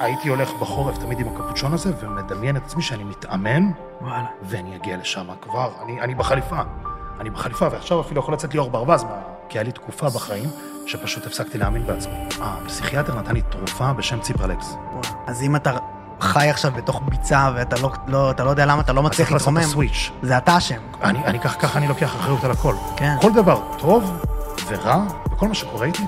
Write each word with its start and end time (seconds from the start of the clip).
הייתי 0.00 0.28
הולך 0.28 0.50
בחורף 0.60 0.98
תמיד 0.98 1.20
עם 1.20 1.26
הקפוצ'ון 1.28 1.72
הזה, 1.72 1.92
ומדמיין 2.00 2.56
את 2.56 2.62
עצמי 2.64 2.82
שאני 2.82 3.04
מתאמן, 3.04 3.70
וואלה. 4.00 4.24
ואני 4.42 4.76
אגיע 4.76 4.96
לשם 4.96 5.26
כבר, 5.42 5.70
אני, 5.82 6.00
אני 6.00 6.14
בחליפה. 6.14 6.56
אני 7.20 7.30
בחליפה, 7.30 7.66
ועכשיו 7.72 8.00
אפילו 8.00 8.20
יכול 8.20 8.34
לצאת 8.34 8.52
ליאור 8.54 8.70
ברווז, 8.70 9.04
מה- 9.04 9.10
כי 9.48 9.58
היה 9.58 9.62
לי 9.64 9.72
תקופה 9.72 10.06
בחיים 10.08 10.50
שפשוט 10.86 11.26
הפסקתי 11.26 11.58
להאמין 11.58 11.86
בעצמי. 11.86 12.12
הפסיכיאטר 12.40 13.14
נתן 13.20 13.32
לי 13.34 13.42
תרופה 13.42 13.92
בשם 13.92 14.20
ציפרלקס. 14.20 14.66
וואו. 14.92 15.00
אז 15.26 15.42
אם 15.42 15.56
אתה 15.56 15.76
חי 16.20 16.48
עכשיו 16.50 16.72
בתוך 16.76 17.02
ביצה 17.08 17.50
ואתה 17.54 17.76
לא, 17.82 17.92
לא, 18.06 18.30
אתה 18.30 18.44
לא 18.44 18.50
יודע 18.50 18.66
למה 18.66 18.80
אתה 18.82 18.92
לא 18.92 19.02
מצליח 19.02 19.16
צריך 19.28 19.32
לעשות 19.32 19.48
את 19.48 19.52
להתרומם, 19.54 19.70
הסוויץ'. 19.70 20.10
זה 20.22 20.38
אתה 20.38 20.56
אשם. 20.58 20.80
אני, 21.02 21.24
אני 21.24 21.40
כך, 21.40 21.56
ככה 21.60 21.78
אני 21.78 21.88
לוקח 21.88 22.16
אחריות 22.16 22.44
על 22.44 22.50
הכל. 22.50 22.74
כן. 22.96 23.16
כל 23.20 23.32
דבר 23.32 23.60
טוב 23.78 24.22
ורע, 24.68 25.04
וכל 25.32 25.48
מה 25.48 25.54
שקורה 25.54 25.86
איתי, 25.86 26.02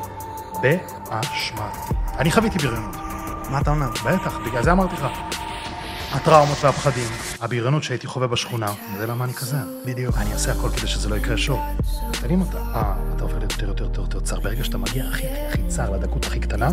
באשמתי. 0.62 1.94
אני 2.18 2.30
חוויתי 2.30 2.58
בריונות. 2.58 2.96
מה 3.50 3.60
אתה 3.60 3.70
אומר? 3.70 3.90
בטח, 3.90 4.38
בגלל 4.46 4.62
זה 4.62 4.72
אמרתי 4.72 4.94
לך. 4.94 5.06
הטראומות 6.12 6.58
והפחדים, 6.64 7.08
הבריונות 7.40 7.82
שהייתי 7.82 8.06
חווה 8.06 8.26
בשכונה, 8.26 8.72
זה 8.98 9.06
למה 9.06 9.24
אני 9.24 9.34
כזה. 9.34 9.56
בדיוק. 9.86 10.18
אני 10.18 10.32
אעשה 10.32 10.52
הכל 10.52 10.70
כדי 10.70 10.86
שזה 10.86 11.08
לא 11.08 11.16
יקרה 11.16 11.36
שוב. 11.36 11.60
תרים 12.20 12.40
אותה. 12.40 12.58
אה, 12.58 12.94
אתה 13.16 13.22
עובר 13.24 13.38
להיות 13.38 13.52
יותר 13.52 13.66
יותר 13.68 13.84
יותר 13.84 14.00
יותר 14.00 14.20
צר. 14.20 14.40
ברגע 14.40 14.64
שאתה 14.64 14.78
מגיע 14.78 15.04
הכי 15.04 15.26
הכי 15.48 15.62
צר 15.68 15.90
לדקות 15.90 16.26
הכי 16.26 16.40
קטנה, 16.40 16.70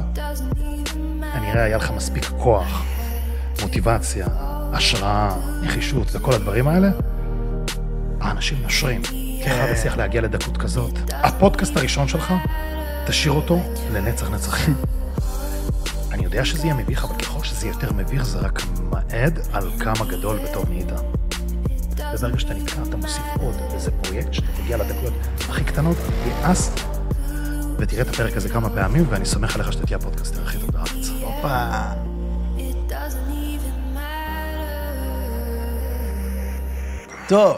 אני 1.34 1.52
אראה, 1.52 1.64
היה 1.64 1.78
לך 1.78 1.92
מספיק 1.92 2.26
כוח, 2.40 2.84
מוטיבציה, 3.62 4.28
השראה, 4.74 5.36
נחישות 5.62 6.08
וכל 6.16 6.34
הדברים 6.34 6.68
האלה, 6.68 6.90
האנשים 8.22 8.58
נושרים. 8.62 9.02
כן. 9.44 9.52
אחד 9.52 9.70
הצליח 9.72 9.98
להגיע 9.98 10.22
לדקות 10.22 10.58
כזאת. 10.58 11.00
הפודקאסט 11.14 11.78
הראשון 11.78 12.08
שלך, 12.08 12.34
תשאיר 13.08 13.34
אותו 13.34 13.60
לנצח 13.94 14.30
נצחים. 14.30 14.76
אני 16.16 16.24
יודע 16.24 16.46
שזה 16.46 16.64
יהיה 16.64 16.74
מביך, 16.74 17.04
אבל 17.04 17.16
ככל 17.16 17.44
שזה 17.44 17.68
יותר 17.68 17.94
מביך, 17.94 18.26
זה 18.26 18.40
רק 18.40 18.62
מעד 18.92 19.40
על 19.54 19.70
כמה 19.80 20.06
גדול 20.06 20.40
וטוב 20.44 20.70
נהיית. 20.70 20.92
וברגע 22.14 22.40
שאתה 22.40 22.54
נתקע, 22.54 22.82
אתה 22.90 22.98
מוסיף 22.98 23.24
עוד 23.42 23.56
איזה 23.74 23.92
פרויקט, 23.92 24.34
שאתה 24.34 24.48
תגיע 24.62 24.78
לדקויות 24.78 25.14
הכי 25.50 25.64
קטנות, 25.64 25.98
תיעש, 26.24 26.60
ותראה 27.80 28.02
את 28.02 28.08
הפרק 28.08 28.38
הזה 28.38 28.50
כמה 28.50 28.70
פעמים, 28.70 29.06
ואני 29.10 29.26
סומך 29.26 29.56
עליך 29.56 29.74
שאתה 29.74 29.86
תהיה 29.86 29.98
הפודקאסטר 29.98 30.44
הכי 30.44 30.58
טוב 30.58 30.72
בארץ. 30.72 31.10
הופה. 31.22 31.70
טוב. 37.28 37.58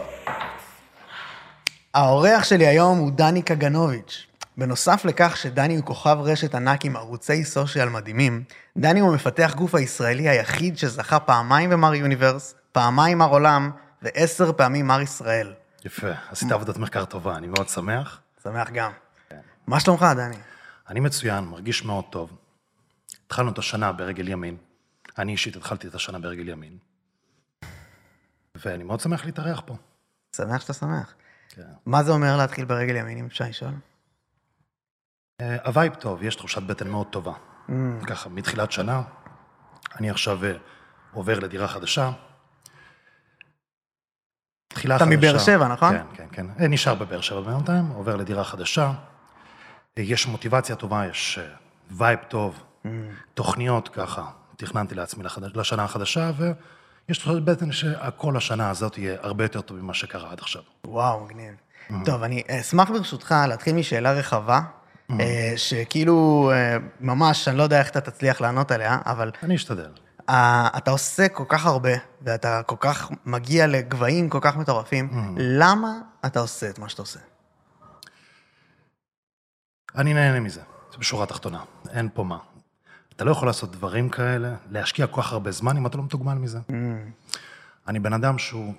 האורח 1.94 2.44
שלי 2.44 2.68
היום 2.68 2.98
הוא 2.98 3.12
דני 3.12 3.42
קגנוביץ'. 3.42 4.27
בנוסף 4.58 5.06
לכך 5.06 5.38
שדני 5.38 5.76
הוא 5.76 5.86
כוכב 5.86 6.18
רשת 6.22 6.56
ענק 6.56 6.86
עם 6.86 6.96
ערוצי 6.96 7.46
סושיאל 7.46 7.90
מדהימים, 7.90 8.44
דני 8.78 9.00
הוא 9.00 9.12
המפתח 9.12 9.54
גוף 9.58 9.76
הישראלי 9.76 10.30
היחיד 10.30 10.78
שזכה 10.78 11.20
פעמיים 11.20 11.70
במר 11.70 11.96
יוניברס, 11.96 12.56
פעמיים 12.72 13.18
מר 13.18 13.30
עולם 13.30 13.72
ועשר 14.02 14.54
פעמים 14.54 14.88
מר 14.88 15.02
ישראל. 15.02 15.54
יפה, 15.86 16.12
עשית 16.30 16.52
עבודת 16.52 16.78
מחקר 16.78 17.06
טובה, 17.06 17.36
אני 17.36 17.48
מאוד 17.48 17.70
שמח. 17.70 18.20
שמח 18.44 18.70
גם. 18.70 18.92
מה 19.68 19.80
שלומך, 19.80 20.06
דני? 20.16 20.38
אני 20.90 21.00
מצוין, 21.00 21.44
מרגיש 21.44 21.86
מאוד 21.86 22.06
טוב. 22.10 22.38
התחלנו 23.26 23.52
את 23.52 23.58
השנה 23.58 23.92
ברגל 23.92 24.28
ימין. 24.28 24.58
אני 25.18 25.32
אישית 25.32 25.56
התחלתי 25.56 25.88
את 25.88 25.96
השנה 25.96 26.20
ברגל 26.20 26.50
ימין. 26.50 26.78
ואני 28.56 28.84
מאוד 28.84 29.00
שמח 29.00 29.26
להתארח 29.26 29.62
פה. 29.66 29.76
שמח 30.36 30.62
שאתה 30.62 30.74
שמח. 30.74 31.14
כן. 31.50 31.62
מה 31.86 32.04
זה 32.04 32.12
אומר 32.12 32.38
להתחיל 32.38 32.66
ברגל 32.66 32.96
ימין, 32.96 33.18
אם 33.18 33.26
אפשר 33.26 33.46
לשאול? 33.46 33.72
אה, 35.42 35.58
ה 35.66 35.71
vibe 35.71 35.94
טוב, 35.94 36.24
יש 36.24 36.36
תחושת 36.36 36.62
בטן 36.62 36.88
מאוד 36.88 37.08
טובה. 37.08 37.34
ככה, 38.08 38.30
מתחילת 38.30 38.72
שנה, 38.72 39.02
אני 40.00 40.10
עכשיו 40.10 40.46
אה, 40.46 40.52
עובר 41.14 41.40
לדירה 41.40 41.68
חדשה. 41.68 42.12
תחילה 44.68 44.96
אתה 44.96 45.06
חדשה. 45.06 45.18
מבאר 45.18 45.38
שבע, 45.38 45.68
נכון? 45.68 45.98
כן, 45.98 46.06
כן, 46.14 46.28
כן. 46.32 46.46
אה, 46.60 46.68
נשאר 46.68 46.96
בבאר 46.96 47.22
שבע 47.22 47.42
בינתיים, 47.42 47.88
עובר 47.88 48.16
לדירה 48.16 48.44
חדשה. 48.44 48.94
יש 49.98 50.28
מוטיבציה 50.28 50.76
טובה, 50.76 51.06
יש 51.08 51.40
וייב 51.92 52.20
טוב, 52.28 52.64
תוכניות 53.34 53.90
ככה. 53.90 54.26
תכננתי 54.58 54.96
לעצמי 54.96 55.24
לשנה 55.56 55.84
החדשה, 55.84 56.32
ויש 56.38 57.18
תחושת 57.18 57.42
בטן 57.42 57.72
שכל 57.72 58.38
השנה 58.38 58.70
הזאת 58.70 58.98
יהיה 58.98 59.18
הרבה 59.22 59.44
יותר 59.44 59.62
טוב 59.62 59.78
ממה 59.78 59.94
שקרה 59.94 60.32
עד 60.32 60.40
עכשיו. 60.40 60.62
וואו, 60.86 61.26
מגניב. 61.26 61.54
טוב, 62.06 62.24
אני 62.24 62.44
אשמח 62.50 62.90
ברשותך 62.90 63.36
להתחיל 63.48 63.76
משאלה 63.76 64.12
רחבה, 64.12 64.62
שכאילו, 65.56 66.50
אה, 66.54 66.78
ממש, 67.00 67.48
אני 67.48 67.58
לא 67.58 67.64
יודע 67.64 67.80
איך 67.80 67.90
אתה 67.90 68.02
תצליח 68.02 68.42
לענות 68.42 68.72
עליה, 68.72 69.00
אבל 69.06 69.32
אני 69.44 69.56
אשתדל. 69.56 69.92
אה, 70.30 70.70
אתה 70.78 70.92
עושה 70.92 71.30
כל 71.30 71.44
כך 71.48 71.66
הרבה, 71.66 71.90
ואתה 72.22 72.62
כל 72.66 72.76
כך 72.80 73.12
מגיע 73.26 73.68
לגבהים 73.68 74.30
כל 74.30 74.40
כך 74.42 74.58
מטורפים, 74.58 75.36
למה 75.38 75.92
אתה 76.26 76.40
עושה 76.40 76.70
את 76.70 76.80
מה 76.80 76.90
שאתה 76.90 77.02
עושה? 77.02 77.20
אני 79.96 80.14
נהנה 80.14 80.40
מזה, 80.40 80.62
זה 80.92 80.98
בשורה 80.98 81.24
התחתונה, 81.24 81.64
אין 81.90 82.10
פה 82.14 82.24
מה. 82.24 82.38
אתה 83.16 83.26
לא 83.26 83.32
יכול 83.32 83.48
לעשות 83.48 83.72
דברים 83.72 84.10
כאלה, 84.10 84.56
להשקיע 84.70 85.08
כל 85.08 85.22
כך 85.22 85.34
הרבה 85.34 85.52
זמן 85.52 85.78
אם 85.78 85.88
אתה 85.88 85.98
לא 85.98 86.04
מתוגמל 86.04 86.34
מזה. 86.34 86.60
אני 87.88 88.00
בן 88.00 88.14
אדם 88.14 88.38
שהוא, 88.38 88.74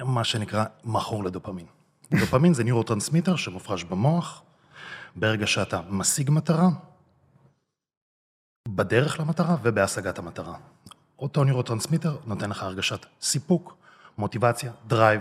מה 0.00 0.24
שנקרא, 0.24 0.64
מכור 0.84 1.24
לדופמין. 1.24 1.66
דופמין 2.20 2.54
זה 2.54 2.64
ניורוטרנסמיטר 2.64 3.36
שמופרש 3.36 3.84
במוח, 3.84 4.42
ברגע 5.16 5.46
שאתה 5.46 5.80
משיג 5.88 6.30
מטרה, 6.30 6.68
בדרך 8.68 9.20
למטרה 9.20 9.56
ובהשגת 9.62 10.18
המטרה. 10.18 10.54
אותו 11.18 11.44
ניורוטרנסמיטר 11.44 12.16
נותן 12.26 12.50
לך 12.50 12.62
הרגשת 12.62 13.06
סיפוק, 13.20 13.76
מוטיבציה, 14.18 14.72
drive, 14.86 15.20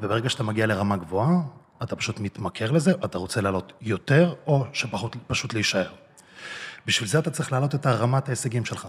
וברגע 0.00 0.28
שאתה 0.28 0.42
מגיע 0.42 0.66
לרמה 0.66 0.96
גבוהה, 0.96 1.42
אתה 1.82 1.96
פשוט 1.96 2.20
מתמכר 2.20 2.70
לזה, 2.70 2.92
אתה 3.04 3.18
רוצה 3.18 3.40
לעלות 3.40 3.72
יותר, 3.80 4.34
או 4.46 4.66
שפחות 4.72 5.16
פשוט 5.26 5.54
להישאר. 5.54 5.92
בשביל 6.86 7.08
זה 7.08 7.18
אתה 7.18 7.30
צריך 7.30 7.52
להעלות 7.52 7.74
את 7.74 7.86
רמת 7.86 8.28
ההישגים 8.28 8.64
שלך. 8.64 8.88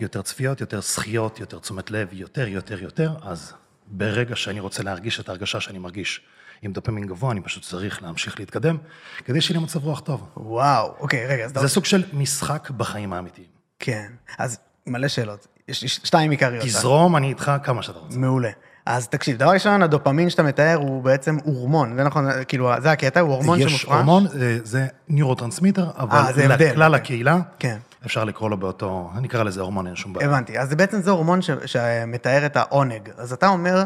יותר 0.00 0.22
צפיות, 0.22 0.60
יותר 0.60 0.80
זכיות, 0.80 1.40
יותר 1.40 1.58
תשומת 1.58 1.90
לב, 1.90 2.08
יותר, 2.12 2.48
יותר, 2.48 2.82
יותר, 2.82 3.14
אז 3.22 3.52
ברגע 3.86 4.36
שאני 4.36 4.60
רוצה 4.60 4.82
להרגיש 4.82 5.20
את 5.20 5.28
ההרגשה 5.28 5.60
שאני 5.60 5.78
מרגיש 5.78 6.20
עם 6.62 6.72
דופמין 6.72 7.06
גבוה, 7.06 7.32
אני 7.32 7.40
פשוט 7.40 7.62
צריך 7.62 8.02
להמשיך 8.02 8.38
להתקדם, 8.40 8.76
כדי 9.24 9.40
שיהיה 9.40 9.58
לי 9.58 9.64
מצב 9.64 9.84
רוח 9.84 10.00
טוב. 10.00 10.26
וואו, 10.36 10.94
אוקיי, 11.00 11.26
רגע, 11.26 11.44
אז... 11.44 11.52
זה 11.54 11.68
סוג 11.68 11.84
של 11.84 12.04
משחק 12.12 12.70
בחיים 12.70 13.12
האמיתיים. 13.12 13.46
כן, 13.78 14.06
אז 14.38 14.58
מלא 14.86 15.08
שאלות. 15.08 15.46
יש 15.68 15.82
לי 15.82 15.88
שתיים 15.88 16.30
עיקריות. 16.30 16.64
תזרום, 16.64 17.16
אני 17.16 17.28
איתך 17.28 17.52
כמה 17.62 17.82
שאתה 17.82 17.98
רוצה. 17.98 18.18
מעולה. 18.18 18.50
אז 18.86 19.08
תקשיב, 19.08 19.36
דבר 19.36 19.50
ראשון, 19.50 19.82
הדופמין 19.82 20.30
שאתה 20.30 20.42
מתאר 20.42 20.74
הוא 20.76 21.02
בעצם 21.02 21.36
הורמון, 21.44 21.96
זה 21.96 22.04
נכון, 22.04 22.24
כאילו, 22.48 22.70
זה 22.78 22.90
הקטע, 22.90 23.20
הוא 23.20 23.32
הורמון 23.34 23.58
יש 23.60 23.72
שמופרש. 23.72 23.84
הורמון, 23.84 24.26
אה, 24.26 24.58
זה 24.62 24.86
ניורוטרנסמיטר, 25.08 25.84
אה, 25.84 25.90
אבל. 26.02 26.22
לכלל. 26.58 26.94
הקהילה, 26.94 27.38
כן. 27.58 27.78
אפשר 28.06 28.24
לקרוא 28.24 28.50
לו 28.50 28.56
באותו, 28.56 29.10
אני 29.16 29.28
אקרא 29.28 29.42
לזה 29.42 29.60
הורמון, 29.60 29.86
אין 29.86 29.96
שום 29.96 30.12
בעיה. 30.12 30.28
הבנתי, 30.28 30.58
אז 30.58 30.74
בעצם 30.74 31.00
זה 31.02 31.10
הורמון 31.10 31.42
ש- 31.42 31.50
שמתאר 31.66 32.46
את 32.46 32.56
העונג. 32.56 33.08
אז 33.16 33.32
אתה 33.32 33.48
אומר 33.48 33.84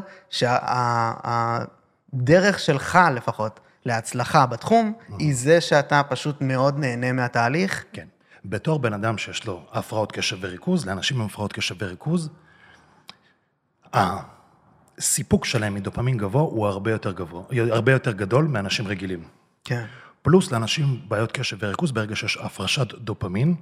שהדרך 2.14 2.58
שלך 2.58 2.98
לפחות 3.14 3.60
להצלחה 3.84 4.47
בתחום, 4.47 4.92
היא 5.19 5.34
זה 5.34 5.60
שאתה 5.60 6.02
פשוט 6.02 6.41
מאוד 6.41 6.78
נהנה 6.78 7.12
מהתהליך. 7.12 7.84
כן. 7.92 8.06
בתור 8.44 8.78
בן 8.78 8.92
אדם 8.92 9.19
שיש 9.19 9.47
לו 9.47 9.62
הפרעות 9.72 10.12
קשב 10.12 10.36
וריכוז, 10.41 10.86
לאנשים 10.86 11.20
עם 11.20 11.26
הפרעות 11.26 11.52
קשב 11.52 11.75
וריכוז, 11.78 12.28
הסיפוק 13.92 15.44
שלהם 15.44 15.75
מדופמין 15.75 16.19
גבוה 16.19 16.42
הוא 16.42 16.66
הרבה 16.66 16.91
יותר 16.91 17.12
גבוה, 17.12 17.42
הרבה 17.70 17.92
יותר 17.92 18.12
גדול 18.12 18.44
מאנשים 18.44 18.88
רגילים. 18.88 19.25
כן. 19.64 19.84
פלוס 20.22 20.52
לאנשים 20.52 20.84
עם 20.84 20.98
בעיות 21.08 21.32
קשב 21.32 21.56
וריכוז, 21.60 21.92
ברגע 21.92 22.16
שיש 22.16 22.36
הפרשת 22.36 22.94
דופמין, 22.94 23.54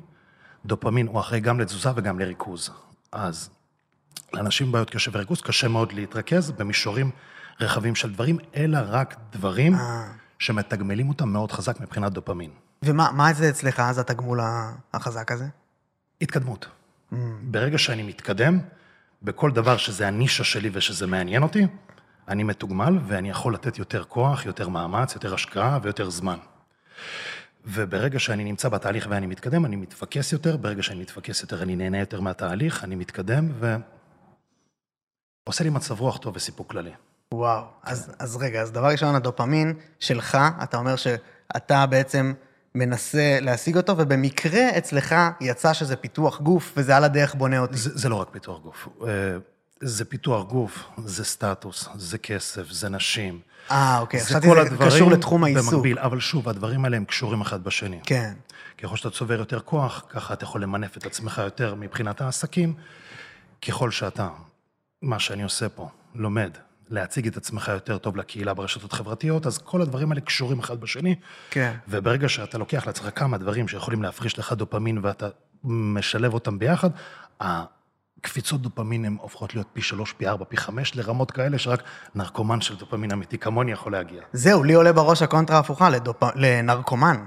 דופמין 0.66 1.06
הוא 1.06 1.20
אחראי 1.20 1.40
גם 1.40 1.60
לתזוזה 1.60 1.90
וגם 1.96 2.18
לריכוז. 2.18 2.70
אז 3.12 3.50
לאנשים 4.32 4.66
עם 4.66 4.72
בעיות 4.72 4.90
קשב 4.90 5.14
וריכוז 5.14 5.40
קשה 5.40 5.68
מאוד 5.68 5.92
להתרכז 5.92 6.50
במישורים 6.50 7.10
רחבים 7.60 7.94
של 7.94 8.12
דברים, 8.12 8.38
אלא 8.56 8.78
רק 8.86 9.16
דברים 9.32 9.76
שמתגמלים 10.38 11.08
אותם 11.08 11.28
מאוד 11.28 11.52
חזק 11.52 11.80
מבחינת 11.80 12.12
דופמין. 12.12 12.50
ומה 12.82 13.10
מה 13.12 13.32
זה 13.32 13.48
אצלך, 13.48 13.80
אז 13.80 13.98
התגמול 13.98 14.40
החזק 14.94 15.32
הזה? 15.32 15.46
התקדמות. 16.20 16.66
ברגע 17.42 17.78
שאני 17.78 18.02
מתקדם, 18.02 18.58
בכל 19.22 19.50
דבר 19.50 19.76
שזה 19.76 20.08
הנישה 20.08 20.44
שלי 20.44 20.70
ושזה 20.72 21.06
מעניין 21.06 21.42
אותי, 21.42 21.66
אני 22.28 22.42
מתוגמל 22.42 22.98
ואני 23.06 23.30
יכול 23.30 23.54
לתת 23.54 23.78
יותר 23.78 24.04
כוח, 24.04 24.46
יותר 24.46 24.68
מאמץ, 24.68 25.14
יותר 25.14 25.34
השקעה 25.34 25.78
ויותר 25.82 26.10
זמן. 26.10 26.38
וברגע 27.64 28.18
שאני 28.18 28.44
נמצא 28.44 28.68
בתהליך 28.68 29.06
ואני 29.10 29.26
מתקדם, 29.26 29.64
אני 29.64 29.76
מתפקס 29.76 30.32
יותר, 30.32 30.56
ברגע 30.56 30.82
שאני 30.82 31.00
מתפקס 31.00 31.42
יותר, 31.42 31.62
אני 31.62 31.76
נהנה 31.76 31.98
יותר 31.98 32.20
מהתהליך, 32.20 32.84
אני 32.84 32.94
מתקדם 32.94 33.48
ו... 33.52 33.76
עושה 35.44 35.64
לי 35.64 35.70
מצב 35.70 36.00
רוח 36.00 36.18
טוב 36.18 36.36
וסיפוק 36.36 36.70
כללי. 36.70 36.92
וואו, 37.32 37.64
אז, 37.82 38.10
אז 38.18 38.36
רגע, 38.36 38.60
אז 38.62 38.72
דבר 38.72 38.86
ראשון, 38.86 39.14
הדופמין 39.14 39.74
שלך, 40.00 40.38
אתה 40.62 40.76
אומר 40.76 40.96
שאתה 40.96 41.86
בעצם 41.86 42.32
מנסה 42.74 43.38
להשיג 43.40 43.76
אותו, 43.76 43.94
ובמקרה 43.98 44.78
אצלך 44.78 45.14
יצא 45.40 45.72
שזה 45.72 45.96
פיתוח 45.96 46.40
גוף, 46.40 46.72
וזה 46.76 46.96
על 46.96 47.04
הדרך 47.04 47.34
בונה 47.34 47.58
אותי. 47.58 47.76
זה, 47.76 47.90
זה 47.94 48.08
לא 48.08 48.14
רק 48.16 48.28
פיתוח 48.30 48.60
גוף. 48.60 48.88
אה, 49.06 49.08
זה 49.80 50.04
פיתוח 50.04 50.46
גוף, 50.46 50.84
זה 51.04 51.24
סטטוס, 51.24 51.88
זה 51.94 52.18
כסף, 52.18 52.70
זה 52.70 52.88
נשים. 52.88 53.40
אה, 53.70 53.98
אוקיי, 53.98 54.20
חשבתי 54.20 54.48
כל 54.48 54.54
זה 54.54 54.60
הדברים 54.60 54.90
קשור 54.90 55.10
לתחום 55.10 55.44
העיסוק. 55.44 55.72
במקביל, 55.72 55.98
אבל 55.98 56.20
שוב, 56.20 56.48
הדברים 56.48 56.84
האלה 56.84 56.96
הם 56.96 57.04
קשורים 57.04 57.40
אחד 57.40 57.64
בשני. 57.64 58.00
כן. 58.06 58.32
ככל 58.78 58.96
שאתה 58.96 59.10
צובר 59.10 59.38
יותר 59.38 59.60
כוח, 59.60 60.04
ככה 60.08 60.34
אתה 60.34 60.44
יכול 60.44 60.62
למנף 60.62 60.96
את 60.96 61.06
עצמך 61.06 61.42
יותר 61.44 61.74
מבחינת 61.74 62.20
העסקים. 62.20 62.74
ככל 63.68 63.90
שאתה, 63.90 64.28
מה 65.02 65.18
שאני 65.18 65.42
עושה 65.42 65.68
פה, 65.68 65.88
לומד 66.14 66.50
להציג 66.90 67.26
את 67.26 67.36
עצמך 67.36 67.68
יותר 67.74 67.98
טוב 67.98 68.16
לקהילה 68.16 68.54
ברשתות 68.54 68.92
חברתיות, 68.92 69.46
אז 69.46 69.58
כל 69.58 69.82
הדברים 69.82 70.10
האלה 70.10 70.20
קשורים 70.20 70.58
אחד 70.58 70.80
בשני. 70.80 71.14
כן. 71.50 71.72
וברגע 71.88 72.28
שאתה 72.28 72.58
לוקח 72.58 72.86
לעצמך 72.86 73.08
כמה 73.14 73.38
דברים 73.38 73.68
שיכולים 73.68 74.02
להפריש 74.02 74.38
לך 74.38 74.52
דופמין 74.52 74.98
ואתה 75.02 75.28
משלב 75.64 76.34
אותם 76.34 76.58
ביחד, 76.58 76.90
הקפיצות 77.40 78.62
דופמין 78.62 79.04
הן 79.04 79.16
הופכות 79.20 79.54
להיות 79.54 79.66
פי 79.72 79.82
שלוש, 79.82 80.12
פי 80.12 80.28
ארבע, 80.28 80.44
פי 80.48 80.56
חמש, 80.56 80.96
לרמות 80.96 81.30
כאלה 81.30 81.58
שרק 81.58 81.82
נרקומן 82.14 82.60
של 82.60 82.76
דופמין 82.76 83.12
אמיתי 83.12 83.38
כמוני 83.38 83.72
יכול 83.72 83.92
להגיע. 83.92 84.22
זהו, 84.32 84.64
לי 84.64 84.72
עולה 84.74 84.92
בראש 84.92 85.22
הקונטרה 85.22 85.56
ההפוכה 85.56 85.90
לדופ... 85.90 86.22
לנרקומן. 86.34 87.24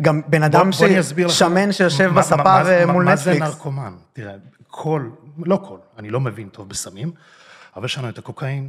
גם 0.00 0.20
בן 0.26 0.42
אדם 0.42 0.70
בוא 0.70 0.86
לך- 0.88 1.30
ששמן 1.30 1.72
שיושב 1.72 2.06
מה- 2.08 2.20
בספה 2.20 2.36
מה- 2.36 2.62
מה- 2.62 2.68
ומול 2.68 3.04
מה 3.04 3.16
זה 3.16 3.30
נטפליקס. 3.30 3.54
נרקומן? 3.54 3.92
תראה, 4.12 4.34
כל, 4.68 5.08
לא 5.44 5.56
כל, 5.68 5.76
אני 5.98 6.10
לא 6.10 6.20
מבין 6.20 6.48
טוב 6.48 6.68
בסמים, 6.68 7.10
אבל 7.76 7.84
יש 7.84 7.98
לנו 7.98 8.08
את 8.08 8.18
הקוקאין, 8.18 8.68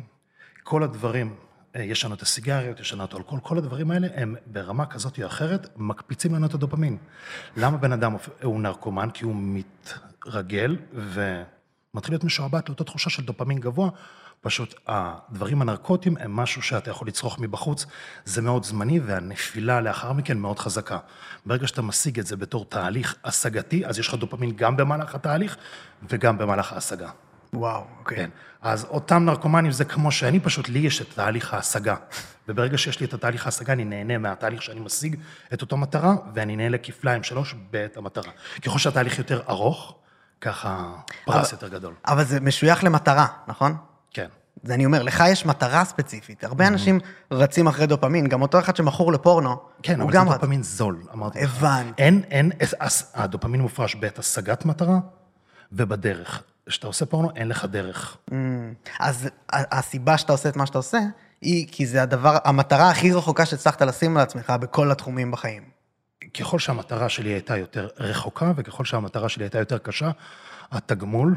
כל 0.63 0.83
הדברים, 0.83 1.35
אה, 1.75 1.83
יש 1.83 2.05
לנו 2.05 2.15
את 2.15 2.21
הסיגריות, 2.21 2.79
יש 2.79 2.93
לנו 2.93 3.03
את 3.03 3.13
האלכוהול, 3.13 3.39
כל 3.43 3.57
הדברים 3.57 3.91
האלה 3.91 4.07
הם 4.15 4.35
ברמה 4.45 4.85
כזאת 4.85 5.19
או 5.19 5.25
אחרת 5.25 5.67
מקפיצים 5.75 6.35
לנו 6.35 6.45
את 6.45 6.53
הדופמין. 6.53 6.97
למה 7.57 7.77
בן 7.77 7.91
אדם 7.91 8.15
הוא 8.43 8.61
נרקומן? 8.61 9.09
כי 9.13 9.25
הוא 9.25 9.35
מתרגל 9.37 10.77
ומתחיל 10.93 12.13
להיות 12.13 12.23
משועבד 12.23 12.61
לאותה 12.67 12.83
תחושה 12.83 13.09
של 13.09 13.23
דופמין 13.23 13.59
גבוה. 13.59 13.89
פשוט 14.41 14.75
הדברים 14.87 15.61
הנרקוטיים 15.61 16.17
הם 16.17 16.35
משהו 16.35 16.61
שאתה 16.61 16.91
יכול 16.91 17.07
לצרוך 17.07 17.39
מבחוץ, 17.39 17.85
זה 18.25 18.41
מאוד 18.41 18.63
זמני 18.63 18.99
והנפילה 18.99 19.81
לאחר 19.81 20.13
מכן 20.13 20.37
מאוד 20.37 20.59
חזקה. 20.59 20.99
ברגע 21.45 21.67
שאתה 21.67 21.81
משיג 21.81 22.19
את 22.19 22.27
זה 22.27 22.37
בתור 22.37 22.65
תהליך 22.65 23.15
השגתי, 23.23 23.85
אז 23.85 23.99
יש 23.99 24.07
לך 24.07 24.13
דופמין 24.13 24.51
גם 24.55 24.77
במהלך 24.77 25.15
התהליך 25.15 25.57
וגם 26.09 26.37
במהלך 26.37 26.73
ההשגה. 26.73 27.09
וואו, 27.53 27.83
אוקיי. 27.99 28.17
כן. 28.17 28.29
אז 28.61 28.85
אותם 28.85 29.25
נרקומנים 29.25 29.71
זה 29.71 29.85
כמו 29.85 30.11
שאני, 30.11 30.39
פשוט 30.39 30.69
לי 30.69 30.79
יש 30.79 31.01
את 31.01 31.07
תהליך 31.15 31.53
ההשגה. 31.53 31.95
וברגע 32.47 32.77
שיש 32.77 32.99
לי 32.99 33.05
את 33.05 33.13
התהליך 33.13 33.45
ההשגה, 33.45 33.73
אני 33.73 33.85
נהנה 33.85 34.17
מהתהליך 34.17 34.61
שאני 34.61 34.79
משיג 34.79 35.15
את 35.53 35.61
אותו 35.61 35.77
מטרה, 35.77 36.13
ואני 36.33 36.55
נהנה 36.55 36.77
כפליים 36.77 37.23
שלוש 37.23 37.55
בעת 37.71 37.97
המטרה. 37.97 38.31
ככל 38.65 38.79
שהתהליך 38.79 39.17
יותר 39.17 39.41
ארוך, 39.49 39.95
ככה 40.41 40.91
פרס 41.25 41.51
יותר 41.51 41.67
גדול. 41.67 41.93
אבל 42.07 42.23
זה 42.23 42.39
משוייך 42.39 42.83
למטרה, 42.83 43.27
נכון? 43.47 43.75
כן. 44.11 44.27
זה 44.63 44.73
אני 44.73 44.85
אומר, 44.85 45.03
לך 45.03 45.23
יש 45.27 45.45
מטרה 45.45 45.85
ספציפית. 45.85 46.43
הרבה 46.43 46.67
אנשים 46.67 46.99
רצים 47.31 47.67
אחרי 47.67 47.87
דופמין, 47.87 48.27
גם 48.27 48.41
אותו 48.41 48.59
אחד 48.59 48.75
שמכור 48.75 49.11
לפורנו, 49.13 49.57
כן, 49.83 49.99
הוא 50.01 50.09
אבל 50.09 50.17
גם 50.17 50.27
זה 50.27 50.33
רץ. 50.33 50.41
דופמין 50.41 50.63
זול, 50.63 50.97
אמרתי 51.13 51.43
לך. 51.43 51.57
הבנתי. 51.63 52.03
אין, 52.03 52.21
אין, 52.31 52.51
אס- 52.79 53.11
הדופמין 53.15 53.61
מופרש 53.61 53.95
בעת 53.95 54.19
השגת 54.19 54.65
מטרה 54.65 54.97
ובדרך. 55.71 56.43
כשאתה 56.67 56.87
עושה 56.87 57.05
פורנו, 57.05 57.29
אין 57.35 57.47
לך 57.47 57.65
דרך. 57.65 58.17
אז 58.99 59.29
ה- 59.53 59.77
הסיבה 59.79 60.17
שאתה 60.17 60.31
עושה 60.31 60.49
את 60.49 60.55
מה 60.55 60.65
שאתה 60.65 60.77
עושה, 60.77 60.97
היא 61.41 61.67
כי 61.71 61.85
זה 61.85 62.01
הדבר, 62.01 62.37
המטרה 62.43 62.89
הכי 62.89 63.13
רחוקה 63.13 63.45
שהצלחת 63.45 63.81
לשים 63.81 64.17
לעצמך 64.17 64.49
בכל 64.49 64.91
התחומים 64.91 65.31
בחיים. 65.31 65.63
ככל 66.39 66.59
שהמטרה 66.59 67.09
שלי 67.09 67.29
הייתה 67.29 67.57
יותר 67.57 67.87
רחוקה, 67.97 68.51
וככל 68.55 68.85
שהמטרה 68.85 69.29
שלי 69.29 69.43
הייתה 69.43 69.59
יותר 69.59 69.77
קשה, 69.77 70.11
התגמול 70.71 71.35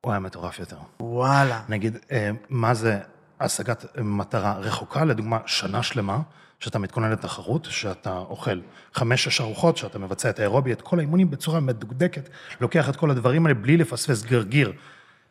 הוא 0.00 0.12
היה 0.12 0.20
מטורף 0.20 0.58
יותר. 0.58 0.76
וואלה. 1.00 1.62
נגיד, 1.68 1.96
אה, 2.12 2.30
מה 2.48 2.74
זה 2.74 2.98
השגת 3.40 3.84
מטרה 3.98 4.54
רחוקה? 4.58 5.04
לדוגמה, 5.04 5.38
שנה 5.46 5.82
שלמה, 5.82 6.18
שאתה 6.60 6.78
מתכונן 6.78 7.10
לתחרות, 7.10 7.64
שאתה 7.70 8.18
אוכל 8.18 8.60
חמש-שש 8.94 9.40
ארוחות, 9.40 9.76
שאתה 9.76 9.98
מבצע 9.98 10.30
את 10.30 10.38
האירובי, 10.38 10.72
את 10.72 10.82
כל 10.82 10.98
האימונים 10.98 11.30
בצורה 11.30 11.60
מדוקדקת, 11.60 12.28
לוקח 12.60 12.88
את 12.88 12.96
כל 12.96 13.10
הדברים 13.10 13.46
האלה 13.46 13.58
בלי 13.58 13.76
לפספס 13.76 14.22
גרגיר, 14.22 14.72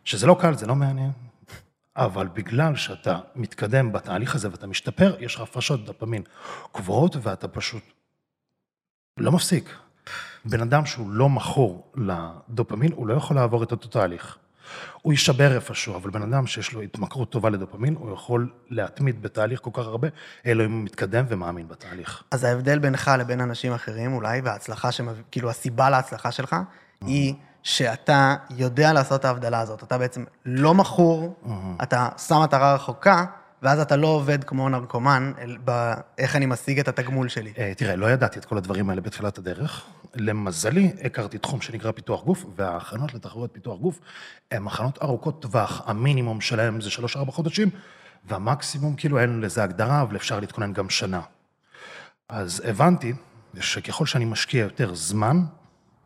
שזה 0.03 0.27
לא 0.27 0.37
קל, 0.39 0.53
זה 0.53 0.67
לא 0.67 0.75
מעניין, 0.75 1.11
אבל 1.95 2.27
בגלל 2.27 2.75
שאתה 2.75 3.19
מתקדם 3.35 3.91
בתהליך 3.91 4.35
הזה 4.35 4.51
ואתה 4.51 4.67
משתפר, 4.67 5.15
יש 5.19 5.35
לך 5.35 5.41
הפרשות 5.41 5.85
דופמין 5.85 6.23
קבועות, 6.71 7.15
ואתה 7.21 7.47
פשוט 7.47 7.83
לא 9.17 9.31
מפסיק. 9.31 9.75
בן 10.45 10.61
אדם 10.61 10.85
שהוא 10.85 11.11
לא 11.11 11.29
מכור 11.29 11.91
לדופמין, 11.95 12.91
הוא 12.91 13.07
לא 13.07 13.13
יכול 13.13 13.35
לעבור 13.35 13.63
את 13.63 13.71
אותו 13.71 13.87
תהליך. 13.87 14.37
הוא 15.01 15.13
יישבר 15.13 15.55
איפשהו, 15.55 15.95
אבל 15.95 16.09
בן 16.09 16.21
אדם 16.21 16.47
שיש 16.47 16.73
לו 16.73 16.81
התמכרות 16.81 17.29
טובה 17.29 17.49
לדופמין, 17.49 17.95
הוא 17.99 18.13
יכול 18.13 18.49
להתמיד 18.69 19.21
בתהליך 19.21 19.59
כל 19.61 19.69
כך 19.73 19.83
הרבה, 19.85 20.07
אלא 20.45 20.65
אם 20.65 20.71
הוא 20.71 20.83
מתקדם 20.83 21.25
ומאמין 21.27 21.67
בתהליך. 21.67 22.23
אז 22.31 22.43
ההבדל 22.43 22.79
בינך 22.79 23.11
לבין 23.19 23.41
אנשים 23.41 23.73
אחרים 23.73 24.13
אולי, 24.13 24.41
וההצלחה, 24.41 24.91
שמב... 24.91 25.21
כאילו 25.31 25.49
הסיבה 25.49 25.89
להצלחה 25.89 26.31
שלך, 26.31 26.55
היא 27.01 27.33
שאתה 27.63 28.35
יודע 28.49 28.93
לעשות 28.93 29.19
את 29.19 29.25
ההבדלה 29.25 29.59
הזאת. 29.59 29.83
אתה 29.83 29.97
בעצם 29.97 30.23
לא 30.45 30.73
מכור, 30.73 31.39
אתה 31.83 32.09
שם 32.27 32.41
מטרה 32.43 32.75
רחוקה, 32.75 33.25
ואז 33.63 33.79
אתה 33.79 33.95
לא 33.95 34.07
עובד 34.07 34.43
כמו 34.43 34.69
נרקומן, 34.69 35.31
באיך 35.63 36.35
אני 36.35 36.45
משיג 36.45 36.79
את 36.79 36.87
התגמול 36.87 37.27
שלי. 37.27 37.53
אה, 37.57 37.73
תראה, 37.77 37.95
לא 37.95 38.11
ידעתי 38.11 38.39
את 38.39 38.45
כל 38.45 38.57
הדברים 38.57 38.89
האלה 38.89 39.01
בתחילת 39.01 39.37
הדרך. 39.37 39.85
למזלי, 40.15 40.91
הכרתי 41.03 41.37
תחום 41.37 41.61
שנקרא 41.61 41.91
פיתוח 41.91 42.23
גוף, 42.23 42.45
וההכנות 42.55 43.13
לתחרויות 43.13 43.53
פיתוח 43.53 43.79
גוף 43.79 43.99
הן 44.51 44.67
הכנות 44.67 44.99
ארוכות 45.01 45.41
טווח. 45.41 45.81
המינימום 45.85 46.41
שלהם 46.41 46.81
זה 46.81 46.89
שלוש-ארבע 46.89 47.31
חודשים, 47.31 47.69
והמקסימום, 48.25 48.95
כאילו, 48.95 49.19
אין 49.19 49.41
לזה 49.41 49.63
הגדרה, 49.63 50.01
אבל 50.01 50.15
אפשר 50.15 50.39
להתכונן 50.39 50.73
גם 50.73 50.89
שנה. 50.89 51.21
אז 52.29 52.61
הבנתי 52.65 53.13
שככל 53.59 54.05
שאני 54.05 54.25
משקיע 54.25 54.63
יותר 54.63 54.95
זמן, 54.95 55.43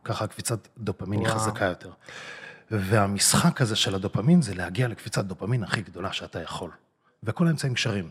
ככה 0.04 0.28
קפיצת 0.28 0.68
דופמין 0.78 1.20
היא. 1.20 1.28
חזקה 1.28 1.66
יותר. 1.66 1.92
והמשחק 2.72 3.62
הזה 3.62 3.76
של 3.76 3.96
הדופמין 3.96 4.42
זה 4.42 4.56
להגיע 4.56 4.88
לקפיצת 4.88 5.26
דופמין 5.26 5.64
הכי 5.64 5.82
גדולה 5.82 6.14
שאתה 6.14 6.42
יכול. 6.42 6.70
וכל 7.24 7.48
האמצעים 7.48 7.74
קשרים. 7.74 8.10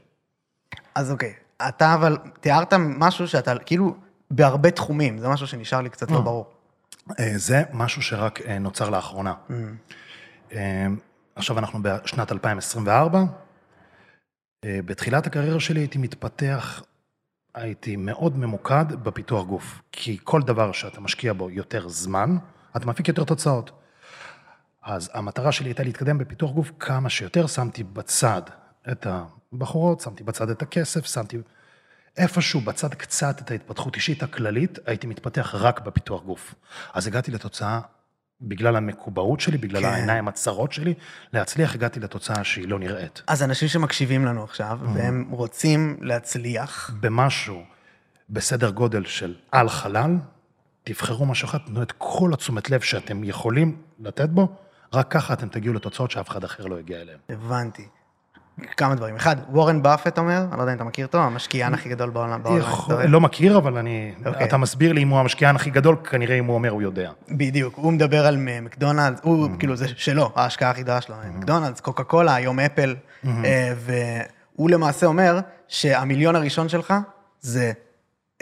אז 0.94 1.10
אוקיי, 1.10 1.34
אתה 1.68 1.94
אבל 1.94 2.16
תיארת 2.40 2.74
משהו 2.74 3.28
שאתה 3.28 3.58
כאילו 3.58 3.96
בהרבה 4.30 4.70
תחומים, 4.70 5.18
זה 5.18 5.28
משהו 5.28 5.46
שנשאר 5.46 5.80
לי 5.80 5.90
קצת 5.90 6.10
לא 6.10 6.20
ברור. 6.20 6.50
אה, 7.20 7.32
זה 7.36 7.62
משהו 7.72 8.02
שרק 8.02 8.40
אה, 8.40 8.58
נוצר 8.58 8.90
לאחרונה. 8.90 9.34
אה, 10.52 10.86
עכשיו 11.36 11.58
אנחנו 11.58 11.78
בשנת 11.82 12.32
2024. 12.32 13.24
אה, 14.64 14.80
בתחילת 14.84 15.26
הקריירה 15.26 15.60
שלי 15.60 15.80
הייתי 15.80 15.98
מתפתח, 15.98 16.82
הייתי 17.54 17.96
מאוד 17.96 18.38
ממוקד 18.38 18.84
בפיתוח 19.02 19.46
גוף. 19.46 19.82
כי 19.92 20.18
כל 20.24 20.42
דבר 20.42 20.72
שאתה 20.72 21.00
משקיע 21.00 21.32
בו 21.32 21.50
יותר 21.50 21.88
זמן, 21.88 22.36
אתה 22.76 22.86
מפיק 22.86 23.08
יותר 23.08 23.24
תוצאות. 23.24 23.70
אז 24.82 25.10
המטרה 25.14 25.52
שלי 25.52 25.68
הייתה 25.68 25.82
להתקדם 25.82 26.18
בפיתוח 26.18 26.50
גוף 26.50 26.72
כמה 26.78 27.10
שיותר, 27.10 27.46
שמתי 27.46 27.84
בצד 27.84 28.42
את 28.92 29.06
הבחורות, 29.52 30.00
שמתי 30.00 30.24
בצד 30.24 30.50
את 30.50 30.62
הכסף, 30.62 31.06
שמתי 31.06 31.38
איפשהו 32.16 32.60
בצד 32.60 32.94
קצת 32.94 33.40
את 33.40 33.50
ההתפתחות 33.50 33.96
אישית 33.96 34.22
הכללית, 34.22 34.78
הייתי 34.86 35.06
מתפתח 35.06 35.54
רק 35.58 35.80
בפיתוח 35.80 36.22
גוף. 36.22 36.54
אז 36.94 37.06
הגעתי 37.06 37.30
לתוצאה, 37.30 37.80
בגלל 38.40 38.76
המקובעות 38.76 39.40
שלי, 39.40 39.58
בגלל 39.58 39.82
כן. 39.82 39.88
העיניים 39.88 40.28
הצרות 40.28 40.72
שלי, 40.72 40.94
להצליח, 41.32 41.74
הגעתי 41.74 42.00
לתוצאה 42.00 42.44
שהיא 42.44 42.68
לא 42.68 42.78
נראית. 42.78 43.22
אז 43.26 43.42
אנשים 43.42 43.68
שמקשיבים 43.68 44.24
לנו 44.24 44.44
עכשיו, 44.44 44.78
והם 44.94 45.30
רוצים 45.30 45.96
להצליח, 46.00 46.90
במשהו 47.00 47.62
בסדר 48.30 48.70
גודל 48.70 49.04
של 49.04 49.34
על 49.52 49.68
חלל, 49.68 50.16
תבחרו 50.84 51.26
משהו 51.26 51.48
אחד, 51.48 51.58
תנו 51.58 51.82
את 51.82 51.92
כל 51.98 52.30
התשומת 52.34 52.70
לב 52.70 52.80
שאתם 52.80 53.24
יכולים 53.24 53.82
לתת 54.00 54.28
בו, 54.28 54.48
רק 54.92 55.10
ככה 55.10 55.34
אתם 55.34 55.48
תגיעו 55.48 55.74
לתוצאות 55.74 56.10
שאף 56.10 56.28
אחד 56.28 56.44
אחר 56.44 56.66
לא 56.66 56.80
יגיע 56.80 57.00
אליהן. 57.00 57.18
הבנתי. 57.28 57.88
כמה 58.76 58.94
דברים. 58.94 59.16
אחד, 59.16 59.36
וורן 59.50 59.82
באפט 59.82 60.18
אומר, 60.18 60.44
אני 60.50 60.58
לא 60.58 60.62
יודע 60.62 60.72
אם 60.72 60.76
אתה 60.76 60.84
מכיר 60.84 61.06
אותו, 61.06 61.18
המשקיען 61.18 61.74
הכי 61.74 61.88
גדול 61.88 62.10
בעולם. 62.10 62.40
לא 63.08 63.20
מכיר, 63.20 63.58
אבל 63.58 63.78
אני... 63.78 64.14
אוקיי. 64.26 64.46
אתה 64.46 64.56
מסביר 64.56 64.92
לי 64.92 65.02
אם 65.02 65.08
הוא 65.08 65.18
המשקיען 65.18 65.56
הכי 65.56 65.70
גדול, 65.70 65.96
כנראה 66.04 66.38
אם 66.38 66.44
הוא 66.44 66.54
אומר, 66.54 66.70
הוא 66.70 66.82
יודע. 66.82 67.10
בדיוק, 67.30 67.74
הוא 67.76 67.92
מדבר 67.92 68.26
על 68.26 68.36
מ- 68.36 68.64
מקדונלדס, 68.64 69.20
הוא 69.22 69.48
כאילו 69.58 69.76
זה 69.76 69.86
שלו, 69.96 70.30
ההשקעה 70.36 70.70
הכי 70.70 70.82
גדולה 70.82 71.00
שלו, 71.00 71.16
מקדונלדס, 71.34 71.80
קוקה 71.80 72.04
קולה, 72.04 72.34
היום 72.34 72.60
אפל, 72.60 72.96
אה, 73.26 73.72
והוא 73.76 74.70
למעשה 74.70 75.06
אומר 75.06 75.40
שהמיליון 75.68 76.36
הראשון 76.36 76.68
שלך 76.68 76.94
זה 77.40 77.72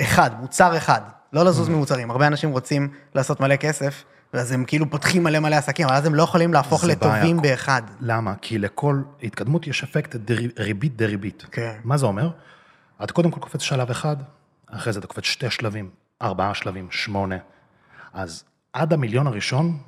אחד, 0.00 0.30
מוצר 0.40 0.76
אחד, 0.76 1.00
לא 1.32 1.44
לזוז 1.44 1.68
ממוצרים. 1.68 2.10
הרבה 2.10 2.26
אנשים 2.26 2.50
רוצים 2.50 2.88
לעשות 3.14 3.40
מלא 3.40 3.56
כסף, 3.56 4.04
ואז 4.34 4.52
הם 4.52 4.64
כאילו 4.64 4.90
פותחים 4.90 5.24
מלא 5.24 5.38
מלא 5.38 5.56
עסקים, 5.56 5.86
אבל 5.86 5.96
אז 5.96 6.06
הם 6.06 6.14
לא 6.14 6.22
יכולים 6.22 6.52
להפוך 6.52 6.84
לטובים 6.84 7.36
בעיה. 7.36 7.50
באחד. 7.54 7.82
למה? 8.00 8.34
כי 8.42 8.58
לכל 8.58 9.02
התקדמות 9.22 9.66
יש 9.66 9.82
אפקט 9.82 10.16
ריבית 10.58 10.96
דריבית. 10.96 11.46
כן. 11.50 11.76
מה 11.84 11.96
זה 11.96 12.06
אומר? 12.06 12.30
אתה 13.04 13.12
קודם 13.12 13.30
כל 13.30 13.40
קופץ 13.40 13.62
שלב 13.62 13.90
אחד, 13.90 14.16
אחרי 14.66 14.92
זה 14.92 14.98
אתה 14.98 15.06
קופץ 15.06 15.24
שתי 15.24 15.50
שלבים, 15.50 15.90
ארבעה 16.22 16.54
שלבים, 16.54 16.88
שמונה. 16.90 17.36
אז 18.12 18.44
עד 18.72 18.92
המיליון 18.92 19.26
הראשון, 19.26 19.78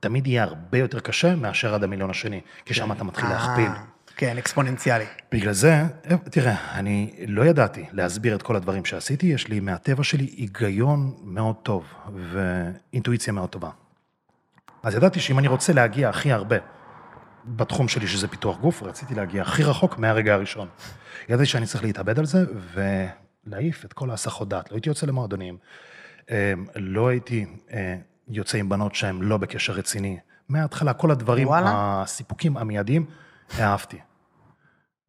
תמיד 0.00 0.26
יהיה 0.26 0.42
הרבה 0.42 0.78
יותר 0.78 1.00
קשה 1.00 1.34
מאשר 1.34 1.74
עד 1.74 1.84
המיליון 1.84 2.10
השני, 2.10 2.40
כי 2.64 2.74
שם 2.74 2.92
אתה 2.92 3.04
מתחיל 3.04 3.28
להכפיל. 3.28 3.70
כן, 4.16 4.38
אקספוננציאלי. 4.38 5.04
בגלל 5.32 5.52
זה, 5.52 5.72
אה, 6.10 6.16
תראה, 6.30 6.78
אני 6.78 7.14
לא 7.26 7.42
ידעתי 7.42 7.84
להסביר 7.92 8.34
את 8.34 8.42
כל 8.42 8.56
הדברים 8.56 8.84
שעשיתי, 8.84 9.26
יש 9.26 9.48
לי 9.48 9.60
מהטבע 9.60 10.04
שלי 10.04 10.24
היגיון 10.24 11.14
מאוד 11.22 11.56
טוב 11.62 11.84
ואינטואיציה 12.32 13.32
מאוד 13.32 13.48
טובה. 13.48 13.70
אז 14.82 14.94
ידעתי 14.94 15.20
שאם 15.20 15.38
אני 15.38 15.48
רוצה 15.48 15.72
להגיע 15.72 16.08
הכי 16.08 16.32
הרבה 16.32 16.56
בתחום 17.44 17.88
שלי, 17.88 18.06
שזה 18.06 18.28
פיתוח 18.28 18.58
גוף, 18.58 18.82
רציתי 18.82 19.14
להגיע 19.14 19.42
הכי 19.42 19.64
רחוק 19.64 19.98
מהרגע 19.98 20.34
הראשון. 20.34 20.68
ידעתי 21.28 21.46
שאני 21.46 21.66
צריך 21.66 21.84
להתאבד 21.84 22.18
על 22.18 22.26
זה 22.26 22.44
ולהעיף 22.74 23.84
את 23.84 23.92
כל 23.92 24.10
ההסחות 24.10 24.48
דעת. 24.48 24.70
לא 24.70 24.76
הייתי 24.76 24.88
יוצא 24.88 25.06
למועדונים, 25.06 25.56
אה, 26.30 26.52
לא 26.76 27.08
הייתי 27.08 27.46
אה, 27.72 27.96
יוצא 28.28 28.58
עם 28.58 28.68
בנות 28.68 28.94
שהן 28.94 29.22
לא 29.22 29.36
בקשר 29.36 29.72
רציני. 29.72 30.18
מההתחלה, 30.48 30.92
כל 30.92 31.10
הדברים, 31.10 31.48
וואלה. 31.48 31.70
הסיפוקים 31.74 32.56
המיידיים, 32.56 33.06
אהבתי. 33.58 33.98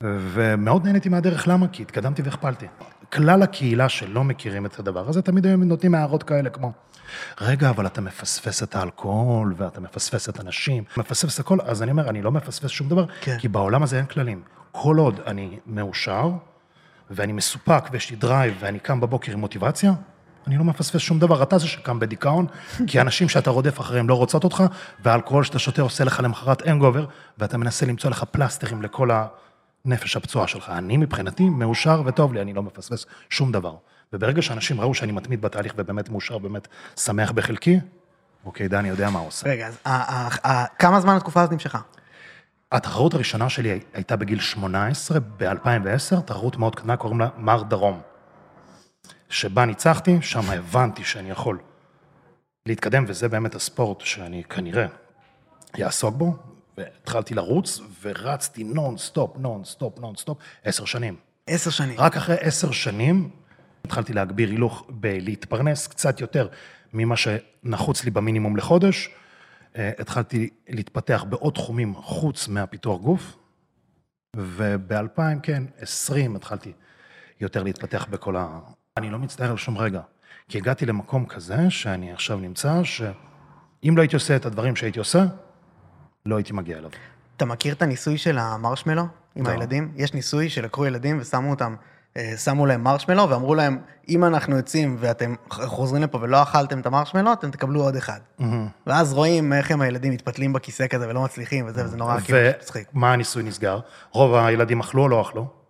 ומאוד 0.04 0.86
נהניתי 0.86 1.10
מהדרך, 1.10 1.48
למה? 1.48 1.68
כי 1.68 1.82
התקדמתי 1.82 2.22
והכפלתי. 2.22 2.66
כלל 3.14 3.44
הקהילה 3.44 3.90
שלא 3.90 4.24
מכירים 4.24 4.66
את 4.66 4.80
הדבר 4.80 5.10
הזה, 5.10 5.22
תמיד 5.22 5.48
הם 5.48 5.64
נותנים 5.64 5.96
הערות 5.96 6.24
כאלה 6.24 6.50
כמו, 6.50 6.72
רגע, 7.42 7.70
אבל 7.70 7.86
אתה 7.86 8.02
מפספס 8.02 8.64
את 8.64 8.76
האלכוהול, 8.76 9.54
ואתה 9.58 9.80
מפספס 9.82 10.30
את 10.30 10.40
הנשים, 10.40 10.84
מפספס 10.98 11.40
הכל, 11.40 11.58
אז 11.64 11.84
אני 11.84 11.92
אומר, 11.92 12.10
אני 12.10 12.22
לא 12.22 12.32
מפספס 12.32 12.70
שום 12.70 12.90
דבר, 12.90 13.06
כן. 13.22 13.38
כי 13.40 13.48
בעולם 13.48 13.84
הזה 13.84 13.98
אין 13.98 14.06
כללים. 14.06 14.42
כל 14.72 14.98
עוד 14.98 15.20
אני 15.28 15.60
מאושר, 15.66 16.30
ואני 17.10 17.34
מסופק, 17.34 17.84
ויש 17.92 18.10
לי 18.10 18.16
drive, 18.16 18.58
ואני 18.60 18.80
קם 18.80 19.00
בבוקר 19.00 19.32
עם 19.32 19.40
מוטיבציה, 19.40 19.94
אני 20.48 20.58
לא 20.58 20.64
מפספס 20.64 21.00
שום 21.02 21.20
דבר. 21.20 21.44
אתה 21.44 21.58
זה 21.58 21.68
שקם 21.68 22.00
בדיכאון, 22.00 22.46
כי 22.88 23.02
הנשים 23.02 23.30
שאתה 23.30 23.50
רודף 23.50 23.80
אחריהם 23.80 24.10
לא 24.10 24.14
רוצות 24.16 24.44
אותך, 24.44 24.64
והאלכוהול 25.04 25.44
שאתה 25.44 25.60
שותה 25.60 25.82
עושה 25.82 26.04
לך 26.04 26.20
למחרת 26.24 26.68
hangover, 26.68 27.06
ואתה 27.38 27.58
מנסה 27.58 27.86
למצוא 27.86 28.10
לך 28.10 28.24
פלסטרים 28.24 28.82
לכל 28.82 29.10
הנפש 29.86 30.16
הפצועה 30.16 30.48
שלך. 30.48 30.70
אני 30.70 30.98
מבחינתי 30.98 31.50
מאושר 31.50 32.02
וטוב 32.06 32.34
לי, 32.34 32.42
אני 32.42 32.54
לא 32.54 32.64
מפספס 32.64 33.06
שום 33.30 33.52
דבר. 33.52 33.76
וברגע 34.14 34.42
שאנשים 34.42 34.82
ראו 34.82 34.94
שאני 34.94 35.12
מתמיד 35.12 35.42
בתהליך 35.42 35.74
ובאמת 35.78 36.10
מאושר, 36.10 36.38
באמת 36.38 36.68
שמח 37.00 37.32
בחלקי, 37.32 37.80
אוקיי, 38.46 38.68
דני 38.68 38.90
יודע 38.90 39.10
מה 39.10 39.20
הוא 39.20 39.28
עושה. 39.28 39.50
רגע, 39.50 39.68
אז 39.68 39.78
ה- 39.86 39.90
ה- 40.16 40.52
ה- 40.52 40.66
כמה 40.80 41.02
זמן 41.02 41.16
התקופה 41.16 41.42
הזאת 41.42 41.52
נמשכה? 41.54 41.80
התחרות 42.72 43.14
הראשונה 43.14 43.50
שלי 43.50 43.80
הייתה 43.94 44.16
בגיל 44.16 44.40
18, 44.40 45.20
ב-2010, 45.38 46.22
תחרות 46.26 46.58
מאוד 46.58 46.76
קטנה, 46.76 46.96
קוראים 46.98 47.20
לה 47.20 47.28
מר 47.38 47.62
דרום. 47.64 48.02
שבה 49.32 49.66
ניצחתי, 49.66 50.18
שם 50.22 50.50
הבנתי 50.50 51.04
שאני 51.04 51.30
יכול 51.30 51.58
להתקדם, 52.66 53.06
וזה 53.08 53.30
באמת 53.30 53.56
הספורט 53.56 54.02
שאני 54.02 54.44
כנראה 54.44 54.88
אעסוק 55.82 56.16
בו, 56.16 56.36
והתחלתי 56.78 57.34
לרוץ, 57.36 57.80
ורצתי 58.02 58.64
nonstop, 58.64 59.38
nonstop, 59.38 60.00
nonstop, 60.00 60.38
עשר 60.64 60.86
שנים. 60.86 61.16
עשר 61.48 61.70
שנים. 61.70 62.00
רק 62.00 62.18
אחרי 62.18 62.36
עשר 62.40 62.72
שנים 62.72 63.30
התחלתי 63.86 64.14
להגביר 64.14 64.50
הילוך 64.50 64.86
בלהתפרנס 64.90 65.88
קצת 65.88 66.22
יותר 66.22 66.48
ממה 66.94 67.16
שנחוץ 67.18 68.04
לי 68.04 68.12
במינימום 68.12 68.58
לחודש. 68.58 69.10
אה, 69.76 69.92
התחלתי 70.00 70.50
להתפתח 70.70 71.26
בעוד 71.30 71.54
תחומים 71.54 71.96
חוץ 71.96 72.48
מהפיתוח 72.48 73.02
גוף, 73.02 73.36
וב-2000, 74.36 75.22
כן, 75.44 75.64
20, 75.80 76.36
התחלתי 76.36 76.72
יותר 77.40 77.64
להתפתח 77.64 78.06
בכל 78.10 78.36
ה... 78.38 78.60
אני 78.98 79.10
לא 79.10 79.20
מצטער 79.20 79.52
על 79.52 79.58
שום 79.58 79.78
רגע, 79.78 80.02
כי 80.50 80.58
הגעתי 80.58 80.86
למקום 80.86 81.26
כזה 81.26 81.70
שאני 81.70 82.14
עכשיו 82.14 82.38
נמצא, 82.38 82.84
שאם 82.84 83.94
לא 83.98 84.02
הייתי 84.02 84.16
עושה 84.16 84.36
את 84.36 84.46
הדברים 84.46 84.76
שהייתי 84.76 85.00
עושה, 85.00 85.26
לא 86.26 86.36
הייתי 86.36 86.54
מגיע 86.54 86.78
אליו. 86.78 86.90
אתה 87.38 87.46
מכיר 87.46 87.74
את 87.74 87.82
הניסוי 87.82 88.18
של 88.18 88.38
המרשמלו 88.38 89.04
עם 89.36 89.46
לא. 89.46 89.52
הילדים? 89.52 89.92
יש 89.96 90.14
ניסוי 90.14 90.50
שלקחו 90.50 90.86
ילדים 90.86 91.18
ושמו 91.22 91.50
אותם, 91.50 91.76
אה, 92.18 92.38
שמו 92.38 92.66
להם 92.66 92.84
מרשמלו 92.84 93.30
ואמרו 93.30 93.56
להם, 93.56 93.80
אם 94.10 94.26
אנחנו 94.26 94.58
יוצאים 94.58 94.98
ואתם 95.00 95.36
חוזרים 95.50 96.04
לפה 96.04 96.18
ולא 96.22 96.44
אכלתם 96.44 96.80
את 96.80 96.86
המרשמלו, 96.86 97.34
אתם 97.34 97.52
תקבלו 97.52 97.82
עוד 97.82 97.96
אחד. 97.96 98.20
ואז 98.88 99.14
רואים 99.14 99.54
איך 99.54 99.72
הם 99.72 99.82
הילדים 99.82 100.14
מתפתלים 100.14 100.54
בכיסא 100.54 100.88
כזה 100.88 101.08
ולא 101.08 101.24
מצליחים 101.24 101.66
וזה, 101.68 101.86
וזה 101.86 101.98
נורא 101.98 102.20
כאילו 102.20 102.40
מצחיק. 102.60 102.88
ומה 102.94 103.14
הניסוי 103.14 103.44
נסגר? 103.44 103.80
רוב 104.12 104.36
הילדים 104.36 104.80
אכלו 104.80 105.04
או 105.04 105.08
לא 105.08 105.22
אכלו? 105.22 105.61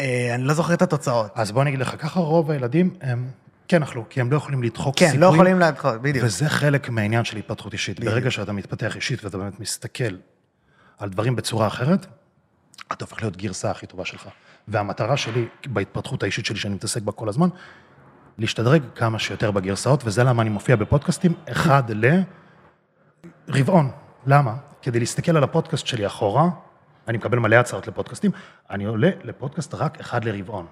אה, 0.00 0.34
אני 0.34 0.44
לא 0.44 0.54
זוכר 0.54 0.74
את 0.74 0.82
התוצאות. 0.82 1.30
אז 1.34 1.52
בוא 1.52 1.62
אני 1.62 1.70
אגיד 1.70 1.80
לך, 1.80 1.94
ככה 1.98 2.20
רוב 2.20 2.50
הילדים 2.50 2.94
הם 3.00 3.30
כן 3.68 3.82
אכלו, 3.82 4.04
כי 4.10 4.20
הם 4.20 4.32
לא 4.32 4.36
יכולים 4.36 4.62
לדחוק 4.62 4.98
כן, 4.98 5.04
סיכויים. 5.04 5.20
לא 5.20 5.26
יכולים 5.26 5.60
לדחות, 5.60 6.02
בדיוק. 6.02 6.26
וזה 6.26 6.48
חלק 6.48 6.88
מהעניין 6.88 7.24
של 7.24 7.36
התפתחות 7.36 7.72
אישית. 7.72 8.00
בדיוק. 8.00 8.14
ברגע 8.14 8.30
שאתה 8.30 8.52
מתפתח 8.52 8.96
אישית 8.96 9.24
ואתה 9.24 9.38
באמת 9.38 9.60
מסתכל 9.60 10.16
על 10.98 11.08
דברים 11.08 11.36
בצורה 11.36 11.66
אחרת, 11.66 12.06
אתה 12.92 13.04
הופך 13.04 13.22
להיות 13.22 13.36
גרסה 13.36 13.70
הכי 13.70 13.86
טובה 13.86 14.04
שלך. 14.04 14.28
והמטרה 14.68 15.16
שלי, 15.16 15.46
בהתפתחות 15.66 16.22
האישית 16.22 16.46
שלי, 16.46 16.56
שאני 16.56 16.74
מתעסק 16.74 17.02
בה 17.02 17.12
כל 17.12 17.28
הזמן, 17.28 17.48
להשתדרג 18.38 18.82
כמה 18.94 19.18
שיותר 19.18 19.50
בגרסאות, 19.50 20.02
וזה 20.04 20.24
למה 20.24 20.42
אני 20.42 20.50
מופיע 20.50 20.76
בפודקאסטים 20.76 21.32
אחד 21.48 21.82
לרבעון. 23.48 23.90
למה? 24.26 24.54
כדי 24.82 24.98
להסתכל 24.98 25.36
על 25.36 25.44
הפודקאסט 25.44 25.86
שלי 25.86 26.06
אחורה, 26.06 26.48
אני 27.08 27.18
מקבל 27.18 27.38
מלא 27.38 27.56
הצעות 27.56 27.86
לפודקאסטים, 27.86 28.30
אני 28.70 28.84
עולה 28.84 29.10
לפודקאסט 29.24 29.74
רק 29.74 30.00
אחד 30.00 30.24
לרבעון. 30.24 30.66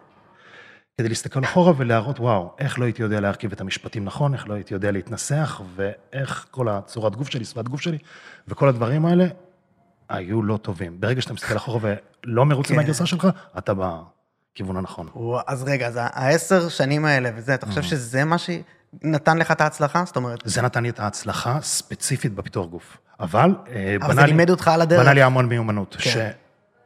כדי 0.98 1.08
להסתכל 1.08 1.44
אחורה 1.44 1.72
ולהראות, 1.76 2.20
וואו, 2.20 2.54
איך 2.58 2.78
לא 2.78 2.84
הייתי 2.84 3.02
יודע 3.02 3.20
להרכיב 3.20 3.52
את 3.52 3.60
המשפטים 3.60 4.04
נכון, 4.04 4.34
איך 4.34 4.48
לא 4.48 4.54
הייתי 4.54 4.74
יודע 4.74 4.90
להתנסח, 4.90 5.60
ואיך 5.76 6.46
כל 6.50 6.68
הצורת 6.68 7.16
גוף 7.16 7.30
שלי, 7.30 7.44
שפת 7.44 7.68
גוף 7.68 7.80
שלי, 7.80 7.98
וכל 8.48 8.68
הדברים 8.68 9.06
האלה 9.06 9.26
היו 10.08 10.42
לא 10.42 10.56
טובים. 10.56 11.00
ברגע 11.00 11.20
שאתה 11.20 11.34
מסתכל 11.34 11.56
אחורה 11.56 11.80
ולא 12.24 12.46
מרוצה 12.46 12.68
כן. 12.68 12.76
מהגרסה 12.76 13.06
שלך, 13.06 13.28
אתה 13.58 13.72
בכיוון 13.74 14.76
הנכון. 14.76 15.08
אז 15.46 15.62
רגע, 15.62 15.86
אז 15.86 15.98
העשר 16.02 16.68
שנים 16.68 17.04
האלה 17.04 17.30
וזה, 17.36 17.54
אתה 17.54 17.66
חושב 17.66 17.82
שזה 17.82 18.24
מה 18.24 18.36
שנתן 18.38 19.38
לך 19.38 19.50
את 19.50 19.60
ההצלחה? 19.60 20.04
זאת 20.06 20.16
אומרת, 20.16 20.38
זה 20.44 20.62
נתן 20.62 20.82
לי 20.82 20.88
את 20.88 21.00
ההצלחה 21.00 21.60
ספציפית 21.60 22.34
בפיתוח 22.34 22.66
גוף. 22.66 22.98
אבל, 23.20 23.54
אה, 23.68 23.96
אבל 24.02 24.14
זה 24.14 24.20
לי- 24.20 24.26
לימד 24.26 24.50
אותך 24.50 24.68
על 24.68 24.80
הדרך. 24.82 25.00
בנה 25.00 25.12
לי 25.14 25.22
המון 25.22 25.46
מיומנות, 25.48 25.96
כן. 25.98 26.10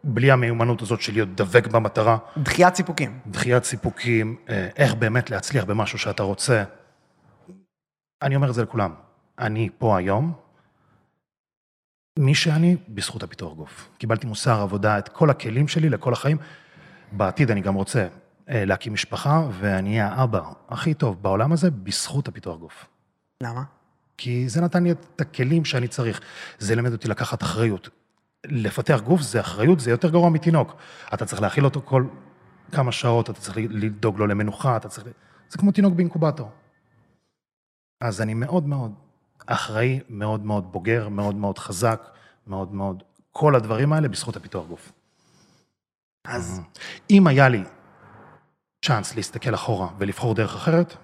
שבלי 0.04 0.30
המיומנות 0.30 0.82
הזאת 0.82 1.00
של 1.00 1.12
להיות 1.12 1.34
דבק 1.34 1.66
במטרה, 1.66 2.18
דחיית 2.38 2.74
סיפוקים. 2.74 3.18
דחיית 3.26 3.64
סיפוקים, 3.64 4.36
אה, 4.48 4.68
איך 4.76 4.94
באמת 4.94 5.30
להצליח 5.30 5.64
במשהו 5.64 5.98
שאתה 5.98 6.22
רוצה. 6.22 6.64
אני 8.22 8.36
אומר 8.36 8.48
את 8.48 8.54
זה 8.54 8.62
לכולם, 8.62 8.94
אני 9.38 9.68
פה 9.78 9.96
היום, 9.98 10.32
מי 12.18 12.34
שאני, 12.34 12.76
בזכות 12.88 13.22
הפיתוח 13.22 13.52
גוף. 13.54 13.88
קיבלתי 13.98 14.26
מוסר 14.26 14.60
עבודה, 14.60 14.98
את 14.98 15.08
כל 15.08 15.30
הכלים 15.30 15.68
שלי 15.68 15.88
לכל 15.90 16.12
החיים. 16.12 16.36
בעתיד 17.12 17.50
אני 17.50 17.60
גם 17.60 17.74
רוצה 17.74 18.06
אה, 18.48 18.64
להקים 18.64 18.92
משפחה, 18.92 19.42
ואני 19.52 19.90
אהיה 19.90 20.08
האבא 20.08 20.40
הכי 20.68 20.94
טוב 20.94 21.22
בעולם 21.22 21.52
הזה 21.52 21.70
בזכות 21.70 22.28
הפיתוח 22.28 22.58
גוף. 22.58 22.86
למה? 23.42 23.62
כי 24.16 24.48
זה 24.48 24.60
נתן 24.60 24.84
לי 24.84 24.90
את 24.90 25.20
הכלים 25.20 25.64
שאני 25.64 25.88
צריך. 25.88 26.20
זה 26.58 26.74
לימד 26.74 26.92
אותי 26.92 27.08
לקחת 27.08 27.42
אחריות. 27.42 27.88
לפתח 28.46 29.00
גוף 29.04 29.20
זה 29.20 29.40
אחריות, 29.40 29.80
זה 29.80 29.90
יותר 29.90 30.10
גרוע 30.10 30.30
מתינוק. 30.30 30.76
אתה 31.14 31.26
צריך 31.26 31.42
להאכיל 31.42 31.64
אותו 31.64 31.82
כל 31.84 32.06
כמה 32.72 32.92
שעות, 32.92 33.30
אתה 33.30 33.40
צריך 33.40 33.56
לדאוג 33.70 34.18
לו 34.18 34.26
למנוחה, 34.26 34.76
אתה 34.76 34.88
צריך... 34.88 35.06
זה 35.48 35.58
כמו 35.58 35.72
תינוק 35.72 35.94
באינקובטור. 35.94 36.50
אז 38.00 38.20
אני 38.20 38.34
מאוד 38.34 38.66
מאוד 38.66 38.92
אחראי, 39.46 40.00
מאוד 40.08 40.44
מאוד 40.44 40.72
בוגר, 40.72 41.08
מאוד 41.08 41.34
מאוד 41.34 41.58
חזק, 41.58 42.02
מאוד 42.46 42.74
מאוד... 42.74 43.02
כל 43.32 43.54
הדברים 43.54 43.92
האלה 43.92 44.08
בזכות 44.08 44.36
הפיתוח 44.36 44.66
גוף. 44.66 44.92
אז 46.26 46.60
אם 47.10 47.26
היה 47.26 47.48
לי 47.48 47.64
צ'אנס 48.84 49.14
להסתכל 49.14 49.54
אחורה 49.54 49.88
ולבחור 49.98 50.34
דרך 50.34 50.54
אחרת, 50.54 50.96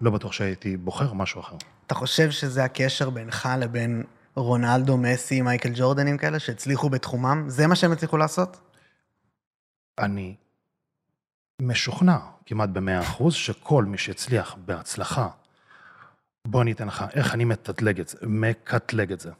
לא 0.00 0.10
בטוח 0.10 0.32
שהייתי 0.32 0.76
בוחר 0.76 1.12
משהו 1.12 1.40
אחר. 1.40 1.56
אתה 1.86 1.94
חושב 1.94 2.30
שזה 2.30 2.64
הקשר 2.64 3.10
בינך 3.10 3.48
לבין 3.58 4.04
רונלדו, 4.36 4.96
מסי, 4.96 5.42
מייקל 5.42 5.70
ג'ורדנים 5.74 6.18
כאלה, 6.18 6.38
שהצליחו 6.38 6.88
בתחומם? 6.90 7.44
זה 7.48 7.66
מה 7.66 7.76
שהם 7.76 7.92
הצליחו 7.92 8.16
לעשות? 8.16 8.56
אני 9.98 10.34
משוכנע 11.62 12.18
כמעט 12.46 12.68
במאה 12.68 13.00
אחוז 13.00 13.34
שכל 13.34 13.84
מי 13.84 13.98
שהצליח 13.98 14.56
בהצלחה, 14.64 15.28
בוא 16.46 16.62
אני 16.62 16.72
אתן 16.72 16.86
לך 16.86 17.04
איך 17.14 17.34
אני 17.34 17.44
מתדלג 17.44 18.00
את 18.00 18.08
זה, 18.08 18.18
מקטלג 18.22 19.12
את 19.12 19.20
זה. 19.20 19.30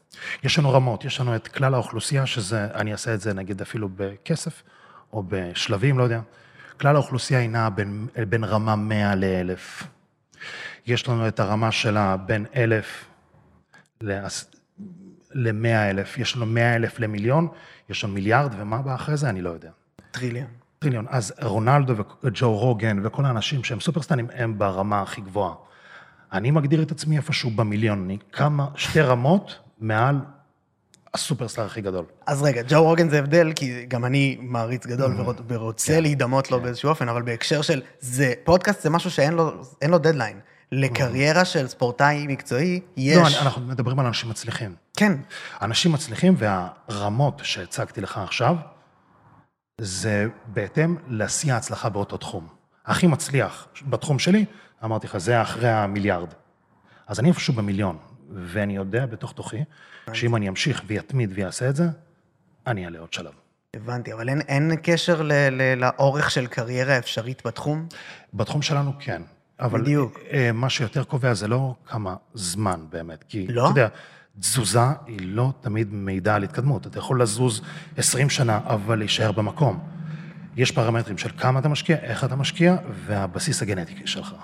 יש 0.43 0.59
לנו 0.59 0.73
רמות, 0.73 1.05
יש 1.05 1.21
לנו 1.21 1.37
את 1.37 1.49
כלל 1.49 1.75
האוכלוסייה, 1.75 2.27
שזה, 2.27 2.65
אני 2.75 2.93
אעשה 2.93 3.15
את 3.15 3.21
זה 3.21 3.35
נגיד 3.35 3.61
אפילו 3.61 3.89
בכסף, 3.97 4.63
או 5.13 5.23
בשלבים, 5.29 5.99
לא 5.99 6.03
יודע. 6.05 6.21
כלל 6.81 6.95
האוכלוסייה 6.97 7.41
היא 7.41 7.51
נעה 7.51 7.71
בין, 7.71 8.07
בין 8.29 8.45
רמה 8.45 8.77
100 8.77 9.15
ל-1000. 9.15 9.85
יש 10.87 11.09
לנו 11.09 11.29
את 11.29 11.41
הרמה 11.41 11.73
שלה 11.73 12.17
בין 12.17 12.47
1,000 12.57 13.05
ל-100 14.01 15.67
אלף, 15.67 16.19
יש 16.19 16.37
לנו 16.37 16.47
100 16.47 16.77
אלף 16.77 17.01
למיליון, 17.01 17.49
יש 17.89 18.05
לנו 18.05 18.13
מיליארד, 18.13 18.55
ומה 18.59 18.83
בא 18.83 18.95
אחרי 18.95 19.17
זה? 19.17 19.29
אני 19.29 19.43
לא 19.43 19.51
יודע. 19.51 19.71
טריליון. 20.11 20.49
טריליון. 20.79 21.07
אז 21.09 21.35
רונלדו 21.43 21.95
וג'ו 22.25 22.59
רוגן 22.59 23.07
וכל 23.07 23.25
האנשים 23.25 23.65
שהם 23.65 23.81
סופרסטארים, 23.81 24.27
הם 24.35 24.59
ברמה 24.59 25.03
הכי 25.03 25.21
גבוהה. 25.21 25.55
אני 26.33 26.51
מגדיר 26.51 26.83
את 26.83 26.91
עצמי 26.91 27.17
איפשהו 27.17 27.51
במיליון, 27.51 28.05
אני 28.05 28.19
כמה, 28.33 28.67
שתי 28.75 29.01
רמות 29.01 29.59
מעל 29.79 30.17
ה 31.21 31.25
superstar 31.25 31.65
הכי 31.67 31.81
גדול. 31.81 32.05
אז 32.27 32.43
רגע, 32.43 32.63
ג'ו 32.69 32.83
רוגן 32.83 33.09
זה 33.09 33.19
הבדל, 33.19 33.53
כי 33.57 33.87
גם 33.87 34.05
אני 34.05 34.37
מעריץ 34.41 34.87
גדול 34.87 35.13
Mm. 35.17 35.21
ורוצ- 35.21 35.43
ורוצה 35.49 35.93
כן, 35.93 36.03
להידמות 36.03 36.51
לו 36.51 36.59
כן. 36.59 36.65
באיזשהו 36.65 36.89
אופן, 36.91 37.09
אבל 37.09 37.23
בהקשר 37.23 37.63
של, 37.63 37.83
זה, 38.01 38.33
פודקאסט 38.45 38.83
זה 38.83 38.91
משהו 38.91 39.11
שאין 39.11 39.33
לו, 39.35 39.51
לו 39.89 39.99
דדליין. 39.99 40.41
לקריירה 40.73 41.45
של 41.45 41.69
ספורטאי 41.69 42.27
מקצועי, 42.27 42.81
יש... 42.97 43.17
לא, 43.37 43.43
אנחנו 43.43 43.63
מדברים 43.63 43.99
על 43.99 44.07
אנשים 44.07 44.31
מצליחים. 44.31 44.75
כן, 44.97 45.13
אנשים 45.63 45.93
מצליחים 45.93 46.35
והרמות 46.39 47.41
שהצגתי 47.45 48.01
לך 48.01 48.19
עכשיו, 48.19 48.57
זה 49.81 50.27
בהתאם 50.47 50.97
לשיא 51.09 51.53
ההצלחה 51.55 51.89
באותו 51.89 52.17
תחום. 52.17 52.47
הכי 52.87 53.07
מצליח 53.07 53.67
בתחום 53.89 54.19
שלי, 54.19 54.45
אמרתי 54.85 55.07
לך, 55.07 55.19
זה 55.19 55.43
אחרי 55.43 55.69
המיליארד. 55.69 56.29
אז 57.07 57.21
אני 57.21 57.29
איפשהו 57.29 57.55
במיליון, 57.55 57.97
ואני 58.31 58.77
יודע 58.77 59.07
בתוך 59.07 59.33
תוכי, 59.33 59.65
שאם 60.13 60.37
אני 60.37 60.49
אמשיך 60.49 60.83
ויתמיד 60.87 61.31
ויעשה 61.35 61.69
את 61.69 61.77
זה, 61.77 61.85
אני 62.67 62.85
אעלה 62.85 62.99
עוד 62.99 63.13
שלב. 63.13 63.33
הבנתי, 63.77 64.13
אבל 64.13 64.29
אין, 64.29 64.41
אין 64.41 64.73
קשר 64.83 65.23
ל, 65.23 65.33
ל, 65.33 65.75
לאורך 65.75 66.31
של 66.31 66.47
קריירה 66.47 66.99
אפשרית 66.99 67.47
בתחום? 67.47 67.87
בתחום 68.35 68.63
שלנו 68.63 68.93
כן. 68.99 69.23
אבל 69.61 69.81
בדיוק. 69.81 70.19
אה, 70.33 70.53
מה 70.53 70.71
שיותר 70.71 71.05
קובע 71.05 71.35
זה 71.35 71.49
לא 71.49 71.75
כמה 71.87 72.17
זמן 72.35 72.81
באמת. 72.91 73.25
כי, 73.29 73.47
לא? 73.47 73.63
אתה 73.63 73.71
יודע, 73.71 73.89
תזוזה 74.41 74.81
היא 75.07 75.19
לא 75.23 75.53
תמיד 75.61 75.89
מעידה 75.93 76.35
על 76.35 76.43
התקדמות. 76.43 76.87
אתה 76.87 76.99
יכול 76.99 77.23
לזוז 77.23 77.63
20 77.97 78.31
שנה, 78.31 78.61
אבל 78.65 78.99
להישאר 78.99 79.33
במקום. 79.33 79.79
יש 80.57 80.71
פרמטרים 80.71 81.19
של 81.19 81.31
כמה 81.39 81.59
אתה 81.59 81.69
משקיע, 81.69 81.97
איך 81.97 82.25
אתה 82.25 82.37
משקיע, 82.37 82.77
והבסיס 83.07 83.63
הגנטיקי 83.63 84.07
שלך. 84.07 84.35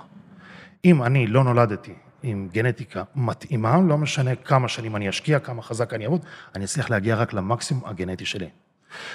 אם 0.85 1.03
אני 1.03 1.27
לא 1.27 1.43
נולדתי 1.43 1.93
עם 2.23 2.49
גנטיקה 2.51 3.03
מתאימה, 3.15 3.81
לא 3.87 3.97
משנה 3.97 4.35
כמה 4.35 4.67
שנים 4.67 4.95
אני 4.95 5.09
אשקיע, 5.09 5.39
כמה 5.39 5.61
חזק 5.61 5.93
אני 5.93 6.05
אעבוד, 6.05 6.25
אני 6.55 6.65
אצליח 6.65 6.89
להגיע 6.89 7.15
רק 7.15 7.33
למקסימום 7.33 7.85
הגנטי 7.85 8.25
שלי. 8.25 8.49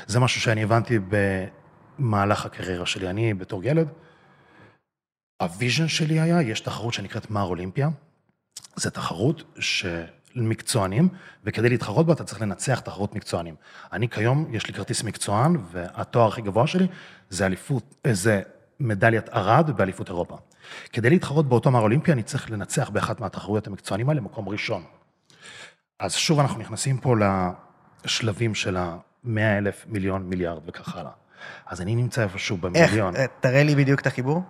זה 0.06 0.20
משהו 0.20 0.40
שאני 0.40 0.62
הבנתי 0.62 0.98
במהלך 1.98 2.46
הקריירה 2.46 2.86
שלי. 2.86 3.10
אני 3.10 3.34
בתור 3.34 3.64
ילד, 3.64 3.88
ה 5.42 5.49
vision 5.49 5.88
שלי 5.88 6.20
היה, 6.20 6.42
יש 6.42 6.60
תחרות 6.60 6.94
שנקראת 6.94 7.30
מר 7.30 7.42
אולימפיה. 7.42 7.88
זו 8.76 8.90
תחרות 8.90 9.42
של 9.60 10.04
מקצוענים, 10.36 11.08
וכדי 11.44 11.68
להתחרות 11.68 12.06
בה 12.06 12.12
אתה 12.12 12.24
צריך 12.24 12.42
לנצח 12.42 12.80
תחרות 12.80 13.14
מקצוענים. 13.14 13.54
אני 13.92 14.08
כיום, 14.08 14.54
יש 14.54 14.66
לי 14.66 14.74
כרטיס 14.74 15.02
מקצוען, 15.02 15.56
והתואר 15.70 16.28
הכי 16.28 16.42
גבוה 16.42 16.66
שלי 16.66 16.86
זה 17.30 17.46
אליפות, 17.46 17.94
זה 18.12 18.42
מדליית 18.80 19.28
ארד 19.28 19.76
באליפות 19.76 20.08
אירופה. 20.08 20.36
כדי 20.92 21.10
להתחרות 21.10 21.48
באותו 21.48 21.70
מר 21.70 21.80
אולימפיה, 21.80 22.14
אני 22.14 22.22
צריך 22.22 22.50
לנצח 22.50 22.90
באחת 22.90 23.20
מהתחרויות 23.20 23.66
המקצוענים 23.66 24.08
האלה, 24.08 24.20
מקום 24.20 24.48
ראשון. 24.48 24.82
אז 25.98 26.14
שוב 26.14 26.40
אנחנו 26.40 26.60
נכנסים 26.60 26.98
פה 26.98 27.14
לשלבים 28.04 28.54
של 28.54 28.76
ה-100 28.76 29.40
אלף, 29.58 29.84
מיליון, 29.88 30.22
מיליארד 30.22 30.62
וכך 30.66 30.96
הלאה. 30.96 31.10
אז 31.66 31.80
אני 31.80 31.94
נמצא 31.94 32.22
איפשהו 32.22 32.56
איך? 32.56 32.62
במיליון. 32.64 33.16
אה, 33.16 33.24
תראה 33.40 33.62
לי 33.62 33.74
בדיוק 33.74 34.00
את 34.00 34.06
החיבור. 34.06 34.42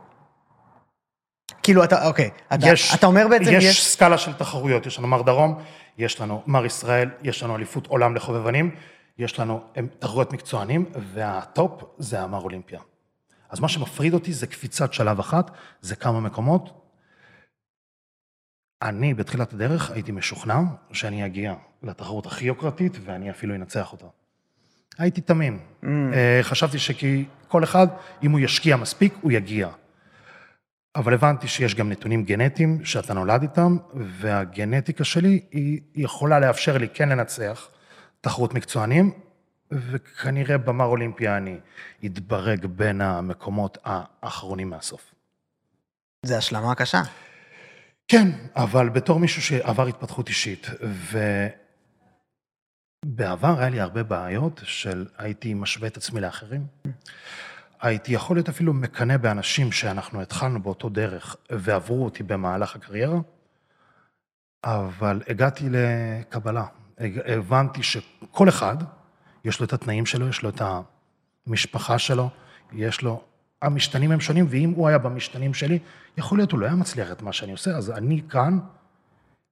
כאילו, 1.63 1.85
אתה, 1.85 2.07
אוקיי, 2.07 2.31
אתה, 2.55 2.67
יש, 2.69 2.95
אתה 2.95 3.07
אומר 3.07 3.29
בעצם, 3.29 3.51
יש, 3.53 3.65
יש... 3.65 3.87
סקאלה 3.87 4.19
של 4.19 4.33
תחרויות, 4.33 4.87
יש 4.87 4.99
לנו 4.99 5.09
מר 5.09 5.23
דרום, 5.23 5.63
יש 5.99 6.21
לנו 6.21 6.43
מר 6.47 6.67
ישראל, 6.67 7.11
יש 7.23 7.43
לנו 7.43 7.57
אליפות 7.57 7.87
עולם 7.87 8.17
לחובבנים, 8.17 8.75
יש 9.19 9.41
לנו 9.41 9.61
תחרויות 9.99 10.33
מקצוענים, 10.33 10.85
והטופ 11.15 11.83
זה 11.99 12.21
המר 12.21 12.41
אולימפיה. 12.41 12.81
אז 13.49 13.61
מה 13.61 13.69
שמפריד 13.69 14.15
אותי 14.15 14.33
זה 14.33 14.47
קפיצת 14.47 14.93
שלב 14.93 15.19
אחת, 15.19 15.51
זה 15.81 15.97
כמה 15.97 16.21
מקומות. 16.21 16.89
אני 18.83 19.15
בתחילת 19.15 19.53
הדרך 19.53 19.91
הייתי 19.91 20.13
משוכנע 20.13 20.61
שאני 20.93 21.27
אגיע 21.27 21.55
לתחרות 21.83 22.27
הכי 22.27 22.45
יוקרתית 22.45 22.93
ואני 23.05 23.31
אפילו 23.31 23.55
אנצח 23.55 23.93
אותה. 23.93 24.07
הייתי 24.99 25.21
תמים. 25.21 25.59
Mm. 25.83 25.87
אה, 26.15 26.39
חשבתי 26.43 26.79
שכי 26.79 27.25
כל 27.49 27.65
אחד, 27.65 27.87
אם 28.23 28.31
הוא 28.31 28.41
ישקיע 28.41 28.77
מספיק, 28.77 29.15
הוא 29.21 29.33
יגיע. 29.33 29.69
אבל 30.97 31.15
הבנתי 31.15 31.49
שיש 31.49 31.75
גם 31.75 31.91
נתונים 31.91 32.25
גנטיים 32.25 32.85
שאתה 32.85 33.15
נולד 33.15 33.43
איתם, 33.43 33.77
והגנטיקה 33.95 35.05
שלי 35.05 35.41
היא 35.51 35.81
יכולה 35.95 36.41
לאפשר 36.41 36.79
לי 36.79 36.89
כן 36.95 37.09
לנצח 37.09 37.69
תחרות 38.21 38.55
מקצוענים, 38.55 39.11
וכנראה 39.71 40.59
במר 40.59 40.85
אולימפיה 40.85 41.37
אני 41.37 41.61
אתברג 42.05 42.67
בין 42.67 43.01
המקומות 43.01 43.79
האחרונים 43.85 44.71
מהסוף. 44.71 45.15
זה 46.27 46.39
השלמה 46.39 46.75
קשה. 46.75 47.03
כן, 48.09 48.29
אבל 48.57 48.89
בתור 48.89 49.19
מישהו 49.19 49.43
שעבר 49.43 49.87
התפתחות 49.87 50.29
אישית, 50.29 50.67
ובעבר 53.05 53.59
היה 53.59 53.69
לי 53.69 53.81
הרבה 53.81 54.03
בעיות 54.03 54.61
של 54.65 55.07
הייתי 55.19 55.55
משווה 55.55 55.89
את 55.89 55.97
עצמי 55.97 56.21
לאחרים. 56.21 56.67
הייתי 57.81 58.13
יכול 58.13 58.37
להיות 58.37 58.49
אפילו 58.49 58.75
מקנא 58.75 59.17
באנשים 59.17 59.73
שאנחנו 59.73 60.23
התחלנו 60.23 60.63
באותו 60.63 60.89
דרך 60.89 61.37
ועברו 61.51 62.05
אותי 62.05 62.23
במהלך 62.23 62.77
הקריירה, 62.77 63.19
אבל 64.65 65.23
הגעתי 65.29 65.65
לקבלה. 65.71 66.65
הבנתי 67.27 67.83
שכל 67.83 68.49
אחד, 68.49 68.77
יש 69.45 69.61
לו 69.61 69.67
את 69.67 69.73
התנאים 69.73 70.07
שלו, 70.07 70.29
יש 70.29 70.43
לו 70.43 70.49
את 70.49 70.63
המשפחה 71.47 71.99
שלו, 71.99 72.29
יש 72.73 73.03
לו... 73.03 73.23
המשתנים 73.63 74.13
הם 74.13 74.21
שונים, 74.21 74.47
ואם 74.49 74.71
הוא 74.71 74.89
היה 74.89 74.99
במשתנים 74.99 75.55
שלי, 75.55 75.79
יכול 76.17 76.39
להיות 76.39 76.53
הוא 76.53 76.61
לא 76.61 76.67
היה 76.67 76.75
מצליח 76.75 77.13
את 77.13 77.23
מה 77.23 77.33
שאני 77.33 77.53
עושה, 77.53 77.77
אז 77.77 77.91
אני 77.91 78.23
כאן 78.29 78.59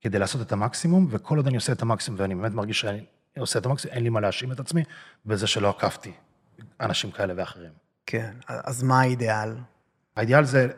כדי 0.01 0.18
לעשות 0.18 0.40
את 0.40 0.53
המקסימום, 0.53 1.07
וכל 1.11 1.37
עוד 1.37 1.46
אני 1.46 1.57
עושה 1.57 1.72
את 1.72 1.83
המקסימום, 1.83 2.20
ואני 2.20 2.35
באמת 2.35 2.53
מרגיש 2.53 2.81
שאני 2.81 3.01
עושה 3.38 3.59
את 3.59 3.66
המקסימום, 3.66 3.94
אין 3.94 4.03
לי 4.03 4.09
מה 4.09 4.20
להאשים 4.20 4.53
את 4.53 4.61
עצמי 4.61 4.83
בזה 5.27 5.46
שלא 5.46 5.68
עקפתי 5.68 6.12
אנשים 6.81 7.11
כאלה 7.11 7.35
ואחרים. 7.37 7.70
כן, 8.07 8.33
אז 8.49 8.83
מה 8.83 9.01
האידיאל? 9.01 9.57
האידיאל 10.16 10.44
זה 10.44 10.68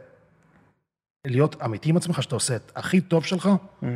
להיות 1.24 1.62
אמיתי 1.64 1.90
עם 1.90 1.96
עצמך, 1.96 2.22
שאתה 2.22 2.34
עושה 2.34 2.56
את 2.56 2.72
הכי 2.76 3.00
טוב 3.00 3.24
שלך, 3.24 3.48
אה, 3.82 3.88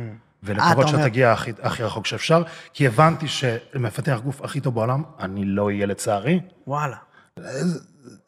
ולקוות 0.43 0.79
אתה 0.79 0.87
אומר- 0.87 1.03
שתגיע 1.03 1.31
הכי, 1.31 1.51
הכי 1.61 1.83
רחוק 1.83 2.05
שאפשר, 2.05 2.43
כי 2.73 2.87
הבנתי 2.87 3.27
שהמפתח 3.27 4.19
גוף 4.23 4.41
הכי 4.41 4.59
טוב 4.59 4.75
בעולם, 4.75 5.03
אני 5.19 5.45
לא 5.45 5.65
אהיה 5.65 5.85
לצערי, 5.85 6.39
וואלה. 6.67 6.95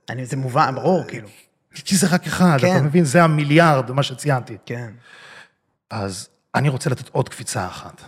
אני, 0.09 0.25
זה 0.25 0.37
מובן, 0.37 0.75
ברור, 0.75 1.03
כאילו. 1.07 1.27
כי 1.85 1.95
זה 1.95 2.07
רק 2.11 2.27
אחד, 2.27 2.57
כן. 2.61 2.75
אתה 2.75 2.83
מבין? 2.83 3.03
זה 3.05 3.23
המיליארד, 3.23 3.91
מה 3.91 4.03
שציינתי. 4.03 4.57
כן. 4.65 4.91
אז 5.89 6.29
אני 6.55 6.69
רוצה 6.69 6.89
לתת 6.89 7.09
עוד 7.09 7.29
קפיצה 7.29 7.67
אחת 7.67 8.01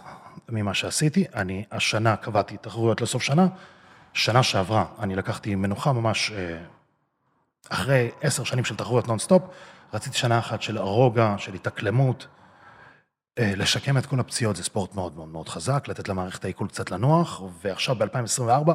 ממה 0.49 0.73
שעשיתי. 0.73 1.25
אני 1.35 1.63
השנה 1.71 2.15
קבעתי 2.15 2.57
תחרויות 2.57 3.01
לסוף 3.01 3.23
שנה. 3.23 3.47
שנה 4.13 4.43
שעברה 4.43 4.85
אני 4.99 5.15
לקחתי 5.15 5.55
מנוחה 5.55 5.93
ממש 5.93 6.31
אה, 6.31 6.57
אחרי 7.69 8.09
עשר 8.21 8.43
שנים 8.43 8.65
של 8.65 8.75
תחרויות 8.75 9.07
נונסטופ. 9.07 9.43
רציתי 9.93 10.17
שנה 10.17 10.39
אחת 10.39 10.61
של 10.61 10.77
רוגע, 10.77 11.35
של 11.37 11.53
התאקלמות. 11.53 12.27
אה, 13.39 13.51
לשקם 13.55 13.97
את 13.97 14.05
כל 14.05 14.19
הפציעות 14.19 14.55
זה 14.55 14.63
ספורט 14.63 14.95
מאוד 14.95 15.15
מאוד 15.15 15.27
מאוד 15.27 15.49
חזק, 15.49 15.87
לתת 15.87 16.09
למערכת 16.09 16.45
העיכול 16.45 16.67
קצת 16.67 16.91
לנוח, 16.91 17.41
ועכשיו 17.61 17.95
ב-2024 17.95 18.71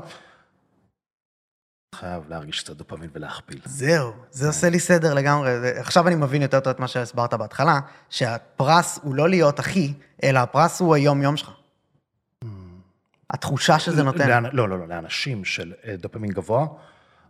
חייב 1.94 2.22
להרגיש 2.28 2.62
קצת 2.62 2.76
דופמין 2.76 3.10
ולהכפיל. 3.12 3.60
זהו, 3.64 4.12
זה 4.30 4.46
עושה 4.46 4.68
לי 4.70 4.80
סדר 4.80 5.14
לגמרי. 5.14 5.78
עכשיו 5.78 6.08
אני 6.08 6.14
מבין 6.14 6.42
יותר 6.42 6.60
טוב 6.60 6.70
את 6.70 6.80
מה 6.80 6.88
שהסברת 6.88 7.34
בהתחלה, 7.34 7.80
שהפרס 8.08 8.98
הוא 9.02 9.14
לא 9.14 9.28
להיות 9.28 9.60
אחי, 9.60 9.94
אלא 10.22 10.38
הפרס 10.38 10.80
הוא 10.80 10.94
היום-יום 10.94 11.36
שלך. 11.36 11.50
התחושה 13.30 13.78
שזה 13.78 14.02
נותן. 14.02 14.44
לא, 14.52 14.68
לא, 14.68 14.78
לא, 14.78 14.88
לאנשים 14.88 15.44
של 15.44 15.72
אה, 15.86 15.96
דופמין 15.96 16.30
גבוה, 16.30 16.66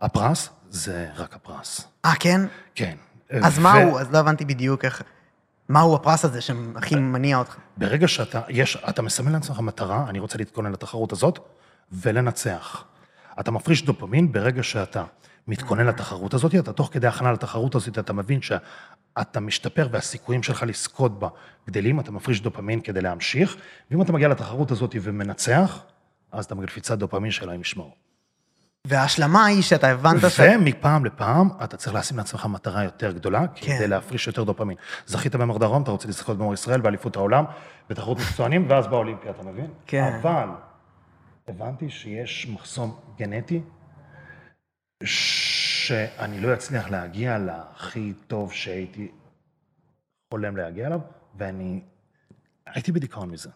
הפרס 0.01 0.51
זה 0.71 1.09
רק 1.16 1.35
הפרס. 1.35 1.88
אה, 2.05 2.12
כן? 2.21 2.40
כן. 2.75 2.97
אז 3.42 3.59
מה 3.59 3.73
הוא? 3.73 4.01
אז 4.01 4.12
לא 4.12 4.18
הבנתי 4.18 4.45
בדיוק 4.45 4.85
איך... 4.85 5.03
מהו 5.72 5.94
הפרס 5.94 6.24
הזה 6.24 6.40
שהכי 6.40 6.94
מניע 6.94 7.38
אותך? 7.38 7.56
ברגע 7.76 8.08
שאתה, 8.08 8.40
יש, 8.48 8.76
אתה 8.88 9.02
מסמן 9.02 9.32
לעצמך 9.32 9.61
מטרה, 9.61 10.04
אני 10.08 10.18
רוצה 10.18 10.38
להתכונן 10.38 10.72
לתחרות 10.72 11.12
הזאת, 11.12 11.38
ולנצח. 11.92 12.85
אתה 13.40 13.50
מפריש 13.50 13.85
דופמין 13.85 14.32
ברגע 14.32 14.62
שאתה 14.62 15.04
מתכונן 15.48 15.87
לתחרות 15.87 16.35
הזאת, 16.35 16.54
אתה 16.54 16.72
תוך 16.72 16.88
כדי 16.92 17.06
הכנה 17.06 17.32
לתחרות 17.32 17.74
הזאת, 17.74 17.98
אתה 17.98 18.12
מבין 18.12 18.42
שאתה 18.42 19.40
משתפר 19.40 19.88
והסיכויים 19.90 20.42
שלך 20.42 20.62
לזכות 20.66 21.18
בה 21.18 21.28
גדלים, 21.66 22.00
אתה 22.00 22.12
מפריש 22.12 22.40
דופמין 22.40 22.80
כדי 22.80 23.00
להמשיך, 23.00 23.56
ואם 23.90 24.02
אתה 24.02 24.12
מגיע 24.12 24.28
לתחרות 24.28 24.70
הזאת 24.70 24.96
ומנצח, 25.02 25.82
אז 26.32 26.44
אתה 26.44 26.54
בקפיצת 26.54 26.98
דופמין 26.98 27.30
שאלוהים 27.30 27.61
ישמור. 27.61 27.94
וההשלמה 28.87 29.45
היא 29.45 29.62
שאתה 29.62 29.88
הבנת 29.88 30.31
ש... 30.31 30.40
ומפעם 30.40 31.05
לפעם 31.05 31.49
אתה 31.64 31.77
צריך 31.77 31.95
לשים 31.95 32.16
לעצמך 32.16 32.47
מטרה 32.47 32.85
יותר 32.85 33.12
גדולה, 33.12 33.49
כן. 33.55 33.77
כדי 33.77 33.87
להפריש 33.87 34.27
יותר 34.27 34.45
דופמין. 34.45 34.77
זכית 35.07 35.37
במר 35.37 35.59
דרום, 35.59 35.83
אתה 35.83 35.90
רוצה 35.90 36.09
לזכות 36.09 36.38
במר 36.38 36.55
ישראל, 36.55 36.81
באליפות 36.81 37.16
העולם, 37.16 37.45
בתחרות 37.90 38.18
מקצוענים, 38.18 38.71
ואז 38.71 38.87
באולימפיה, 38.87 39.31
אתה 39.31 39.42
מבין? 39.42 39.71
כן. 39.87 40.18
אבל 40.23 40.49
הבנתי 41.49 41.90
שיש 41.90 42.49
מחסום 42.49 43.01
גנטי, 43.18 43.62
שאני 45.05 46.40
לא 46.40 46.55
אצליח 46.55 46.90
להגיע 46.90 47.38
להכי 47.38 48.12
טוב 48.27 48.53
שהייתי 48.53 49.11
חולם 50.31 50.57
להגיע 50.57 50.87
אליו, 50.87 51.01
ואני 51.38 51.81
הייתי 52.66 52.92
בדיכאון 52.92 53.31
מזה. 53.31 53.51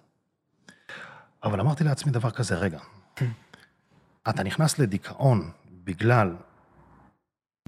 אבל 1.44 1.60
אמרתי 1.60 1.84
לעצמי 1.84 2.12
דבר 2.12 2.30
כזה, 2.30 2.54
רגע, 2.54 2.78
אתה 4.30 4.42
נכנס 4.42 4.78
לדיכאון 4.78 5.50
בגלל 5.84 6.36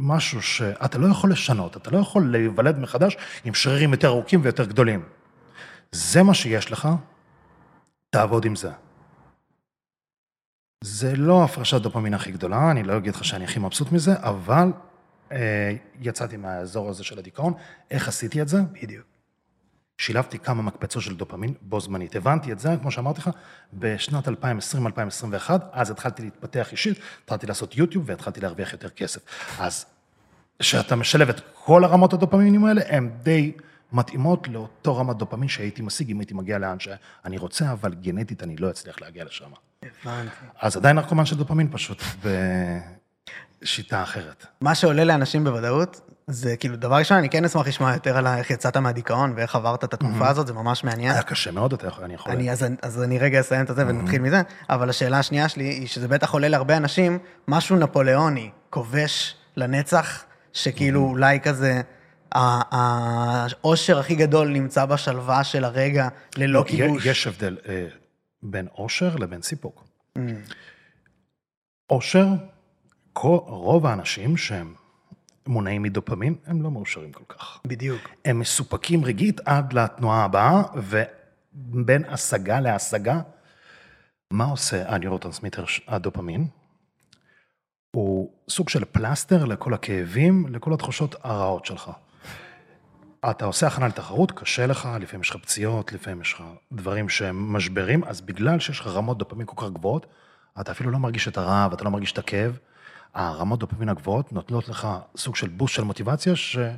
משהו 0.01 0.42
שאתה 0.42 0.99
לא 0.99 1.07
יכול 1.07 1.33
לשנות, 1.33 1.77
אתה 1.77 1.90
לא 1.90 1.99
יכול 1.99 2.33
להיוולד 2.33 2.79
מחדש 2.79 3.16
עם 3.44 3.55
שרירים 3.55 3.92
יותר 3.92 4.09
ארוכים 4.09 4.40
ויותר 4.42 4.64
גדולים. 4.64 5.05
זה 5.92 6.23
מה 6.23 6.35
שיש 6.35 6.73
לך, 6.73 6.88
תעבוד 8.11 8.44
עם 8.44 8.57
זה. 8.57 8.71
זה 10.85 11.16
לא 11.16 11.44
הפרשת 11.44 11.81
דופמין 11.81 12.14
הכי 12.14 12.33
גדולה, 12.33 12.71
אני 12.71 12.83
לא 12.83 12.97
אגיד 12.97 13.14
לך 13.14 13.25
שאני 13.25 13.44
הכי 13.44 13.59
מבסוט 13.59 13.92
מזה, 13.92 14.14
אבל 14.18 14.73
אה, 15.33 15.77
יצאתי 16.01 16.37
מהאזור 16.37 16.88
הזה 16.88 17.05
של 17.05 17.18
הדיכאון. 17.18 17.53
איך 17.90 18.09
עשיתי 18.09 18.42
את 18.42 18.49
זה? 18.49 18.59
בדיוק. 18.83 19.17
שילבתי 19.98 20.38
כמה 20.38 20.62
מקפצות 20.62 21.02
של 21.02 21.16
דופמין 21.16 21.54
בו 21.62 21.80
זמנית. 21.80 22.16
הבנתי 22.16 22.52
את 22.52 22.58
זה, 22.58 22.76
כמו 22.80 22.90
שאמרתי 22.90 23.20
לך, 23.20 23.30
בשנת 23.72 24.28
2020-2021, 24.28 24.32
אז 25.72 25.90
התחלתי 25.90 26.22
להתפתח 26.22 26.72
אישית, 26.72 26.98
התחלתי 27.24 27.46
לעשות 27.46 27.76
יוטיוב 27.76 28.04
והתחלתי 28.06 28.40
להרוויח 28.40 28.72
יותר 28.72 28.88
כסף. 28.88 29.20
אז 29.61 29.87
כשאתה 30.58 30.96
משלב 30.96 31.28
את 31.28 31.40
כל 31.54 31.84
הרמות 31.84 32.12
הדופמינים 32.12 32.64
האלה, 32.64 32.82
הן 32.88 33.11
די 33.22 33.52
מתאימות 33.92 34.48
לאותו 34.48 34.96
רמת 34.96 35.16
דופמין 35.16 35.48
שהייתי 35.48 35.82
משיג 35.82 36.11
אם 36.11 36.20
הייתי 36.20 36.34
מגיע 36.34 36.58
לאן 36.58 36.76
שאני 36.80 37.38
רוצה, 37.38 37.72
אבל 37.72 37.94
גנטית 37.94 38.42
אני 38.42 38.56
לא 38.56 38.70
אצליח 38.70 39.00
להגיע 39.00 39.24
לשם. 39.24 39.50
הבנתי. 39.82 40.30
אז 40.61 40.76
עדיין 40.76 40.96
נרקומן 40.96 41.26
של 41.26 41.37
דופמין 41.37 41.68
פשוט 41.70 42.02
בשיטה 43.62 44.02
אחרת. 44.02 44.46
מה 44.61 44.74
שעולה 44.74 45.04
לאנשים 45.04 45.44
בוודאות, 45.44 46.00
זה 46.31 46.57
כאילו, 46.57 46.77
דבר 46.77 46.97
ראשון, 46.97 47.17
אני 47.19 47.29
כן 47.29 47.45
אשמח 47.45 47.67
לשמוע 47.67 47.93
יותר 47.93 48.17
על 48.17 48.27
איך 48.27 48.51
יצאת 48.51 48.77
מהדיכאון 48.77 49.33
ואיך 49.37 49.55
עברת 49.57 49.85
את 49.85 49.95
התקופה 49.95 50.29
הזאת, 50.29 50.47
זה 50.47 50.53
ממש 50.53 50.85
מעניין. 50.85 51.12
היה 51.12 51.23
קשה 51.23 51.51
מאוד, 51.51 51.73
אתה 51.73 51.87
יכול, 51.87 52.05
אני 52.05 52.14
יכול... 52.14 52.33
אני, 52.33 52.51
אז, 52.53 52.67
אז 52.83 53.03
אני 53.03 53.19
רגע 53.19 53.41
אסיים 53.41 53.62
את 53.71 53.77
זה 53.77 53.87
ונתחיל 53.87 54.23
מזה, 54.23 54.43
אבל 54.71 54.91
השאלה 54.91 55.19
השנייה 55.19 55.49
שלי 55.49 55.64
היא 55.64 55.87
שזה 55.87 56.09
בטח 56.09 56.33
עולה 56.33 56.49
להרבה 56.49 56.77
אנשים, 56.77 57.19
משהו 57.49 57.77
נפוליאוני, 57.77 58.51
כובש 58.71 59.37
לנצח, 59.57 60.25
שכאילו 60.53 61.01
אולי 61.01 61.41
כזה, 61.41 61.81
העושר 62.33 63.99
הכי 63.99 64.14
גדול 64.14 64.49
נמצא 64.49 64.85
בשלווה 64.85 65.45
של 65.45 65.64
הרגע, 65.64 66.09
ללא 66.37 66.64
כיבוש. 66.67 67.07
יש 67.07 67.27
הבדל 67.27 67.57
אה, 67.69 67.87
בין 68.43 68.67
אושר 68.79 69.17
לבין 69.17 69.43
סיפוק. 69.43 69.85
אושר, 71.91 72.27
כל- 73.12 73.38
רוב 73.47 73.87
האנשים 73.87 74.37
שהם 74.37 74.75
מונעים 75.48 75.82
מדופמין, 75.82 76.34
הם 76.46 76.62
לא 76.62 76.70
מאושרים 76.70 77.12
כל 77.12 77.24
כך. 77.28 77.61
בדיוק. 77.66 78.00
הם 78.24 78.38
מסופקים 78.38 79.04
רגעית 79.04 79.40
עד 79.44 79.72
לתנועה 79.72 80.24
הבאה, 80.24 80.62
ובין 80.74 82.04
השגה 82.08 82.61
להשגה, 82.61 83.20
מה 84.30 84.44
עושה 84.44 84.94
הנוירוטרנסמיטר 84.94 85.66
ש- 85.66 85.80
הדופמין? 85.88 86.46
הוא 87.96 88.30
סוג 88.50 88.68
של 88.68 88.84
פלסטר 88.84 89.44
לכל 89.44 89.74
הכאבים, 89.74 90.46
לכל 90.50 90.72
התחושות 90.72 91.14
הרעות 91.22 91.66
שלך. 91.66 91.90
אתה 93.30 93.44
עושה 93.44 93.66
הכנה 93.66 93.88
לתחרות, 93.88 94.32
קשה 94.32 94.66
לך, 94.66 94.88
לפעמים 95.00 95.20
יש 95.22 95.30
לך 95.30 95.37
פציעות, 95.37 95.92
לפעמים 95.92 96.20
יש 96.20 96.32
לך 96.32 96.42
דברים 96.72 97.08
שהם 97.08 97.52
משברים, 97.52 98.04
אז 98.04 98.20
בגלל 98.20 98.61
שיש 98.61 98.80
לך 98.80 98.87
רמות 98.87 99.18
דופמין 99.18 99.46
כל 99.46 99.66
כך 99.66 99.72
גבוהות, 99.72 100.06
אתה 100.61 100.72
אפילו 100.72 100.90
לא 100.90 100.98
מרגיש 100.98 101.28
את 101.28 101.38
הרעב, 101.38 101.72
אתה 101.72 101.84
לא 101.84 101.90
מרגיש 101.90 102.12
את 102.12 102.18
הכאב. 102.18 102.58
הרמות 103.14 103.59
דופמין 103.59 103.88
הגבוהות 103.88 104.33
נותנות 104.33 104.68
לך 104.68 104.88
סוג 105.16 105.37
של 105.37 105.49
בוסט 105.49 105.75
של 105.75 105.85
מוטיבציה, 105.85 106.37
שאתה 106.37 106.73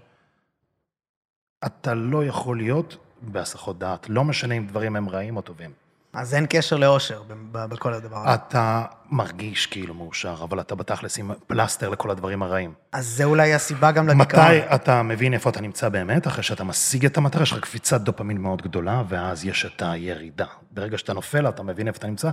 לא 1.94 2.24
יכול 2.24 2.56
להיות 2.56 2.96
בהסחות 3.22 3.78
דעת, 3.78 4.08
לא 4.08 4.24
משנה 4.24 4.54
אם 4.54 4.66
דברים 4.66 4.96
הם 4.96 5.08
רעים 5.08 5.36
או 5.36 5.42
טובים. 5.42 5.70
אז 6.12 6.34
אין 6.34 6.46
קשר 6.48 6.76
לאושר 6.76 7.22
בכל 7.52 7.94
הדבר 7.94 8.16
הזה. 8.16 8.34
אתה 8.34 8.84
מרגיש 9.10 9.66
כאילו 9.66 9.94
מאושר, 9.94 10.36
אבל 10.42 10.60
אתה 10.60 10.74
בתכלס 10.74 11.18
עם 11.18 11.30
פלסטר 11.46 11.88
לכל 11.88 12.10
הדברים 12.10 12.42
הרעים. 12.42 12.72
אז 12.92 13.06
זה 13.06 13.24
אולי 13.24 13.54
הסיבה 13.54 13.92
גם 13.92 14.08
לדיכאון. 14.08 14.44
מתי 14.44 14.74
אתה 14.74 15.02
מבין 15.02 15.34
איפה 15.34 15.50
אתה 15.50 15.60
נמצא 15.60 15.88
באמת? 15.88 16.26
אחרי 16.26 16.42
שאתה 16.42 16.64
משיג 16.64 17.06
את 17.06 17.16
המטרה, 17.16 17.42
יש 17.42 17.52
לך 17.52 17.60
קפיצת 17.60 18.00
דופמין 18.00 18.38
מאוד 18.38 18.62
גדולה, 18.62 19.02
ואז 19.08 19.44
יש 19.44 19.64
את 19.64 19.82
הירידה. 19.82 20.46
ברגע 20.70 20.98
שאתה 20.98 21.12
נופל, 21.12 21.48
אתה 21.48 21.62
מבין 21.62 21.88
איפה 21.88 21.98
אתה 21.98 22.06
נמצא, 22.06 22.30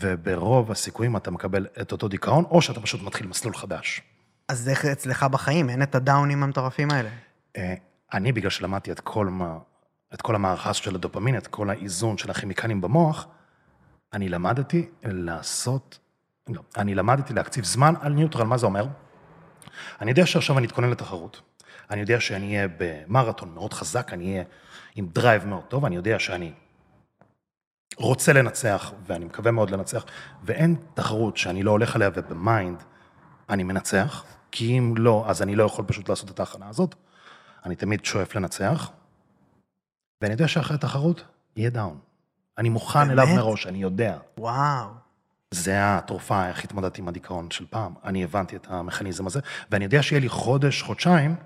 וברוב 0.00 0.70
הסיכויים 0.70 1.16
אתה 1.16 1.30
מקבל 1.30 1.66
את 1.80 1.92
אותו 1.92 2.08
דיכאון, 2.08 2.44
או 2.44 2.62
שאתה 2.62 2.80
פשוט 2.80 3.02
מתחיל 3.02 3.26
מסלול 3.26 3.54
חדש. 3.54 4.02
אז 4.48 4.68
איך 4.68 4.84
אצלך 4.84 5.22
בחיים? 5.22 5.70
אין 5.70 5.82
את 5.82 5.94
הדאונים 5.94 6.42
המטורפים 6.42 6.90
האלה. 6.90 7.08
אה, 7.56 7.74
אני, 8.14 8.32
בגלל 8.32 8.50
שלמדתי 8.50 8.92
את 8.92 9.00
כל, 9.00 9.26
מה, 9.26 9.56
את 10.14 10.22
כל 10.22 10.34
המערכה 10.34 10.74
של 10.74 10.94
הדופמין, 10.94 11.36
את 11.36 11.46
כל 11.46 11.70
האיזון 11.70 12.18
של 12.18 12.30
הכימיקלים 12.30 12.80
במוח, 12.80 13.26
אני 14.12 14.28
למדתי 14.28 14.88
לעשות, 15.02 15.98
לא, 16.48 16.62
אני 16.76 16.94
למדתי 16.94 17.34
להקציב 17.34 17.64
זמן 17.64 17.94
על 18.00 18.12
neutral, 18.12 18.46
מה 18.46 18.58
זה 18.58 18.66
אומר? 18.66 18.86
אני 20.00 20.10
יודע 20.10 20.26
שעכשיו 20.26 20.58
אני 20.58 20.66
אתכונן 20.66 20.90
לתחרות. 20.90 21.40
אני 21.90 22.00
יודע 22.00 22.20
שאני 22.20 22.56
אהיה 22.56 22.68
במרתון 22.78 23.54
מאוד 23.54 23.72
חזק, 23.72 24.12
אני 24.12 24.32
אהיה 24.32 24.44
עם 24.94 25.06
drive 25.06 25.46
מאוד 25.46 25.62
טוב, 25.62 25.84
אני 25.84 25.96
יודע 25.96 26.18
שאני 26.18 26.52
רוצה 27.96 28.32
לנצח, 28.32 28.92
ואני 29.06 29.24
מקווה 29.24 29.50
מאוד 29.50 29.70
לנצח, 29.70 30.04
ואין 30.42 30.76
תחרות 30.94 31.36
שאני 31.36 31.62
לא 31.62 31.70
הולך 31.70 31.96
עליה 31.96 32.10
וב 32.14 32.37
mind 32.37 32.82
אני 33.48 33.62
מנצח, 33.62 34.24
כי 34.50 34.78
אם 34.78 34.94
לא, 34.96 35.24
אז 35.28 35.42
אני 35.42 35.56
לא 35.56 35.64
יכול 35.64 35.84
פשוט 35.88 36.08
לעשות 36.08 36.30
את 36.30 36.40
ההכנה 36.40 36.68
הזאת. 36.68 36.94
אני 37.64 37.76
תמיד 37.76 38.04
שואף 38.04 38.34
לנצח, 38.34 38.90
ואני 40.22 40.32
יודע 40.32 40.48
שאחרי 40.48 40.78
תחרות 40.78 41.24
יהיה 41.56 41.70
down. 41.70 41.98
אני 42.58 42.68
מוכן 42.68 43.10
אליו 43.10 43.26
באמת? 43.26 43.38
מראש, 43.38 43.66
אני 43.66 43.78
יודע. 43.78 44.18
וואו. 44.38 44.88
זה 45.50 45.72
התרופה, 45.78 46.48
איך 46.48 46.64
התמודדתי 46.64 47.00
עם 47.00 47.08
הדיכאון 47.08 47.50
של 47.50 47.66
פעם. 47.70 47.94
אני 48.04 48.24
הבנתי 48.24 48.56
את 48.56 48.66
המכניזם 48.70 49.26
הזה, 49.26 49.40
ואני 49.70 49.84
יודע 49.84 50.02
שיהיה 50.02 50.20
לי 50.20 50.28
חודש, 50.28 50.82
חודשיים 50.82 51.36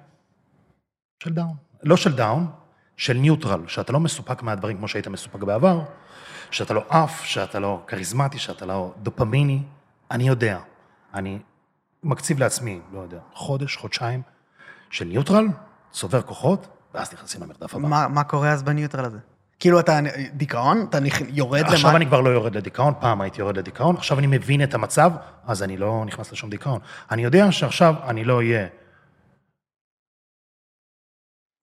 של 1.22 1.32
down. 1.32 1.54
לא 1.82 1.96
של 1.96 2.16
down, 2.16 2.46
של 2.96 3.12
neutral, 3.12 3.66
שאתה 3.66 3.92
לא 3.92 4.00
מסופק 4.00 4.42
מהדברים 4.42 4.76
כמו 4.76 4.88
שהיית 4.88 5.08
מסופק 5.08 5.42
בעבר, 5.42 5.82
שאתה 6.50 6.74
לא 6.74 6.84
עף, 6.88 7.24
שאתה 7.24 7.58
לא 7.58 7.82
כריזמטי, 7.86 8.38
שאתה 8.38 8.66
לא 8.66 8.94
דופמיני. 9.02 9.62
אני 10.10 10.28
יודע. 10.28 10.58
אני 11.14 11.38
מקציב 12.02 12.38
לעצמי, 12.38 12.80
לא 12.92 12.98
יודע, 13.00 13.18
חודש, 13.34 13.76
חודשיים 13.76 14.22
של 14.90 15.04
neutral, 15.04 15.46
צובר 15.90 16.22
כוחות, 16.22 16.68
ואז 16.94 17.12
נכנסים 17.12 17.42
למרדף 17.42 17.74
הבא. 17.74 17.88
מה, 17.88 18.08
מה 18.08 18.24
קורה 18.24 18.52
אז 18.52 18.62
ב 18.62 18.67
neutral 18.67 19.04
הזה? 19.04 19.18
כאילו 19.60 19.80
אתה 19.80 19.98
דיכאון? 20.32 20.86
אתה. 20.88 20.98
יורד 21.28 21.60
למה? 21.60 21.72
עכשיו 21.72 21.96
אני 21.96 22.06
כבר 22.06 22.20
לא 22.20 22.30
יורד 22.30 22.54
לדיכאון, 22.56 22.94
פעם 23.00 23.20
הייתי 23.20 23.40
יורד 23.40 23.56
לדיכאון, 23.56 23.96
עכשיו 23.96 24.18
אני 24.18 24.26
מבין 24.26 24.62
את 24.62 24.74
המצב, 24.74 25.12
אז 25.46 25.62
אני 25.62 25.76
לא 25.76 26.04
נכנס 26.06 26.32
לשום 26.32 26.50
דיכאון. 26.50 26.80
אני 27.10 27.22
יודע 27.22 27.52
שעכשיו 27.52 27.94
אני 28.08 28.24
לא 28.24 28.36
אהיה 28.36 28.66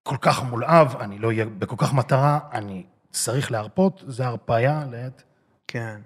כל 0.04 0.18
כך 0.22 0.44
מולאב, 0.44 0.96
אני 1.00 1.20
לא 1.20 1.28
אהיה 1.28 1.46
בכל 1.46 1.76
כך 1.78 1.94
מטרה, 1.94 2.40
אני 2.52 2.86
צריך 3.12 3.52
להרפות, 3.52 4.04
זה 4.08 4.26
הרפאיה 4.26 4.84
לעת, 4.92 5.24
כן, 5.68 6.02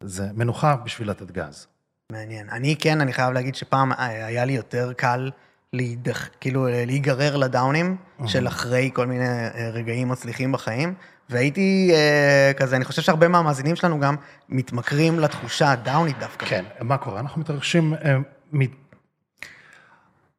זה 0.00 0.28
מנוחה 0.34 0.76
בשביל 0.76 1.10
לתת 1.10 1.30
גז. 1.30 1.66
מעניין. 2.12 2.50
אני 2.50 2.76
כן, 2.76 3.00
אני 3.00 3.12
חייב 3.12 3.32
להגיד 3.32 3.54
שפעם 3.54 3.92
אה, 3.92 4.26
היה 4.26 4.44
לי 4.44 4.52
יותר 4.52 4.92
קל 4.92 5.30
להידח, 5.74 6.28
כאילו 6.40 6.68
אה, 6.68 6.84
להיגרר 6.86 7.36
לדאונים 7.36 7.96
של 8.26 8.48
אחרי 8.48 8.90
כל 8.94 9.06
מיני 9.06 9.28
אה, 9.28 9.70
רגעים 9.72 10.08
מצליחים 10.08 10.52
בחיים, 10.52 10.94
והייתי 11.28 11.90
אה, 11.94 12.52
כזה, 12.56 12.76
אני 12.76 12.84
חושב 12.84 13.02
שהרבה 13.02 13.28
מהמאזינים 13.28 13.76
שלנו 13.76 14.00
גם 14.00 14.16
מתמכרים 14.48 15.20
לתחושה 15.20 15.72
הדאונית 15.72 16.18
דווקא. 16.18 16.46
כן, 16.46 16.64
מה 16.80 16.98
קורה? 16.98 17.20
אנחנו 17.20 17.40
מתרגשים, 17.40 17.94
אה, 17.94 18.16
מ- 18.52 18.84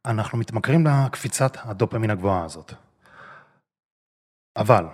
אנחנו 0.06 0.38
מתמכרים 0.38 0.88
לקפיצת 0.88 1.58
הדופמין 1.64 2.10
הגבוהה 2.10 2.46
הזאת. 2.46 2.74
אבל, 4.58 4.86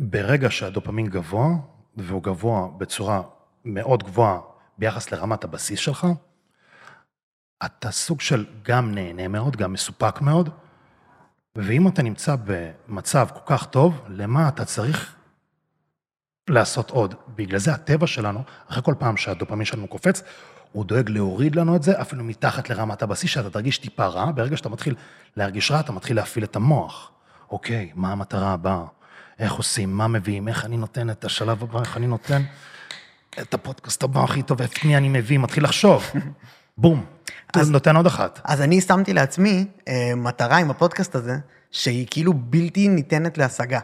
ברגע 0.00 0.50
שהדופמין 0.50 1.06
גבוה, 1.06 1.48
והוא 1.96 2.22
גבוה 2.22 2.68
בצורה 2.78 3.22
מאוד 3.64 4.02
גבוהה 4.02 4.40
ביחס 4.78 5.12
לרמת 5.12 5.44
הבסיס 5.44 5.78
שלך, 5.80 6.06
אתה 7.64 7.90
סוג 7.90 8.20
של 8.20 8.46
גם 8.62 8.94
נהנה 8.94 9.28
מאוד, 9.28 9.56
גם 9.56 9.72
מסופק 9.72 10.20
מאוד, 10.20 10.50
ואם 11.56 11.88
אתה 11.88 12.02
נמצא 12.02 12.36
במצב 12.44 13.28
כל 13.34 13.54
כך 13.54 13.66
טוב, 13.66 14.00
למה 14.08 14.48
אתה 14.48 14.64
צריך 14.64 15.14
לעשות 16.48 16.90
עוד? 16.90 17.14
בגלל 17.36 17.58
זה 17.58 17.72
הטבע 17.72 18.06
שלנו, 18.06 18.42
אחרי 18.68 18.82
כל 18.82 18.94
פעם 18.98 19.16
שהדופמין 19.16 19.64
שלנו 19.64 19.86
קופץ, 19.88 20.22
הוא 20.72 20.84
דואג 20.84 21.10
להוריד 21.10 21.56
לנו 21.56 21.76
את 21.76 21.82
זה 21.82 22.00
אפילו 22.00 22.24
מתחת 22.24 22.70
לרמת 22.70 23.02
הבסיס, 23.02 23.30
שאתה 23.30 23.50
תרגיש 23.50 23.78
טיפה 23.78 24.06
רע, 24.06 24.30
ברגע 24.32 24.56
שאתה 24.56 24.68
מתחיל 24.68 24.94
להרגיש 25.36 25.70
רע, 25.70 25.80
אתה 25.80 25.92
מתחיל 25.92 26.16
להפעיל 26.16 26.44
את 26.44 26.56
המוח. 26.56 27.10
אוקיי, 27.50 27.92
מה 27.94 28.12
המטרה 28.12 28.52
הבאה? 28.52 28.84
איך 29.38 29.52
עושים? 29.52 29.96
מה 29.96 30.08
מביאים? 30.08 30.48
איך 30.48 30.64
אני 30.64 30.76
נותן 30.76 31.10
את 31.10 31.24
השלב 31.24 31.62
הבא? 31.62 31.80
איך 31.80 31.96
אני 31.96 32.06
נותן 32.06 32.42
את 33.40 33.54
הפודקאסט 33.54 34.02
הבא 34.02 34.24
הכי 34.24 34.42
טוב? 34.42 34.62
את 34.62 34.84
מי 34.84 34.96
אני 34.96 35.08
מביא? 35.08 35.38
מתחיל 35.38 35.64
לחשוב. 35.64 36.10
בום. 36.78 37.04
אז- 37.54 37.70
נותן 37.70 37.96
עוד 37.96 38.06
אחת. 38.06 38.40
אז 38.44 38.60
אני 38.62 38.80
שמתי 38.80 39.12
לעצמי 39.12 39.66
אה, 39.88 40.12
מטרה 40.16 40.56
עם 40.56 40.70
הפודקאסט 40.70 41.14
הזה, 41.14 41.36
שהיא 41.70 42.06
כאילו 42.10 42.32
בלתי 42.34 42.88
ניתנת 42.88 43.38
להשגה. 43.38 43.80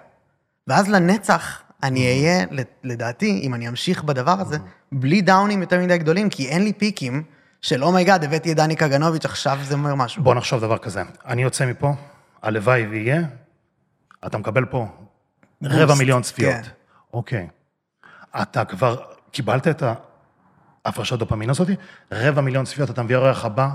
ואז 0.67 0.89
לנצח 0.89 1.63
אני 1.83 2.07
אהיה, 2.07 2.47
לדעתי, 2.85 3.41
אם 3.43 3.55
אני 3.55 3.69
אמשיך 3.69 4.05
בדבר 4.05 4.41
הזה, 4.41 4.59
בלי 4.93 5.21
דאונים 5.21 5.61
יותר 5.61 5.81
מדי 5.81 5.99
גדולים, 5.99 6.31
כי 6.31 6.49
אין 6.49 6.65
לי 6.65 6.73
פיקים 6.73 7.23
של 7.63 7.85
oh 7.85 7.95
my 7.95 8.05
God, 8.05 8.25
הבאתי 8.25 8.53
את 8.53 8.57
דני 8.57 8.77
קגנוביץ', 8.77 9.25
עכשיו 9.25 9.59
זה 9.63 9.75
אומר 9.75 9.95
משהו. 9.95 10.23
בוא 10.23 10.35
נחשוב 10.35 10.61
דבר 10.61 10.79
כזה. 10.79 11.03
אני 11.27 11.43
יוצא 11.43 11.67
מפה, 11.67 11.93
הלוואי 12.43 12.87
ויהיה, 12.87 13.23
אתה 14.27 14.39
מקבל 14.39 14.65
פה 14.65 14.87
רבע 15.63 15.95
מיליון 15.95 16.23
צפיות. 16.23 16.55
כן. 16.55 16.63
אוקיי. 17.13 17.49
אתה 18.43 18.65
כבר 18.65 19.03
קיבלת 19.31 19.69
את 19.69 19.83
ההפרשת 20.85 21.19
דופמין 21.19 21.51
הזאת, 21.51 21.69
רבע 22.13 22.41
מיליון 22.41 22.65
צפיות, 22.65 22.91
אתה 22.91 23.03
מביא 23.03 23.17
אורח 23.17 23.45
הבא, 23.45 23.69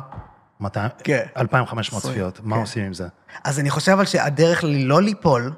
200 0.59 0.89
כן. 1.03 1.25
2,500 1.37 2.03
עשרים, 2.03 2.13
צפיות. 2.13 2.39
מה 2.43 2.55
כן. 2.55 2.61
עושים 2.61 2.85
עם 2.85 2.93
זה? 2.93 3.07
אז 3.43 3.59
אני 3.59 3.69
חושב 3.69 3.91
אבל 3.91 4.05
שהדרך 4.05 4.63
לא 4.67 5.01
ליפול, 5.01 5.51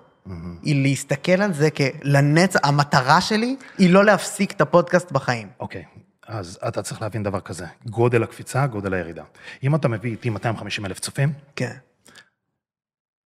היא 0.64 0.84
להסתכל 0.84 1.42
על 1.42 1.54
זה 1.54 1.70
כלנצח, 1.72 2.60
המטרה 2.64 3.22
שלי 3.22 3.56
היא 3.78 3.94
לא 3.94 4.06
להפסיק 4.06 4.52
את 4.52 4.62
הפודקאסט 4.62 5.12
בחיים. 5.12 5.48
אוקיי, 5.60 5.84
אז 6.28 6.60
אתה 6.68 6.82
צריך 6.82 7.02
להבין 7.02 7.24
דבר 7.24 7.40
כזה, 7.40 7.66
גודל 7.86 8.24
הקפיצה, 8.24 8.68
גודל 8.68 8.94
הירידה. 8.94 9.24
אם 9.64 9.76
אתה 9.76 9.88
מביא 9.88 10.12
איתי 10.12 10.30
250 10.30 10.86
אלף 10.86 11.00
צופים, 11.00 11.34
כן. 11.56 11.76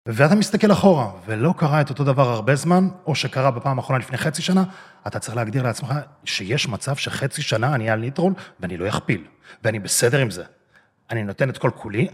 ואתה 0.07 0.35
מסתכל 0.35 0.73
אחורה, 0.73 1.11
ולא 1.27 1.55
קרה 1.57 1.81
את 1.81 1.91
אותו 1.91 2.05
דבר 2.05 2.29
הרבה 2.29 2.55
זמן, 2.55 2.89
או 3.07 3.15
שקרה 3.15 3.51
בפעם 3.51 3.79
האחרונה 3.79 3.99
לפני 3.99 4.17
חצי 4.17 4.43
שנה, 4.43 4.65
אתה 5.07 5.19
צריך 5.19 5.37
להגדיר 5.37 5.63
לעצמך 5.63 5.95
שיש 6.25 6.69
מצב 6.69 6.97
שחצי 6.97 7.43
שנה 7.43 7.75
אני 7.75 7.91
על 7.91 8.01
ניוטרל, 8.01 8.33
ואני 8.61 8.77
לא 8.77 8.89
אכפיל, 8.89 9.25
ואני 9.65 9.79
בסדר 9.79 10.19
עם 10.19 10.31
זה. 10.31 10.45
אני 11.11 11.23
נותן 11.23 11.51
את 11.51 11.59
כל 11.59 11.71
כולי, 11.75 12.09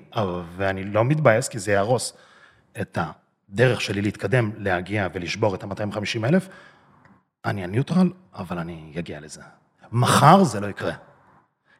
ואני 0.56 0.84
לא 0.84 1.04
מתבאס, 1.04 1.48
כי 1.48 1.58
זה 1.58 1.72
יהרוס 1.72 2.12
את 2.80 2.98
הדרך 3.48 3.80
שלי 3.80 4.02
להתקדם, 4.02 4.50
להגיע 4.56 5.08
ולשבור 5.12 5.54
את 5.54 5.64
ה-250 5.64 6.24
אלף. 6.24 6.48
אני 7.44 7.64
הניוטרל, 7.64 8.12
אבל 8.34 8.58
אני 8.58 8.94
אגיע 8.98 9.20
לזה. 9.20 9.40
מחר 9.92 10.44
זה 10.44 10.60
לא 10.60 10.66
יקרה. 10.66 10.92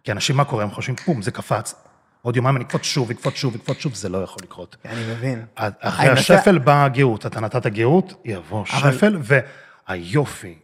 כי 0.05 0.13
אנשים, 0.13 0.37
מה 0.37 0.45
קורה? 0.45 0.65
הם 0.65 0.71
חושבים, 0.71 0.97
פום, 0.97 1.23
זה 1.23 1.31
קפץ. 1.31 1.90
עוד 2.23 2.37
יומיים 2.37 2.57
אני 2.57 2.65
אקפוץ 2.65 2.83
שוב, 2.83 3.11
אקפוץ 3.11 3.35
שוב, 3.35 3.55
אקפוץ 3.55 3.79
שוב, 3.79 3.95
זה 3.95 4.09
לא 4.09 4.19
יכול 4.23 4.39
לקרות. 4.43 4.77
אני 4.85 5.13
מבין. 5.13 5.45
אחרי 5.55 6.09
אני 6.11 6.21
השפל 6.21 6.59
באה 6.59 6.85
הגאות, 6.85 7.27
אתה 7.27 7.41
נתת 7.41 7.67
גאות, 7.67 8.13
יבוא 8.25 8.65
אבל- 8.73 8.93
שפל, 8.93 9.17
והיופי, 9.89 10.55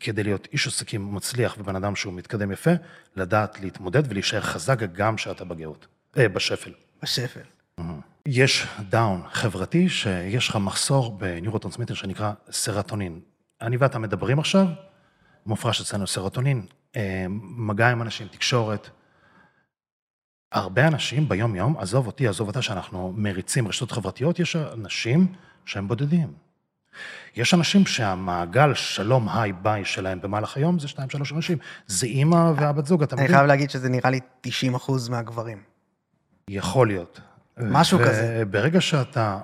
כדי 0.00 0.22
להיות 0.22 0.48
איש 0.52 0.66
עסקים 0.66 1.14
מצליח 1.14 1.56
ובן 1.58 1.76
אדם 1.76 1.96
שהוא 1.96 2.12
מתקדם 2.12 2.52
יפה, 2.52 2.70
לדעת 3.16 3.60
להתמודד 3.60 4.02
ולהישאר 4.08 4.40
חזק 4.40 4.78
גם 4.92 5.16
כשאתה 5.16 5.44
בגאות, 5.44 5.86
אה, 6.18 6.28
בשפל. 6.28 6.70
בשפל. 7.02 7.40
יש 8.26 8.66
down 8.88 9.22
חברתי, 9.32 9.88
שיש 9.88 10.48
לך 10.48 10.56
מחסור 10.56 11.18
בניורוטרנסמיטר 11.18 11.94
שנקרא 11.94 12.32
סרטונין. 12.50 13.20
אני 13.62 13.76
ואתה 13.76 13.98
מדברים 13.98 14.38
עכשיו, 14.38 14.66
מופרש 15.46 15.80
אצלנו 15.80 16.06
סרטונין, 16.06 16.66
אה, 16.96 17.26
מגע 17.56 17.88
עם 17.88 18.02
אנשים, 18.02 18.28
תקשורת. 18.28 18.90
הרבה 20.52 20.86
אנשים 20.86 21.28
ביום-יום, 21.28 21.78
עזוב 21.78 22.06
אותי, 22.06 22.28
עזוב 22.28 22.48
אותה, 22.48 22.62
שאנחנו 22.62 23.14
מריצים 23.16 23.68
רשתות 23.68 23.92
חברתיות, 23.92 24.38
יש 24.38 24.56
אנשים 24.56 25.26
שהם 25.64 25.88
בודדים. 25.88 26.32
יש 27.36 27.54
אנשים 27.54 27.86
שהמעגל 27.86 28.74
שלום 28.74 29.28
היי 29.28 29.52
ביי 29.52 29.84
שלהם 29.84 30.20
במהלך 30.20 30.56
היום 30.56 30.78
זה 30.78 30.88
שתיים, 30.88 31.10
שלוש 31.10 31.32
אנשים. 31.32 31.58
זה 31.86 32.06
אימא 32.06 32.52
והבת 32.56 32.86
זוג, 32.86 33.02
אתה 33.02 33.16
אני 33.16 33.22
מבין? 33.22 33.36
חייב 33.36 33.46
להגיד 33.46 33.70
שזה 33.70 33.88
נראה 33.88 34.10
לי 34.10 34.20
90 34.40 34.74
אחוז 34.74 35.08
מהגברים. 35.08 35.62
יכול 36.50 36.86
להיות. 36.86 37.20
משהו 37.58 37.98
כזה. 37.98 38.38
וברגע 38.40 38.80
שאתה, 38.80 39.38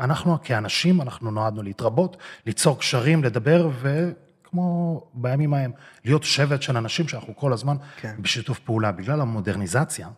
אנחנו 0.00 0.38
כאנשים, 0.42 1.00
אנחנו 1.00 1.30
נועדנו 1.30 1.62
להתרבות, 1.62 2.16
ליצור 2.46 2.78
קשרים, 2.78 3.24
לדבר, 3.24 3.70
וכמו 3.80 5.02
בימים 5.14 5.54
ההם, 5.54 5.70
להיות 6.04 6.24
שבט 6.24 6.62
של 6.62 6.76
אנשים 6.76 7.08
שאנחנו 7.08 7.36
כל 7.36 7.52
הזמן 7.52 7.76
כן. 7.96 8.14
בשיתוף 8.18 8.58
פעולה. 8.58 8.92
בגלל 8.92 9.20
המודרניזציה, 9.20 10.08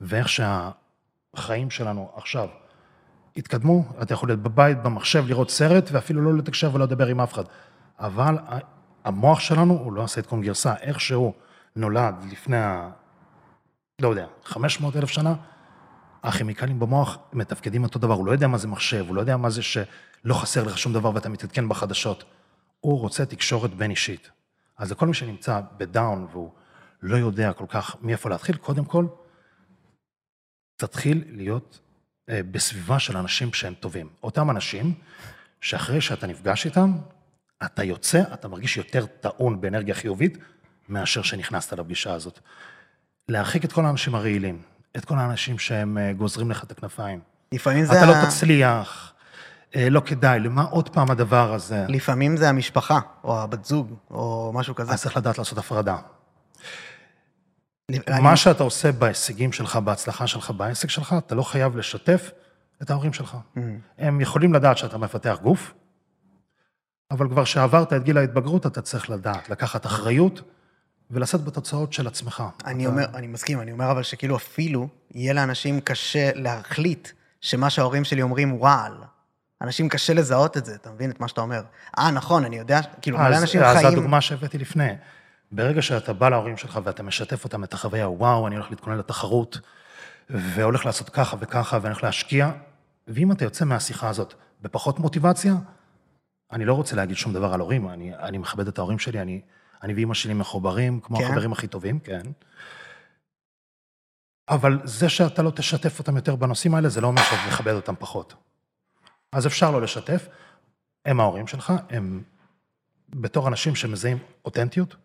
ואיך 0.00 0.28
שהחיים 0.28 1.70
שלנו 1.70 2.10
עכשיו 2.16 2.48
התקדמו, 3.36 3.84
אתה 4.02 4.14
יכול 4.14 4.28
להיות 4.28 4.40
בבית, 4.40 4.82
במחשב, 4.82 5.24
לראות 5.26 5.50
סרט, 5.50 5.88
ואפילו 5.92 6.22
לא 6.22 6.38
לתקשר 6.38 6.74
ולא 6.74 6.84
לדבר 6.84 7.06
עם 7.06 7.20
אף 7.20 7.32
אחד. 7.32 7.44
אבל 7.98 8.38
המוח 9.04 9.40
שלנו, 9.40 9.74
הוא 9.74 9.92
לא 9.92 10.04
עשה 10.04 10.20
עדכון 10.20 10.42
גרסה, 10.42 10.74
איך 10.80 11.00
שהוא 11.00 11.32
נולד 11.76 12.14
לפני. 12.32 12.56
לא 14.02 14.08
יודע, 14.08 14.26
500 14.44 14.96
אלף 14.96 15.08
שנה, 15.08 15.34
הכימיקלים 16.22 16.80
במוח 16.80 17.18
מתפקדים 17.32 17.84
אותו 17.84 17.98
דבר, 17.98 18.14
הוא 18.14 18.26
לא 18.26 18.32
יודע 18.32 18.46
מה 18.46 18.58
זה 18.58 18.68
מחשב, 18.68 19.04
הוא 19.08 19.16
לא 19.16 19.20
יודע 19.20 19.36
מה 19.36 19.50
זה 19.50 19.62
שלא 19.62 20.34
חסר 20.34 20.64
לך 20.64 20.78
שום 20.78 20.92
דבר 20.92 21.14
ואתה 21.14 21.28
מתעדכן 21.28 21.68
בחדשות. 21.68 22.24
הוא 22.80 23.00
רוצה 23.00 23.26
תקשורת 23.26 23.74
בין 23.74 23.90
אישית. 23.90 24.30
אז 24.78 24.90
לכל 24.90 25.06
מי 25.06 25.14
שנמצא 25.14 25.60
בדאון 25.76 26.26
והוא 26.32 26.50
לא 27.02 27.16
יודע 27.16 27.52
כל 27.52 27.66
כך 27.68 27.96
מאיפה 28.02 28.28
להתחיל, 28.28 28.56
קודם 28.56 28.84
כל, 28.84 29.06
תתחיל 30.80 31.24
להיות 31.30 31.80
אה, 32.30 32.40
בסביבה 32.50 32.98
של 32.98 33.16
אנשים 33.16 33.52
שהם 33.52 33.74
טובים. 33.74 34.08
אותם 34.22 34.50
אנשים 34.50 34.94
שאחרי 35.60 36.00
שאתה 36.00 36.26
נפגש 36.26 36.66
איתם, 36.66 36.92
אתה 37.64 37.84
יוצא, 37.84 38.22
אתה 38.34 38.48
מרגיש 38.48 38.76
יותר 38.76 39.06
טעון 39.06 39.60
באנרגיה 39.60 39.94
חיובית 39.94 40.38
מאשר 40.88 41.22
שנכנסת 41.22 41.72
לפגישה 41.72 42.12
הזאת. 42.12 42.40
להרחיק 43.28 43.64
את 43.64 43.72
כל 43.72 43.84
האנשים 43.84 44.14
הרעילים, 44.14 44.62
את 44.96 45.04
כל 45.04 45.18
האנשים 45.18 45.58
שהם 45.58 45.98
אה, 45.98 46.12
גוזרים 46.12 46.50
לך 46.50 46.64
את 46.64 46.70
הכנפיים. 46.70 47.20
לפעמים 47.52 47.84
זה... 47.84 47.92
אתה 47.92 48.06
לא 48.06 48.14
תצליח, 48.26 49.12
אה, 49.76 49.90
לא 49.90 50.00
כדאי, 50.00 50.40
למה 50.40 50.62
עוד 50.62 50.88
פעם 50.88 51.10
הדבר 51.10 51.52
הזה? 51.52 51.86
לפעמים 51.88 52.36
זה 52.36 52.48
המשפחה, 52.48 53.00
או 53.24 53.40
הבת 53.40 53.64
זוג, 53.64 53.94
או 54.10 54.52
משהו 54.54 54.74
כזה. 54.74 54.92
אז 54.92 55.02
צריך 55.02 55.16
לדעת 55.16 55.38
לעשות 55.38 55.58
הפרדה. 55.58 55.96
אני- 58.08 58.20
מה 58.22 58.36
שאתה 58.36 58.62
עושה 58.64 58.92
בהישגים 58.92 59.52
שלך, 59.52 59.76
בהצלחה 59.76 60.26
שלך, 60.26 60.50
בעסק 60.50 60.90
שלך, 60.90 61.14
אתה 61.18 61.34
לא 61.34 61.42
חייב 61.42 61.76
לשתף 61.76 62.30
את 62.82 62.90
ההורים 62.90 63.12
שלך. 63.12 63.36
Mm. 63.56 63.60
הם 63.98 64.20
יכולים 64.20 64.54
לדעת 64.54 64.78
שאתה 64.78 64.98
מפתח 64.98 65.38
גוף, 65.42 65.72
אבל 67.10 67.28
כבר 67.28 67.44
שעברת 67.44 67.92
את 67.92 68.04
גיל 68.04 68.18
ההתבגרות, 68.18 68.66
אתה 68.66 68.82
צריך 68.82 69.10
לדעת, 69.10 69.48
לקחת 69.50 69.86
אחריות 69.86 70.40
ולשאת 71.10 71.44
בתוצאות 71.44 71.92
של 71.92 72.06
עצמך. 72.06 72.42
אני 72.64 72.82
אתה- 72.84 72.92
אומר, 72.92 73.04
אני 73.14 73.26
מסכים, 73.26 73.60
אני 73.60 73.72
אומר 73.72 73.90
אבל 73.90 74.02
שכאילו 74.02 74.36
אפילו 74.36 74.88
יהיה 75.14 75.32
לאנשים 75.32 75.80
קשה 75.80 76.30
להחליט 76.34 77.08
שמה 77.40 77.70
שההורים 77.70 78.04
שלי 78.04 78.22
אומרים 78.22 78.48
הוא 78.48 78.66
רעל. 78.66 78.92
אנשים 79.62 79.88
קשה 79.88 80.14
לזהות 80.14 80.56
את 80.56 80.64
זה, 80.64 80.74
אתה 80.74 80.90
מבין 80.90 81.10
את 81.10 81.20
מה 81.20 81.28
שאתה 81.28 81.40
אומר? 81.40 81.62
אה, 81.98 82.10
נכון, 82.10 82.44
אני 82.44 82.58
יודע, 82.58 82.80
כאילו, 83.02 83.18
מלא 83.18 83.26
אז, 83.36 83.42
אנשים 83.42 83.62
אז 83.62 83.76
חיים... 83.76 83.86
הדוגמה 83.86 84.20
שהבאתי 84.20 84.58
לפני, 84.58 84.88
ברגע 85.52 85.82
שאתה 85.82 86.12
בא 86.12 86.28
להורים 86.28 86.56
שלך 86.56 86.80
ואתה 86.84 87.02
משתף 87.02 87.44
אותם 87.44 87.64
את 87.64 87.72
החוויה, 87.72 88.08
וואו, 88.08 88.46
אני 88.46 88.56
הולך 88.56 88.70
להתכונן 88.70 88.98
לתחרות, 88.98 89.58
והולך 90.30 90.86
לעשות 90.86 91.08
ככה 91.08 91.36
וככה, 91.40 91.76
ואני 91.82 91.92
הולך 91.92 92.04
להשקיע, 92.04 92.50
ואם 93.08 93.32
אתה 93.32 93.44
יוצא 93.44 93.64
מהשיחה 93.64 94.08
הזאת 94.08 94.34
בפחות 94.62 94.98
מוטיבציה, 94.98 95.54
אני 96.52 96.64
לא 96.64 96.74
רוצה 96.74 96.96
להגיד 96.96 97.16
שום 97.16 97.32
דבר 97.32 97.54
על 97.54 97.60
הורים, 97.60 97.88
אני, 97.88 98.16
אני 98.16 98.38
מכבד 98.38 98.68
את 98.68 98.78
ההורים 98.78 98.98
שלי, 98.98 99.20
אני, 99.20 99.40
אני 99.82 99.94
ואימא 99.94 100.14
שלי 100.14 100.34
מחוברים, 100.34 101.00
כמו 101.00 101.18
כן? 101.18 101.24
החברים 101.24 101.52
הכי 101.52 101.66
טובים, 101.66 101.98
כן. 101.98 102.22
אבל 104.48 104.80
זה 104.84 105.08
שאתה 105.08 105.42
לא 105.42 105.50
תשתף 105.50 105.98
אותם 105.98 106.16
יותר 106.16 106.36
בנושאים 106.36 106.74
האלה, 106.74 106.88
זה 106.88 107.00
לא 107.00 107.06
אומר 107.06 107.22
שאתה 107.22 107.48
מכבד 107.48 107.72
אותם 107.72 107.94
פחות. 107.98 108.34
אז 109.32 109.46
אפשר 109.46 109.70
לא 109.70 109.82
לשתף, 109.82 110.28
הם 111.04 111.20
ההורים 111.20 111.46
שלך, 111.46 111.72
הם 111.90 112.22
בתור 113.08 113.48
אנשים 113.48 113.74
שמזהים 113.74 114.18
אותנטיות, 114.44 114.96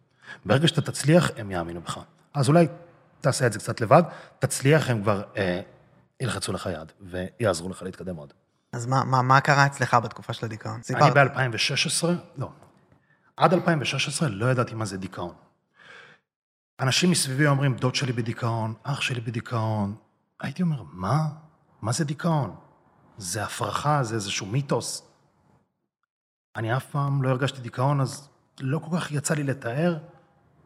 ברגע 0.46 0.68
שאתה 0.68 0.82
תצליח, 0.82 1.32
הם 1.38 1.52
יאמינו 1.52 1.82
בך. 1.82 2.00
אז 2.34 2.50
אולי 2.50 2.68
תעשה 3.22 3.48
את 3.48 3.54
זה 3.54 3.60
קצת 3.60 3.82
לבד, 3.82 4.04
תצליח, 4.40 4.90
הם 4.90 5.02
כבר 5.02 5.24
אה, 5.38 5.62
ילחצו 6.20 6.54
לך 6.54 6.70
יד 6.74 6.92
ויעזרו 7.02 7.70
לך 7.70 7.82
להתקדם 7.82 8.16
עוד. 8.16 8.34
אז 8.74 8.86
מה, 8.86 9.04
מה, 9.04 9.22
מה 9.22 9.42
קרה 9.42 9.66
אצלך 9.66 9.94
בתקופה 9.94 10.34
של 10.34 10.46
הדיכאון? 10.46 10.76
אני 10.76 10.84
סיפרת. 10.84 11.14
ב-2016, 11.14 12.08
לא, 12.38 12.50
עד 13.38 13.54
2016 13.54 14.30
לא 14.30 14.46
ידעתי 14.52 14.76
מה 14.76 14.86
זה 14.86 14.98
דיכאון. 14.98 15.34
אנשים 16.80 17.12
מסביבי 17.12 17.48
אומרים, 17.48 17.76
דוד 17.76 17.96
שלי 17.96 18.14
בדיכאון, 18.14 18.74
אח 18.84 19.02
שלי 19.02 19.22
בדיכאון. 19.22 19.96
הייתי 20.42 20.64
אומר, 20.64 20.84
מה? 20.92 21.28
מה 21.82 21.92
זה 21.92 22.06
דיכאון? 22.06 22.56
זה 23.18 23.44
הפרחה, 23.44 24.04
זה 24.04 24.16
איזשהו 24.16 24.46
מיתוס. 24.46 25.12
אני 26.56 26.78
אף 26.78 26.86
פעם 26.86 27.24
לא 27.24 27.30
הרגשתי 27.30 27.62
דיכאון, 27.62 28.02
אז 28.02 28.30
לא 28.60 28.80
כל 28.80 28.98
כך 28.98 29.12
יצא 29.12 29.34
לי 29.34 29.44
לתאר 29.44 29.98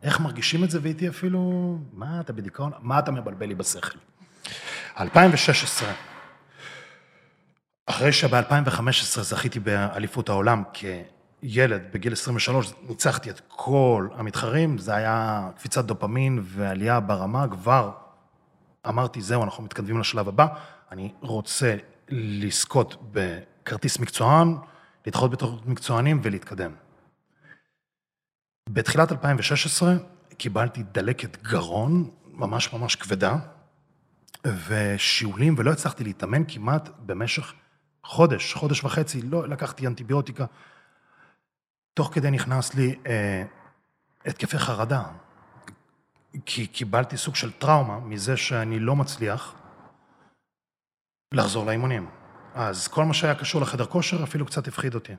איך 0.04 0.20
מרגישים 0.20 0.64
את 0.64 0.70
זה, 0.70 0.80
והייתי 0.82 1.10
אפילו, 1.10 1.78
מה, 1.94 2.20
אתה 2.20 2.34
בדיכאון? 2.34 2.72
מה 2.80 3.00
אתה 3.00 3.12
מבלבל 3.12 3.48
לי 3.48 3.56
בשכל? 3.56 3.98
2016, 5.00 5.92
אחרי 7.86 8.12
שב-2015 8.12 9.22
זכיתי 9.22 9.60
באליפות 9.60 10.30
העולם 10.30 10.64
כילד, 10.74 11.82
בגיל 11.94 12.14
23, 12.14 12.74
ניצחתי 12.88 13.30
את 13.30 13.42
כל 13.48 14.08
המתחרים, 14.16 14.78
זה 14.78 14.96
היה 14.96 15.50
קפיצת 15.58 15.86
דופמין 15.86 16.42
ועלייה 16.44 17.00
ברמה 17.00 17.48
כבר 17.48 17.92
אמרתי, 18.88 19.22
זהו, 19.22 19.44
אנחנו 19.44 19.64
מתקדמים 19.64 20.00
לשלב 20.00 20.28
הבא, 20.28 20.48
אני 20.92 21.12
רוצה 21.22 21.76
לזכות 22.10 23.12
בכרטיס 23.12 24.00
מקצוען, 24.00 24.56
להתחרות 25.06 25.32
בתוך 25.32 25.62
מקצוענים 25.66 26.20
ולהתקדם. 26.24 26.72
בתחילת 28.70 29.12
2016 29.12 29.94
קיבלתי 30.38 30.84
דלקת 30.84 31.44
גרון, 31.44 32.10
ממש 32.26 32.74
ממש 32.74 32.96
כבדה, 32.96 33.36
ושיעולים, 34.68 35.56
ולא 35.58 35.72
הצלחתי 35.72 36.04
להתאמן 36.04 36.44
כמעט 36.48 36.90
במשך 37.00 37.54
חודש, 38.04 38.54
חודש 38.54 38.84
וחצי, 38.84 39.22
לא 39.22 39.48
לקחתי 39.48 39.88
אנטיביוטיקה. 39.88 40.46
תוך 41.94 42.14
כדי 42.14 42.32
נכנס 42.32 42.74
לי 42.74 42.96
אה, 43.08 43.44
התקפי 44.26 44.58
חרדה, 44.60 45.04
כי 46.46 46.68
קיבלתי 46.68 47.18
סוג 47.18 47.36
של 47.36 47.52
טראומה 47.52 48.00
מזה 48.00 48.38
שאני 48.38 48.80
לא 48.80 48.96
מצליח 48.96 49.56
לחזור 51.32 51.66
לאימונים. 51.66 52.10
אז 52.54 52.88
כל 52.88 53.06
מה 53.06 53.14
שהיה 53.14 53.36
קשור 53.36 53.62
לחדר 53.62 53.86
כושר 53.86 54.24
אפילו 54.24 54.46
קצת 54.46 54.68
הפחיד 54.68 54.96
אותי. 54.96 55.14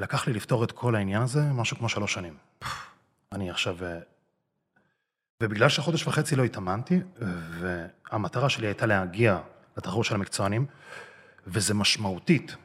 לקח 0.00 0.26
לי 0.26 0.32
לפתור 0.32 0.64
את 0.64 0.72
כל 0.72 0.94
העניין 0.94 1.22
הזה 1.22 1.42
משהו 1.42 1.76
כמו 1.76 1.88
שלוש 1.88 2.14
שנים. 2.14 2.34
אני 3.32 3.50
עכשיו... 3.50 3.84
אה, 3.84 3.98
ובגלל 5.42 5.68
שחודש 5.68 6.06
וחצי 6.06 6.36
לא 6.36 6.44
התאמנתי, 6.44 7.00
והמטרה 7.60 8.48
שלי 8.48 8.66
הייתה 8.66 8.86
להגיע 8.86 9.38
לתחרות 9.76 10.04
של 10.04 10.14
המקצוענים, 10.14 10.66
וזה 11.46 11.74
משמעותית. 11.74 12.56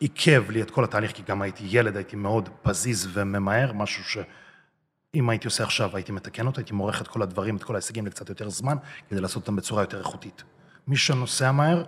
עיכב 0.00 0.50
לי 0.50 0.62
את 0.62 0.70
כל 0.70 0.84
התהליך, 0.84 1.12
כי 1.12 1.22
גם 1.22 1.42
הייתי 1.42 1.64
ילד, 1.66 1.96
הייתי 1.96 2.16
מאוד 2.16 2.48
פזיז 2.62 3.08
וממהר, 3.12 3.72
משהו 3.72 4.04
שאם 4.04 5.30
הייתי 5.30 5.46
עושה 5.46 5.64
עכשיו, 5.64 5.96
הייתי 5.96 6.12
מתקן 6.12 6.46
אותו, 6.46 6.58
הייתי 6.58 6.74
מורך 6.74 7.02
את 7.02 7.08
כל 7.08 7.22
הדברים, 7.22 7.56
את 7.56 7.64
כל 7.64 7.74
ההישגים 7.74 8.06
לקצת 8.06 8.28
יותר 8.28 8.50
זמן, 8.50 8.76
כדי 9.08 9.20
לעשות 9.20 9.42
אותם 9.42 9.56
בצורה 9.56 9.82
יותר 9.82 9.98
איכותית. 9.98 10.42
מי 10.86 10.96
שנוסע 10.96 11.52
מהר, 11.52 11.84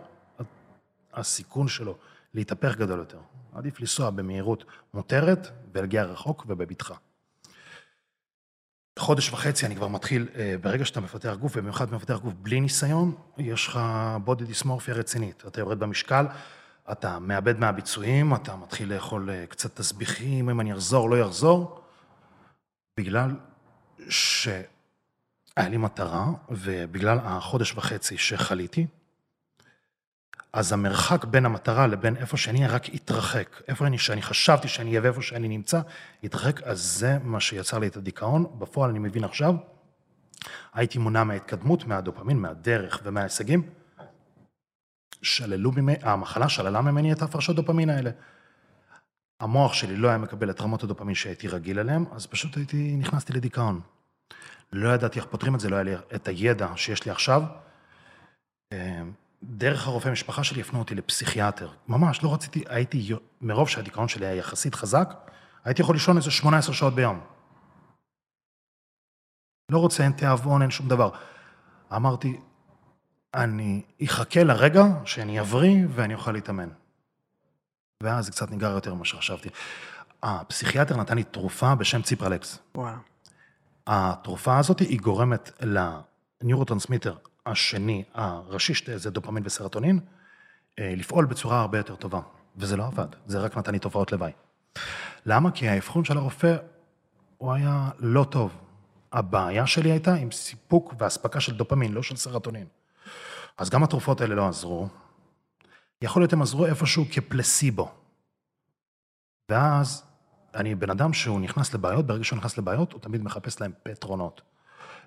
הסיכון 1.15 1.69
שלו 1.69 1.97
להתהפך 2.35 2.77
גדול 2.77 2.99
יותר. 2.99 3.19
עדיף 3.55 3.81
לנסוע 3.81 4.11
במהירות 4.11 4.65
מותרת 4.95 5.49
ולהגיע 5.73 6.05
רחוק 6.05 6.45
ובבטחה. 6.49 6.95
חודש 8.99 9.31
וחצי 9.31 9.67
אני 9.67 9.77
כבר 9.77 9.89
מתחיל, 9.89 10.29
אה, 10.35 10.55
ברגע 10.61 10.85
שאתה 10.85 11.01
מפתח 11.01 11.35
גוף, 11.41 11.53
ובמיוחד 11.57 11.93
מפתח 11.93 12.19
גוף 12.23 12.35
בלי 12.35 12.61
ניסיון, 12.61 13.15
יש 13.39 13.67
לך 13.67 13.81
בודי 14.25 14.45
דיסמורפיה 14.45 14.95
רצינית. 14.95 15.45
אתה 15.47 15.61
יורד 15.61 15.79
במשקל, 15.79 16.27
אתה 16.93 17.19
מאבד 17.19 17.59
מהביצועים, 17.59 18.35
אתה 18.35 18.57
מתחיל 18.57 18.95
לאכול 18.95 19.31
אה, 19.31 19.47
קצת 19.47 19.77
תסביכים, 19.77 20.51
אם 20.51 20.61
אני 20.61 20.73
אחזור, 20.73 21.11
לא 21.11 21.17
יחזור, 21.17 21.81
בגלל 22.97 23.31
שהיה 24.09 24.65
לי 25.57 25.77
מטרה, 25.77 26.27
ובגלל 26.49 27.19
החודש 27.23 27.73
וחצי 27.73 28.19
שחליתי, 28.19 28.87
אז 30.55 30.73
המרחק 30.73 31.25
בין 31.25 31.47
המטרה 31.47 31.87
לבין 31.87 32.17
איפה 32.17 32.37
שאני 32.37 32.59
אהיה 32.59 32.75
רק 32.75 32.89
התרחק. 32.89 33.63
איפה 33.69 33.87
אני, 33.87 33.99
שאני 33.99 34.23
חשבתי 34.23 34.69
שאני 34.69 34.91
אהיה 34.91 35.01
ואיפה 35.03 35.23
שאני 35.23 35.49
נמצא, 35.49 35.81
התרחק, 36.25 36.63
אז 36.63 36.81
זה 36.81 37.19
מה 37.23 37.41
שיצר 37.41 37.79
לי 37.79 37.87
את 37.87 37.97
הדיכאון. 37.97 38.47
בפועל 38.59 38.91
אני 38.91 38.99
מבין 38.99 39.25
עכשיו, 39.25 39.55
הייתי 40.75 40.99
מונע 40.99 41.25
מההתקדמות, 41.25 41.85
מהדופמין, 41.85 42.39
מהדרך 42.39 43.01
ומההישגים. 43.05 43.63
שללו 45.23 45.73
ממני, 45.73 45.97
המחלה 46.03 46.49
שללה 46.49 46.81
ממני 46.81 47.13
את 47.13 47.23
ההפרשות 47.23 47.57
דופמין 47.57 47.91
האלה. 47.91 48.11
המוח 49.41 49.73
שלי 49.73 49.97
לא 49.97 50.09
היה 50.09 50.19
מקבל 50.19 50.51
את 50.51 50.61
רמות 50.61 50.83
הדופמין 50.83 51.15
שהייתי 51.15 51.49
רגיל 51.49 51.79
אליהן, 51.79 52.05
אז 52.13 52.27
פשוט 52.27 52.57
הייתי, 52.57 52.97
נכנסתי 52.97 53.33
לדיכאון. 53.33 53.81
לא 54.73 54.89
ידעתי 54.89 55.19
איך 55.19 55.27
פותרים 55.27 55.55
את 55.55 55.61
זה, 55.61 55.69
לא 55.69 55.77
היה 55.77 55.83
לי 55.83 55.95
את 56.15 56.29
הידע 56.29 56.69
שיש 56.77 57.05
לי 57.05 57.11
עכשיו. 57.11 57.43
דרך 59.49 59.87
הרופא 59.87 60.09
משפחה 60.09 60.45
שלי 60.45 60.61
הפנו 60.61 60.79
אותי 60.79 60.95
לפסיכיאטר. 60.95 61.69
ממש, 61.89 62.23
לא 62.23 62.35
רציתי, 62.35 62.65
הייתי, 62.69 63.13
מרוב 63.41 63.69
שהדיכאון 63.69 64.09
שלי 64.09 64.27
היה 64.27 64.35
יחסית 64.35 64.75
חזק, 64.75 65.15
הייתי 65.65 65.83
יכול 65.83 65.95
לישון 65.95 66.17
איזה 66.17 66.31
18 66.31 66.75
שעות 66.75 66.95
ביום. 66.95 67.21
לא 69.71 69.79
רוצה, 69.79 70.05
אין 70.05 70.13
תיאבון, 70.13 70.63
אין 70.63 70.71
שום 70.71 70.89
דבר. 70.89 71.11
אמרתי, 71.97 72.41
אני 73.35 73.83
אחכה 74.05 74.45
לרגע 74.45 74.85
שאני 75.05 75.41
אבריא 75.41 75.87
ואני 75.89 76.15
אוכל 76.15 76.33
להתאמן. 76.33 76.69
ואז 78.03 78.25
זה 78.25 78.31
קצת 78.31 78.51
נגרר 78.51 78.71
יותר 78.71 78.95
ממה 78.95 79.05
שחשבתי. 79.05 79.49
הפסיכיאטר 80.23 80.97
נתן 80.97 81.17
לי 81.17 81.25
תרופה 81.25 81.75
בשם 81.75 82.03
ציפרלקס. 82.03 82.59
וואו. 82.75 82.95
התרופה 83.87 84.59
הזאת 84.59 84.79
היא 84.79 85.01
גורמת 85.01 85.51
לניורוטרנסמיטר 85.61 87.17
השני, 87.47 88.05
הראשי, 88.15 88.99
זה 88.99 89.11
דופמין 89.11 89.43
וסרטונין, 89.47 90.01
אה, 90.79 90.95
לפעול 90.97 91.25
בצורה 91.25 91.61
הרבה 91.61 91.79
יותר 91.79 91.97
טובה. 91.97 92.21
וזה 92.57 92.77
לא 92.77 92.87
עבד, 92.87 93.07
זה 93.27 93.39
רק 93.39 93.57
נתן 93.57 93.73
לי 93.73 93.79
תופעות 93.79 94.13
לוואי. 94.13 94.33
למה? 95.27 95.51
כי 95.51 95.69
האבחון 95.69 96.05
של 96.05 96.17
הרופא, 96.17 96.57
הוא 97.39 97.53
היה 97.53 97.91
לא 97.99 98.25
טוב. 98.31 98.57
הבעיה 99.13 99.67
שלי 99.67 99.91
הייתה 99.91 100.15
עם 100.15 100.31
סיפוק 100.31 100.95
ואספקה 100.99 101.41
של 101.41 101.57
דופמין, 101.57 101.93
לא 101.93 102.03
של 102.03 102.17
סרטונין. 102.17 102.67
אז 103.59 103.71
גם 103.71 103.85
התרופות 103.85 104.21
האלה 104.21 104.35
לא 104.35 104.49
עזרו. 104.49 104.89
יכול 106.03 106.23
להיות 106.23 106.33
הם 106.33 106.43
עזרו 106.43 106.67
איפשהו 106.67 107.05
כפלסיבו. 107.13 107.93
ואז 109.49 110.05
אני 110.55 110.75
בן 110.75 110.91
אדם 110.91 111.13
שהוא 111.13 111.41
נכנס 111.41 111.75
לבעיות, 111.75 112.07
ברגע 112.07 112.25
שהוא 112.25 112.37
נכנס 112.37 112.59
לבעיות, 112.59 112.93
הוא 112.93 113.01
תמיד 113.01 113.23
מחפש 113.23 113.61
להם 113.61 113.73
פתרונות. 113.83 114.43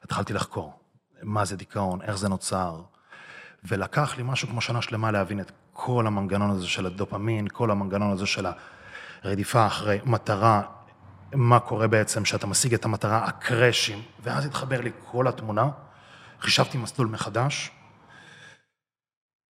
התחלתי 0.04 0.34
לחקור. 0.34 0.80
מה 1.22 1.46
זה 1.46 1.56
דיכאון, 1.56 2.02
איך 2.02 2.18
זה 2.18 2.30
נוצר. 2.30 2.82
ולקח 3.64 4.18
לי 4.18 4.24
משהו 4.26 4.48
כמו 4.48 4.62
שנה 4.62 4.82
שלמה 4.82 5.12
להבין 5.12 5.40
את 5.40 5.52
כל 5.74 6.08
המנגנון 6.08 6.50
הזה 6.50 6.68
של 6.68 6.86
הדופמין, 6.86 7.48
כל 7.48 7.72
המנגנון 7.72 8.12
הזה 8.12 8.26
של 8.26 8.46
הרדיפה 9.24 9.68
אחרי 9.68 10.00
מטרה, 10.06 10.62
מה 11.34 11.60
קורה 11.60 11.88
בעצם 11.88 12.26
שאתה 12.26 12.48
משיג 12.48 12.74
את 12.74 12.86
המטרה, 12.86 13.26
הקרשים, 13.26 14.02
ואז 14.24 14.46
התחבר 14.46 14.82
לי 14.82 14.92
כל 15.06 15.28
התמונה, 15.28 15.70
חישבתי 16.42 16.78
מסלול 16.78 17.08
מחדש, 17.08 17.72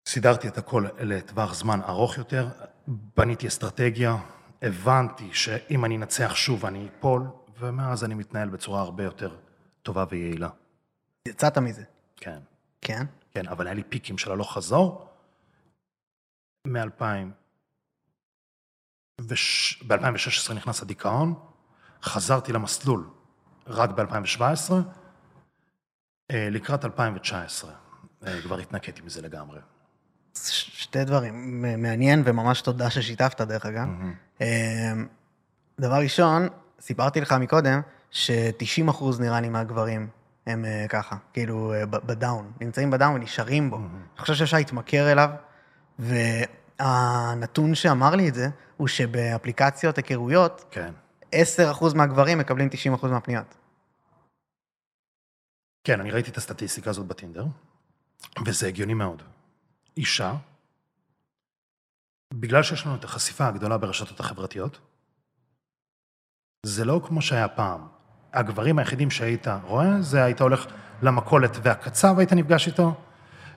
סידרתי 0.07 0.47
את 0.47 0.57
הכל 0.57 0.85
לטווח 0.99 1.53
זמן 1.53 1.79
ארוך 1.81 2.17
יותר, 2.17 2.47
בניתי 2.87 3.47
אסטרטגיה, 3.47 4.15
הבנתי 4.61 5.29
שאם 5.33 5.85
אני 5.85 5.97
אנצח 5.97 6.35
שוב 6.35 6.65
אני 6.65 6.87
אפול, 6.99 7.23
ומאז 7.59 8.03
אני 8.03 8.15
מתנהל 8.15 8.49
בצורה 8.49 8.81
הרבה 8.81 9.03
יותר 9.03 9.35
טובה 9.83 10.05
ויעילה. 10.09 10.49
יצאת 11.27 11.57
מזה. 11.57 11.83
כן. 12.15 12.39
כן? 12.81 13.05
כן, 13.31 13.47
אבל 13.47 13.67
היה 13.67 13.73
לי 13.73 13.83
פיקים 13.83 14.17
של 14.17 14.31
הלוך 14.31 14.53
חזור 14.53 15.09
מ-2000. 16.67 17.03
וש... 19.21 19.83
ב-2016 19.83 20.53
נכנס 20.53 20.81
הדיכאון, 20.81 21.33
חזרתי 22.03 22.53
למסלול 22.53 23.09
רק 23.67 23.89
ב-2017, 23.89 24.71
אה, 26.31 26.49
לקראת 26.51 26.85
2019 26.85 27.71
אה, 28.27 28.41
כבר 28.41 28.57
התנקטתי 28.59 29.01
מזה 29.01 29.21
לגמרי. 29.21 29.59
שתי 30.33 31.03
דברים, 31.03 31.61
מעניין 31.81 32.21
וממש 32.25 32.61
תודה 32.61 32.89
ששיתפת 32.89 33.41
דרך 33.41 33.65
אגב. 33.65 33.87
Mm-hmm. 33.87 34.43
דבר 35.79 35.95
ראשון, 35.95 36.47
סיפרתי 36.81 37.21
לך 37.21 37.31
מקודם, 37.31 37.81
ש-90 38.11 38.89
אחוז 38.89 39.19
נראה 39.19 39.41
לי 39.41 39.49
מהגברים 39.49 40.09
הם 40.47 40.65
uh, 40.65 40.87
ככה, 40.89 41.15
כאילו 41.33 41.73
uh, 41.73 41.85
בדאון, 41.85 42.51
נמצאים 42.61 42.91
בדאון 42.91 43.13
ונשארים 43.13 43.69
בו. 43.69 43.77
אני 43.77 44.17
חושב 44.17 44.33
שאפשר 44.33 44.57
להתמכר 44.57 45.11
אליו, 45.11 45.29
והנתון 45.99 47.75
שאמר 47.75 48.15
לי 48.15 48.29
את 48.29 48.33
זה, 48.35 48.47
הוא 48.77 48.87
שבאפליקציות 48.87 49.97
היכרויות, 49.97 50.65
כן. 50.71 50.93
10% 51.31 51.35
מהגברים 51.95 52.37
מקבלים 52.37 52.69
90% 53.03 53.07
מהפניות. 53.07 53.55
כן, 55.83 55.99
אני 55.99 56.11
ראיתי 56.11 56.31
את 56.31 56.37
הסטטיסטיקה 56.37 56.89
הזאת 56.89 57.05
בטינדר, 57.05 57.45
וזה 58.45 58.67
הגיוני 58.67 58.93
מאוד. 58.93 59.23
אישה, 59.97 60.33
בגלל 62.33 62.63
שיש 62.63 62.85
לנו 62.85 62.95
את 62.95 63.03
החשיפה 63.03 63.47
הגדולה 63.47 63.77
ברשתות 63.77 64.19
החברתיות, 64.19 64.79
זה 66.65 66.85
לא 66.85 67.01
כמו 67.07 67.21
שהיה 67.21 67.47
פעם. 67.47 67.96
הגברים 68.33 68.79
היחידים 68.79 69.11
שהיית 69.11 69.47
רואה, 69.63 70.01
זה 70.01 70.23
היית 70.23 70.41
הולך 70.41 70.65
למכולת 71.01 71.57
והקצב 71.63 72.19
היית 72.19 72.33
נפגש 72.33 72.67
איתו, 72.67 72.93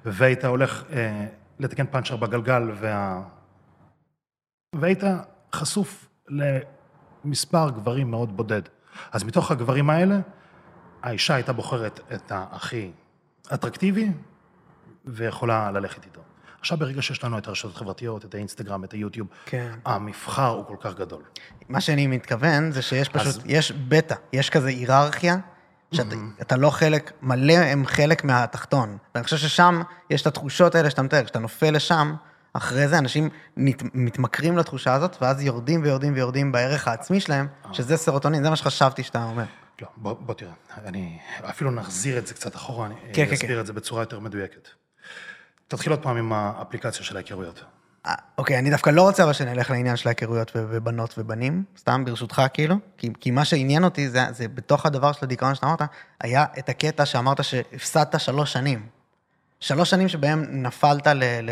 והיית 0.04 0.44
הולך 0.44 0.84
אה, 0.92 1.26
לתקן 1.58 1.86
פאנצ'ר 1.86 2.16
בגלגל, 2.16 2.70
וה... 2.74 3.22
והיית 4.74 5.02
חשוף 5.54 6.08
למספר 7.24 7.70
גברים 7.70 8.10
מאוד 8.10 8.36
בודד. 8.36 8.62
אז 9.12 9.24
מתוך 9.24 9.50
הגברים 9.50 9.90
האלה, 9.90 10.20
האישה 11.02 11.34
הייתה 11.34 11.52
בוחרת 11.52 12.00
את 12.14 12.32
הכי 12.34 12.90
אטרקטיבי, 13.54 14.12
ויכולה 15.04 15.70
ללכת 15.70 16.04
איתו. 16.04 16.20
עכשיו, 16.60 16.78
ברגע 16.78 17.02
שיש 17.02 17.24
לנו 17.24 17.38
את 17.38 17.48
הרשתות 17.48 17.76
החברתיות, 17.76 18.24
את 18.24 18.34
האינסטגרם, 18.34 18.84
את 18.84 18.92
היוטיוב, 18.92 19.28
כן. 19.46 19.70
המבחר 19.84 20.48
הוא 20.48 20.64
כל 20.64 20.76
כך 20.80 20.94
גדול. 20.94 21.22
מה 21.68 21.80
שאני 21.80 22.06
מתכוון 22.06 22.72
זה 22.72 22.82
שיש 22.82 23.08
פשוט, 23.08 23.26
אז... 23.26 23.40
יש 23.44 23.72
בטא, 23.72 24.14
יש 24.32 24.50
כזה 24.50 24.68
היררכיה 24.68 25.36
שאתה 25.92 26.16
אתה 26.40 26.56
לא 26.56 26.70
חלק, 26.70 27.12
מלא 27.22 27.52
הם 27.52 27.86
חלק 27.86 28.24
מהתחתון. 28.24 28.98
ואני 29.14 29.24
חושב 29.24 29.36
ששם 29.36 29.82
יש 30.10 30.22
את 30.22 30.26
התחושות 30.26 30.74
האלה 30.74 30.90
שאתה 30.90 31.02
מתאר, 31.02 31.24
כשאתה 31.24 31.38
נופל 31.38 31.70
לשם, 31.70 32.14
אחרי 32.52 32.88
זה 32.88 32.98
אנשים 32.98 33.28
נת, 33.56 33.82
מתמכרים 33.94 34.58
לתחושה 34.58 34.94
הזאת, 34.94 35.16
ואז 35.20 35.42
יורדים 35.42 35.82
ויורדים 35.82 36.14
ויורדים 36.14 36.52
בערך 36.52 36.88
העצמי 36.88 37.20
שלהם, 37.20 37.46
שזה 37.72 37.96
סרוטונין, 37.96 38.42
זה 38.42 38.50
מה 38.50 38.56
שחשבתי 38.56 39.02
שאתה 39.02 39.24
אומר. 39.24 39.44
לא, 39.82 39.88
בוא, 39.96 40.12
בוא 40.12 40.34
תראה, 40.34 40.52
אני 40.84 41.18
אפילו 41.40 41.70
נחזיר 41.70 42.18
את 42.18 42.26
זה 42.26 42.34
קצת 42.34 42.56
אחורה, 42.56 42.86
אני 42.86 42.94
כן, 43.12 43.26
כן, 43.26 43.32
אסביר 43.32 43.54
כן. 43.54 43.60
את 43.60 43.66
זה 43.66 43.72
בצורה 43.72 44.02
יותר 44.02 44.20
מדויקת. 44.20 44.68
תתחיל 45.70 45.92
עוד 45.92 46.02
פעם 46.02 46.16
עם 46.16 46.32
האפליקציה 46.32 47.04
של 47.04 47.16
ההיכרויות. 47.16 47.64
אה, 48.06 48.14
אוקיי, 48.38 48.58
אני 48.58 48.70
דווקא 48.70 48.90
לא 48.90 49.02
רוצה 49.02 49.24
אבל 49.24 49.32
שנלך 49.32 49.70
לעניין 49.70 49.96
של 49.96 50.08
ההיכרויות 50.08 50.50
ובנות 50.54 51.14
ובנים, 51.18 51.64
סתם 51.78 52.04
ברשותך 52.04 52.42
כאילו, 52.52 52.76
כי, 52.98 53.10
כי 53.20 53.30
מה 53.30 53.44
שעניין 53.44 53.84
אותי 53.84 54.08
זה, 54.08 54.20
זה 54.30 54.48
בתוך 54.48 54.86
הדבר 54.86 55.12
של 55.12 55.24
הדיכאון 55.24 55.54
שאתה 55.54 55.66
אמרת, 55.66 55.82
היה 56.20 56.44
את 56.58 56.68
הקטע 56.68 57.06
שאמרת 57.06 57.44
שהפסדת 57.44 58.20
שלוש 58.20 58.52
שנים. 58.52 58.86
שלוש 59.60 59.90
שנים 59.90 60.08
שבהם 60.08 60.62
נפלת 60.62 61.06
ל... 61.06 61.22
ל 61.42 61.50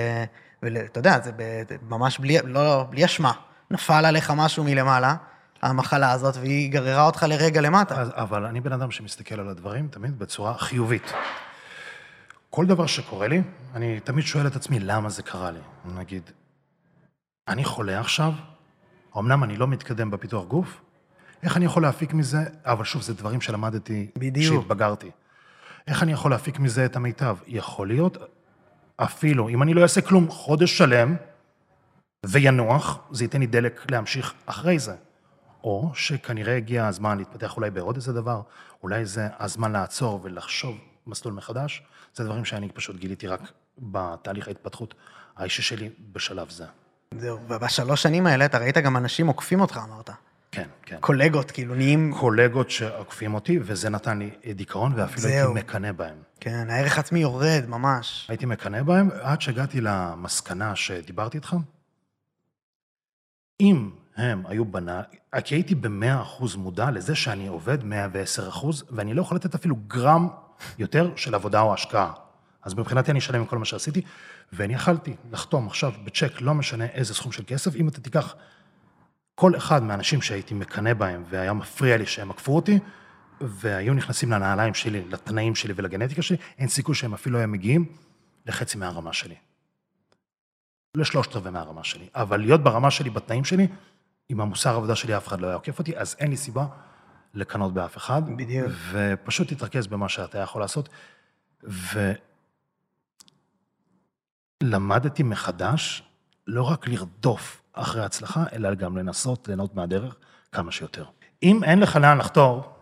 ול, 0.63 0.77
אתה 0.77 0.99
יודע, 0.99 1.21
זה 1.21 1.33
ב, 1.37 1.63
ממש 1.83 2.19
בלי, 2.19 2.39
לא, 2.45 2.87
בלי 2.91 3.05
אשמה. 3.05 3.33
נפל 3.71 4.05
עליך 4.05 4.33
משהו 4.37 4.65
מלמעלה, 4.65 5.15
המחלה 5.63 6.13
הזאת, 6.13 6.37
והיא 6.37 6.73
גררה 6.73 7.07
אותך 7.07 7.27
לרגע 7.29 7.61
למטה. 7.61 8.01
אז, 8.01 8.11
אבל 8.15 8.45
אני 8.45 8.61
בן 8.61 8.73
אדם 8.73 8.91
שמסתכל 8.91 9.41
על 9.41 9.49
הדברים 9.49 9.89
תמיד 9.89 10.19
בצורה 10.19 10.59
חיובית. 10.59 11.13
כל 12.51 12.67
דבר 12.67 12.87
שקורה 12.87 13.29
לי, 13.29 13.43
אני 13.75 14.01
תמיד 14.01 14.25
שואל 14.25 14.47
את 14.47 14.57
עצמי, 14.57 14.79
למה 14.81 15.09
זה 15.09 15.23
קרה 15.23 15.51
לי? 15.51 15.61
נגיד, 15.85 16.31
אני 17.49 17.65
חולה 17.65 18.01
עכשיו, 18.01 18.33
אמנם 19.19 19.45
אני 19.45 19.57
לא 19.57 19.69
מתקדם 19.69 20.11
בפיתוח 20.11 20.45
גוף, 20.45 20.81
איך 21.43 21.57
אני 21.57 21.65
יכול 21.65 21.83
להפיק 21.83 22.15
מזה, 22.15 22.39
אבל 22.65 22.85
שוב, 22.85 23.03
זה 23.03 23.15
דברים 23.15 23.41
שלמדתי. 23.41 24.11
כשהתבגרתי. 24.35 25.11
איך 25.87 26.03
אני 26.03 26.13
יכול 26.13 26.31
להפיק 26.31 26.59
מזה 26.59 26.85
את 26.85 26.97
המיטב? 26.97 27.37
יכול 27.47 27.89
להיות, 27.89 28.17
אפילו, 28.97 29.49
אם 29.49 29.63
אני 29.63 29.75
לא 29.75 29.83
אעשה 29.83 30.01
כלום 30.01 30.31
חודש 30.31 30.79
שלם, 30.79 31.17
וינוח, 32.27 32.99
זה 33.11 33.25
ייתן 33.25 33.41
לי 33.41 33.47
דלק 33.47 33.91
להמשיך 33.91 34.35
אחרי 34.47 34.79
זה. 34.79 34.95
או 35.65 35.91
שכנראה 35.95 36.57
הגיע 36.57 36.87
הזמן 36.87 37.19
להתפתח 37.19 37.57
אולי 37.57 37.71
בעוד 37.71 37.97
איזה 37.97 38.13
דבר, 38.13 38.43
אולי 38.83 39.07
זה 39.07 39.29
הזמן 39.39 39.73
לעצור 39.73 40.21
ולחשוב 40.23 40.79
מסלול 41.07 41.35
מחדש. 41.35 41.83
זה 42.15 42.25
דברים 42.25 42.45
שאני 42.45 42.69
פשוט 42.69 42.97
גיליתי 42.97 43.27
רק 43.27 43.41
בתהליך 43.79 44.49
ההתפתחות 44.49 44.95
האישי 45.37 45.63
שלי 45.63 45.91
בשלב 46.13 46.51
זה. 46.51 46.65
זהו, 47.15 47.39
ובשלוש 47.49 48.03
שנים 48.03 48.27
האלה 48.27 48.45
אתה 48.45 48.59
ראית 48.59 48.79
גם 48.79 48.97
אנשים 48.97 49.27
עוקפים 49.27 49.61
אותך, 49.61 49.81
אמרת. 49.89 50.11
כן, 50.53 50.69
כן. 50.83 50.97
קולגות, 51.01 51.51
כאילו 51.51 51.75
נהיים, 51.75 52.15
קולגות 52.21 52.71
שעוקפים 52.71 53.35
אותי, 53.35 53.59
וזה 53.63 53.91
נתן 53.91 54.19
לי 54.19 54.31
דיכאון, 54.55 54.93
ואפילו 54.97 55.21
זהו. 55.21 55.55
הייתי 55.55 55.61
מקנא 55.61 55.93
בהם. 55.93 56.17
כן, 56.41 56.71
הערך 56.71 56.99
עצמי 56.99 57.21
יורד, 57.21 57.65
ממש. 57.69 58.27
הייתי 58.29 58.47
מקנא 58.47 58.83
בהם 58.83 59.09
עד 59.23 59.41
שהגעתי 59.41 59.81
למסקנה 59.81 60.77
שדיברתי 60.77 61.37
איתך. 61.37 61.57
אם 63.61 63.91
הם 64.17 64.43
היו 64.47 64.65
בנה, 64.65 65.03
כי 65.45 65.55
הייתי 65.55 65.75
במאה 65.75 66.23
אחוז 66.23 66.57
מודע 66.57 66.91
לזה 66.91 67.15
שאני 67.15 67.47
עובד 67.47 67.85
110 67.85 68.49
אחוז, 68.49 68.85
ואני 68.91 69.15
לא 69.15 69.23
יכול 69.23 69.37
לתת 69.37 69.55
אפילו 69.55 69.77
גרם 69.77 70.29
יותר 70.79 71.13
של 71.17 71.35
עבודה 71.35 71.61
או 71.61 71.75
השקעה. 71.75 72.13
אז 72.63 72.75
מבחינתי 72.75 73.11
אני 73.11 73.19
אשלם 73.19 73.41
עם 73.41 73.47
כל 73.47 73.59
מה 73.59 73.65
שעשיתי, 73.65 74.03
ואני 74.53 74.75
יכלתי 74.75 75.17
לחתום 75.33 75.67
עכשיו 75.67 75.93
בצ'ק, 76.05 76.41
לא 76.41 76.55
משנה 76.55 76.87
איזה 76.87 77.15
סכום 77.15 77.33
של 77.33 77.43
כסף, 77.47 77.77
אם 77.77 77.89
אתה 77.89 78.01
תיקח 78.01 78.35
כל 79.35 79.57
אחד 79.57 79.83
מהאנשים 79.83 80.23
שהייתי 80.23 80.55
מקנא 80.55 80.95
בהם, 80.95 81.25
והיה 81.31 81.53
מפריע 81.53 81.97
לי 81.97 82.07
שהם 82.07 82.31
עקפו 82.31 82.57
אותי, 82.57 82.79
והיו 83.41 83.95
נכנסים 83.95 84.33
לנעליים 84.33 84.75
שלי, 84.75 85.05
לתנאים 85.09 85.55
שלי 85.55 85.75
ולגנטיקה 85.77 86.23
שלי, 86.23 86.37
אין 86.59 86.69
סיכוי 86.69 86.95
שהם 86.95 87.15
אפילו 87.15 87.39
היו 87.39 87.49
מגיעים 87.49 87.85
לחצי 88.47 88.79
מהרמה 88.79 89.13
שלי. 89.13 89.35
לשלושת 90.95 91.37
רבעי 91.37 91.53
מהרמה 91.53 91.85
שלי. 91.85 92.09
אבל 92.15 92.41
להיות 92.41 92.63
ברמה 92.63 92.91
שלי, 92.91 93.11
בתנאים 93.11 93.45
שלי, 93.45 93.67
עם 94.29 94.41
המוסר 94.41 94.71
העבודה 94.71 94.97
שלי 94.97 95.17
אף 95.17 95.29
אחד 95.29 95.41
לא 95.41 95.47
היה 95.47 95.57
עוקף 95.57 95.79
אותי, 95.79 95.97
אז 95.97 96.17
אין 96.19 96.31
לי 96.31 96.37
סיבה 96.37 96.67
לקנות 97.35 97.75
באף 97.75 97.97
אחד. 97.97 98.23
בדיוק. 98.37 98.73
ופשוט 98.91 99.53
תתרכז 99.53 99.87
במה 99.87 100.09
שאתה 100.09 100.39
יכול 100.39 100.63
לעשות. 100.63 100.89
ולמדתי 104.63 105.23
מחדש 105.23 106.03
לא 106.47 106.63
רק 106.63 106.89
לרדוף 106.89 107.63
אחרי 107.73 108.05
הצלחה, 108.05 108.45
אלא 108.53 108.75
גם 108.75 108.99
לנסות 108.99 109.49
ליהנות 109.49 109.75
מהדרך 109.75 110.17
כמה 110.53 110.73
שיותר. 110.73 111.05
אם 111.43 111.65
אין 111.65 111.81
לך 111.81 111.97
לאן 111.97 112.19
לחתור, 112.19 112.73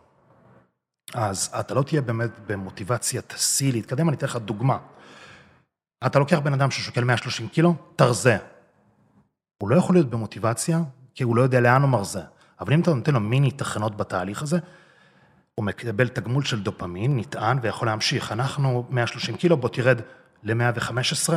אז 1.15 1.51
אתה 1.61 1.75
לא 1.75 1.83
תהיה 1.83 2.01
באמת 2.01 2.31
במוטיבציה, 2.47 3.23
תשיא 3.23 3.73
להתקדם. 3.73 4.09
אני 4.09 4.17
אתן 4.17 4.27
לך 4.27 4.37
דוגמה. 4.37 4.79
אתה 6.07 6.19
לוקח 6.19 6.39
בן 6.39 6.53
אדם 6.53 6.71
ששוקל 6.71 7.05
130 7.05 7.49
קילו, 7.49 7.75
תרזה. 7.97 8.37
הוא 9.63 9.71
לא 9.71 9.77
יכול 9.77 9.95
להיות 9.95 10.11
במוטיבציה, 10.11 10.81
כי 11.15 11.25
הוא 11.25 11.37
לא 11.37 11.43
יודע 11.43 11.61
לאן 11.61 11.83
הוא 11.83 11.91
מרזה. 11.91 12.23
אבל 12.61 12.73
אם 12.73 12.81
אתה 12.81 12.95
נותן 12.95 13.15
לו 13.15 13.21
מיני 13.21 13.51
תחנות 13.51 13.97
בתהליך 13.97 14.43
הזה, 14.43 14.59
הוא 15.55 15.65
מקבל 15.65 16.09
תגמול 16.09 16.45
של 16.45 16.63
דופמין, 16.63 17.19
נטען, 17.19 17.59
ויכול 17.63 17.89
להמשיך. 17.89 18.33
אנחנו 18.33 18.87
130 18.91 19.37
קילו, 19.37 19.57
בוא 19.57 19.69
תרד 19.69 20.01
ל-115, 20.43 21.35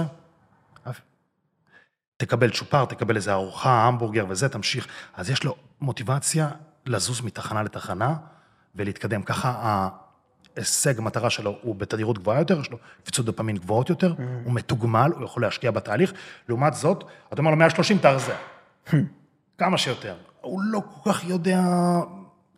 תקבל 2.17 2.49
צ'ופר, 2.49 2.85
תקבל 2.85 3.15
איזה 3.15 3.33
ארוחה, 3.33 3.87
המבורגר 3.87 4.25
וזה, 4.29 4.49
תמשיך. 4.49 4.87
אז 5.13 5.29
יש 5.29 5.43
לו 5.43 5.55
מוטיבציה 5.81 6.49
לזוז 6.85 7.21
מתחנה 7.21 7.63
לתחנה 7.63 8.15
ולהתקדם. 8.75 9.21
ככה 9.21 9.89
ההישג, 10.55 10.99
המטרה 10.99 11.29
שלו 11.29 11.59
הוא 11.61 11.75
בתדירות 11.75 12.17
גבוהה 12.17 12.39
יותר, 12.39 12.59
יש 12.59 12.71
לו 12.71 12.77
קפיצות 13.01 13.25
דופמין 13.25 13.57
גבוהות 13.57 13.89
יותר, 13.89 14.13
הוא 14.43 14.53
מתוגמל, 14.53 15.11
הוא 15.15 15.25
יכול 15.25 15.41
להשקיע 15.41 15.71
בתהליך. 15.71 16.13
לעומת 16.49 16.73
זאת, 16.73 17.03
אתה 17.33 17.41
אומר 17.41 17.51
לו 17.51 17.57
130 17.57 17.97
תרזה. 17.97 18.35
כמה 19.57 19.77
שיותר. 19.77 20.15
הוא 20.49 20.61
לא 20.61 20.81
כל 20.93 21.13
כך 21.13 21.23
יודע 21.23 21.61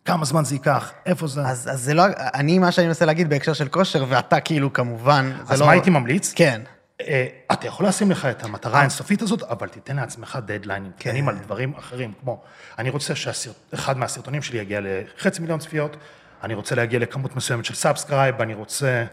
כמה 0.04 0.24
זמן 0.24 0.44
זה 0.44 0.54
ייקח, 0.54 0.92
איפה 1.06 1.26
זה. 1.26 1.46
אז, 1.46 1.68
אז 1.72 1.80
זה 1.80 1.94
לא, 1.94 2.02
אני, 2.16 2.58
מה 2.58 2.72
שאני 2.72 2.86
מנסה 2.86 3.04
להגיד 3.04 3.28
בהקשר 3.28 3.52
של 3.52 3.68
כושר, 3.68 4.04
ואתה 4.08 4.40
כאילו 4.40 4.72
כמובן, 4.72 5.32
אז 5.48 5.60
לא... 5.60 5.66
מה 5.66 5.72
הייתי 5.72 5.90
ממליץ? 5.90 6.32
כן. 6.36 6.60
אה, 7.00 7.26
אתה 7.52 7.66
יכול 7.66 7.86
לשים 7.86 8.10
לך 8.10 8.26
את 8.26 8.44
המטרה 8.44 8.78
האינסופית 8.78 9.22
הזאת, 9.22 9.42
אבל 9.42 9.68
תיתן 9.68 9.96
לעצמך 9.96 10.38
דדליינים 10.46 10.92
קטנים 10.98 11.28
על 11.28 11.38
דברים 11.38 11.74
אחרים, 11.74 12.12
כמו, 12.20 12.42
אני 12.78 12.90
רוצה 12.90 13.14
שאחד 13.14 13.98
מהסרטונים 13.98 14.42
שלי 14.42 14.58
יגיע 14.58 14.80
לחצי 14.82 15.40
מיליון 15.40 15.58
צפיות, 15.58 15.96
אני 16.42 16.54
רוצה 16.54 16.74
להגיע 16.74 16.98
לכמות 16.98 17.36
מסוימת 17.36 17.64
של 17.64 17.74
subscribe, 17.74 18.40
אני 18.40 18.54
רוצה... 18.54 19.04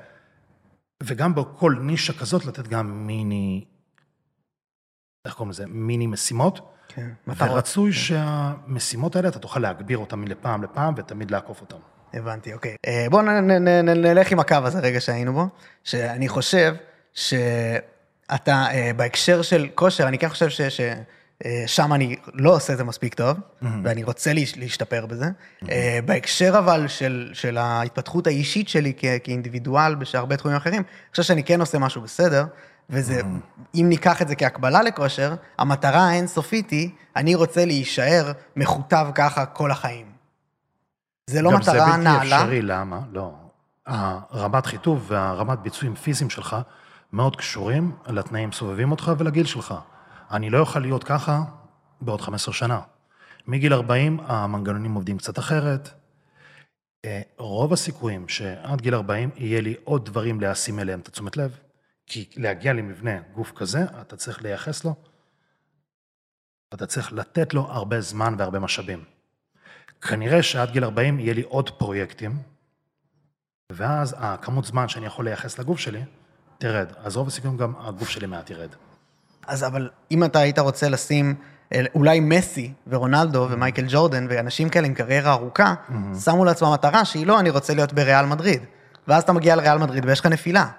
וגם 1.03 1.35
בכל 1.35 1.75
נישה 1.81 2.13
כזאת 2.13 2.45
לתת 2.45 2.67
גם 2.67 3.07
מיני, 3.07 3.65
איך 5.25 5.33
קוראים 5.33 5.49
לזה? 5.49 5.63
מיני 5.67 6.07
משימות. 6.07 6.59
כן. 6.95 7.09
ורצוי 7.37 7.93
שהמשימות 7.93 9.15
האלה, 9.15 9.27
אתה 9.27 9.39
תוכל 9.39 9.59
להגביר 9.59 9.97
אותן 9.97 10.19
מלפעם 10.19 10.63
לפעם 10.63 10.93
ותמיד 10.97 11.31
לעקוף 11.31 11.61
אותן. 11.61 11.75
הבנתי, 12.13 12.53
אוקיי. 12.53 12.75
אה, 12.87 13.05
בואו 13.09 13.21
נלך 13.83 14.31
עם 14.31 14.39
הקו 14.39 14.55
הזה 14.63 14.79
רגע 14.79 15.01
שהיינו 15.01 15.33
בו, 15.33 15.47
שאני 15.83 16.27
חושב 16.29 16.75
שאתה, 17.13 18.65
אה, 18.71 18.91
בהקשר 18.95 19.41
של 19.41 19.67
כושר, 19.75 20.07
אני 20.07 20.17
כן 20.17 20.29
חושב 20.29 20.49
ש... 20.49 20.61
ש 20.61 20.81
אה, 21.45 21.63
שם 21.67 21.93
אני 21.93 22.15
לא 22.33 22.55
עושה 22.55 22.73
את 22.73 22.77
זה 22.77 22.83
מספיק 22.83 23.13
טוב, 23.13 23.37
ואני 23.83 24.03
רוצה 24.03 24.33
להש- 24.33 24.57
להשתפר 24.57 25.05
בזה. 25.05 25.25
אה, 25.69 25.99
בהקשר 26.05 26.55
אבל 26.59 26.87
של, 26.87 27.29
של 27.33 27.57
ההתפתחות 27.57 28.27
האישית 28.27 28.69
שלי 28.69 28.93
כ, 28.97 29.05
כאינדיבידואל 29.23 29.95
בהרבה 30.13 30.37
תחומים 30.37 30.57
אחרים, 30.57 30.81
אני 30.81 31.11
חושב 31.11 31.23
שאני 31.23 31.43
כן 31.43 31.59
עושה 31.59 31.79
משהו 31.79 32.01
בסדר, 32.01 32.45
וזה, 32.89 33.21
אם 33.75 33.85
ניקח 33.89 34.21
את 34.21 34.27
זה 34.27 34.35
כהקבלה 34.35 34.83
לכושר, 34.83 35.35
המטרה 35.57 36.09
האינסופית 36.09 36.69
היא, 36.69 36.89
אני 37.15 37.35
רוצה 37.35 37.65
להישאר 37.65 38.31
מכותב 38.55 39.07
ככה 39.15 39.45
כל 39.45 39.71
החיים. 39.71 40.11
זה 41.29 41.41
לא 41.41 41.51
גם 41.51 41.59
מטרה 41.59 41.73
זה 41.73 41.85
בלתי 41.85 41.97
נעלה. 41.97 42.41
אפשרי, 42.41 42.61
למה? 42.61 42.99
לא. 43.11 43.33
הרמת 43.85 44.65
חיטוב 44.65 45.05
והרמת 45.07 45.59
ביצועים 45.59 45.95
פיזיים 45.95 46.29
שלך 46.29 46.55
מאוד 47.13 47.35
קשורים 47.35 47.91
לתנאים 48.07 48.51
סובבים 48.51 48.91
אותך 48.91 49.11
ולגיל 49.17 49.45
שלך. 49.45 49.73
אני 50.31 50.49
לא 50.49 50.59
אוכל 50.59 50.79
להיות 50.79 51.03
ככה 51.03 51.41
בעוד 52.01 52.21
15 52.21 52.53
שנה. 52.53 52.79
מגיל 53.47 53.73
40 53.73 54.19
המנגנונים 54.25 54.93
עובדים 54.93 55.17
קצת 55.17 55.39
אחרת. 55.39 55.89
אה, 57.05 57.21
רוב 57.37 57.73
הסיכויים 57.73 58.27
שעד 58.27 58.81
גיל 58.81 58.95
40 58.95 59.29
יהיה 59.35 59.61
לי 59.61 59.75
עוד 59.83 60.05
דברים 60.05 60.41
להשים 60.41 60.79
אליהם 60.79 60.99
את 60.99 61.07
התשומת 61.07 61.37
לב, 61.37 61.57
כי 62.09 62.29
להגיע 62.37 62.73
למבנה 62.73 63.11
גוף 63.33 63.51
כזה, 63.55 63.79
אתה 64.01 64.15
צריך 64.17 64.41
לייחס 64.43 64.83
לו, 64.85 64.95
אתה 66.73 66.85
צריך 66.85 67.13
לתת 67.13 67.53
לו 67.53 67.61
הרבה 67.71 68.01
זמן 68.01 68.35
והרבה 68.37 68.59
משאבים. 68.59 69.03
כנראה 70.01 70.43
שעד 70.43 70.71
גיל 70.71 70.83
40 70.83 71.19
יהיה 71.19 71.33
לי 71.33 71.41
עוד 71.41 71.69
פרויקטים, 71.69 72.37
ואז 73.71 74.15
הכמות 74.19 74.65
זמן 74.65 74.87
שאני 74.87 75.05
יכול 75.05 75.25
לייחס 75.25 75.59
לגוף 75.59 75.79
שלי 75.79 76.01
תרד. 76.57 76.91
אז 76.97 77.17
רוב 77.17 77.27
הסיכויים 77.27 77.57
גם 77.57 77.73
הגוף 77.79 78.09
שלי 78.09 78.27
מעט 78.27 78.49
ירד. 78.49 78.69
אז 79.47 79.63
אבל 79.63 79.89
אם 80.11 80.23
אתה 80.23 80.39
היית 80.39 80.59
רוצה 80.59 80.89
לשים 80.89 81.35
אל- 81.73 81.87
אולי 81.95 82.19
מסי 82.19 82.73
ורונלדו 82.87 83.47
ומייקל 83.51 83.85
ג'ורדן 83.89 84.27
ואנשים 84.29 84.69
כאלה 84.69 84.87
עם 84.87 84.93
קריירה 84.93 85.31
ארוכה, 85.33 85.75
שמו 86.23 86.45
לעצמם 86.45 86.73
מטרה 86.73 87.05
שהיא 87.05 87.27
לא, 87.27 87.39
אני 87.39 87.49
רוצה 87.49 87.73
להיות 87.73 87.93
בריאל 87.93 88.25
מדריד. 88.25 88.61
ואז 89.07 89.23
אתה 89.23 89.33
מגיע 89.33 89.55
לריאל 89.55 89.77
מדריד 89.77 90.05
ויש 90.05 90.19
לך 90.19 90.25
נפילה. 90.25 90.69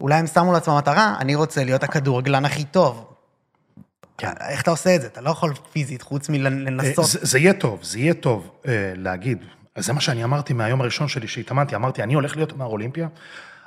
אולי 0.00 0.14
הם 0.14 0.26
שמו 0.26 0.52
לעצמם 0.52 0.76
מטרה, 0.76 1.16
אני 1.18 1.34
רוצה 1.34 1.64
להיות 1.64 1.82
הכדורגלן 1.82 2.44
הכי 2.44 2.64
טוב. 2.64 3.12
איך 4.22 4.62
אתה 4.62 4.70
עושה 4.70 4.96
את 4.96 5.00
זה? 5.00 5.06
אתה 5.06 5.20
לא 5.20 5.30
יכול 5.30 5.54
פיזית, 5.72 6.02
חוץ 6.02 6.30
אה, 6.30 6.34
מלנסות. 6.34 7.06
זה, 7.06 7.18
זה 7.22 7.38
יהיה 7.38 7.52
טוב, 7.54 7.82
זה 7.82 7.98
יהיה 7.98 8.14
טוב 8.14 8.50
אה, 8.68 8.92
להגיד. 8.96 9.44
זה 9.78 9.92
מה 9.92 10.00
שאני 10.00 10.24
אמרתי 10.24 10.52
מהיום 10.52 10.80
הראשון 10.80 11.08
שלי 11.08 11.28
שהתאמנתי, 11.28 11.76
אמרתי, 11.76 12.02
אני 12.02 12.14
הולך 12.14 12.36
להיות 12.36 12.58
נער 12.58 12.66
אולימפיה. 12.66 13.08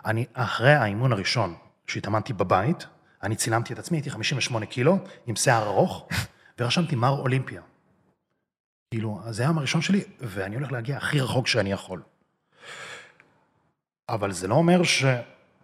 אני, 0.05 0.25
אחרי 0.34 0.73
האימון 0.73 1.11
הראשון 1.11 1.55
שהתאמנתי 1.88 2.34
בבית, 2.34 2.86
אני 3.23 3.36
צילמתי 3.36 3.73
את 3.73 3.80
עצמי, 3.80 3.97
הייתי 3.97 4.09
58 4.09 4.65
קילו, 4.65 4.97
עם 5.27 5.36
שיער 5.36 5.63
ארוך, 5.67 6.07
ורשמתי 6.59 6.95
מר 6.95 7.19
אולימפיה. 7.19 7.61
כאילו, 8.91 9.21
אז 9.25 9.36
זה 9.36 9.43
היום 9.43 9.57
הראשון 9.57 9.82
שלי, 9.82 10.03
ואני 10.19 10.55
הולך 10.55 10.71
להגיע 10.71 10.97
הכי 10.97 11.21
רחוק 11.21 11.47
שאני 11.47 11.71
יכול. 11.71 12.01
אבל 14.09 14.32
זה 14.32 14.47
לא 14.47 14.55
אומר 14.55 14.84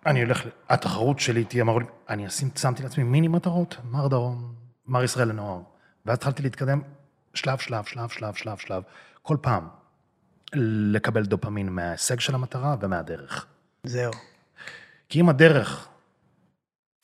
שאני 0.08 0.24
הולך, 0.24 0.44
התחרות 0.70 1.20
שלי 1.20 1.44
תהיה 1.44 1.64
מר 1.64 1.74
אולימפיה, 1.74 1.96
אני 2.10 2.28
אשים, 2.28 2.50
שמתי 2.56 2.84
לעצמי 2.84 3.04
מיני 3.04 3.28
מטרות, 3.28 3.78
מר 3.84 4.08
דרום, 4.08 4.54
מר 4.88 5.04
ישראל 5.04 5.28
לנוער. 5.28 5.62
ואז 6.06 6.18
התחלתי 6.18 6.44
להתקדם 6.44 6.82
שלב, 7.34 7.58
שלב, 7.58 7.84
שלב, 7.84 8.10
שלב, 8.10 8.34
שלב, 8.34 8.58
שלב, 8.58 8.84
כל 9.22 9.38
פעם 9.42 9.68
לקבל 10.94 11.26
דופמין 11.26 11.70
מההישג 11.70 12.20
של 12.20 12.36
המטרה 12.36 12.76
ומהדרך. 12.80 13.46
זהו. 13.84 14.12
כי 15.10 15.22
אם 15.22 15.30
הדרך 15.30 15.88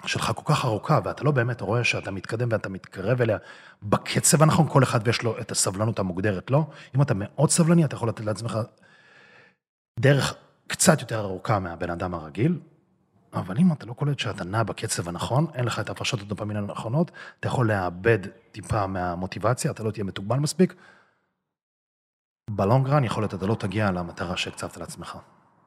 שלך 0.05 0.31
כל 0.35 0.53
כך 0.53 0.65
ארוכה, 0.65 0.99
ואתה 1.03 1.23
לא 1.23 1.31
באמת 1.31 1.61
רואה 1.61 1.83
שאתה 1.83 2.11
מתקדם 2.11 2.47
ואתה 2.51 2.69
מתקרב 2.69 3.21
אליה 3.21 3.37
בקצב 3.83 4.43
הנכון, 4.43 4.67
כל 4.69 4.83
אחד 4.83 4.99
ויש 5.03 5.21
לו 5.21 5.39
את 5.39 5.51
הסבלנות 5.51 5.99
המוגדרת, 5.99 6.51
לא? 6.51 6.65
אם 6.95 7.01
אתה 7.01 7.13
מאוד 7.15 7.49
סבלני, 7.49 7.85
אתה 7.85 7.95
יכול 7.95 8.09
לתת 8.09 8.25
לעצמך 8.25 8.57
דרך 9.99 10.35
קצת 10.67 11.01
יותר 11.01 11.19
ארוכה 11.19 11.59
מהבן 11.59 11.89
אדם 11.89 12.13
הרגיל, 12.13 12.59
אבל 13.33 13.57
אם 13.57 13.71
אתה 13.73 13.85
לא 13.85 13.93
קולט 13.93 14.19
שאתה 14.19 14.43
נע 14.43 14.63
בקצב 14.63 15.09
הנכון, 15.09 15.47
אין 15.53 15.65
לך 15.65 15.79
את 15.79 15.89
הפרשות 15.89 16.19
הדופמין 16.21 16.57
הנכונות, 16.57 17.11
אתה 17.39 17.47
יכול 17.47 17.67
לאבד 17.71 18.19
טיפה 18.51 18.87
מהמוטיבציה, 18.87 19.71
אתה 19.71 19.83
לא 19.83 19.91
תהיה 19.91 20.03
מתוגבל 20.03 20.37
מספיק. 20.39 20.75
ב 22.49 22.56
long 22.56 22.83
run 22.83 23.03
יכול 23.03 23.23
להיות 23.23 23.33
אתה 23.33 23.45
לא 23.45 23.55
תגיע 23.55 23.91
למטרה 23.91 24.37
שהקצבת 24.37 24.77
לעצמך. 24.77 25.17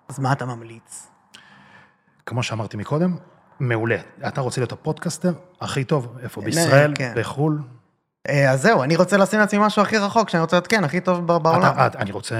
אז 0.08 0.18
מה 0.18 0.32
אתה 0.32 0.46
ממליץ? 0.46 1.10
כמו 2.26 2.42
שאמרתי 2.42 2.76
מקודם, 2.76 3.16
מעולה. 3.60 3.96
אתה 4.28 4.40
רוצה 4.40 4.60
להיות 4.60 4.72
הפודקאסטר 4.72 5.32
הכי 5.60 5.84
טוב, 5.84 6.16
איפה? 6.22 6.40
כן, 6.40 6.44
בישראל, 6.46 6.92
כן. 6.96 7.12
בחו"ל? 7.16 7.62
אה, 8.28 8.50
אז 8.50 8.62
זהו, 8.62 8.82
אני 8.82 8.96
רוצה 8.96 9.16
לשים 9.16 9.38
לעצמי 9.40 9.58
משהו 9.66 9.82
הכי 9.82 9.98
רחוק, 9.98 10.28
שאני 10.28 10.40
רוצה 10.40 10.56
להיות, 10.56 10.66
כן, 10.66 10.84
הכי 10.84 11.00
טוב 11.00 11.26
בעולם. 11.42 11.62
אתה, 11.72 11.86
את- 11.86 11.96
אני 11.96 12.12
רוצה 12.12 12.36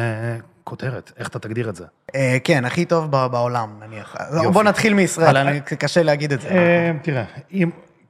כותרת, 0.64 1.12
איך 1.16 1.28
אתה 1.28 1.38
תגדיר 1.38 1.68
את 1.68 1.76
זה? 1.76 1.84
אה, 2.14 2.36
כן, 2.44 2.64
הכי 2.64 2.84
טוב 2.84 3.10
בעולם, 3.10 3.80
נניח. 3.80 4.16
יופי. 4.34 4.48
בוא 4.48 4.62
נתחיל 4.62 4.94
מישראל, 4.94 5.60
קשה 5.60 6.02
להגיד 6.02 6.32
את 6.32 6.40
זה. 6.40 6.48
אה, 6.48 6.92
תראה, 7.02 7.24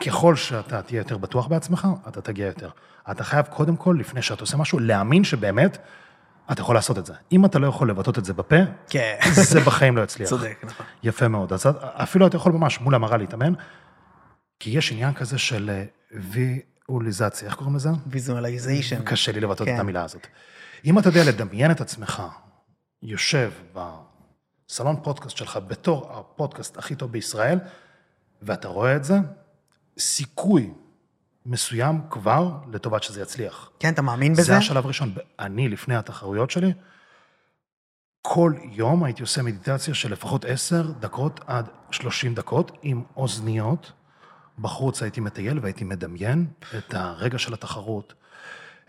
ככל 0.06 0.36
שאתה 0.36 0.82
תהיה 0.82 0.98
יותר 0.98 1.18
בטוח 1.18 1.46
בעצמך, 1.46 1.88
אתה 2.08 2.20
תגיע 2.20 2.46
יותר. 2.46 2.70
אתה 3.10 3.24
חייב 3.24 3.46
קודם 3.46 3.76
כל, 3.76 3.96
לפני 4.00 4.22
שאתה 4.22 4.40
עושה 4.40 4.56
משהו, 4.56 4.78
להאמין 4.78 5.24
שבאמת 5.24 5.78
אתה 6.52 6.60
יכול 6.60 6.74
לעשות 6.74 6.98
את 6.98 7.06
זה. 7.06 7.12
אם 7.32 7.44
אתה 7.44 7.58
לא 7.58 7.66
יכול 7.66 7.90
לבטא 7.90 8.18
את 8.18 8.24
זה 8.24 8.32
בפה, 8.32 8.56
כן, 8.90 9.18
זה 9.52 9.60
בחיים 9.60 9.96
לא 9.96 10.02
יצליח. 10.02 10.28
צודק, 10.28 10.64
נכון. 10.64 10.86
יפה 11.02 11.28
מאוד. 11.28 11.52
אז 11.52 11.66
אפילו 11.82 12.26
אתה 12.26 12.36
יכול 12.36 12.52
ממש 12.52 12.80
מול 12.80 12.94
המראה 12.94 13.16
להתאמן, 13.16 13.52
כי 14.60 14.70
יש 14.70 14.92
עניין 14.92 15.14
כזה 15.14 15.38
של 15.38 15.70
אה, 15.70 15.84
ויזואליזציה, 16.88 17.48
איך 17.48 17.56
קוראים 17.56 17.76
לזה? 17.76 17.90
ויזואליזיישן. 18.06 19.02
קשה 19.04 19.32
לי 19.32 19.40
לבטא 19.40 19.64
כן. 19.64 19.74
את 19.74 19.80
המילה 19.80 20.04
הזאת. 20.04 20.26
אם 20.84 20.98
אתה 20.98 21.08
יודע 21.08 21.24
לדמיין 21.24 21.70
את 21.70 21.80
עצמך, 21.80 22.22
יושב 23.02 23.52
בסלון 23.74 24.96
פודקאסט 25.02 25.36
שלך 25.36 25.58
בתור 25.66 26.12
הפודקאסט 26.12 26.78
הכי 26.78 26.94
טוב 26.94 27.12
בישראל, 27.12 27.58
ואתה 28.42 28.68
רואה 28.68 28.96
את 28.96 29.04
זה, 29.04 29.14
סיכוי 29.98 30.74
מסוים 31.46 32.00
כבר 32.10 32.58
לטובת 32.72 33.02
שזה 33.02 33.22
יצליח. 33.22 33.70
כן, 33.78 33.92
אתה 33.92 34.02
מאמין 34.02 34.32
בזה? 34.32 34.42
זה 34.42 34.56
השלב 34.56 34.84
הראשון. 34.84 35.14
אני, 35.38 35.68
לפני 35.68 35.96
התחרויות 35.96 36.50
שלי, 36.50 36.72
כל 38.22 38.52
יום 38.72 39.04
הייתי 39.04 39.22
עושה 39.22 39.42
מדיטציה 39.42 39.94
של 39.94 40.12
לפחות 40.12 40.44
10 40.44 40.92
דקות 41.00 41.40
עד 41.46 41.68
30 41.90 42.34
דקות 42.34 42.78
עם 42.82 43.02
אוזניות. 43.16 43.92
בחוץ 44.58 45.02
הייתי 45.02 45.20
מטייל 45.20 45.58
והייתי 45.58 45.84
מדמיין 45.84 46.46
את 46.78 46.94
הרגע 46.94 47.38
של 47.38 47.54
התחרות, 47.54 48.14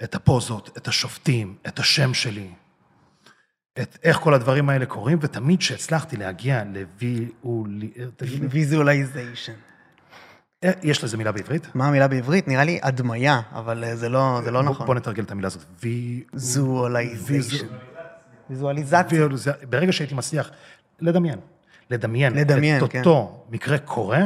את 0.04 0.16
הפוזות, 0.16 0.70
את 0.78 0.88
השופטים, 0.88 1.56
את 1.68 1.80
השם 1.80 2.14
שלי, 2.14 2.50
את 3.82 3.98
איך 4.04 4.18
כל 4.18 4.34
הדברים 4.34 4.70
האלה 4.70 4.86
קורים, 4.86 5.18
ותמיד 5.22 5.60
כשהצלחתי 5.60 6.18
להגיע 6.18 6.64
לויזואלי... 6.64 7.92
תגיד 8.18 8.42
לי, 8.42 8.48
visualization. 8.48 9.54
אה, 10.64 10.72
יש 10.84 11.04
לזה 11.04 11.18
מילה 11.18 11.32
בעברית? 11.32 11.76
מה 11.76 11.88
המילה 11.88 12.08
בעברית? 12.08 12.48
נראה 12.48 12.64
לי 12.64 12.80
הדמיה, 12.84 13.42
אבל 13.52 13.84
אה, 13.84 13.96
זה 13.96 14.10
לא 14.10 14.42
זה 14.44 14.52
לא 14.52 14.62
בוא- 14.62 14.70
נכון. 14.70 14.86
בוא 14.88 14.96
נתרגל 14.96 15.24
את 15.24 15.32
המילה 15.32 15.48
הזאת. 15.48 15.64
וי... 15.84 16.24
visualization. 16.34 17.68
ויזואליזציה. 18.50 19.28
ברגע 19.70 19.92
שהייתי 19.94 20.16
מצליח 20.16 20.50
לדמיין, 21.00 21.40
לדמיין, 21.90 22.34
לדמיין, 22.34 22.84
את 22.84 22.90
כן. 22.92 23.00
אותו 23.00 23.46
מקרה 23.50 23.78
קורה, 23.78 24.20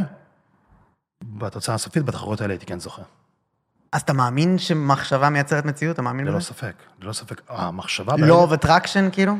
בתוצאה 1.24 1.76
הסופית, 1.76 2.03
בתחרויות 2.03 2.41
האלה 2.41 2.53
הייתי 2.53 2.65
כן 2.65 2.80
זוכה. 2.80 3.01
אז 3.91 4.01
אתה 4.01 4.13
מאמין 4.13 4.57
שמחשבה 4.57 5.29
מייצרת 5.29 5.65
מציאות? 5.65 5.93
אתה 5.93 6.01
מאמין 6.01 6.25
ללא 6.25 6.37
בזה? 6.37 6.45
ספק, 6.45 6.73
ללא 7.01 7.13
ספק. 7.13 7.41
המחשבה... 7.49 8.13
law 8.17 8.36
of 8.36 8.53
attraction, 8.53 9.09
כאילו? 9.11 9.33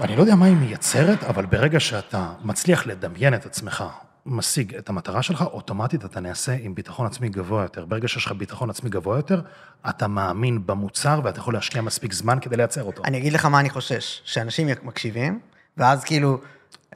אני 0.00 0.16
לא 0.16 0.20
יודע 0.20 0.34
מה 0.34 0.46
היא 0.46 0.56
מייצרת, 0.56 1.24
אבל 1.24 1.46
ברגע 1.46 1.80
שאתה 1.80 2.32
מצליח 2.44 2.86
לדמיין 2.86 3.34
את 3.34 3.46
עצמך, 3.46 3.84
משיג 4.26 4.74
את 4.74 4.88
המטרה 4.88 5.22
שלך, 5.22 5.42
אוטומטית 5.42 6.04
אתה 6.04 6.20
נעשה 6.20 6.56
עם 6.60 6.74
ביטחון 6.74 7.06
עצמי 7.06 7.28
גבוה 7.28 7.62
יותר. 7.62 7.84
ברגע 7.84 8.08
שיש 8.08 8.26
לך 8.26 8.32
ביטחון 8.32 8.70
עצמי 8.70 8.90
גבוה 8.90 9.16
יותר, 9.16 9.40
אתה 9.88 10.08
מאמין 10.08 10.66
במוצר 10.66 11.20
ואתה 11.24 11.38
יכול 11.38 11.54
להשקיע 11.54 11.82
מספיק 11.82 12.12
זמן 12.12 12.38
כדי 12.40 12.56
לייצר 12.56 12.82
אותו. 12.82 13.02
אני 13.04 13.18
אגיד 13.18 13.32
לך 13.32 13.44
מה 13.44 13.60
אני 13.60 13.70
חושש, 13.70 14.20
שאנשים 14.24 14.68
מקשיבים, 14.82 15.40
ואז 15.76 16.04
כאילו... 16.04 16.40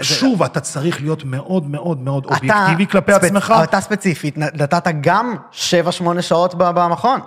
שוב, 0.01 0.43
אתה 0.43 0.61
צריך 0.61 1.01
להיות 1.01 1.25
מאוד 1.25 1.71
מאוד 1.71 1.99
מאוד 1.99 2.25
אתה 2.27 2.35
אובייקטיבי 2.35 2.87
כלפי 2.87 3.13
עצמך. 3.13 3.55
אתה 3.65 3.81
ספציפית 3.81 4.39
נתת 4.39 4.87
גם 5.01 5.37
7-8 5.53 5.57
שעות 6.21 6.55
במכון. 6.55 7.21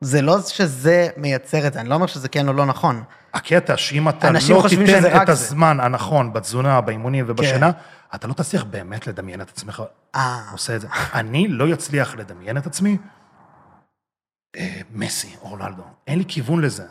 זה 0.00 0.22
לא 0.22 0.40
שזה 0.40 1.08
מייצר 1.16 1.66
את 1.66 1.72
זה, 1.72 1.80
אני 1.80 1.88
לא 1.88 1.94
אומר 1.94 2.06
שזה 2.06 2.28
כן 2.28 2.48
או 2.48 2.52
לא 2.52 2.66
נכון. 2.66 3.02
הקטע 3.34 3.76
שאם 3.76 4.08
אתה 4.08 4.30
לא 4.30 4.38
תיתן 4.68 4.96
את 4.96 5.02
זה. 5.02 5.32
הזמן 5.32 5.80
הנכון 5.80 6.32
בתזונה, 6.32 6.80
באימונים 6.80 7.24
ובשינה, 7.28 7.70
אתה 8.14 8.28
לא 8.28 8.32
תצליח 8.32 8.64
באמת 8.64 9.06
לדמיין 9.06 9.40
את 9.40 9.48
עצמך 9.48 9.82
אה. 10.14 10.40
עושה 10.52 10.76
את 10.76 10.80
זה. 10.80 10.88
אני 11.14 11.48
לא 11.48 11.72
אצליח 11.72 12.14
לדמיין 12.14 12.56
את 12.56 12.66
עצמי 12.66 12.96
אה, 14.56 14.80
מסי 14.94 15.36
או 15.42 15.48
רונלדו. 15.48 15.82
אין 16.06 16.18
לי 16.18 16.24
כיוון 16.28 16.60
לזה. 16.60 16.84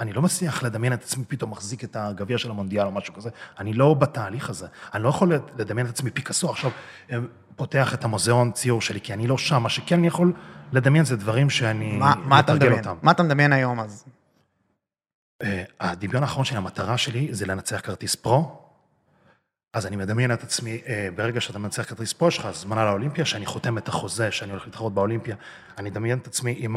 אני 0.00 0.12
לא 0.12 0.22
מצליח 0.22 0.62
לדמיין 0.62 0.92
את 0.92 1.02
עצמי 1.02 1.24
פתאום 1.24 1.50
מחזיק 1.50 1.84
את 1.84 1.96
הגביע 1.96 2.38
של 2.38 2.50
המונדיאל 2.50 2.86
או 2.86 2.92
משהו 2.92 3.14
כזה. 3.14 3.30
אני 3.58 3.72
לא 3.72 3.94
בתהליך 3.94 4.50
הזה. 4.50 4.66
אני 4.94 5.02
לא 5.02 5.08
יכול 5.08 5.32
לדמיין 5.58 5.86
את 5.86 5.90
עצמי 5.90 6.10
פיקאסו 6.10 6.50
עכשיו 6.50 6.70
אה, 7.12 7.18
פותח 7.56 7.94
את 7.94 8.04
המוזיאון 8.04 8.52
ציור 8.52 8.80
שלי, 8.80 9.00
כי 9.00 9.12
אני 9.12 9.26
לא 9.26 9.38
שם. 9.38 9.62
מה 9.62 9.68
שכן 9.68 9.98
אני 9.98 10.06
יכול 10.06 10.32
לדמיין 10.72 11.04
זה 11.04 11.16
דברים 11.16 11.50
שאני 11.50 12.00
מתרגל 12.26 12.54
מדמיין? 12.54 12.78
אותם. 12.78 12.96
מה 13.02 13.10
אתה 13.10 13.22
מדמיין 13.22 13.52
היום 13.52 13.80
אז? 13.80 14.04
אה, 15.42 15.64
הדמיון 15.80 16.22
האחרון 16.22 16.44
שלי, 16.44 16.56
המטרה 16.56 16.98
שלי 16.98 17.28
זה 17.30 17.46
לנצח 17.46 17.80
כרטיס 17.80 18.14
פרו. 18.14 18.62
אז 19.72 19.86
אני 19.86 19.96
מדמיין 19.96 20.32
את 20.32 20.42
עצמי, 20.42 20.80
אה, 20.86 21.08
ברגע 21.16 21.40
שאתה 21.40 21.58
מנצח 21.58 21.82
כרטיס 21.82 22.12
פרו, 22.12 22.28
יש 22.28 22.38
לך 22.38 22.44
הזמנה 22.44 22.84
לאולימפיה, 22.84 23.24
שאני 23.24 23.46
חותם 23.46 23.78
את 23.78 23.88
החוזה 23.88 24.30
שאני 24.30 24.50
הולך 24.50 24.66
להתחרות 24.66 24.94
באולימפיה, 24.94 25.36
אני 25.78 25.88
אדמיין 25.88 26.18
את 26.18 26.26
עצמי 26.26 26.54
עם 26.58 26.76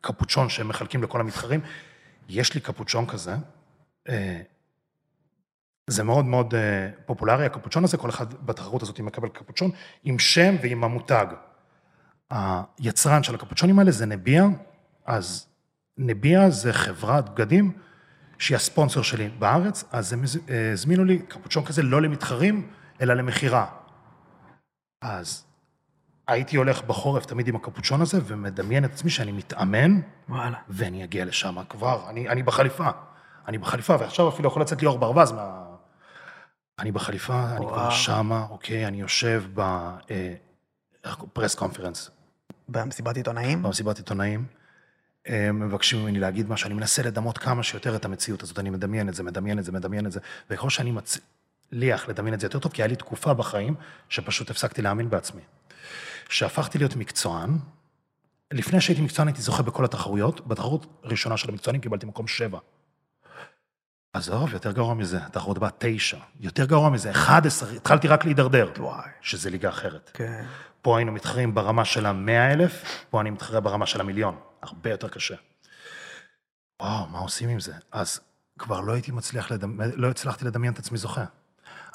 הקפוצ'ון 0.00 0.48
שהם 0.48 0.68
מחלקים 0.68 1.02
לכל 1.02 1.20
המתחרים. 1.20 1.60
יש 2.28 2.54
לי 2.54 2.60
קפוצ'ון 2.60 3.06
כזה, 3.06 3.34
אה, 4.08 4.40
זה 5.90 6.04
מאוד 6.04 6.24
מאוד 6.24 6.54
אה, 6.54 6.90
פופולרי, 7.06 7.46
הקפוצ'ון 7.46 7.84
הזה, 7.84 7.96
כל 7.96 8.10
אחד 8.10 8.34
בתחרות 8.46 8.82
הזאת 8.82 9.00
מקבל 9.00 9.28
קפוצ'ון 9.28 9.70
עם 10.04 10.18
שם 10.18 10.56
ועם 10.62 10.84
המותג. 10.84 11.26
היצרן 12.30 13.22
של 13.22 13.34
הקפוצ'ונים 13.34 13.78
האלה 13.78 13.90
זה 13.90 14.06
נביע, 14.06 14.44
אז 15.06 15.46
נביע 15.98 16.50
זה 16.50 16.72
חברת 16.72 17.28
בגדים 17.34 17.72
שהיא 18.38 18.56
הספונסר 18.56 19.02
שלי 19.02 19.28
בארץ, 19.28 19.84
אז 19.92 20.12
הם 20.12 20.22
הז- 20.22 20.38
הזמינו 20.72 21.04
לי 21.04 21.18
קפוצ'ון 21.18 21.64
כזה 21.64 21.82
לא 21.82 22.02
למתחרים, 22.02 22.70
אלא 23.00 23.14
למכירה. 23.14 23.66
אז 25.02 25.44
הייתי 26.28 26.56
הולך 26.56 26.82
בחורף 26.82 27.26
תמיד 27.26 27.48
עם 27.48 27.56
הקפוצ'ון 27.56 28.00
הזה, 28.00 28.18
ומדמיין 28.24 28.84
את 28.84 28.92
עצמי 28.92 29.10
שאני 29.10 29.32
מתאמן, 29.32 30.00
וואלה. 30.28 30.58
ואני 30.68 31.04
אגיע 31.04 31.24
לשם 31.24 31.56
כבר, 31.68 32.08
אני, 32.08 32.28
אני 32.28 32.42
בחליפה. 32.42 32.88
אני 33.48 33.58
בחליפה, 33.58 33.96
ועכשיו 34.00 34.28
אפילו 34.28 34.48
יכול 34.48 34.62
לצאת 34.62 34.82
ליאור 34.82 34.98
ברווז 34.98 35.32
מה... 35.32 35.64
אני 36.78 36.92
בחליפה, 36.92 37.44
אני 37.50 37.66
כבר 37.66 37.76
וואו. 37.76 37.90
שמה, 37.90 38.46
אוקיי, 38.50 38.86
אני 38.86 39.00
יושב 39.00 39.44
בפרס 41.02 41.54
קונפרנס. 41.54 42.10
במסיבת 42.68 43.16
עיתונאים? 43.16 43.62
במסיבת 43.62 43.96
עיתונאים. 43.96 44.44
הם 45.26 45.68
מבקשים 45.68 46.02
ממני 46.02 46.20
להגיד 46.20 46.50
משהו, 46.50 46.66
אני 46.66 46.74
מנסה 46.74 47.02
לדמות 47.02 47.38
כמה 47.38 47.62
שיותר 47.62 47.96
את 47.96 48.04
המציאות 48.04 48.42
הזאת, 48.42 48.58
אני 48.58 48.70
מדמיין 48.70 49.08
את 49.08 49.14
זה, 49.14 49.22
מדמיין 49.22 49.58
את 49.58 49.64
זה, 49.64 49.72
מדמיין 49.72 50.06
את 50.06 50.12
זה, 50.12 50.20
וככל 50.50 50.70
שאני 50.70 50.90
מצליח 50.90 52.08
לדמיין 52.08 52.34
את 52.34 52.40
זה 52.40 52.46
יותר 52.46 52.58
טוב, 52.58 52.72
כי 52.72 52.82
היה 52.82 52.88
לי 52.88 52.96
תקופה 52.96 53.34
בחיים 53.34 53.74
שפשוט 54.08 54.50
הפסקתי 54.50 54.82
להאמין 54.82 55.10
בעצמי. 55.10 55.42
כשהפכתי 56.28 56.78
להיות 56.78 56.96
מקצוען, 56.96 57.58
לפני 58.52 58.80
שהייתי 58.80 59.02
מקצוען 59.02 59.28
הייתי 59.28 59.42
זוכה 59.42 59.62
בכל 59.62 59.84
התחרויות, 59.84 60.48
בתחרות 60.48 60.86
הראשונה 61.02 61.36
של 61.36 61.50
המקצוענים 61.50 61.80
קיבלתי 61.80 62.06
מקום 62.06 62.26
שבע. 62.26 62.58
עזוב, 64.12 64.52
יותר 64.52 64.72
גרוע 64.72 64.94
מזה, 64.94 65.18
התחרות 65.26 65.56
הבאה 65.56 65.70
תשע. 65.78 66.18
יותר 66.40 66.64
גרוע 66.64 66.90
מזה, 66.90 67.10
11, 67.10 67.70
התחלתי 67.70 68.08
רק 68.08 68.24
להידרדר. 68.24 68.72
וואי. 68.78 69.10
שזה 69.20 69.50
ליגה 69.50 69.68
אחרת. 69.68 70.10
כן. 70.14 70.44
פה 70.82 70.96
היינו 70.96 71.12
מתחרים 71.12 71.54
ברמה 71.54 71.84
של 71.84 72.06
המאה 72.06 72.52
אלף, 72.52 73.04
פה 73.10 73.20
אני 73.20 73.30
מתחרה 73.30 73.60
ברמה 73.60 73.86
של 73.86 74.00
המיליון. 74.00 74.36
הרבה 74.62 74.90
יותר 74.90 75.08
קשה. 75.08 75.34
וואו, 76.82 77.06
מה 77.06 77.18
עושים 77.18 77.48
עם 77.48 77.60
זה? 77.60 77.72
אז 77.92 78.20
כבר 78.58 78.80
לא 78.80 78.92
הייתי 78.92 79.12
מצליח 79.12 79.50
לדמיין, 79.50 79.90
לא 79.94 80.10
הצלחתי 80.10 80.44
לדמיין 80.44 80.72
את 80.72 80.78
עצמי 80.78 80.98
זוכה. 80.98 81.24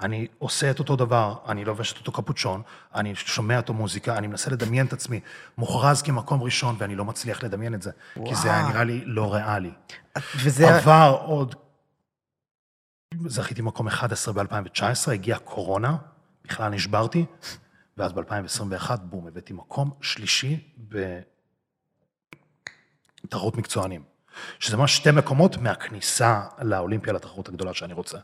אני 0.03 0.27
עושה 0.39 0.71
את 0.71 0.79
אותו 0.79 0.95
דבר, 0.95 1.35
אני 1.47 1.65
לובש 1.65 1.93
את 1.93 1.97
אותו 1.97 2.11
קפוצ'ון, 2.11 2.61
אני 2.95 3.15
שומע 3.15 3.57
אותו 3.57 3.73
מוזיקה, 3.73 4.17
אני 4.17 4.27
מנסה 4.27 4.51
לדמיין 4.51 4.85
את 4.85 4.93
עצמי 4.93 5.19
מוכרז 5.57 6.01
כמקום 6.01 6.43
ראשון, 6.43 6.75
ואני 6.77 6.95
לא 6.95 7.05
מצליח 7.05 7.43
לדמיין 7.43 7.73
את 7.73 7.81
זה, 7.81 7.91
כי 8.13 8.35
זה 8.35 8.51
היה 8.51 8.59
וואו. 8.59 8.71
נראה 8.71 8.83
לי 8.83 9.03
לא 9.05 9.33
ריאלי. 9.33 9.71
וזה... 10.35 10.77
עבר 10.77 11.17
עוד... 11.25 11.55
זכיתי 13.27 13.61
מקום 13.61 13.87
11 13.87 14.33
ב-2019, 14.33 15.11
הגיעה 15.11 15.39
קורונה, 15.39 15.97
בכלל 16.45 16.69
נשברתי, 16.69 17.25
ואז 17.97 18.11
ב-2021, 18.13 18.95
בום, 19.01 19.27
הבאתי 19.27 19.53
מקום 19.53 19.91
שלישי 20.01 20.59
בתחרות 23.23 23.57
מקצוענים. 23.57 24.03
שזה 24.59 24.77
ממש 24.77 24.95
שתי 24.95 25.11
מקומות 25.11 25.57
מהכניסה 25.57 26.41
לאולימפיה, 26.61 27.13
לתחרות 27.13 27.49
הגדולה 27.49 27.73
שאני 27.73 27.93
רוצה. 27.93 28.17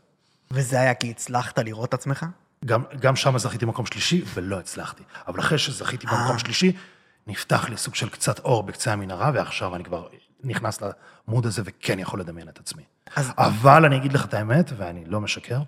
וזה 0.52 0.80
היה 0.80 0.94
כי 0.94 1.10
הצלחת 1.10 1.58
לראות 1.58 1.88
את 1.88 1.94
עצמך? 1.94 2.26
גם, 2.64 2.82
גם 3.00 3.16
שם 3.16 3.38
זכיתי 3.38 3.64
מקום 3.64 3.86
שלישי, 3.86 4.24
ולא 4.34 4.58
הצלחתי. 4.60 5.02
אבל 5.26 5.40
אחרי 5.40 5.58
שזכיתי 5.58 6.06
במקום 6.06 6.32
אה. 6.32 6.38
שלישי, 6.38 6.72
נפתח 7.26 7.68
לי 7.68 7.76
סוג 7.76 7.94
של 7.94 8.08
קצת 8.08 8.38
אור 8.38 8.62
בקצה 8.62 8.92
המנהרה, 8.92 9.30
ועכשיו 9.34 9.74
אני 9.76 9.84
כבר 9.84 10.08
נכנס 10.44 10.78
למוד 11.28 11.46
הזה 11.46 11.62
וכן 11.64 11.98
יכול 11.98 12.20
לדמיין 12.20 12.48
את 12.48 12.58
עצמי. 12.58 12.82
אז- 13.16 13.32
אבל 13.38 13.84
אני 13.84 13.96
אגיד 13.96 14.12
לך 14.12 14.24
את 14.24 14.34
האמת, 14.34 14.70
ואני 14.76 15.04
לא 15.04 15.20
משקר, 15.20 15.60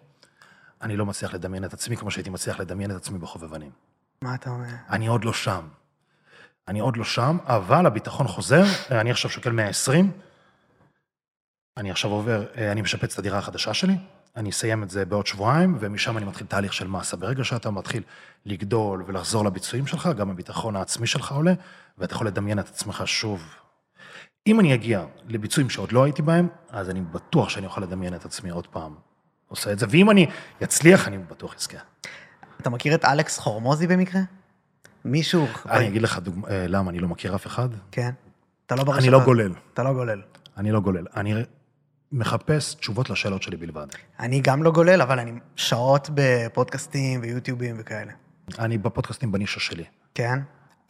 אני 0.82 0.96
לא 0.96 1.06
מצליח 1.06 1.34
לדמיין 1.34 1.64
את 1.64 1.72
עצמי 1.72 1.96
כמו 1.96 2.10
שהייתי 2.10 2.30
מצליח 2.30 2.60
לדמיין 2.60 2.90
את 2.90 2.96
עצמי 2.96 3.18
בחובבנים. 3.18 3.70
מה 4.22 4.34
אתה 4.34 4.50
אומר? 4.50 4.66
אני 4.90 5.06
עוד 5.06 5.24
לא 5.24 5.32
שם. 5.32 5.68
אני 6.68 6.80
עוד 6.80 6.96
לא 6.96 7.04
שם, 7.04 7.38
אבל 7.46 7.86
הביטחון 7.86 8.28
חוזר, 8.28 8.62
אני 8.90 9.10
עכשיו 9.10 9.30
שוקל 9.30 9.50
120, 9.52 10.10
אני 11.76 11.90
עכשיו 11.90 12.10
עובר, 12.10 12.44
אני 12.72 12.82
משפץ 12.82 13.12
את 13.12 13.18
הדירה 13.18 13.38
החדשה 13.38 13.74
שלי, 13.74 13.96
אני 14.36 14.50
אסיים 14.50 14.82
את 14.82 14.90
זה 14.90 15.04
בעוד 15.04 15.26
שבועיים, 15.26 15.76
ומשם 15.80 16.18
אני 16.18 16.26
מתחיל 16.26 16.46
תהליך 16.46 16.72
של 16.72 16.86
מסה. 16.86 17.16
ברגע 17.16 17.44
שאתה 17.44 17.70
מתחיל 17.70 18.02
לגדול 18.46 19.04
ולחזור 19.06 19.44
לביצועים 19.44 19.86
שלך, 19.86 20.08
גם 20.16 20.30
הביטחון 20.30 20.76
העצמי 20.76 21.06
שלך 21.06 21.32
עולה, 21.32 21.52
ואתה 21.98 22.14
יכול 22.14 22.26
לדמיין 22.26 22.58
את 22.58 22.68
עצמך 22.68 23.02
שוב. 23.06 23.42
אם 24.46 24.60
אני 24.60 24.74
אגיע 24.74 25.04
לביצועים 25.28 25.70
שעוד 25.70 25.92
לא 25.92 26.04
הייתי 26.04 26.22
בהם, 26.22 26.48
אז 26.70 26.90
אני 26.90 27.00
בטוח 27.00 27.48
שאני 27.48 27.66
אוכל 27.66 27.80
לדמיין 27.80 28.14
את 28.14 28.24
עצמי 28.24 28.50
עוד 28.50 28.66
פעם 28.66 28.94
עושה 29.48 29.72
את 29.72 29.78
זה, 29.78 29.86
ואם 29.90 30.10
אני 30.10 30.26
אצליח, 30.62 31.08
אני 31.08 31.18
בטוח 31.18 31.54
אזכה. 31.54 31.78
אתה 32.60 32.70
מכיר 32.70 32.94
את 32.94 33.04
אלכס 33.04 33.38
חורמוזי 33.38 33.86
במקרה? 33.86 34.20
מישהו... 35.04 35.46
אני 35.66 35.88
אגיד 35.88 36.02
לך 36.02 36.18
דוגמא, 36.18 36.46
אה, 36.48 36.66
למה, 36.68 36.90
אני 36.90 36.98
לא 36.98 37.08
מכיר 37.08 37.34
אף 37.34 37.46
אחד. 37.46 37.68
כן. 37.90 38.10
אתה 38.66 38.74
לא 38.74 38.84
ברשתות. 38.84 39.02
אני 39.02 39.10
לא 39.10 39.24
גולל. 39.24 39.52
אתה 39.74 39.82
לא 39.82 39.92
גולל. 39.92 40.22
אני 40.56 40.72
לא 40.72 40.80
גולל. 40.80 41.06
אני 41.16 41.34
מחפש 42.12 42.74
תשובות 42.74 43.10
לשאלות 43.10 43.42
שלי 43.42 43.56
בלבד. 43.56 43.86
אני 44.20 44.40
גם 44.40 44.62
לא 44.62 44.70
גולל, 44.70 45.02
אבל 45.02 45.18
אני 45.18 45.32
שעות 45.56 46.10
בפודקאסטים 46.14 47.20
ויוטיובים 47.22 47.76
וכאלה. 47.78 48.12
אני 48.58 48.78
בפודקאסטים 48.78 49.32
בנישה 49.32 49.60
שלי. 49.60 49.84
כן? 50.14 50.38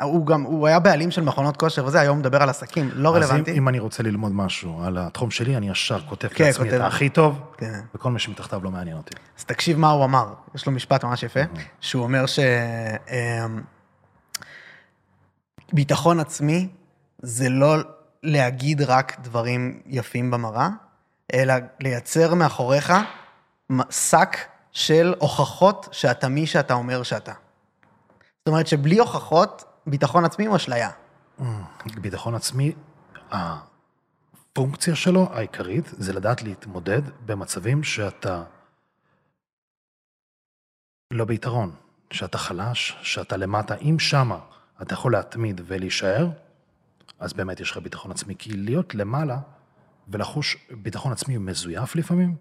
הוא 0.03 0.27
גם, 0.27 0.43
הוא 0.43 0.67
היה 0.67 0.79
בעלים 0.79 1.11
של 1.11 1.23
מכונות 1.23 1.57
כושר 1.57 1.85
וזה, 1.85 2.01
היום 2.01 2.19
מדבר 2.19 2.43
על 2.43 2.49
עסקים, 2.49 2.91
לא 2.95 3.09
אז 3.09 3.15
אם, 3.17 3.23
רלוונטי. 3.23 3.53
אם 3.53 3.69
אני 3.69 3.79
רוצה 3.79 4.03
ללמוד 4.03 4.33
משהו 4.33 4.85
על 4.85 4.99
התחום 4.99 5.31
שלי, 5.31 5.57
אני 5.57 5.71
ישר 5.71 6.01
כותב 6.01 6.29
כן, 6.29 6.45
לעצמי 6.45 6.69
את 6.69 6.73
כותב. 6.73 6.85
הכי 6.85 7.09
טוב, 7.09 7.41
כן. 7.57 7.81
וכל 7.95 8.11
מי 8.11 8.19
שמתחתיו 8.19 8.65
לא 8.65 8.71
מעניין 8.71 8.97
אותי. 8.97 9.15
אז 9.39 9.45
תקשיב 9.45 9.79
מה 9.79 9.91
הוא 9.91 10.05
אמר, 10.05 10.35
יש 10.55 10.67
לו 10.67 10.73
משפט 10.73 11.05
ממש 11.05 11.23
יפה, 11.23 11.41
שהוא 11.81 12.03
אומר 12.03 12.27
ש... 12.27 12.39
אמ, 12.39 13.63
ביטחון 15.73 16.21
עצמי 16.21 16.69
זה 17.19 17.49
לא 17.49 17.77
להגיד 18.23 18.83
רק 18.83 19.21
דברים 19.21 19.81
יפים 19.87 20.31
במראה, 20.31 20.69
אלא 21.33 21.55
לייצר 21.81 22.35
מאחוריך 22.35 22.93
שק 23.91 24.37
של 24.73 25.15
הוכחות 25.19 25.89
שאתה 25.93 26.29
מי 26.29 26.47
שאתה 26.47 26.75
אומר 26.75 27.03
שאתה. 27.03 27.33
זאת 28.39 28.49
אומרת 28.49 28.67
שבלי 28.67 28.99
הוכחות, 28.99 29.65
ביטחון 29.87 30.25
עצמי 30.25 30.47
הוא 30.47 30.57
אשליה. 30.57 30.91
ביטחון 31.85 32.35
עצמי, 32.35 32.73
הפונקציה 33.31 34.95
שלו 34.95 35.29
העיקרית 35.33 35.85
זה 35.99 36.13
לדעת 36.13 36.43
להתמודד 36.43 37.03
במצבים 37.27 37.83
שאתה 37.83 38.43
לא 41.11 41.25
ביתרון, 41.25 41.75
שאתה 42.11 42.39
חלש, 42.39 42.97
שאתה 43.03 43.37
למטה. 43.37 43.75
אם 43.75 43.99
שמה 43.99 44.39
אתה 44.83 44.95
יכול 44.95 45.13
להתמיד 45.13 45.61
ולהישאר, 45.65 46.29
אז 47.19 47.33
באמת 47.33 47.61
יש 47.61 47.71
לך 47.71 47.77
ביטחון 47.77 48.11
עצמי. 48.11 48.35
כי 48.39 48.57
להיות 48.57 48.95
למעלה 48.95 49.39
ולחוש 50.13 50.57
ביטחון 50.71 51.13
עצמי 51.13 51.39
מזויף 51.39 51.97
לפעמים, 51.97 52.37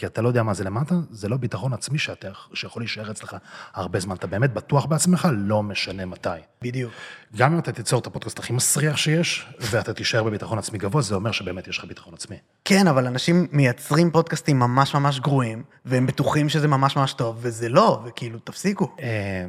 כי 0.00 0.06
אתה 0.06 0.22
לא 0.22 0.28
יודע 0.28 0.42
מה 0.42 0.54
זה 0.54 0.64
למטה, 0.64 0.94
זה 1.10 1.28
לא 1.28 1.36
ביטחון 1.36 1.72
עצמי 1.72 1.98
שאתה, 1.98 2.28
שיכול 2.54 2.82
להישאר 2.82 3.10
אצלך 3.10 3.36
הרבה 3.74 4.00
זמן. 4.00 4.16
אתה 4.16 4.26
באמת 4.26 4.52
בטוח 4.52 4.86
בעצמך, 4.86 5.28
לא 5.32 5.62
משנה 5.62 6.06
מתי. 6.06 6.28
בדיוק. 6.62 6.92
גם 7.36 7.52
אם 7.52 7.58
אתה 7.58 7.72
תיצור 7.72 8.00
את 8.00 8.06
הפודקאסט 8.06 8.38
הכי 8.38 8.52
מסריח 8.52 8.96
שיש, 8.96 9.46
ואתה 9.60 9.94
תישאר 9.94 10.22
בביטחון 10.22 10.58
עצמי 10.58 10.78
גבוה, 10.78 11.02
זה 11.02 11.14
אומר 11.14 11.32
שבאמת 11.32 11.68
יש 11.68 11.78
לך 11.78 11.84
ביטחון 11.84 12.14
עצמי. 12.14 12.36
כן, 12.64 12.86
אבל 12.86 13.06
אנשים 13.06 13.46
מייצרים 13.52 14.10
פודקאסטים 14.10 14.58
ממש 14.58 14.94
ממש 14.94 15.20
גרועים, 15.20 15.62
והם 15.84 16.06
בטוחים 16.06 16.48
שזה 16.48 16.68
ממש 16.68 16.96
ממש 16.96 17.12
טוב, 17.12 17.38
וזה 17.40 17.68
לא, 17.68 18.02
וכאילו, 18.06 18.38
תפסיקו. 18.38 18.96
אה, 19.00 19.46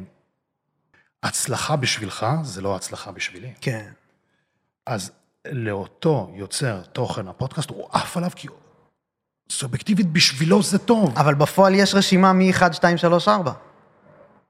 הצלחה 1.22 1.76
בשבילך 1.76 2.26
זה 2.42 2.62
לא 2.62 2.76
הצלחה 2.76 3.12
בשבילי. 3.12 3.52
כן. 3.60 3.90
אז 4.86 5.12
לאותו 5.50 6.30
יוצר 6.34 6.80
תוכן 6.80 7.28
הפודקאסט, 7.28 7.70
הוא 7.70 7.88
עף 7.92 8.16
עליו 8.16 8.30
כי 8.36 8.48
סובייקטיבית 9.50 10.12
בשבילו 10.12 10.62
זה 10.62 10.78
טוב. 10.78 11.18
אבל 11.18 11.34
בפועל 11.34 11.74
יש 11.74 11.94
רשימה 11.94 12.32
מ-1, 12.32 12.72
2, 12.72 12.96
3, 12.96 13.28
4. 13.28 13.52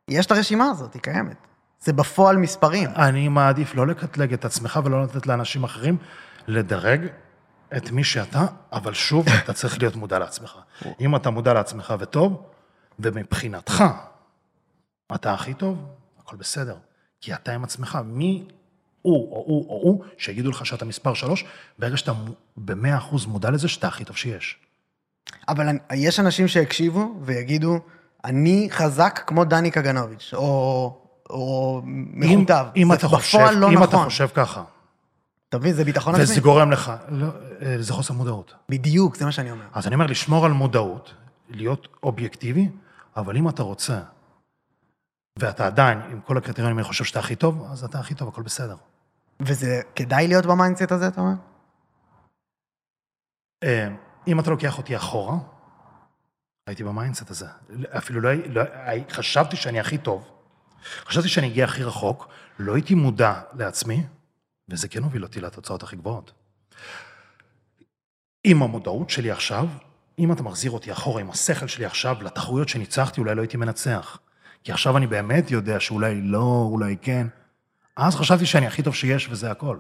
יש 0.08 0.26
את 0.26 0.30
הרשימה 0.30 0.70
הזאת, 0.70 0.94
היא 0.94 1.02
קיימת. 1.02 1.36
זה 1.80 1.92
בפועל 1.92 2.36
מספרים. 2.36 2.90
אני 2.96 3.28
מעדיף 3.28 3.74
לא 3.74 3.86
לקטלג 3.86 4.32
את 4.32 4.44
עצמך 4.44 4.80
ולא 4.84 5.02
לתת 5.02 5.26
לאנשים 5.26 5.64
אחרים 5.64 5.96
לדרג 6.46 7.06
את 7.76 7.90
מי 7.90 8.04
שאתה, 8.04 8.46
אבל 8.72 8.94
שוב, 8.94 9.26
אתה 9.44 9.52
צריך 9.52 9.78
להיות 9.78 9.96
מודע 9.96 10.18
לעצמך. 10.18 10.58
אם 11.00 11.16
אתה 11.16 11.30
מודע 11.30 11.54
לעצמך 11.54 11.94
וטוב, 11.98 12.42
ומבחינתך 12.98 13.84
אתה 15.14 15.34
הכי 15.34 15.54
טוב, 15.54 15.86
הכל 16.18 16.36
בסדר. 16.36 16.76
כי 17.20 17.34
אתה 17.34 17.52
עם 17.52 17.64
עצמך, 17.64 17.98
מי 18.04 18.48
הוא 19.02 19.32
או 19.32 19.44
הוא 19.46 19.68
או 19.68 19.80
הוא, 19.82 20.04
שיגידו 20.18 20.50
לך 20.50 20.66
שאתה 20.66 20.84
מספר 20.84 21.14
שלוש, 21.14 21.44
ברגע 21.78 21.96
שאתה 21.96 22.12
במאה 22.56 22.96
אחוז 22.96 23.26
מודע 23.26 23.50
לזה 23.50 23.68
שאתה 23.68 23.88
הכי 23.88 24.04
טוב 24.04 24.16
שיש. 24.16 24.58
אבל 25.48 25.66
יש 25.94 26.20
אנשים 26.20 26.48
שיקשיבו 26.48 27.14
ויגידו, 27.22 27.78
אני 28.24 28.68
חזק 28.70 29.20
כמו 29.26 29.44
דני 29.44 29.70
קגנוביץ', 29.70 30.30
או, 30.34 31.02
או 31.30 31.80
מכותב. 31.84 32.66
אם, 32.76 32.82
אם 32.82 32.92
אתה 32.92 33.08
חושב, 33.08 33.38
לא 33.38 33.68
אם 33.68 33.72
נכון. 33.72 33.88
אתה 33.88 33.96
חושב 33.96 34.28
ככה, 34.34 34.62
אתה 35.48 35.58
מבין, 35.58 35.72
זה 35.72 35.84
ביטחון 35.84 36.14
וזה 36.14 36.22
עצמי. 36.22 36.40
גורם 36.40 36.70
לך, 36.70 36.92
לא, 37.08 37.26
אה, 37.62 37.76
זה 37.78 37.92
חוסר 37.92 38.14
מודעות. 38.14 38.54
בדיוק, 38.68 39.16
זה 39.16 39.24
מה 39.24 39.32
שאני 39.32 39.50
אומר. 39.50 39.64
אז 39.72 39.86
אני 39.86 39.94
אומר, 39.94 40.06
לשמור 40.06 40.46
על 40.46 40.52
מודעות, 40.52 41.14
להיות 41.50 41.88
אובייקטיבי, 42.02 42.68
אבל 43.16 43.36
אם 43.36 43.48
אתה 43.48 43.62
רוצה, 43.62 44.00
ואתה 45.38 45.66
עדיין, 45.66 46.00
עם 46.10 46.20
כל 46.20 46.36
הקריטריונים, 46.36 46.78
אני 46.78 46.84
חושב 46.84 47.04
שאתה 47.04 47.18
הכי 47.18 47.36
טוב, 47.36 47.66
אז 47.70 47.84
אתה 47.84 47.98
הכי 47.98 48.14
טוב, 48.14 48.28
הכל 48.28 48.42
בסדר. 48.42 48.76
וזה 49.46 49.80
כדאי 49.96 50.28
להיות 50.28 50.46
ב 50.46 50.52
mindset 50.52 50.92
הזה, 50.92 51.08
אתה 51.08 51.20
אומר? 51.20 51.34
אה, 53.64 53.88
אם 54.28 54.40
אתה 54.40 54.50
לוקח 54.50 54.78
אותי 54.78 54.96
אחורה, 54.96 55.36
הייתי 56.66 56.84
ב 56.84 56.90
mindset 56.90 57.30
הזה. 57.30 57.46
אפילו 57.96 58.20
לא, 58.20 58.28
הי- 58.28 58.48
לא 58.48 58.62
חשבתי 59.10 59.56
שאני 59.56 59.80
הכי 59.80 59.98
טוב, 59.98 60.30
חשבתי 60.84 61.28
שאני 61.28 61.46
אגיע 61.48 61.64
הכי 61.64 61.84
רחוק, 61.84 62.28
לא 62.58 62.74
הייתי 62.74 62.94
מודע 62.94 63.40
לעצמי, 63.52 64.06
וזה 64.68 64.88
כן 64.88 65.02
הוביל 65.02 65.22
אותי 65.22 65.40
לתוצאות 65.40 65.82
הכי 65.82 65.96
גבוהות. 65.96 66.32
עם 68.44 68.62
המודעות 68.62 69.10
שלי 69.10 69.30
עכשיו, 69.30 69.68
אם 70.18 70.32
אתה 70.32 70.42
מחזיר 70.42 70.70
אותי 70.70 70.92
אחורה 70.92 71.20
עם 71.20 71.30
השכל 71.30 71.66
שלי 71.66 71.84
עכשיו 71.84 72.16
לתחרויות 72.22 72.68
שניצחתי, 72.68 73.20
אולי 73.20 73.34
לא 73.34 73.40
הייתי 73.40 73.56
מנצח. 73.56 74.18
כי 74.64 74.72
עכשיו 74.72 74.96
אני 74.96 75.06
באמת 75.06 75.50
יודע 75.50 75.80
שאולי 75.80 76.20
לא, 76.22 76.68
אולי 76.70 76.96
כן, 77.02 77.26
אז 77.96 78.14
חשבתי 78.14 78.46
שאני 78.46 78.66
הכי 78.66 78.82
טוב 78.82 78.94
שיש 78.94 79.28
וזה 79.30 79.50
הכל. 79.50 79.78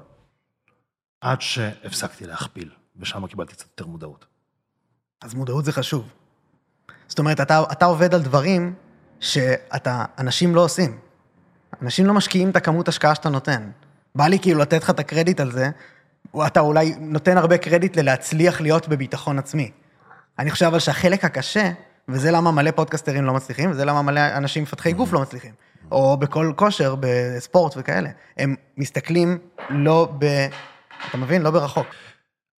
עד 1.20 1.40
שהפסקתי 1.40 2.26
להכפיל, 2.26 2.70
ושם 2.96 3.26
קיבלתי 3.26 3.52
קצת 3.52 3.66
יותר 3.66 3.86
מודעות. 3.86 4.26
אז 5.22 5.34
מודעות 5.34 5.64
זה 5.64 5.72
חשוב. 5.72 6.08
זאת 7.08 7.18
אומרת, 7.18 7.40
אתה, 7.40 7.62
אתה 7.72 7.84
עובד 7.84 8.14
על 8.14 8.22
דברים 8.22 8.74
שאתה, 9.20 10.04
אנשים 10.18 10.54
לא 10.54 10.64
עושים. 10.64 10.98
אנשים 11.82 12.06
לא 12.06 12.14
משקיעים 12.14 12.50
את 12.50 12.56
הכמות 12.56 12.88
השקעה 12.88 13.14
שאתה 13.14 13.28
נותן. 13.28 13.70
בא 14.14 14.26
לי 14.26 14.38
כאילו 14.38 14.60
לתת 14.60 14.82
לך 14.82 14.90
את 14.90 15.00
הקרדיט 15.00 15.40
על 15.40 15.52
זה, 15.52 15.70
או 16.34 16.46
אתה 16.46 16.60
אולי 16.60 16.94
נותן 16.98 17.36
הרבה 17.36 17.58
קרדיט 17.58 17.96
ללהצליח 17.96 18.60
להיות 18.60 18.88
בביטחון 18.88 19.38
עצמי. 19.38 19.70
אני 20.38 20.50
חושב 20.50 20.66
אבל 20.66 20.78
שהחלק 20.78 21.24
הקשה, 21.24 21.72
וזה 22.08 22.30
למה 22.30 22.50
מלא 22.50 22.70
פודקסטרים 22.70 23.24
לא 23.24 23.32
מצליחים, 23.32 23.70
וזה 23.70 23.84
למה 23.84 24.02
מלא 24.02 24.20
אנשים 24.36 24.62
מפתחי 24.62 24.92
גוף 24.92 25.12
לא 25.12 25.20
מצליחים, 25.20 25.54
או 25.90 26.16
בכל 26.16 26.52
כושר, 26.56 26.94
בספורט 27.00 27.74
וכאלה, 27.76 28.10
הם 28.36 28.54
מסתכלים 28.76 29.38
לא 29.70 30.12
ב... 30.18 30.46
אתה 31.08 31.16
מבין? 31.16 31.42
לא 31.42 31.50
ברחוק. 31.50 31.86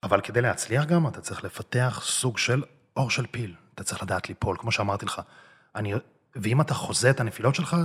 אבל 0.02 0.20
כדי 0.20 0.40
להצליח 0.40 0.84
גם, 0.84 1.06
אתה 1.06 1.20
צריך 1.20 1.44
לפתח 1.44 2.00
סוג 2.04 2.38
של 2.38 2.62
אור 2.96 3.10
של 3.10 3.26
פיל. 3.30 3.54
אתה 3.74 3.84
צריך 3.84 4.02
לדעת 4.02 4.28
ליפול, 4.28 4.56
כמו 4.60 4.72
שאמרתי 4.72 5.06
לך. 5.06 5.22
אני, 5.76 5.94
ואם 6.36 6.60
אתה 6.60 6.74
חוזה 6.74 7.10
את 7.10 7.20
הנפילות 7.20 7.54
שלך, 7.54 7.76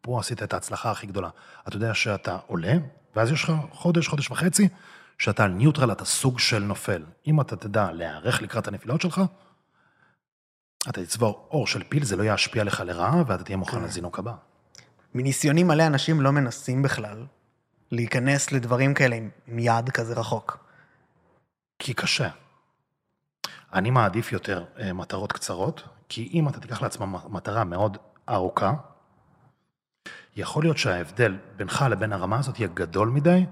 פה 0.00 0.20
עשית 0.20 0.42
את 0.42 0.52
ההצלחה 0.52 0.90
הכי 0.90 1.06
גדולה. 1.06 1.28
אתה 1.68 1.76
יודע 1.76 1.94
שאתה 1.94 2.38
עולה, 2.46 2.72
ואז 3.16 3.30
יש 3.30 3.44
לך 3.44 3.52
חודש, 3.72 4.08
חודש 4.08 4.30
וחצי, 4.30 4.68
שאתה 5.18 5.44
על 5.44 5.50
ניוטרל, 5.50 5.92
אתה 5.92 6.04
סוג 6.04 6.38
של 6.38 6.58
נופל. 6.58 7.02
אם 7.26 7.40
אתה 7.40 7.56
תדע 7.56 7.92
להיערך 7.92 8.42
לקראת 8.42 8.68
הנפילות 8.68 9.00
שלך, 9.00 9.20
אתה 10.88 11.04
תצבור 11.04 11.48
אור 11.50 11.66
של 11.66 11.82
פיל, 11.88 12.04
זה 12.04 12.16
לא 12.16 12.34
ישפיע 12.34 12.64
לך 12.64 12.80
לרעה, 12.80 13.22
ואתה 13.26 13.44
תהיה 13.44 13.56
מוכן 13.56 13.78
כן. 13.78 13.84
לזינוק 13.84 14.18
הבא. 14.18 14.32
מניסיוני 15.14 15.62
מלא 15.62 15.86
אנשים 15.86 16.20
לא 16.20 16.30
מנסים 16.30 16.82
בכלל 16.82 17.26
להיכנס 17.90 18.52
לדברים 18.52 18.94
כאלה 18.94 19.16
עם, 19.16 19.58
יעד 19.58 19.90
כזה 19.90 20.14
רחוק. 20.14 20.58
כי 21.78 21.94
קשה. 21.94 22.28
אני 23.72 23.90
מעדיף 23.90 24.32
יותר 24.32 24.64
אה, 24.78 24.92
מטרות 24.92 25.32
קצרות, 25.32 25.82
כי 26.08 26.30
אם 26.34 26.48
אתה 26.48 26.60
תיקח 26.60 26.82
לעצמך 26.82 27.20
מטרה 27.28 27.64
מאוד 27.64 27.96
ארוכה, 28.28 28.72
יכול 30.36 30.62
להיות 30.62 30.78
שההבדל 30.78 31.36
בינך 31.56 31.84
לבין 31.90 32.12
הרמה 32.12 32.38
הזאת 32.38 32.58
יהיה 32.58 32.68
גדול 32.74 33.08
מדי, 33.08 33.46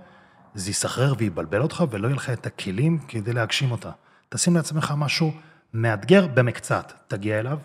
זה 0.55 0.70
יסחרר 0.70 1.14
ויבלבל 1.18 1.62
אותך 1.62 1.85
ולא 1.91 2.07
יהיה 2.07 2.16
לך 2.16 2.31
את 2.31 2.47
הכלים 2.47 2.99
כדי 3.09 3.33
להגשים 3.33 3.70
אותה. 3.70 3.91
תשים 4.29 4.57
לעצמך 4.57 4.95
משהו 4.97 5.33
מאתגר 5.73 6.27
במקצת, 6.27 6.93
תגיע 7.09 7.41
אליו. 7.41 7.59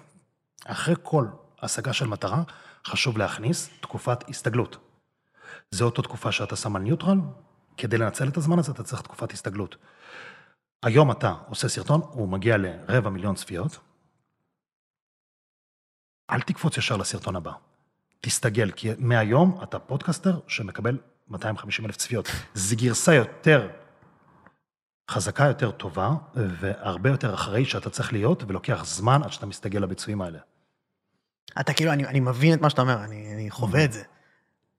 אחרי 0.66 0.95
כל 1.04 1.26
השגה 1.62 1.93
של 1.93 2.08
מטרה, 2.08 2.43
חשוב 2.86 3.18
להכניס 3.18 3.70
תקופת 3.82 4.30
הסתגלות. 4.30 4.78
זו 5.72 5.86
אותו 5.86 6.01
תקופה 6.01 6.32
שאתה 6.32 6.56
שם 6.56 6.76
על 6.76 6.82
ניוטרל, 6.82 7.18
כדי 7.78 7.97
לנצל 7.97 8.28
את 8.28 8.38
הזמן 8.38 8.60
הזה 8.60 8.72
אתה 8.72 8.84
צריך 8.84 9.01
תקופת 9.01 9.32
הסתגלות. 9.32 9.76
היום 10.84 11.12
אתה 11.12 11.34
עושה 11.47 11.70
סרטון, 11.70 12.01
הוא 12.01 12.28
מגיע 12.30 12.58
לרבע 12.58 13.10
מיליון 13.10 13.36
צפיות, 13.36 13.80
אל 16.30 16.41
תקפוץ 16.41 16.78
ישר 16.78 16.97
לסרטון 16.97 17.36
הבא. 17.36 17.51
תסתגל, 18.22 18.72
כי 18.72 18.89
מהיום 18.97 19.60
אתה 19.64 19.80
פודקאסטר 19.80 20.39
שמקבל 20.47 20.97
250 21.28 21.86
אלף 21.86 21.95
צפיות. 21.95 22.28
זו 22.54 22.76
גרסה 22.76 23.14
יותר 23.14 23.70
חזקה, 25.14 25.45
יותר 25.45 25.72
טובה, 25.72 26.11
והרבה 26.36 27.09
יותר 27.09 27.34
אחראי 27.34 27.66
שאתה 27.66 27.89
צריך 27.89 28.14
להיות, 28.14 28.43
ולוקח 28.47 28.86
זמן 28.86 29.22
עד 29.24 29.32
שאתה 29.32 29.45
מסתגל 29.45 29.80
לביצועים 29.80 30.22
האלה. 30.22 30.39
אתה 31.59 31.74
כאילו, 31.74 31.91
אני, 31.91 32.05
אני 32.05 32.20
מבין 32.20 32.53
את 32.53 32.61
מה 32.61 32.70
שאתה 32.70 32.82
אומר, 32.82 33.03
אני, 33.03 33.34
אני 33.34 33.51
חווה 33.51 33.86
את 33.86 33.93
זה. 33.93 34.03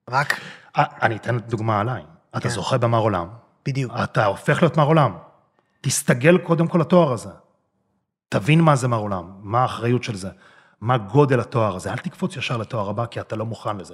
רק, 0.09 0.39
אה, 0.77 0.83
אני 1.01 1.15
אתן 1.15 1.39
דוגמה 1.39 1.79
עליי. 1.79 2.03
אתה 2.31 2.39
כן. 2.39 2.49
זוכה 2.49 2.77
במר 2.77 2.97
עולם, 2.97 3.27
בדיוק. 3.65 3.93
אתה 4.03 4.25
הופך 4.25 4.61
להיות 4.61 4.77
מר 4.77 4.85
עולם. 4.85 5.17
תסתגל 5.81 6.37
קודם 6.37 6.67
כל 6.67 6.77
לתואר 6.77 7.13
הזה. 7.13 7.29
תבין 8.29 8.61
מה 8.61 8.75
זה 8.75 8.87
מר 8.87 8.97
עולם, 8.97 9.29
מה 9.39 9.61
האחריות 9.61 10.03
של 10.03 10.15
זה, 10.15 10.29
מה 10.81 10.97
גודל 10.97 11.39
התואר 11.39 11.75
הזה. 11.75 11.91
אל 11.91 11.97
תקפוץ 11.97 12.35
ישר 12.35 12.57
לתואר 12.57 12.89
הבא, 12.89 13.05
כי 13.05 13.19
אתה 13.19 13.35
לא 13.35 13.45
מוכן 13.45 13.77
לזה. 13.77 13.93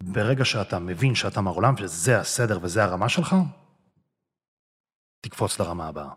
ברגע 0.00 0.44
שאתה 0.44 0.78
מבין 0.78 1.14
שאתה 1.14 1.40
מר 1.40 1.52
עולם, 1.52 1.76
שזה 1.76 2.20
הסדר 2.20 2.58
וזה 2.62 2.84
הרמה 2.84 3.08
שלך, 3.08 3.36
תקפוץ 5.20 5.60
לרמה 5.60 5.88
הבאה. 5.88 6.08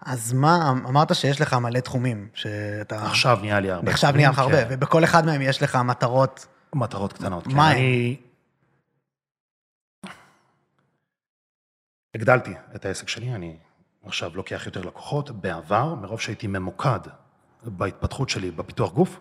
אז 0.00 0.32
מה, 0.32 0.70
אמרת 0.70 1.14
שיש 1.14 1.40
לך 1.40 1.54
מלא 1.54 1.80
תחומים, 1.80 2.28
שאתה... 2.34 3.06
עכשיו 3.06 3.38
נהיה 3.40 3.60
לי 3.60 3.70
הרבה. 3.70 3.90
עכשיו 3.90 4.12
נהיה 4.12 4.30
לך 4.30 4.38
הרבה, 4.38 4.64
כן. 4.64 4.68
ובכל 4.70 5.04
אחד 5.04 5.26
מהם 5.26 5.42
יש 5.42 5.62
לך 5.62 5.76
מטרות. 5.76 6.46
מטרות 6.74 7.12
קטנות. 7.12 7.44
כן. 7.46 7.56
מה 7.56 7.70
הם? 7.70 7.76
אני... 7.76 8.16
הגדלתי 12.14 12.54
את 12.74 12.84
העסק 12.84 13.08
שלי, 13.08 13.34
אני 13.34 13.56
עכשיו 14.04 14.36
לוקח 14.36 14.62
יותר 14.66 14.80
לקוחות. 14.80 15.30
בעבר, 15.30 15.94
מרוב 15.94 16.20
שהייתי 16.20 16.46
ממוקד 16.46 17.00
בהתפתחות 17.62 18.28
שלי 18.28 18.50
בפיתוח 18.50 18.92
גוף, 18.92 19.20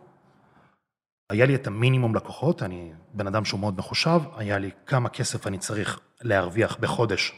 היה 1.29 1.45
לי 1.45 1.55
את 1.55 1.67
המינימום 1.67 2.15
לקוחות, 2.15 2.63
אני 2.63 2.93
בן 3.13 3.27
אדם 3.27 3.45
שהוא 3.45 3.59
מאוד 3.59 3.77
מחושב, 3.77 4.21
היה 4.35 4.57
לי 4.57 4.71
כמה 4.85 5.09
כסף 5.09 5.47
אני 5.47 5.57
צריך 5.57 5.99
להרוויח 6.21 6.77
בחודש 6.79 7.33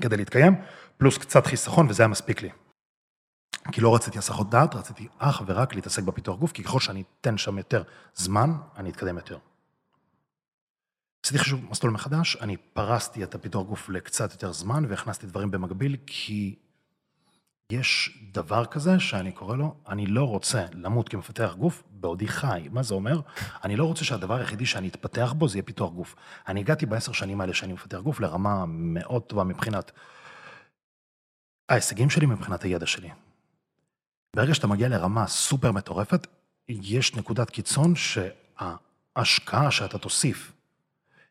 כדי 0.00 0.16
להתקיים, 0.16 0.54
פלוס 0.96 1.18
קצת 1.18 1.46
חיסכון, 1.46 1.86
וזה 1.88 2.02
היה 2.02 2.08
מספיק 2.08 2.42
לי. 2.42 2.50
כי 3.72 3.80
לא 3.80 3.94
רציתי 3.94 4.18
הסחות 4.18 4.50
דעת, 4.50 4.74
רציתי 4.74 5.08
אך 5.18 5.42
ורק 5.46 5.74
להתעסק 5.74 6.02
בפיתוח 6.02 6.38
גוף, 6.38 6.52
כי 6.52 6.62
ככל 6.62 6.80
שאני 6.80 7.02
אתן 7.20 7.38
שם 7.38 7.58
יותר 7.58 7.82
זמן, 8.14 8.52
אני 8.76 8.90
אתקדם 8.90 9.16
יותר. 9.16 9.38
עשיתי 11.24 11.38
חישוב 11.38 11.60
מסלול 11.70 11.92
מחדש, 11.92 12.36
אני 12.40 12.56
פרסתי 12.56 13.24
את 13.24 13.34
הפיתוח 13.34 13.66
גוף 13.66 13.88
לקצת 13.88 14.32
יותר 14.32 14.52
זמן, 14.52 14.84
והכנסתי 14.88 15.26
דברים 15.26 15.50
במקביל, 15.50 15.96
כי 16.06 16.56
יש 17.72 18.18
דבר 18.32 18.64
כזה 18.64 19.00
שאני 19.00 19.32
קורא 19.32 19.56
לו, 19.56 19.74
אני 19.88 20.06
לא 20.06 20.24
רוצה 20.24 20.66
למות 20.72 21.08
כמפתח 21.08 21.54
גוף 21.58 21.82
בעודי 21.90 22.28
חי. 22.28 22.68
מה 22.72 22.82
זה 22.82 22.94
אומר? 22.94 23.20
אני 23.64 23.76
לא 23.76 23.84
רוצה 23.84 24.04
שהדבר 24.04 24.34
היחידי 24.34 24.66
שאני 24.66 24.88
אתפתח 24.88 25.34
בו 25.38 25.48
זה 25.48 25.56
יהיה 25.56 25.62
פיתוח 25.62 25.92
גוף. 25.92 26.16
אני 26.48 26.60
הגעתי 26.60 26.86
בעשר 26.86 27.12
שנים 27.12 27.40
האלה 27.40 27.54
שאני 27.54 27.72
מפתח 27.72 27.98
גוף 27.98 28.20
לרמה 28.20 28.64
מאוד 28.68 29.22
טובה 29.22 29.44
מבחינת 29.44 29.92
ההישגים 31.68 32.10
שלי, 32.10 32.26
מבחינת 32.26 32.62
הידע 32.62 32.86
שלי. 32.86 33.10
ברגע 34.36 34.54
שאתה 34.54 34.66
מגיע 34.66 34.88
לרמה 34.88 35.26
סופר 35.26 35.72
מטורפת, 35.72 36.26
יש 36.68 37.14
נקודת 37.14 37.50
קיצון 37.50 37.94
שההשקעה 37.96 39.70
שאתה 39.70 39.98
תוסיף, 39.98 40.52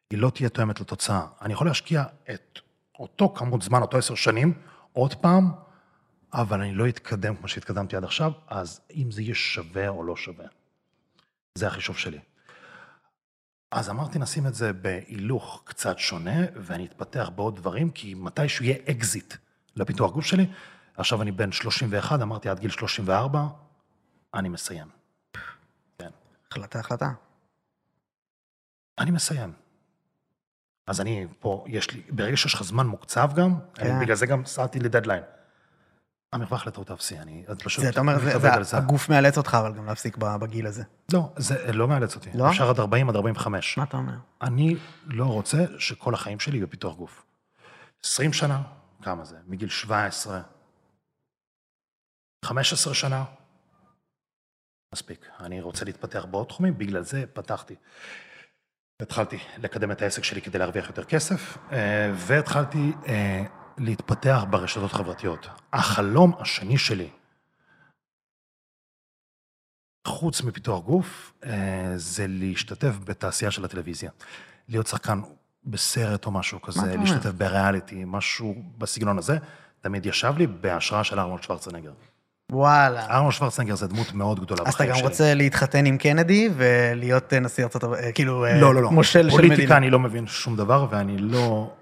היא 0.10 0.20
לא 0.20 0.30
תהיה 0.30 0.50
תואמת 0.50 0.82
לתוצאה. 0.82 1.28
אני 1.42 1.54
יכול 1.54 1.68
להשקיע 1.68 2.04
את 2.34 2.60
אותו 3.00 3.34
כמות 3.36 3.62
זמן, 3.62 3.82
אותו 3.82 3.98
עשר 3.98 4.16
שנים, 4.16 4.54
עוד 4.94 5.14
פעם, 5.14 5.52
אבל 6.34 6.62
אני 6.62 6.74
לא 6.74 6.88
אתקדם 6.88 7.36
כמו 7.36 7.48
שהתקדמתי 7.48 7.96
עד 7.96 8.04
עכשיו, 8.04 8.32
אז 8.48 8.82
אם 8.96 9.12
זה 9.12 9.22
יהיה 9.22 9.36
שווה 9.36 9.88
או 9.90 10.04
לא 10.04 10.16
שווה. 10.16 10.46
זה 11.56 11.68
החישוב 11.68 11.98
שלי. 11.98 12.20
אז 13.72 13.90
אמרתי, 13.90 14.20
נשים 14.20 14.48
את 14.48 14.56
זה 14.56 14.74
בהילוך 14.74 15.62
קצת 15.66 16.00
שונה, 16.00 16.46
ואני 16.56 16.86
אתפתח 16.86 17.30
בעוד 17.36 17.56
דברים, 17.56 17.92
כי 17.92 18.14
מתישהו 18.14 18.66
יהיה 18.66 18.78
אקזיט 18.90 19.34
לפיתוח 19.76 20.12
גוף 20.12 20.26
שלי. 20.26 20.48
עכשיו 20.98 21.22
אני 21.22 21.32
בן 21.32 21.52
31, 21.52 22.22
אמרתי 22.22 22.50
עד 22.50 22.60
גיל 22.60 22.72
34, 22.72 23.40
אני 24.34 24.50
מסיים. 24.50 24.88
כן. 25.98 26.10
החלטה, 26.52 26.80
החלטה. 26.80 27.12
אני 29.00 29.12
מסיים. 29.12 29.54
אז 30.88 31.02
אני 31.02 31.28
פה, 31.40 31.64
יש 31.68 31.92
לי, 31.92 32.02
ברגע 32.10 32.38
שיש 32.38 32.54
לך 32.54 32.64
זמן 32.64 32.88
מוקצב 32.88 33.30
גם, 33.36 33.56
כן. 33.74 33.92
אני 33.92 34.06
בגלל 34.06 34.16
זה 34.16 34.26
גם 34.26 34.46
סעתי 34.46 34.80
לדדליין. 34.80 35.24
המרווח 36.34 36.68
לטעות 36.68 36.92
אפסי, 36.92 37.20
אני 37.20 37.44
אז 37.48 37.58
פשוט 37.58 37.84
זה, 37.84 37.90
אתה 37.90 38.00
אומר, 38.00 38.20
זה, 38.20 38.40
זה, 38.40 38.64
זה. 38.64 38.78
הגוף 38.78 39.10
מאלץ 39.10 39.38
אותך, 39.38 39.58
אבל 39.60 39.74
גם 39.74 39.86
להפסיק 39.86 40.18
בגיל 40.18 40.68
הזה. 40.68 40.84
לא, 41.14 41.34
זה 41.38 41.74
לא 41.74 41.88
מאלץ 41.88 42.16
אותי. 42.16 42.30
לא? 42.34 42.50
אפשר 42.50 42.70
עד 42.70 42.80
40, 42.80 43.10
עד 43.10 43.16
45. 43.16 43.78
מה 43.78 43.84
אתה 43.84 43.98
אומר? 43.98 44.14
אני 44.42 44.76
לא 45.06 45.26
רוצה 45.26 45.58
שכל 45.80 46.14
החיים 46.14 46.40
שלי 46.40 46.58
יהיו 46.58 46.68
בפיתוח 46.68 46.96
גוף. 46.96 47.26
20 48.04 48.34
שנה, 48.34 48.62
כמה 49.06 49.26
זה? 49.26 49.38
מגיל 49.48 49.70
17, 49.70 50.42
15 52.46 52.94
שנה, 52.94 53.24
מספיק. 54.94 55.30
אני 55.40 55.62
רוצה 55.62 55.86
להתפתח 55.86 56.26
בעוד 56.32 56.48
תחומים, 56.48 56.78
בגלל 56.78 57.04
זה 57.04 57.26
פתחתי. 57.34 57.76
התחלתי 59.02 59.38
לקדם 59.58 59.92
את 59.92 60.02
העסק 60.02 60.24
שלי 60.24 60.42
כדי 60.42 60.58
להרוויח 60.58 60.88
יותר 60.88 61.04
כסף, 61.04 61.58
אה, 61.72 62.12
והתחלתי 62.16 62.92
אה, 63.08 63.44
להתפתח 63.78 64.44
ברשתות 64.50 64.92
החברתיות. 64.92 65.48
החלום 65.74 66.34
השני 66.40 66.78
שלי, 66.78 67.10
חוץ 70.08 70.42
מפיתוח 70.42 70.86
גוף, 70.86 71.34
אה, 71.44 71.94
זה 71.96 72.26
להשתתף 72.28 72.96
בתעשייה 73.04 73.52
של 73.52 73.66
הטלוויזיה. 73.66 74.12
להיות 74.68 74.88
שחקן 74.88 75.22
בסרט 75.66 76.26
או 76.26 76.32
משהו 76.32 76.62
כזה? 76.62 76.96
להשתתף 76.96 77.32
בריאליטי, 77.32 78.04
משהו 78.08 78.56
בסגנון 78.78 79.18
הזה, 79.18 79.38
תמיד 79.82 80.06
ישב 80.06 80.34
לי 80.38 80.48
בהשראה 80.48 81.04
של 81.04 81.20
ארנולד 81.20 81.44
שוורצנגר. 81.44 81.92
וואלה. 82.52 83.06
ארנולד 83.06 83.34
שוורצנגר 83.34 83.76
זה 83.76 83.88
דמות 83.88 84.14
מאוד 84.14 84.40
גדולה 84.40 84.62
אז 84.66 84.74
אתה 84.74 84.84
בחיים 84.84 84.90
גם 84.90 84.96
שלי. 84.96 85.08
רוצה 85.08 85.34
להתחתן 85.34 85.86
עם 85.86 85.98
קנדי 85.98 86.50
ולהיות 86.56 87.34
אה, 87.34 87.40
נשיא 87.40 87.64
ארצות 87.64 87.84
הברית, 87.84 88.04
אה, 88.04 88.12
כאילו, 88.12 88.46
אה, 88.46 88.62
לא, 88.62 88.76
לא, 88.76 88.82
לא. 88.82 88.92
מושל 88.92 89.30
של 89.30 89.36
פוליטיקה 89.36 89.62
מדינה. 89.62 89.78
אני 89.78 89.90
לא 89.90 90.00
מבין 90.00 90.28
שום 90.28 90.56
דבר, 90.56 90.88
ואני 90.90 91.18
לא... 91.18 91.74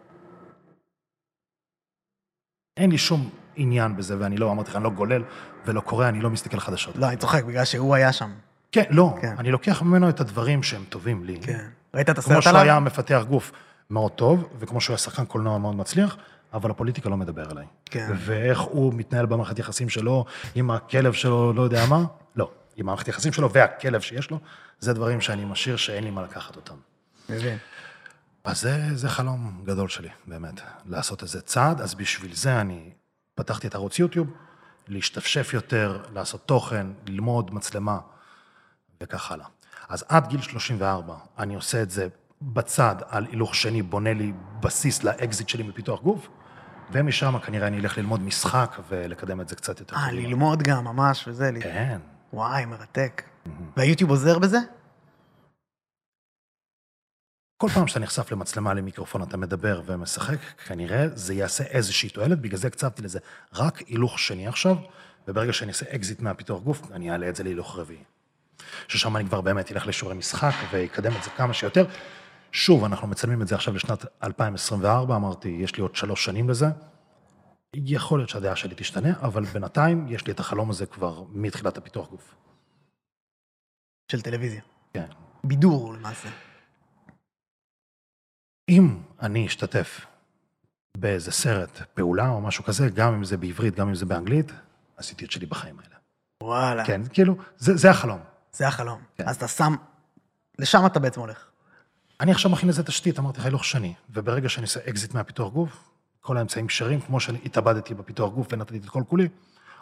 אין 2.78 2.92
לי 2.92 2.98
שום 2.98 3.30
עניין 3.56 3.96
בזה, 3.96 4.16
ואני 4.20 4.38
לא, 4.38 4.52
אמרתי 4.52 4.70
לך, 4.70 4.76
אני 4.76 4.84
לא 4.84 4.90
גולל 4.90 5.24
ולא 5.66 5.82
קורא, 5.82 6.10
אני 6.10 6.22
לא 6.22 6.30
מסתכל 6.30 6.60
חדשות. 6.60 6.96
לא, 6.96 7.08
אני 7.08 7.18
צוחק, 7.18 7.44
בגלל 7.44 7.66
שהוא 7.66 7.96
היה 7.96 8.14
שם. 8.14 8.32
כן, 8.72 8.84
לא, 8.90 9.16
כן. 9.22 9.36
אני 9.40 9.52
לוקח 9.52 9.82
ממנו 9.82 10.10
את 10.10 10.20
הדברים 10.20 10.64
שהם 10.64 10.84
טובים 10.90 11.24
לי. 11.24 11.40
כן. 11.42 11.66
ראית 11.94 12.10
את 12.10 12.20
כמו 12.20 12.34
הסרט 12.34 12.44
שהוא 12.44 12.50
עליו? 12.50 12.64
היה 12.64 12.80
מפתח 12.80 13.24
גוף 13.30 13.52
מאוד 13.94 14.12
טוב, 14.12 14.50
וכמו 14.60 14.82
שהוא 14.82 14.94
היה 14.94 14.98
שחקן 14.98 15.26
קולנוע 15.26 15.58
מאוד 15.58 15.76
מצליח, 15.76 16.18
אבל 16.54 16.72
הפוליטיקה 16.72 17.10
לא 17.10 17.18
מדבר 17.18 17.52
אליי. 17.52 17.66
כן. 17.86 18.12
ואיך 18.18 18.60
הוא 18.60 18.94
מתנהל 18.94 19.26
במערכת 19.26 19.60
יחסים 19.60 19.90
שלו, 19.90 20.26
עם 20.56 20.72
הכלב 20.72 21.14
שלו, 21.14 21.54
לא 21.54 21.62
יודע 21.62 21.86
מה, 21.86 22.04
לא. 22.36 22.52
עם 22.76 22.86
מערכת 22.86 23.08
יחסים 23.08 23.34
שלו 23.34 23.52
והכלב 23.52 24.02
שיש 24.02 24.32
לו, 24.32 24.40
זה 24.80 24.94
דברים 24.94 25.22
שאני 25.22 25.46
משאיר 25.46 25.76
שאין 25.76 26.04
לי 26.04 26.12
מה 26.12 26.22
לקחת 26.24 26.56
אותם. 26.56 26.76
מבין. 27.30 27.58
אז 28.44 28.62
זה, 28.62 28.80
זה 28.94 29.10
חלום 29.10 29.62
גדול 29.66 29.90
שלי, 29.90 30.10
באמת, 30.28 30.62
לעשות 30.86 31.24
איזה 31.24 31.42
צעד, 31.42 31.82
אז 31.82 31.96
בשביל 31.96 32.36
זה 32.36 32.62
אני 32.62 32.90
פתחתי 33.36 33.68
את 33.68 33.76
ערוץ 33.76 34.00
יוטיוב, 34.00 34.28
להשתפשף 34.88 35.54
יותר, 35.54 36.04
לעשות 36.14 36.42
תוכן, 36.46 36.88
ללמוד 37.08 37.54
מצלמה, 37.54 38.00
וכך 39.02 39.32
הלאה. 39.32 39.46
אז 39.90 40.06
עד 40.10 40.28
גיל 40.28 40.42
34, 40.42 41.16
אני 41.38 41.56
עושה 41.56 41.82
את 41.82 41.92
זה 41.92 42.08
בצד, 42.44 42.96
על 43.08 43.26
הילוך 43.30 43.56
שני, 43.56 43.82
בונה 43.82 44.14
לי 44.14 44.34
בסיס 44.60 45.04
לאקזיט 45.04 45.50
שלי 45.50 45.64
מפיתוח 45.64 46.02
גוף, 46.02 46.28
ומשם 46.92 47.40
כנראה 47.40 47.68
אני 47.68 47.80
אלך 47.80 47.98
ללמוד 47.98 48.22
משחק 48.22 48.78
ולקדם 48.90 49.42
את 49.42 49.50
זה 49.50 49.56
קצת 49.56 49.80
יותר 49.80 49.96
אה. 49.96 50.12
ללמוד 50.12 50.64
גם, 50.64 50.84
ממש, 50.84 51.28
וזה, 51.28 51.52
כן. 51.62 52.00
וואי, 52.34 52.66
מרתק. 52.66 53.24
והיוטיוב 53.78 54.10
עוזר 54.10 54.40
בזה? 54.40 54.58
כל 57.58 57.70
פעם 57.70 57.88
שאתה 57.88 58.00
נחשף 58.00 58.32
למצלמה, 58.32 58.74
למיקרופון, 58.74 59.24
אתה 59.24 59.38
מדבר 59.38 59.82
ומשחק, 59.86 60.40
כנראה 60.68 61.08
זה 61.14 61.34
יעשה 61.34 61.64
איזושהי 61.64 62.10
תועלת, 62.10 62.40
בגלל 62.40 62.58
זה 62.58 62.68
הקצבתי 62.68 63.02
לזה 63.02 63.20
רק 63.54 63.80
הילוך 63.88 64.20
שני 64.20 64.48
עכשיו, 64.48 64.76
וברגע 65.28 65.54
שאני 65.54 65.72
אעשה 65.72 65.86
אקזיט 65.96 66.20
מהפיתוח 66.20 66.62
גוף, 66.62 66.92
אני 66.92 67.12
אעלה 67.12 67.30
את 67.30 67.36
זה 67.36 67.44
להילוך 67.44 67.78
רביעי. 67.78 68.04
ששם 68.88 69.18
אני 69.18 69.26
כבר 69.26 69.42
באמת 69.42 69.72
אלך 69.72 69.88
לשיעורי 69.88 70.16
משחק 70.16 70.54
ויקדם 70.72 71.12
את 71.18 71.24
זה 71.24 71.30
כמה 71.30 71.54
שיותר. 71.54 71.86
שוב, 72.54 72.84
אנחנו 72.84 73.08
מצלמים 73.08 73.42
את 73.42 73.48
זה 73.48 73.56
עכשיו 73.56 73.74
לשנת 73.74 74.06
2024, 74.24 75.16
אמרתי, 75.16 75.50
יש 75.50 75.76
לי 75.76 75.82
עוד 75.82 75.96
שלוש 75.96 76.26
שנים 76.26 76.50
לזה. 76.50 76.66
יכול 77.76 78.20
להיות 78.20 78.30
שהדעה 78.30 78.56
שלי 78.56 78.76
תשתנה, 78.78 79.10
אבל 79.20 79.46
בינתיים 79.46 80.08
יש 80.08 80.28
לי 80.28 80.34
את 80.34 80.40
החלום 80.40 80.70
הזה 80.70 80.86
כבר 80.86 81.24
מתחילת 81.30 81.78
הפיתוח 81.78 82.10
גוף. 82.10 82.36
של 84.12 84.22
טלוויזיה. 84.22 84.62
כן. 84.94 85.06
בידור, 85.44 85.94
למעשה. 85.94 86.30
אם 88.70 89.02
אני 89.22 89.48
אשתתף 89.48 90.06
באיזה 90.98 91.32
סרט 91.32 91.82
פעולה 91.94 92.30
או 92.30 92.42
משהו 92.42 92.64
כזה, 92.64 92.90
גם 92.90 93.14
אם 93.14 93.24
זה 93.24 93.38
בעברית, 93.38 93.76
גם 93.76 93.88
אם 93.88 93.96
זה 93.96 94.06
באנגלית, 94.06 94.52
עשיתי 94.98 95.26
את 95.26 95.32
שלי 95.32 95.46
בחיים 95.46 95.80
האלה. 95.80 95.96
וואלה. 96.44 96.86
כן, 96.86 97.02
כאילו, 97.14 97.36
זה, 97.58 97.78
זה 97.78 97.90
החלום. 97.90 98.20
זה 98.52 98.68
החלום. 98.68 99.02
כן. 99.16 99.28
אז 99.28 99.36
אתה 99.36 99.48
שם... 99.48 99.76
לשם 100.60 100.86
אתה 100.86 101.00
בעצם 101.00 101.22
הולך. 101.22 101.53
אני 102.22 102.32
עכשיו 102.32 102.52
מכין 102.52 102.70
לזה 102.70 102.84
תשתית, 102.84 103.20
אמרתי 103.20 103.42
הילוך 103.42 103.66
שני, 103.66 103.94
וברגע 104.10 104.50
שאני 104.50 104.64
עושה 104.64 104.80
אקזיט 104.90 105.14
מהפיתוח 105.14 105.54
גוף, 105.54 105.90
כל 106.22 106.38
האמצעים 106.38 106.68
כשרים, 106.68 107.02
כמו 107.02 107.20
שאני 107.20 107.40
התאבדתי 107.46 107.94
בפיתוח 107.94 108.34
גוף 108.34 108.48
ונתתי 108.52 108.78
את 108.78 108.90
כל 108.90 109.04
כולי, 109.10 109.28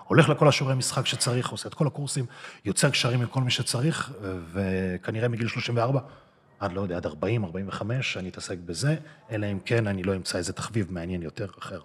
הולך 0.08 0.30
לכל 0.30 0.48
השיעורי 0.48 0.76
משחק 0.76 1.06
שצריך, 1.06 1.50
עושה 1.50 1.70
את 1.70 1.74
כל 1.74 1.88
הקורסים, 1.88 2.26
יוצר 2.66 2.90
קשרים 2.90 3.22
עם 3.22 3.28
כל 3.28 3.42
מי 3.42 3.52
שצריך, 3.52 4.14
וכנראה 4.52 5.28
מגיל 5.28 5.48
34, 5.48 6.00
עד 6.60 6.74
לא 6.74 6.82
יודע, 6.82 6.98
עד 6.98 7.06
40, 7.06 7.46
45, 7.46 8.18
אני 8.18 8.30
אתעסק 8.30 8.58
בזה, 8.58 8.96
אלא 9.32 9.52
אם 9.52 9.60
כן 9.60 9.88
אני 9.88 10.04
לא 10.04 10.16
אמצא 10.16 10.38
איזה 10.38 10.54
תחביב 10.54 10.92
מעניין 10.92 11.22
יותר 11.22 11.48
אחר. 11.60 11.82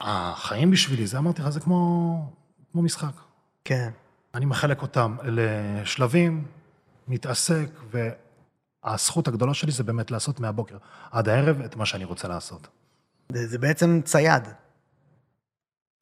החיים 0.00 0.70
בשבילי, 0.70 1.06
זה 1.06 1.18
אמרתי 1.18 1.42
לך, 1.42 1.48
זה 1.48 1.60
כמו, 1.60 2.32
כמו 2.72 2.82
משחק. 2.82 3.12
כן. 3.64 3.90
אני 4.34 4.44
מחלק 4.44 4.82
אותם 4.82 5.16
לשלבים, 5.24 6.44
מתעסק, 7.08 7.68
והזכות 8.84 9.28
הגדולה 9.28 9.54
שלי 9.54 9.72
זה 9.72 9.84
באמת 9.84 10.10
לעשות 10.10 10.40
מהבוקר 10.40 10.76
עד 11.10 11.28
הערב 11.28 11.60
את 11.60 11.76
מה 11.76 11.86
שאני 11.86 12.04
רוצה 12.04 12.28
לעשות. 12.28 12.68
זה, 13.32 13.46
זה 13.46 13.58
בעצם 13.58 14.00
צייד. 14.04 14.42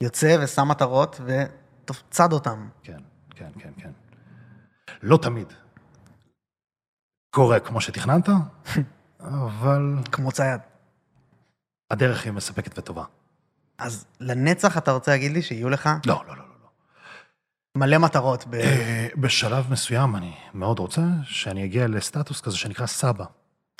יוצא 0.02 0.36
ושם 0.42 0.68
מטרות 0.68 1.20
וצד 1.24 2.32
אותם. 2.32 2.68
כן, 2.82 3.00
כן, 3.30 3.50
כן, 3.58 3.70
כן. 3.76 3.90
לא 5.02 5.18
תמיד 5.22 5.52
קורה 7.30 7.60
כמו 7.60 7.80
שתכננת, 7.80 8.28
אבל 9.20 9.94
כמו 10.12 10.32
צייד. 10.32 10.60
הדרך 11.90 12.24
היא 12.24 12.32
מספקת 12.32 12.78
וטובה. 12.78 13.04
אז 13.78 14.06
לנצח 14.20 14.78
אתה 14.78 14.92
רוצה 14.92 15.10
להגיד 15.10 15.32
לי 15.32 15.42
שיהיו 15.42 15.70
לך 15.70 15.88
לא, 16.06 16.24
לא, 16.28 16.36
לא. 16.36 16.45
מלא 17.76 17.98
מטרות 17.98 18.46
ב... 18.50 18.54
אה, 18.54 19.08
בשלב 19.16 19.66
מסוים 19.70 20.16
אני 20.16 20.32
מאוד 20.54 20.78
רוצה 20.78 21.02
שאני 21.24 21.64
אגיע 21.64 21.86
לסטטוס 21.86 22.40
כזה 22.40 22.56
שנקרא 22.56 22.86
סבא. 22.86 23.24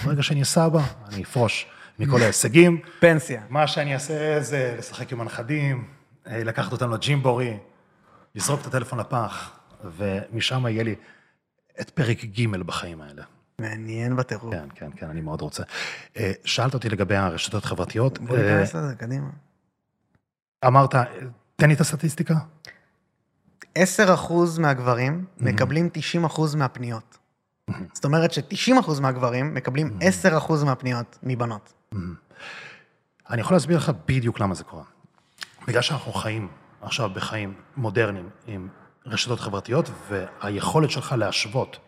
ברגע 0.05 0.23
שאני 0.23 0.45
סבא, 0.45 0.81
אני 1.09 1.23
אפרוש 1.23 1.67
מכל 1.99 2.23
ההישגים. 2.23 2.81
פנסיה. 3.01 3.43
מה 3.49 3.67
שאני 3.67 3.95
אעשה 3.95 4.41
זה 4.41 4.75
לשחק 4.79 5.13
עם 5.13 5.21
הנכדים, 5.21 5.89
אה, 6.27 6.45
לקחת 6.45 6.73
אותם 6.73 6.93
לג'ימבורי, 6.93 7.57
לזרוק 8.35 8.61
את 8.61 8.67
הטלפון 8.67 9.01
לפח, 9.01 9.59
ומשם 9.85 10.67
יהיה 10.67 10.83
לי 10.83 10.95
את 11.81 11.91
פרק 11.91 12.25
ג' 12.25 12.57
בחיים 12.57 13.01
האלה. 13.01 13.23
מעניין 13.59 14.17
בטירוף. 14.17 14.55
כן, 14.55 14.69
כן, 14.75 14.91
כן, 14.97 15.09
אני 15.09 15.21
מאוד 15.21 15.41
רוצה. 15.41 15.63
אה, 16.17 16.33
שאלת 16.45 16.75
אותי 16.75 16.89
לגבי 16.89 17.17
הרשתות 17.17 17.65
החברתיות. 17.65 18.19
בוא 18.19 18.37
ניכנס 18.37 18.75
לזה, 18.75 18.95
קדימה. 18.95 19.29
אמרת, 20.67 20.95
תן 21.57 21.69
לי 21.69 21.75
את 21.75 21.81
הסטטיסטיקה. 21.81 22.35
10% 23.77 24.61
מהגברים 24.61 25.25
מקבלים 25.41 25.89
90% 26.27 26.57
מהפניות. 26.57 27.19
זאת 27.93 28.05
אומרת 28.05 28.33
ש-90% 28.33 29.01
מהגברים 29.01 29.55
מקבלים 29.55 29.99
10% 30.25 30.65
מהפניות 30.65 31.19
מבנות. 31.23 31.73
אני 33.31 33.41
יכול 33.41 33.57
להסביר 33.57 33.77
לך 33.77 33.93
בדיוק 34.09 34.41
למה 34.41 34.55
זה 34.55 34.65
קורה. 34.65 34.85
בגלל 35.67 35.83
שאנחנו 35.83 36.13
חיים 36.13 36.49
עכשיו 36.81 37.11
בחיים 37.11 37.55
מודרניים 37.77 38.31
עם 38.47 38.69
רשתות 39.07 39.41
חברתיות, 39.41 39.91
והיכולת 40.09 40.91
שלך 40.91 41.13
להשוות 41.19 41.79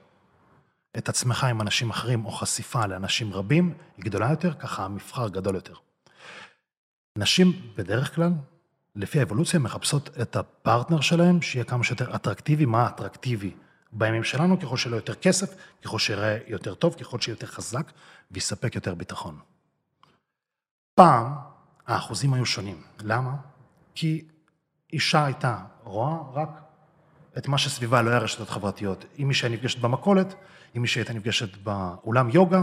את 0.99 1.09
עצמך 1.09 1.45
עם 1.45 1.61
אנשים 1.61 1.91
אחרים, 1.91 2.26
או 2.26 2.30
חשיפה 2.30 2.86
לאנשים 2.86 3.32
רבים, 3.32 3.74
היא 3.97 4.05
גדולה 4.05 4.30
יותר, 4.30 4.55
ככה 4.55 4.84
המבחר 4.84 5.28
גדול 5.28 5.55
יותר. 5.55 5.74
נשים 7.18 7.53
בדרך 7.76 8.14
כלל, 8.14 8.32
לפי 8.99 9.20
האבולוציה, 9.20 9.61
מחפשות 9.61 10.11
את 10.22 10.36
הפרטנר 10.36 11.01
שלהם, 11.01 11.42
שיהיה 11.42 11.64
כמה 11.64 11.84
שיותר 11.84 12.14
אטרקטיבי. 12.14 12.64
מה 12.64 12.88
אטרקטיבי 12.88 13.55
בימים 13.92 14.24
שלנו? 14.24 14.61
ככל 14.61 14.76
לו 14.90 14.96
יותר 14.96 15.14
כסף, 15.14 15.55
ככל 15.84 15.99
שיראה 15.99 16.38
יותר 16.46 16.74
טוב, 16.74 16.94
ככל 16.94 17.20
שיהיה 17.20 17.32
יותר 17.32 17.46
חזק, 17.46 17.92
ויספק 18.30 18.74
יותר 18.74 18.94
ביטחון. 18.94 19.38
פעם 20.94 21.32
האחוזים 21.86 22.34
היו 22.34 22.46
שונים. 22.46 22.82
למה? 23.01 23.36
כי 23.94 24.24
אישה 24.92 25.24
הייתה 25.24 25.59
רואה 25.84 26.16
רק 26.32 26.49
את 27.38 27.49
מה 27.49 27.59
שסביבה, 27.59 28.03
לא 28.03 28.11
היה 28.11 28.18
רשתות 28.18 28.51
חברתיות. 28.51 29.05
אם 29.18 29.28
מישהי 29.28 29.49
נפגשת 29.49 29.78
במכולת, 29.78 30.34
אם 30.76 30.82
מישהי 30.82 31.01
הייתה 31.01 31.12
נפגשת 31.12 31.57
באולם 31.57 32.30
יוגה, 32.30 32.62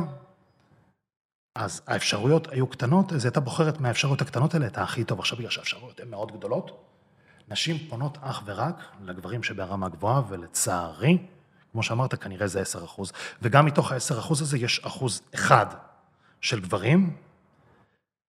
אז 1.55 1.81
האפשרויות 1.87 2.47
היו 2.51 2.67
קטנות, 2.67 3.13
אז 3.13 3.25
הייתה 3.25 3.39
בוחרת 3.39 3.79
מהאפשרויות 3.79 4.21
הקטנות 4.21 4.53
האלה 4.53 4.67
את 4.67 4.77
הכי 4.77 5.03
טוב. 5.03 5.19
עכשיו, 5.19 5.37
בגלל 5.37 5.49
שהאפשרויות 5.49 5.99
הן 5.99 6.09
מאוד 6.09 6.31
גדולות, 6.31 6.83
נשים 7.47 7.77
פונות 7.89 8.17
אך 8.21 8.41
ורק 8.45 8.83
לגברים 9.03 9.43
שברמה 9.43 9.89
גבוהה, 9.89 10.21
ולצערי, 10.29 11.17
כמו 11.71 11.83
שאמרת, 11.83 12.15
כנראה 12.15 12.47
זה 12.47 12.61
10 12.61 12.85
אחוז. 12.85 13.11
וגם 13.41 13.65
מתוך 13.65 13.91
ה-10 13.91 14.19
אחוז 14.19 14.41
הזה 14.41 14.57
יש 14.57 14.81
אחוז 14.85 15.21
אחד 15.35 15.65
של 16.41 16.59
גברים, 16.59 17.15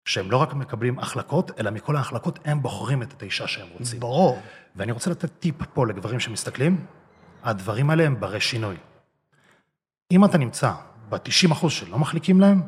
שהם 0.05 0.31
לא 0.31 0.37
רק 0.37 0.55
מקבלים 0.55 0.99
החלקות, 0.99 1.61
אלא 1.61 1.71
מכל 1.71 1.97
ההחלקות 1.97 2.39
הם 2.45 2.63
בוחרים 2.63 3.03
את 3.03 3.23
האישה 3.23 3.47
שהם 3.47 3.69
רוצים. 3.79 4.01
ברור. 4.01 4.43
ואני 4.77 4.93
רוצה 4.93 5.11
לתת 5.11 5.31
טיפ 5.39 5.57
פה 5.75 5.87
לגברים 5.87 6.21
שמסתכלים, 6.21 6.87
הדברים 7.43 7.91
האלה 7.91 8.05
הם 8.05 8.21
ברי 8.21 8.41
שינוי. 8.41 8.77
אם 10.11 10.25
אתה 10.25 10.39
נמצא 10.39 10.73
ב-90 11.09 11.53
אחוז 11.53 11.73
שלא 11.73 11.99
מחליקים 11.99 12.41
להם, 12.41 12.63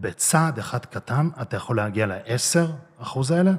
בצעד 0.00 0.58
אחד 0.58 0.84
קטן 0.84 1.28
אתה 1.42 1.56
יכול 1.56 1.76
להגיע 1.76 2.06
ל-10 2.06 2.70
אחוז 2.98 3.30
האלה, 3.30 3.52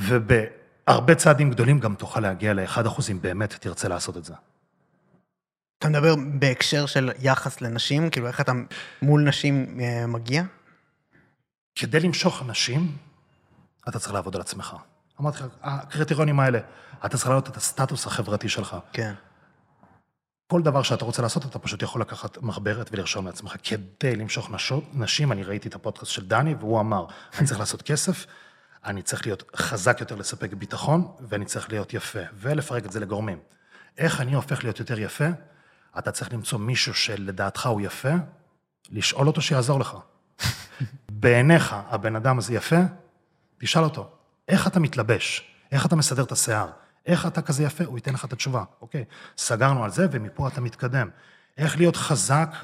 ובהרבה 0.00 1.14
צעדים 1.14 1.50
גדולים 1.50 1.80
גם 1.80 1.94
תוכל 1.94 2.20
להגיע 2.20 2.54
ל-1 2.54 2.86
אחוז 2.86 3.10
אם 3.10 3.20
באמת 3.22 3.54
תרצה 3.60 3.88
לעשות 3.88 4.16
את 4.16 4.24
זה. 4.24 4.34
אתה 5.78 5.88
מדבר 5.88 6.14
בהקשר 6.38 6.86
של 6.86 7.10
יחס 7.18 7.60
לנשים, 7.60 8.10
כאילו 8.10 8.26
איך 8.26 8.40
אתה 8.40 8.52
מול 9.02 9.22
נשים 9.22 9.80
אה, 9.80 10.06
מגיע? 10.06 10.42
כדי 11.74 12.00
למשוך 12.00 12.42
אנשים, 12.42 12.96
אתה 13.88 13.98
צריך 13.98 14.14
לעבוד 14.14 14.34
על 14.34 14.40
עצמך. 14.40 14.76
אמרתי 15.20 15.38
לך, 15.38 15.46
הקריטריונים 15.62 16.40
האלה, 16.40 16.58
אתה 17.04 17.16
צריך 17.16 17.26
להעלות 17.28 17.48
את 17.48 17.56
הסטטוס 17.56 18.06
החברתי 18.06 18.48
שלך. 18.48 18.76
כן. 18.92 19.14
כל 20.54 20.62
דבר 20.62 20.82
שאתה 20.82 21.04
רוצה 21.04 21.22
לעשות, 21.22 21.46
אתה 21.46 21.58
פשוט 21.58 21.82
יכול 21.82 22.00
לקחת 22.00 22.38
מחברת 22.42 22.88
ולרשום 22.92 23.26
לעצמך. 23.26 23.56
כדי 23.62 24.16
למשוך 24.16 24.50
נשות, 24.50 24.84
נשים, 24.92 25.32
אני 25.32 25.42
ראיתי 25.42 25.68
את 25.68 25.74
הפודקאסט 25.74 26.12
של 26.12 26.26
דני, 26.26 26.54
והוא 26.54 26.80
אמר, 26.80 27.06
אני 27.38 27.46
צריך 27.46 27.60
לעשות 27.60 27.82
כסף, 27.82 28.26
אני 28.84 29.02
צריך 29.02 29.26
להיות 29.26 29.50
חזק 29.56 30.00
יותר 30.00 30.14
לספק 30.14 30.52
ביטחון, 30.52 31.08
ואני 31.20 31.44
צריך 31.44 31.70
להיות 31.70 31.94
יפה, 31.94 32.18
ולפרק 32.34 32.86
את 32.86 32.92
זה 32.92 33.00
לגורמים. 33.00 33.38
איך 33.98 34.20
אני 34.20 34.34
הופך 34.34 34.64
להיות 34.64 34.80
יותר 34.80 34.98
יפה? 34.98 35.24
אתה 35.98 36.12
צריך 36.12 36.32
למצוא 36.32 36.58
מישהו 36.58 36.94
שלדעתך 36.94 37.66
הוא 37.66 37.80
יפה, 37.80 38.12
לשאול 38.90 39.26
אותו 39.26 39.42
שיעזור 39.42 39.80
לך. 39.80 39.96
בעיניך 41.22 41.76
הבן 41.88 42.16
אדם 42.16 42.38
הזה 42.38 42.54
יפה, 42.54 42.80
תשאל 43.58 43.84
אותו, 43.84 44.10
איך 44.48 44.66
אתה 44.66 44.80
מתלבש? 44.80 45.50
איך 45.72 45.86
אתה 45.86 45.96
מסדר 45.96 46.22
את 46.22 46.32
השיער? 46.32 46.68
איך 47.06 47.26
אתה 47.26 47.42
כזה 47.42 47.62
יפה? 47.64 47.84
הוא 47.84 47.98
ייתן 47.98 48.12
לך 48.14 48.24
את 48.24 48.32
התשובה. 48.32 48.64
אוקיי, 48.80 49.04
סגרנו 49.36 49.84
על 49.84 49.90
זה, 49.90 50.06
ומפה 50.10 50.48
אתה 50.48 50.60
מתקדם. 50.60 51.08
איך 51.58 51.76
להיות 51.76 51.96
חזק 51.96 52.54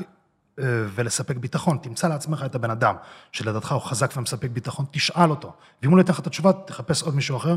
אה, 0.58 0.64
ולספק 0.94 1.36
ביטחון? 1.36 1.78
תמצא 1.82 2.08
לעצמך 2.08 2.42
את 2.46 2.54
הבן 2.54 2.70
אדם 2.70 2.94
שלדעתך 3.32 3.72
הוא 3.72 3.82
חזק 3.82 4.16
ומספק 4.16 4.50
ביטחון, 4.50 4.86
תשאל 4.90 5.30
אותו. 5.30 5.52
ואם 5.82 5.90
הוא 5.90 5.96
לא 5.96 6.00
ייתן 6.00 6.12
לך 6.12 6.20
את 6.20 6.26
התשובה, 6.26 6.52
תחפש 6.52 7.02
עוד 7.02 7.14
מישהו 7.14 7.36
אחר. 7.36 7.56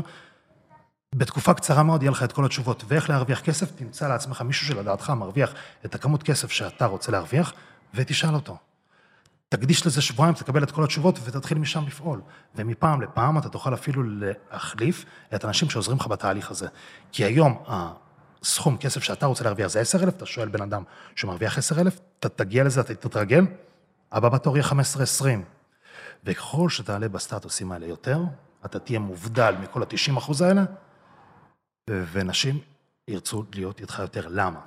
בתקופה 1.14 1.54
קצרה 1.54 1.82
מאוד 1.82 2.02
יהיה 2.02 2.10
לך 2.12 2.22
את 2.22 2.32
כל 2.32 2.44
התשובות. 2.44 2.84
ואיך 2.88 3.10
להרוויח 3.10 3.40
כסף? 3.40 3.70
תמצא 3.76 4.08
לעצמך 4.08 4.42
מישהו 4.42 4.66
שלדעתך 4.66 5.10
מרוויח 5.10 5.54
את 5.84 5.94
הכמות 5.94 6.22
כסף 6.22 6.50
שאתה 6.50 6.86
רוצה 6.86 7.12
להרוויח, 7.12 7.52
ותשאל 7.94 8.34
אותו. 8.34 8.56
תקדיש 9.56 9.86
לזה 9.86 10.02
שבועיים, 10.02 10.34
תקבל 10.34 10.62
את 10.62 10.70
כל 10.70 10.84
התשובות 10.84 11.18
ותתחיל 11.24 11.58
משם 11.58 11.84
לפעול. 11.86 12.20
ומפעם 12.54 13.02
לפעם 13.02 13.38
אתה 13.38 13.48
תוכל 13.48 13.74
אפילו 13.74 14.02
להחליף 14.04 15.04
את 15.34 15.44
האנשים 15.44 15.70
שעוזרים 15.70 15.98
לך 15.98 16.06
בתהליך 16.06 16.50
הזה. 16.50 16.68
כי 17.12 17.24
היום 17.24 17.62
הסכום 18.42 18.76
כסף 18.76 19.02
שאתה 19.02 19.26
רוצה 19.26 19.44
להרוויח 19.44 19.66
זה 19.66 19.80
10,000, 19.80 20.08
אתה 20.08 20.26
שואל 20.26 20.48
בן 20.48 20.62
אדם 20.62 20.82
שמרוויח 21.16 21.58
10,000, 21.58 21.98
אתה 22.20 22.28
תגיע 22.28 22.64
לזה, 22.64 22.80
אתה 22.80 22.94
תתרגל, 22.94 23.44
הבא 24.12 24.28
בתור 24.28 24.56
יהיה 24.56 24.68
15-20. 24.68 24.74
וככל 26.24 26.68
שתעלה 26.68 27.08
בסטטוסים 27.08 27.72
האלה 27.72 27.86
יותר, 27.86 28.18
אתה 28.64 28.78
תהיה 28.78 28.98
מובדל 28.98 29.54
מכל 29.62 29.82
ה-90 29.82 30.18
אחוז 30.18 30.40
האלה, 30.40 30.64
ונשים 31.90 32.58
ירצו 33.08 33.44
להיות 33.54 33.80
איתך 33.80 33.98
יותר. 33.98 34.26
למה? 34.30 34.60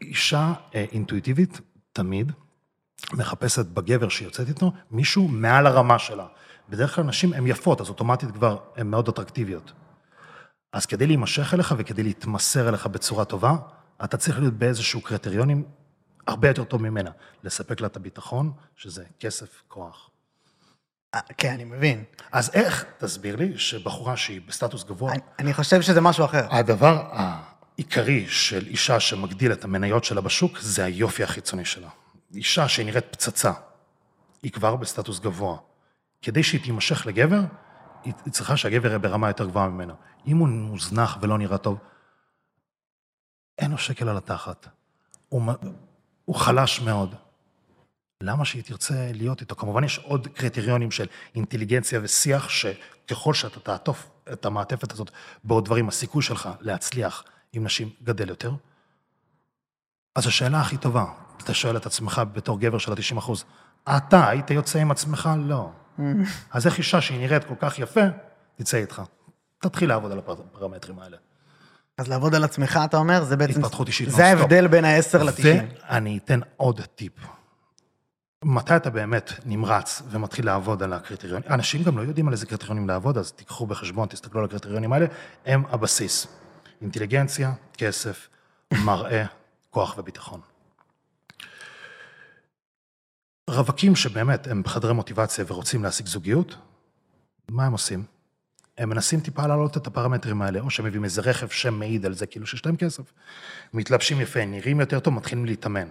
אישה 0.00 0.52
אה, 0.74 0.84
אינטואיטיבית, 0.92 1.60
תמיד, 1.92 2.32
מחפשת 3.12 3.66
בגבר 3.66 4.08
שהיא 4.08 4.28
יוצאת 4.28 4.48
איתו, 4.48 4.72
מישהו 4.90 5.28
מעל 5.28 5.66
הרמה 5.66 5.98
שלה. 5.98 6.26
בדרך 6.68 6.94
כלל 6.94 7.04
נשים 7.04 7.32
הן 7.32 7.46
יפות, 7.46 7.80
אז 7.80 7.88
אוטומטית 7.88 8.30
כבר 8.30 8.58
הן 8.76 8.86
מאוד 8.86 9.08
אטרקטיביות. 9.08 9.72
אז 10.72 10.86
כדי 10.86 11.06
להימשך 11.06 11.54
אליך 11.54 11.74
וכדי 11.78 12.02
להתמסר 12.02 12.68
אליך 12.68 12.86
בצורה 12.86 13.24
טובה, 13.24 13.56
אתה 14.04 14.16
צריך 14.16 14.38
להיות 14.38 14.54
באיזשהו 14.54 15.00
קריטריונים 15.00 15.64
הרבה 16.26 16.48
יותר 16.48 16.64
טוב 16.64 16.82
ממנה. 16.82 17.10
לספק 17.42 17.80
לה 17.80 17.86
את 17.86 17.96
הביטחון, 17.96 18.52
שזה 18.76 19.04
כסף, 19.20 19.62
כוח. 19.68 20.10
אה, 21.14 21.20
כן, 21.38 21.52
אני 21.52 21.64
מבין. 21.64 22.04
אז 22.32 22.50
איך, 22.54 22.84
תסביר 22.98 23.36
לי, 23.36 23.58
שבחורה 23.58 24.16
שהיא 24.16 24.40
בסטטוס 24.48 24.84
גבוה... 24.84 25.12
אני, 25.12 25.20
אני 25.38 25.54
חושב 25.54 25.82
שזה 25.82 26.00
משהו 26.00 26.24
אחר. 26.24 26.46
הדבר 26.50 27.02
העיקרי 27.12 28.26
של 28.28 28.66
אישה 28.66 29.00
שמגדיל 29.00 29.52
את 29.52 29.64
המניות 29.64 30.04
שלה 30.04 30.20
בשוק, 30.20 30.58
זה 30.60 30.84
היופי 30.84 31.22
החיצוני 31.22 31.64
שלה. 31.64 31.88
אישה 32.34 32.68
שנראית 32.68 33.04
פצצה, 33.10 33.52
היא 34.42 34.52
כבר 34.52 34.76
בסטטוס 34.76 35.20
גבוה. 35.20 35.58
כדי 36.22 36.42
שהיא 36.42 36.60
תימשך 36.62 37.06
לגבר, 37.06 37.40
היא 38.04 38.14
צריכה 38.30 38.56
שהגבר 38.56 38.88
יהיה 38.88 38.98
ברמה 38.98 39.28
יותר 39.28 39.46
גבוהה 39.46 39.68
ממנה. 39.68 39.94
אם 40.26 40.36
הוא 40.36 40.48
מוזנח 40.48 41.18
ולא 41.20 41.38
נראה 41.38 41.58
טוב, 41.58 41.78
אין 43.58 43.70
לו 43.70 43.78
שקל 43.78 44.08
על 44.08 44.16
התחת. 44.16 44.68
הוא, 45.28 45.42
הוא 46.24 46.36
חלש 46.36 46.80
מאוד. 46.80 47.14
למה 48.20 48.44
שהיא 48.44 48.62
תרצה 48.62 49.10
להיות 49.12 49.40
איתו? 49.40 49.56
כמובן 49.56 49.84
יש 49.84 49.98
עוד 49.98 50.28
קריטריונים 50.28 50.90
של 50.90 51.06
אינטליגנציה 51.34 52.00
ושיח, 52.02 52.48
שככל 52.48 53.34
שאתה 53.34 53.60
תעטוף 53.60 54.10
את 54.32 54.44
המעטפת 54.44 54.92
הזאת 54.92 55.10
בעוד 55.44 55.64
דברים, 55.64 55.88
הסיכוי 55.88 56.22
שלך 56.22 56.48
להצליח 56.60 57.24
עם 57.52 57.64
נשים 57.64 57.90
גדל 58.02 58.28
יותר. 58.28 58.52
אז 60.14 60.26
השאלה 60.26 60.60
הכי 60.60 60.76
טובה, 60.76 61.04
אתה 61.44 61.54
שואל 61.54 61.76
את 61.76 61.86
עצמך 61.86 62.22
בתור 62.32 62.60
גבר 62.60 62.78
של 62.78 62.92
ה-90 62.92 63.18
אחוז, 63.18 63.44
אתה 63.96 64.28
היית 64.28 64.50
יוצא 64.50 64.78
עם 64.78 64.90
עצמך? 64.90 65.30
לא. 65.38 65.70
אז 66.52 66.66
איך 66.66 66.78
אישה 66.78 67.00
שהיא 67.00 67.18
נראית 67.18 67.44
כל 67.44 67.54
כך 67.60 67.78
יפה, 67.78 68.00
תצא 68.56 68.76
איתך. 68.76 69.02
תתחיל 69.58 69.88
לעבוד 69.88 70.12
על 70.12 70.18
הפרמטרים 70.18 70.98
האלה. 70.98 71.16
אז 71.98 72.08
לעבוד 72.08 72.34
על 72.34 72.44
עצמך, 72.44 72.80
אתה 72.84 72.96
אומר, 72.96 73.24
זה 73.24 73.36
בעצם... 73.36 73.60
התפתחות 73.60 73.86
אישית. 73.88 74.10
זה 74.10 74.26
ההבדל 74.26 74.66
בין 74.66 74.84
ה-10 74.84 75.18
ל-90. 75.18 75.44
ואני 75.88 76.18
אתן 76.24 76.40
עוד 76.56 76.80
טיפ. 76.80 77.12
מתי 78.44 78.76
אתה 78.76 78.90
באמת 78.90 79.32
נמרץ 79.44 80.02
ומתחיל 80.10 80.46
לעבוד 80.46 80.82
על 80.82 80.92
הקריטריונים? 80.92 81.50
אנשים 81.50 81.82
גם 81.82 81.98
לא 81.98 82.02
יודעים 82.02 82.28
על 82.28 82.32
איזה 82.32 82.46
קריטריונים 82.46 82.88
לעבוד, 82.88 83.18
אז 83.18 83.32
תיקחו 83.32 83.66
בחשבון, 83.66 84.08
תסתכלו 84.08 84.40
על 84.40 84.46
הקריטריונים 84.46 84.92
האלה, 84.92 85.06
הם 85.46 85.62
הבסיס. 85.70 86.26
אינטליגנציה, 86.82 87.52
כסף, 87.78 88.28
מראה, 88.72 89.24
כוח 89.74 89.98
וביטחון. 89.98 90.40
רווקים 93.50 93.96
שבאמת 93.96 94.46
הם 94.46 94.62
בחדרי 94.62 94.92
מוטיבציה 94.92 95.44
ורוצים 95.48 95.82
להשיג 95.82 96.06
זוגיות, 96.06 96.56
מה 97.48 97.66
הם 97.66 97.72
עושים? 97.72 98.04
הם 98.78 98.88
מנסים 98.88 99.20
טיפה 99.20 99.46
להעלות 99.46 99.76
את 99.76 99.86
הפרמטרים 99.86 100.42
האלה, 100.42 100.60
או 100.60 100.70
שהם 100.70 100.86
מביאים 100.86 101.04
איזה 101.04 101.22
רכב 101.22 101.48
שמעיד 101.48 102.06
על 102.06 102.14
זה 102.14 102.26
כאילו 102.26 102.46
שיש 102.46 102.66
להם 102.66 102.76
כסף. 102.76 103.12
מתלבשים 103.72 104.20
יפה, 104.20 104.44
נראים 104.44 104.80
יותר 104.80 105.00
טוב, 105.00 105.14
מתחילים 105.14 105.44
להתאמן. 105.44 105.88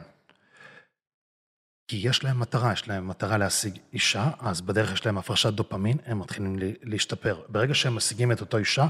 כי 1.87 2.01
יש 2.03 2.23
להם 2.23 2.39
מטרה, 2.39 2.73
יש 2.73 2.87
להם 2.87 3.07
מטרה 3.07 3.37
להשיג 3.37 3.79
אישה, 3.93 4.31
אז 4.39 4.61
בדרך 4.61 4.93
יש 4.93 5.05
להם 5.05 5.17
הפרשת 5.17 5.53
דופמין, 5.53 5.97
הם 6.05 6.19
מתחילים 6.19 6.55
להשתפר. 6.83 7.41
ברגע 7.49 7.73
שהם 7.73 7.95
משיגים 7.95 8.31
את 8.31 8.41
אותו 8.41 8.57
אישה, 8.57 8.87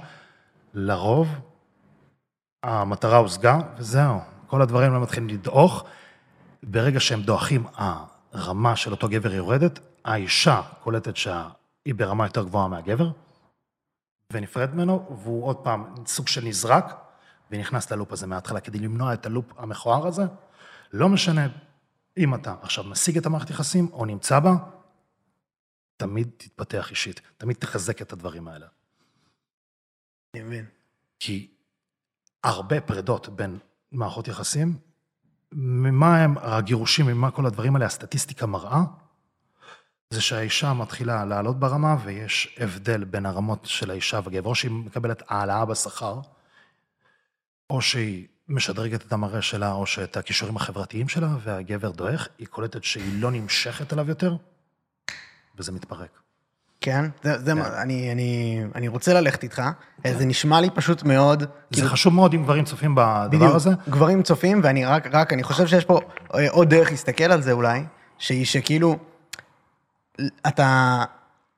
לרוב 0.73 1.27
המטרה 2.63 3.17
הושגה, 3.17 3.59
וזהו. 3.77 4.32
כל 4.53 4.61
הדברים 4.61 4.93
לא 4.93 5.01
מתחילים 5.01 5.29
לדעוך. 5.29 5.85
ברגע 6.63 6.99
שהם 6.99 7.21
דועכים, 7.21 7.65
הרמה 8.31 8.75
של 8.75 8.91
אותו 8.91 9.09
גבר 9.09 9.33
יורדת, 9.33 9.79
האישה 10.05 10.61
קולטת 10.83 11.17
שהיא 11.17 11.95
ברמה 11.95 12.25
יותר 12.25 12.43
גבוהה 12.43 12.67
מהגבר, 12.67 13.11
ונפרד 14.33 14.75
ממנו, 14.75 15.17
והוא 15.23 15.45
עוד 15.45 15.57
פעם 15.57 15.95
סוג 16.05 16.27
של 16.27 16.43
נזרק, 16.45 16.93
ונכנס 17.51 17.91
ללופ 17.91 18.11
הזה 18.11 18.27
מההתחלה, 18.27 18.59
כדי 18.59 18.79
למנוע 18.79 19.13
את 19.13 19.25
הלופ 19.25 19.45
המכוער 19.57 20.07
הזה. 20.07 20.23
לא 20.91 21.09
משנה 21.09 21.47
אם 22.17 22.35
אתה 22.35 22.55
עכשיו 22.61 22.83
משיג 22.83 23.17
את 23.17 23.25
המערכת 23.25 23.49
יחסים, 23.49 23.89
או 23.93 24.05
נמצא 24.05 24.39
בה, 24.39 24.53
תמיד 25.97 26.29
תתפתח 26.37 26.89
אישית, 26.89 27.21
תמיד 27.37 27.57
תחזק 27.57 28.01
את 28.01 28.13
הדברים 28.13 28.47
האלה. 28.47 28.67
אני 30.33 30.43
מבין. 30.43 30.65
כי 31.19 31.51
הרבה 32.43 32.81
פרדות 32.81 33.29
בין 33.29 33.59
מערכות 33.93 34.27
יחסים, 34.27 34.77
ממה 35.51 36.23
הם 36.23 36.37
הגירושים, 36.37 37.05
ממה 37.05 37.31
כל 37.31 37.45
הדברים 37.45 37.75
האלה, 37.75 37.85
הסטטיסטיקה 37.85 38.45
מראה, 38.45 38.81
זה 40.09 40.21
שהאישה 40.21 40.73
מתחילה 40.73 41.25
לעלות 41.25 41.59
ברמה 41.59 41.95
ויש 42.03 42.57
הבדל 42.59 43.03
בין 43.03 43.25
הרמות 43.25 43.65
של 43.65 43.91
האישה 43.91 44.19
והגבר, 44.23 44.49
או 44.49 44.55
שהיא 44.55 44.71
מקבלת 44.71 45.23
העלאה 45.27 45.65
בשכר, 45.65 46.19
או 47.69 47.81
שהיא 47.81 48.27
משדרגת 48.47 49.05
את 49.05 49.13
המראה 49.13 49.41
שלה, 49.41 49.71
או 49.71 49.85
שאת 49.85 50.17
הכישורים 50.17 50.55
החברתיים 50.55 51.09
שלה, 51.09 51.35
והגבר 51.41 51.91
דועך, 51.91 52.27
היא 52.37 52.47
קולטת 52.47 52.83
שהיא 52.83 53.21
לא 53.21 53.31
נמשכת 53.31 53.93
אליו 53.93 54.09
יותר, 54.09 54.35
וזה 55.57 55.71
מתפרק. 55.71 56.22
כן, 56.83 57.05
זה, 57.23 57.39
זה 57.39 57.53
מה, 57.53 57.81
אני, 57.81 58.11
אני, 58.11 58.61
אני 58.75 58.87
רוצה 58.87 59.13
ללכת 59.13 59.43
איתך, 59.43 59.61
כן. 60.03 60.17
זה 60.17 60.25
נשמע 60.25 60.61
לי 60.61 60.69
פשוט 60.69 61.03
מאוד... 61.03 61.39
זה 61.39 61.47
כאילו... 61.71 61.89
חשוב 61.89 62.13
מאוד 62.13 62.33
אם 62.33 62.43
גברים 62.43 62.63
צופים 62.63 62.95
בדבר 62.95 63.27
בדיוק, 63.27 63.55
הזה. 63.55 63.69
גברים 63.89 64.23
צופים, 64.23 64.61
ואני 64.63 64.85
רק, 64.85 65.07
רק, 65.11 65.33
אני 65.33 65.43
חושב 65.43 65.67
שיש 65.67 65.85
פה 65.85 65.99
אה, 66.35 66.49
עוד 66.49 66.69
דרך 66.69 66.91
להסתכל 66.91 67.23
על 67.23 67.41
זה 67.41 67.51
אולי, 67.51 67.83
שהיא 68.17 68.45
שכאילו, 68.45 68.97
אתה 70.47 71.03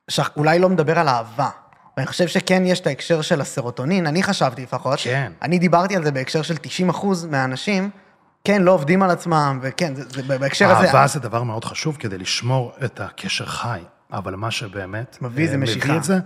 שח, 0.08 0.30
אולי 0.36 0.58
לא 0.58 0.68
מדבר 0.68 0.98
על 0.98 1.08
אהבה. 1.08 1.50
ואני 1.96 2.06
חושב 2.06 2.26
שכן 2.26 2.62
יש 2.66 2.80
את 2.80 2.86
ההקשר 2.86 3.22
של 3.22 3.40
הסרוטונין, 3.40 4.06
אני 4.06 4.22
חשבתי 4.22 4.62
לפחות. 4.62 4.98
כן. 5.02 5.32
אני 5.42 5.58
דיברתי 5.58 5.96
על 5.96 6.04
זה 6.04 6.10
בהקשר 6.12 6.42
של 6.42 6.56
90 6.56 6.88
אחוז 6.88 7.24
מהאנשים, 7.24 7.90
כן, 8.44 8.62
לא 8.62 8.72
עובדים 8.72 9.02
על 9.02 9.10
עצמם, 9.10 9.58
וכן, 9.62 9.94
זה, 9.94 10.04
זה 10.08 10.38
בהקשר 10.38 10.70
הזה... 10.70 10.86
אהבה 10.86 11.06
זה 11.06 11.20
דבר 11.20 11.42
מאוד 11.42 11.64
חשוב 11.64 11.96
כדי 11.96 12.18
לשמור 12.18 12.72
את 12.84 13.00
הקשר 13.00 13.46
חי. 13.46 13.80
אבל 14.12 14.36
מה 14.36 14.50
שבאמת... 14.50 15.18
מביא 15.22 15.50
זה 15.50 15.56
משיכה. 15.56 15.88
מביא 15.88 15.98
את 15.98 16.04
זה, 16.04 16.18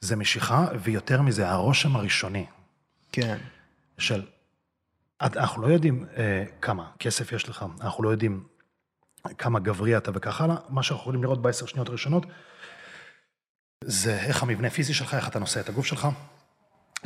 זה 0.00 0.16
משיכה, 0.16 0.66
ויותר 0.82 1.22
מזה, 1.22 1.50
הרושם 1.50 1.96
הראשוני. 1.96 2.46
כן. 3.12 3.38
של, 3.98 4.22
אנחנו 5.20 5.62
לא 5.62 5.66
יודעים 5.66 6.06
אה, 6.16 6.44
כמה 6.60 6.90
כסף 6.98 7.32
יש 7.32 7.48
לך, 7.48 7.64
אנחנו 7.80 8.04
לא 8.04 8.10
יודעים 8.10 8.44
כמה 9.38 9.60
גברי 9.60 9.96
אתה 9.96 10.10
וכך 10.14 10.40
הלאה, 10.40 10.56
מה 10.68 10.82
שאנחנו 10.82 11.02
יכולים 11.02 11.22
לראות 11.22 11.42
בעשר 11.42 11.66
שניות 11.66 11.88
הראשונות, 11.88 12.26
זה 13.84 14.18
איך 14.18 14.42
המבנה 14.42 14.68
הפיזי 14.68 14.94
שלך, 14.94 15.14
איך 15.14 15.28
אתה 15.28 15.38
נושא 15.38 15.60
את 15.60 15.68
הגוף 15.68 15.86
שלך. 15.86 16.08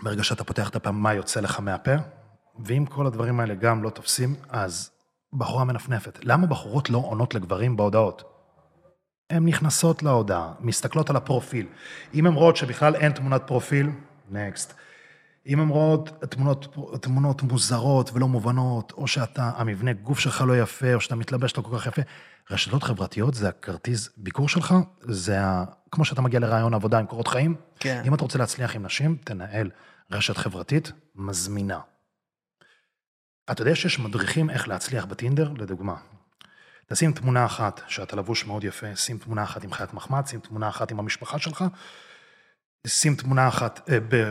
ברגע 0.03 0.24
שאתה 0.24 0.45
פותח 0.45 0.68
את 0.68 0.76
הפה, 0.76 0.91
מה 0.91 1.14
יוצא 1.14 1.41
לך 1.41 1.61
מהפה, 1.61 1.95
ואם 2.64 2.85
כל 2.87 3.07
הדברים 3.07 3.41
האלה 3.41 3.55
גם 3.55 3.83
לא 3.83 3.91
תופסים, 3.91 4.35
אז 4.49 4.91
בחורה 5.33 5.64
מנפנפת. 5.64 6.18
למה 6.24 6.47
בחורות 6.47 6.91
לא 6.91 6.99
עונות 6.99 7.35
לגברים 7.35 7.76
בהודעות? 7.76 8.38
הן 9.31 9.45
נכנסות 9.45 10.03
להודעה, 10.03 10.53
מסתכלות 10.61 11.11
על 11.11 11.16
הפרופיל. 11.16 11.66
אם 12.14 12.26
הן 12.26 12.33
רואות 12.33 12.57
שבכלל 12.57 12.95
אין 12.95 13.12
תמונת 13.12 13.43
פרופיל, 13.47 13.91
נקסט. 14.31 14.74
אם 15.47 15.61
הן 15.61 15.68
רואות 15.68 16.24
תמונות, 16.31 16.76
תמונות 17.01 17.43
מוזרות 17.43 18.11
ולא 18.14 18.29
מובנות, 18.29 18.93
או 18.93 19.07
שאתה, 19.07 19.51
המבנה 19.57 19.93
גוף 19.93 20.18
שלך 20.18 20.45
לא 20.47 20.61
יפה, 20.61 20.95
או 20.95 21.01
שאתה 21.01 21.14
מתלבש 21.14 21.57
לא 21.57 21.62
כל 21.62 21.79
כך 21.79 21.87
יפה, 21.87 22.03
רשתות 22.51 22.83
חברתיות 22.83 23.35
זה 23.35 23.49
הכרטיס 23.49 24.11
ביקור 24.16 24.49
שלך, 24.49 24.74
זה 25.01 25.41
ה... 25.41 25.64
כמו 25.91 26.05
שאתה 26.05 26.22
מגיע 26.22 26.41
לרעיון 26.41 26.74
עבודה 26.74 26.99
עם 26.99 27.07
קורות 27.07 27.29
חיים. 27.29 27.55
כן. 27.81 28.03
אם 28.07 28.14
אתה 28.14 28.22
רוצה 28.22 28.39
להצליח 28.39 28.76
עם 28.76 28.87
נשים, 28.87 29.16
תנהל 29.24 29.70
רשת 30.11 30.37
חברתית 30.37 30.93
מזמינה. 31.14 31.81
אתה 33.51 33.62
יודע 33.62 33.74
שיש 33.74 33.99
מדריכים 33.99 34.51
איך 34.51 34.68
להצליח 34.68 35.05
בטינדר, 35.05 35.53
לדוגמה. 35.59 35.95
תשים 36.93 37.12
תמונה 37.12 37.45
אחת 37.45 37.80
שאתה 37.86 38.16
לבוש 38.16 38.47
מאוד 38.47 38.64
יפה, 38.64 38.97
שים 38.97 39.18
תמונה 39.18 39.43
אחת 39.43 39.64
עם 39.64 39.72
חיית 39.72 39.95
מחמד, 39.95 40.26
שים 40.26 40.41
תמונה 40.41 40.68
אחת 40.68 40.91
עם 40.91 40.99
המשפחה 40.99 41.39
שלך, 41.39 41.64
שים 42.86 43.14
תמונה 43.14 43.49
אחת 43.49 43.91
אה, 43.91 43.99
ב, 44.09 44.30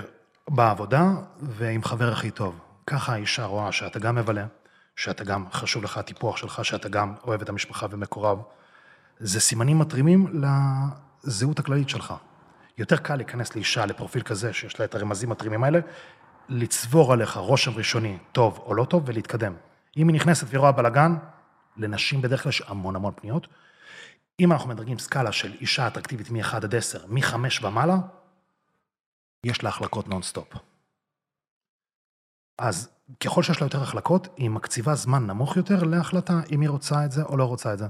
בעבודה 0.50 1.12
ועם 1.40 1.84
חבר 1.84 2.12
הכי 2.12 2.32
טוב. 2.32 2.60
ככה 2.88 3.14
האישה 3.14 3.46
רואה 3.46 3.72
שאתה 3.72 4.00
גם 4.00 4.16
מבלה, 4.16 4.46
שאתה 4.96 5.24
גם 5.24 5.46
חשוב 5.52 5.84
לך 5.84 5.98
הטיפוח 5.98 6.38
שלך, 6.38 6.66
שאתה 6.66 6.90
גם 6.90 7.14
אוהב 7.24 7.42
את 7.42 7.50
המשפחה 7.50 7.88
ומקורב. 7.90 8.40
זה 9.20 9.40
סימנים 9.40 9.80
מטרימים 9.80 10.42
לזהות 11.24 11.60
הכללית 11.60 11.90
שלך. 11.90 12.14
יותר 12.78 12.98
קל 12.98 13.16
להיכנס 13.16 13.56
לאישה, 13.56 13.86
לפרופיל 13.86 14.22
כזה, 14.22 14.54
שיש 14.54 14.80
לה 14.80 14.86
את 14.86 14.96
הרמזים 14.96 15.30
מטרימים 15.30 15.64
האלה, 15.64 15.80
לצבור 16.50 17.14
עליך 17.14 17.38
רושם 17.38 17.72
ראשוני, 17.72 18.18
טוב 18.32 18.64
או 18.66 18.74
לא 18.74 18.86
טוב, 18.86 19.04
ולהתקדם. 19.06 19.54
אם 19.98 20.08
היא 20.08 20.16
נכנסת 20.16 20.48
ורואה 20.50 20.72
בלאגן, 20.72 21.16
לנשים 21.78 22.22
בדרך 22.22 22.44
כלל 22.44 22.50
יש 22.50 22.62
המון 22.62 22.96
המון 22.96 23.14
פניות. 23.16 23.48
אם 24.40 24.52
אנחנו 24.52 24.70
מדרגים 24.70 25.00
סקאלה 25.00 25.32
של 25.32 25.54
אישה 25.54 25.88
אטרקטיבית 25.88 26.32
מ-1 26.32 26.56
עד 26.56 26.76
10, 26.76 27.08
מ-5 27.08 27.36
ומעלה, 27.62 27.98
יש 29.44 29.64
לה 29.64 29.70
החלקות 29.70 30.08
נונסטופ. 30.08 30.48
אז 32.58 32.90
ככל 33.20 33.44
שיש 33.44 33.62
לה 33.62 33.66
יותר 33.66 33.82
החלקות, 33.82 34.28
היא 34.38 34.50
מקציבה 34.50 34.96
זמן 34.96 35.28
נמוך 35.28 35.58
יותר 35.58 35.84
להחלטה 35.84 36.34
אם 36.52 36.62
היא 36.62 36.70
רוצה 36.70 37.06
את 37.06 37.12
זה 37.12 37.24
או 37.24 37.38
לא 37.38 37.44
רוצה 37.44 37.74
את 37.74 37.78
זה. 37.78 37.88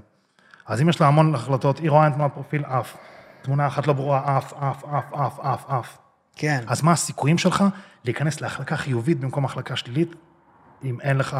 אז 0.66 0.82
אם 0.82 0.90
יש 0.90 1.02
לה 1.02 1.08
המון 1.08 1.36
החלטות, 1.36 1.80
היא 1.80 1.90
רואה 1.90 2.08
את 2.08 2.14
תמונת 2.14 2.34
פרופיל 2.34 2.66
אף, 2.66 2.98
תמונה 3.42 3.68
אחת 3.68 3.88
לא 3.88 3.94
ברורה 3.94 4.38
אף, 4.38 4.54
אף, 4.54 4.84
אף, 4.84 5.14
אף, 5.14 5.40
אף, 5.40 5.70
אף. 5.70 5.98
כן. 6.36 6.64
אז 6.68 6.82
מה 6.82 6.92
הסיכויים 6.92 7.38
שלך 7.38 7.64
להיכנס 8.04 8.42
להחלקה 8.42 8.78
חיובית 8.78 9.20
במקום 9.20 9.46
החלקה 9.46 9.76
שלילית, 9.76 10.16
אם 10.84 11.02
אין 11.02 11.18
לך, 11.18 11.38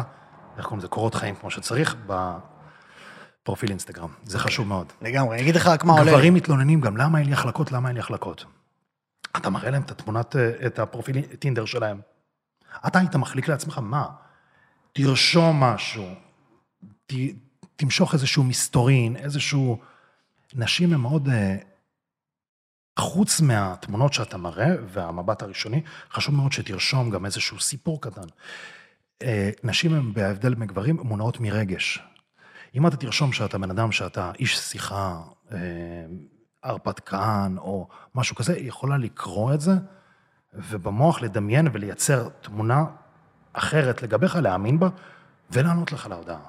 איך 0.58 0.66
קוראים 0.66 0.78
לזה, 0.78 0.88
קורות 0.88 1.14
חיים 1.14 1.34
כמו 1.34 1.50
שצריך, 1.50 1.96
בפרופיל 2.06 3.70
אינסטגרם. 3.70 4.08
זה 4.24 4.38
חשוב 4.38 4.68
מאוד. 4.68 4.92
לגמרי. 5.02 5.34
אני 5.34 5.42
אגיד 5.42 5.56
לך 5.56 5.66
רק 5.66 5.84
מה 5.84 5.92
עולה. 5.92 6.12
גברים 6.12 6.34
מתלוננים 6.34 6.80
גם, 6.80 6.96
למה 6.96 7.18
אין 7.18 7.26
לי 7.26 7.32
החלקות, 7.32 7.72
למה 7.72 7.88
אין 7.88 7.96
לי 7.96 8.00
החלקות. 8.00 8.44
אתה 9.36 9.50
מראה 9.50 9.70
להם 9.70 9.82
את 9.82 9.90
התמונת, 9.90 10.36
אה, 10.36 10.66
את 10.66 10.78
הפרופיל 10.78 11.22
טינדר 11.22 11.64
שלהם. 11.64 12.00
אתה 12.86 12.98
היית 12.98 13.16
מחליק 13.16 13.48
לעצמך, 13.48 13.78
מה? 13.82 14.06
תרשום 14.92 15.60
משהו, 15.60 16.06
ת, 17.06 17.12
תמשוך 17.76 18.14
איזשהו 18.14 18.44
מסתורין, 18.44 19.16
איזשהו... 19.16 19.78
נשים 20.54 20.92
הן 20.92 21.00
מאוד... 21.00 21.28
אה, 21.28 21.56
חוץ 22.98 23.40
מהתמונות 23.40 24.12
שאתה 24.12 24.36
מראה 24.36 24.70
והמבט 24.92 25.42
הראשוני, 25.42 25.82
חשוב 26.12 26.34
מאוד 26.34 26.52
שתרשום 26.52 27.10
גם 27.10 27.26
איזשהו 27.26 27.60
סיפור 27.60 28.00
קטן. 28.00 28.26
אה, 29.22 29.50
נשים 29.64 29.94
הן, 29.94 30.12
בהבדל 30.12 30.54
מגברים, 30.54 30.96
מונעות 31.02 31.40
מרגש. 31.40 32.02
אם 32.74 32.86
אתה 32.86 32.96
תרשום 32.96 33.32
שאתה 33.32 33.58
בן 33.58 33.70
אדם, 33.70 33.92
שאתה 33.92 34.32
איש 34.38 34.58
שיחה, 34.58 35.20
אה, 35.52 35.58
הרפתקן 36.62 37.54
או 37.58 37.88
משהו 38.14 38.36
כזה, 38.36 38.52
היא 38.52 38.68
יכולה 38.68 38.96
לקרוא 38.96 39.54
את 39.54 39.60
זה, 39.60 39.72
ובמוח 40.54 41.22
לדמיין 41.22 41.68
ולייצר 41.72 42.28
תמונה 42.40 42.84
אחרת 43.52 44.02
לגביך, 44.02 44.36
להאמין 44.36 44.78
בה, 44.78 44.88
ולענות 45.50 45.92
לך 45.92 46.06
להודעה. 46.06 46.40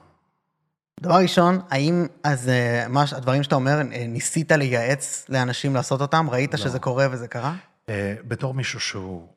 דבר 1.02 1.16
ראשון, 1.16 1.60
האם 1.70 2.06
אז 2.24 2.50
אה, 2.50 2.86
מה, 2.90 3.04
הדברים 3.12 3.44
שאתה 3.44 3.56
אומר, 3.56 3.78
אה, 3.94 4.08
ניסית 4.08 4.52
לייעץ 4.52 5.26
לאנשים 5.30 5.76
לעשות 5.76 6.02
אותם? 6.02 6.30
ראית 6.30 6.54
לא. 6.54 6.58
שזה 6.58 6.80
קורה 6.80 7.08
וזה 7.12 7.28
קרה? 7.28 7.56
אה, 7.90 8.16
בתור 8.28 8.54
מישהו 8.54 8.80
שהוא... 8.80 9.28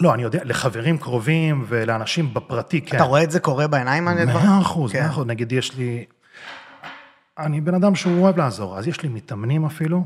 לא, 0.00 0.14
אני 0.14 0.22
יודע, 0.22 0.40
לחברים 0.44 0.98
קרובים 0.98 1.64
ולאנשים 1.68 2.34
בפרטי, 2.34 2.80
כן. 2.80 2.96
אתה 2.96 3.04
רואה 3.04 3.22
את 3.22 3.30
זה 3.30 3.40
קורה 3.40 3.66
בעיניים? 3.66 4.04
מאה 4.04 4.60
אחוז, 4.60 4.92
כן. 4.92 5.00
מאה 5.00 5.10
אחוז. 5.10 5.26
נגיד, 5.26 5.52
יש 5.52 5.76
לי... 5.76 6.04
אני 7.38 7.60
בן 7.60 7.74
אדם 7.74 7.94
שהוא 7.94 8.22
אוהב 8.22 8.38
לעזור, 8.38 8.78
אז 8.78 8.88
יש 8.88 9.02
לי 9.02 9.08
מתאמנים 9.08 9.64
אפילו, 9.64 10.04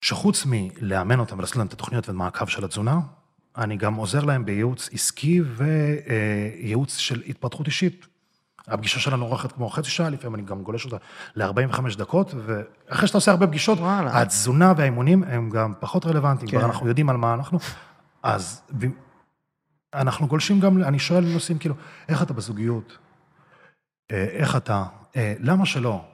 שחוץ 0.00 0.46
מלאמן 0.46 1.18
אותם 1.18 1.38
ולעשות 1.38 1.56
להם 1.56 1.66
את 1.66 1.72
התוכניות 1.72 2.08
ומעקב 2.08 2.46
של 2.46 2.64
התזונה, 2.64 3.00
אני 3.56 3.76
גם 3.76 3.94
עוזר 3.94 4.24
להם 4.24 4.44
בייעוץ 4.44 4.90
עסקי 4.92 5.40
וייעוץ 5.42 6.96
של 6.96 7.22
התפתחות 7.26 7.66
אישית. 7.66 8.06
הפגישה 8.68 9.00
שלנו 9.00 9.24
אורכת 9.24 9.52
כמו 9.52 9.70
חצי 9.70 9.90
שעה, 9.90 10.10
לפעמים 10.10 10.34
אני 10.34 10.42
גם 10.42 10.62
גולש 10.62 10.84
אותה 10.84 10.96
ל-45 11.36 11.98
דקות, 11.98 12.34
ואחרי 12.46 13.06
שאתה 13.06 13.18
עושה 13.18 13.30
הרבה 13.30 13.46
פגישות, 13.46 13.78
וואלה. 13.78 14.20
התזונה 14.20 14.72
והאימונים 14.76 15.24
הם 15.24 15.50
גם 15.50 15.72
פחות 15.80 16.06
רלוונטיים, 16.06 16.50
כן. 16.50 16.60
אנחנו 16.60 16.88
יודעים 16.88 17.08
על 17.10 17.16
מה 17.16 17.34
אנחנו, 17.34 17.58
אז 18.22 18.62
ב- 18.78 18.86
אנחנו 19.94 20.26
גולשים 20.26 20.60
גם, 20.60 20.82
אני 20.82 20.98
שואל 20.98 21.24
נושאים 21.24 21.58
כאילו, 21.58 21.74
איך 22.08 22.22
אתה 22.22 22.32
בזוגיות? 22.32 22.98
אה, 24.10 24.24
איך 24.24 24.56
אתה? 24.56 24.84
אה, 25.16 25.34
למה 25.38 25.66
שלא? 25.66 26.04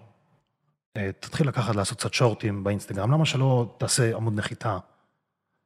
אה, 0.97 1.11
תתחיל 1.21 1.49
לקחת, 1.49 1.77
לעשות 1.77 1.99
קצת 1.99 2.15
שורטים 2.15 2.65
באינסטגרם, 2.65 3.13
למה 3.13 3.27
שלא 3.27 3.75
תעשה 3.79 4.17
עמוד 4.17 4.35
נחיתה? 4.35 4.79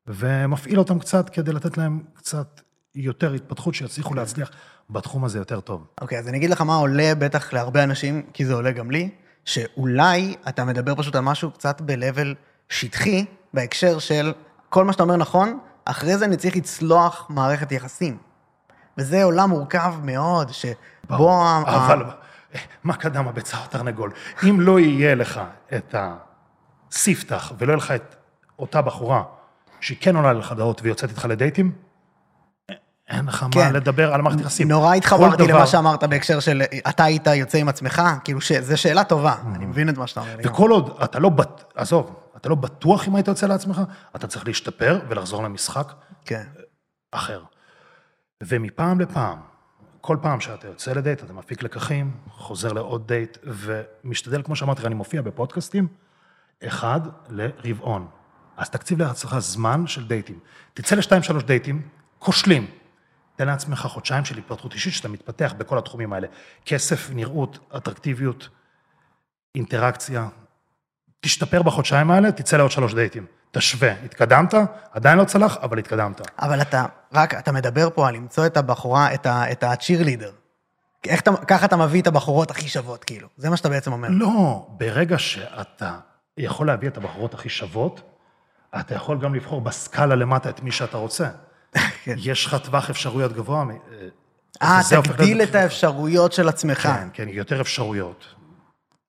ומפעיל 0.06 0.78
אותם 0.78 0.98
קצת 0.98 1.28
כדי 1.28 1.52
לתת 1.52 1.78
להם 1.78 2.02
קצת 2.14 2.60
יותר 2.94 3.32
התפתחות, 3.32 3.74
שיצליחו 3.74 4.14
להצליח 4.14 4.50
בתחום 4.90 5.24
הזה 5.24 5.38
יותר 5.38 5.60
טוב. 5.60 5.86
אוקיי, 6.00 6.18
אז 6.18 6.28
אני 6.28 6.36
אגיד 6.36 6.50
לך 6.50 6.60
מה 6.60 6.74
עולה 6.74 7.14
בטח 7.14 7.52
להרבה 7.52 7.84
אנשים, 7.84 8.22
כי 8.32 8.46
זה 8.46 8.54
עולה 8.54 8.70
גם 8.70 8.90
לי, 8.90 9.10
שאולי 9.44 10.34
אתה 10.48 10.64
מדבר 10.64 10.94
פשוט 10.94 11.16
על 11.16 11.22
משהו 11.22 11.50
קצת 11.50 11.80
ב-level 11.80 12.34
שטחי, 12.68 13.24
בהקשר 13.54 13.98
של 13.98 14.32
כל 14.68 14.84
מה 14.84 14.92
שאתה 14.92 15.02
אומר 15.02 15.16
נכון, 15.16 15.58
אחרי 15.84 16.18
זה 16.18 16.24
אני 16.24 16.36
צריך 16.36 16.56
לצלוח 16.56 17.26
מערכת 17.28 17.72
יחסים. 17.72 18.16
וזה 18.98 19.24
עולם 19.24 19.50
מורכב 19.50 19.94
מאוד, 20.02 20.52
שבו... 20.52 21.42
אבל 21.66 22.04
מה 22.84 22.96
קדם 22.96 23.28
הביצה 23.28 23.56
או 23.58 23.66
תרנגול? 23.70 24.12
אם 24.48 24.60
לא 24.60 24.80
יהיה 24.80 25.14
לך 25.14 25.40
את 25.76 25.94
הספתח 26.90 27.52
ולא 27.58 27.72
יהיה 27.72 27.76
לך 27.76 27.90
את 27.90 28.14
אותה 28.58 28.82
בחורה 28.82 29.22
שהיא 29.80 29.98
כן 30.00 30.16
עולה 30.16 30.32
לך 30.32 30.52
דעות 30.52 30.80
ויוצאת 30.82 31.10
איתך 31.10 31.24
לדייטים, 31.24 31.72
אין 33.08 33.26
לך 33.26 33.46
כן. 33.50 33.60
מה 33.60 33.70
לדבר 33.70 34.14
על 34.14 34.22
מערכת 34.22 34.40
יחסים. 34.40 34.68
נורא 34.68 34.94
התחברתי 34.94 35.46
דבר- 35.46 35.56
למה 35.56 35.66
שאמרת 35.66 36.04
בהקשר 36.04 36.40
של 36.40 36.62
אתה 36.88 37.04
היית 37.04 37.26
יוצא 37.26 37.58
עם 37.58 37.68
עצמך, 37.68 38.02
כאילו 38.24 38.40
שזו 38.40 38.76
שאלה 38.76 39.04
טובה, 39.04 39.34
אני 39.54 39.66
מבין 39.66 39.88
את 39.88 39.98
מה 39.98 40.06
שאתה 40.06 40.20
אומר. 40.20 40.36
וכל 40.44 40.70
עוד 40.70 40.98
אתה 41.04 41.18
לא, 41.18 41.30
עזוב, 41.74 42.21
אתה 42.42 42.48
לא 42.48 42.54
בטוח 42.54 43.08
אם 43.08 43.16
היית 43.16 43.28
יוצא 43.28 43.46
לעצמך, 43.46 43.80
אתה 44.16 44.26
צריך 44.26 44.46
להשתפר 44.46 45.00
ולחזור 45.08 45.42
למשחק 45.42 45.92
כן. 46.24 46.44
אחר. 47.12 47.42
ומפעם 48.42 49.00
לפעם, 49.00 49.38
כל 50.00 50.16
פעם 50.22 50.40
שאתה 50.40 50.66
יוצא 50.66 50.92
לדייט, 50.92 51.22
אתה 51.22 51.32
מפיק 51.32 51.62
לקחים, 51.62 52.16
חוזר 52.30 52.72
לעוד 52.72 53.08
דייט, 53.08 53.38
ומשתדל, 53.44 54.42
כמו 54.42 54.56
שאמרתי 54.56 54.80
לך, 54.80 54.86
אני 54.86 54.94
מופיע 54.94 55.22
בפודקאסטים, 55.22 55.88
אחד 56.66 57.00
לרבעון. 57.28 58.08
אז 58.56 58.70
תקציב 58.70 59.02
לעצמך 59.02 59.36
זמן 59.38 59.86
של 59.86 60.08
דייטים. 60.08 60.38
תצא 60.74 60.96
לשתיים, 60.96 61.22
שלוש 61.22 61.42
דייטים, 61.42 61.88
כושלים. 62.18 62.66
תן 63.36 63.46
לעצמך 63.46 63.80
חודשיים 63.80 64.24
של 64.24 64.38
התפתחות 64.38 64.74
אישית, 64.74 64.92
שאתה 64.92 65.08
מתפתח 65.08 65.54
בכל 65.58 65.78
התחומים 65.78 66.12
האלה. 66.12 66.26
כסף, 66.64 67.10
נראות, 67.10 67.58
אטרקטיביות, 67.76 68.48
אינטראקציה. 69.54 70.28
תשתפר 71.26 71.62
בחודשיים 71.62 72.10
האלה, 72.10 72.32
תצא 72.32 72.56
לעוד 72.56 72.70
שלוש 72.70 72.94
דייטים. 72.94 73.26
תשווה, 73.50 73.92
התקדמת, 74.04 74.54
עדיין 74.92 75.18
לא 75.18 75.24
צלח, 75.24 75.56
אבל 75.62 75.78
התקדמת. 75.78 76.20
אבל 76.38 76.60
אתה, 76.62 76.84
רק, 77.12 77.34
אתה 77.34 77.52
מדבר 77.52 77.88
פה 77.94 78.08
על 78.08 78.14
למצוא 78.14 78.46
את 78.46 78.56
הבחורה, 78.56 79.14
את 79.14 79.26
ה- 79.26 79.52
את 79.52 79.62
ה-cheerleader. 79.62 80.30
איך 81.06 81.20
אתה, 81.20 81.30
ככה 81.46 81.66
אתה 81.66 81.76
מביא 81.76 82.02
את 82.02 82.06
הבחורות 82.06 82.50
הכי 82.50 82.68
שוות, 82.68 83.04
כאילו. 83.04 83.28
זה 83.36 83.50
מה 83.50 83.56
שאתה 83.56 83.68
בעצם 83.68 83.92
אומר. 83.92 84.08
לא, 84.10 84.66
ברגע 84.68 85.18
שאתה 85.18 85.98
יכול 86.38 86.66
להביא 86.66 86.88
את 86.88 86.96
הבחורות 86.96 87.34
הכי 87.34 87.48
שוות, 87.48 88.00
אתה 88.80 88.94
יכול 88.94 89.18
גם 89.18 89.34
לבחור 89.34 89.60
בסקאלה 89.60 90.14
למטה 90.14 90.48
את 90.50 90.62
מי 90.62 90.72
שאתה 90.72 90.96
רוצה. 90.96 91.28
כן. 92.04 92.14
יש 92.18 92.46
לך 92.46 92.56
טווח 92.64 92.90
אפשרויות 92.90 93.32
גבוה. 93.32 93.64
אה, 94.62 94.80
תגדיל 95.02 95.42
את. 95.42 95.54
האפשרויות 95.54 96.32
של 96.32 96.48
עצמך. 96.48 96.78
כן, 96.82 97.08
כן, 97.12 97.28
יותר 97.28 97.60
אפשרויות. 97.60 98.24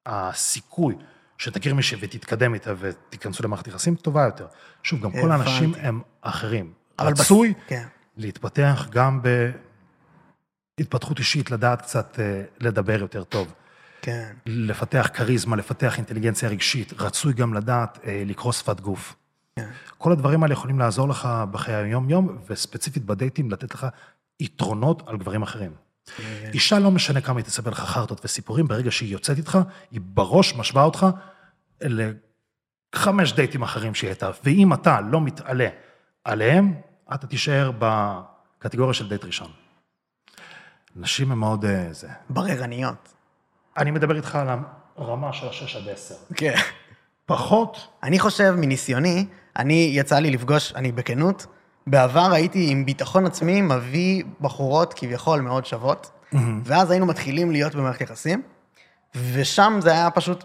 הסיכוי 0.05 0.95
שתכיר 1.37 1.73
מישהי 1.73 1.97
ותתקדם 2.01 2.53
איתה 2.53 2.73
ותיכנסו 2.79 3.43
למערכת 3.43 3.67
יחסים 3.67 3.95
טובה 3.95 4.23
יותר. 4.23 4.47
שוב, 4.83 5.01
גם 5.01 5.11
כל. 5.11 5.31
האנשים 5.31 5.73
הם 5.77 6.01
אחרים. 6.21 6.73
רצוי 7.01 7.53
כן. 7.67 7.83
להתפתח 8.17 8.87
גם 8.91 9.21
בהתפתחות 10.77 11.19
אישית, 11.19 11.51
לדעת 11.51 11.81
קצת 11.81 12.19
אה, 12.19 12.43
לדבר 12.59 12.99
יותר 12.99 13.23
טוב. 13.23 13.53
כן. 14.01 14.33
לפתח 14.45 15.09
כריזמה, 15.13 15.55
לפתח 15.55 15.97
אינטליגנציה 15.97 16.49
רגשית, 16.49 16.93
רצוי 17.01 17.33
גם 17.33 17.53
לדעת 17.53 17.99
אה, 18.05 18.23
לקרוא 18.25 18.51
שפת 18.51 18.79
גוף. 18.79 19.15
כן. 19.55 19.69
כל 19.97 20.11
הדברים 20.11 20.43
האלה 20.43 20.53
יכולים 20.53 20.79
לעזור 20.79 21.09
לך 21.09 21.29
בחיי 21.51 21.75
היום-יום, 21.75 22.37
וספציפית 22.49 23.05
בדייטים 23.05 23.51
לתת 23.51 23.73
לך 23.73 23.87
יתרונות 24.39 25.03
על 25.07 25.17
גברים 25.17 25.41
אחרים. 25.41 25.71
אישה 26.53 26.79
לא 26.79 26.91
משנה 26.91 27.21
כמה 27.21 27.39
היא 27.39 27.45
תספר 27.45 27.69
לך 27.69 27.79
חרטות 27.79 28.25
וסיפורים, 28.25 28.67
ברגע 28.67 28.91
שהיא 28.91 29.11
יוצאת 29.11 29.37
איתך, 29.37 29.57
היא 29.91 30.01
בראש 30.03 30.55
משווה 30.55 30.83
אותך 30.83 31.05
לחמש 31.81 33.33
דייטים 33.33 33.63
אחרים 33.63 33.95
שהיא 33.95 34.07
הייתה. 34.09 34.31
ואם 34.43 34.73
אתה 34.73 35.01
לא 35.01 35.21
מתעלה 35.21 35.67
עליהם, 36.23 36.73
אתה 37.13 37.27
תישאר 37.27 37.71
בקטגוריה 37.79 38.93
של 38.93 39.09
דייט 39.09 39.25
ראשון. 39.25 39.51
נשים 40.95 41.31
הן 41.31 41.37
מאוד 41.37 41.65
אה, 41.65 41.87
זה. 41.91 42.07
בררניות. 42.29 43.13
אני 43.77 43.91
מדבר 43.91 44.15
איתך 44.15 44.35
על 44.35 44.47
הרמה 44.97 45.33
של 45.33 45.47
ה-6 45.47 45.77
עד 45.77 45.89
10. 45.89 46.15
כן. 46.35 46.55
פחות, 47.25 47.87
אני 48.03 48.19
חושב, 48.19 48.53
מניסיוני, 48.57 49.25
אני, 49.57 49.91
יצא 49.93 50.19
לי 50.19 50.31
לפגוש, 50.31 50.73
אני 50.75 50.91
בכנות, 50.91 51.45
בעבר 51.87 52.31
הייתי 52.31 52.71
עם 52.71 52.85
ביטחון 52.85 53.25
עצמי 53.25 53.61
מביא 53.61 54.23
בחורות 54.41 54.93
כביכול 54.93 55.41
מאוד 55.41 55.65
שוות, 55.65 56.11
ואז 56.63 56.91
היינו 56.91 57.05
מתחילים 57.05 57.51
להיות 57.51 57.75
במערכת 57.75 58.01
יחסים, 58.01 58.41
ושם 59.33 59.79
זה 59.81 59.91
היה 59.91 60.09
פשוט, 60.09 60.43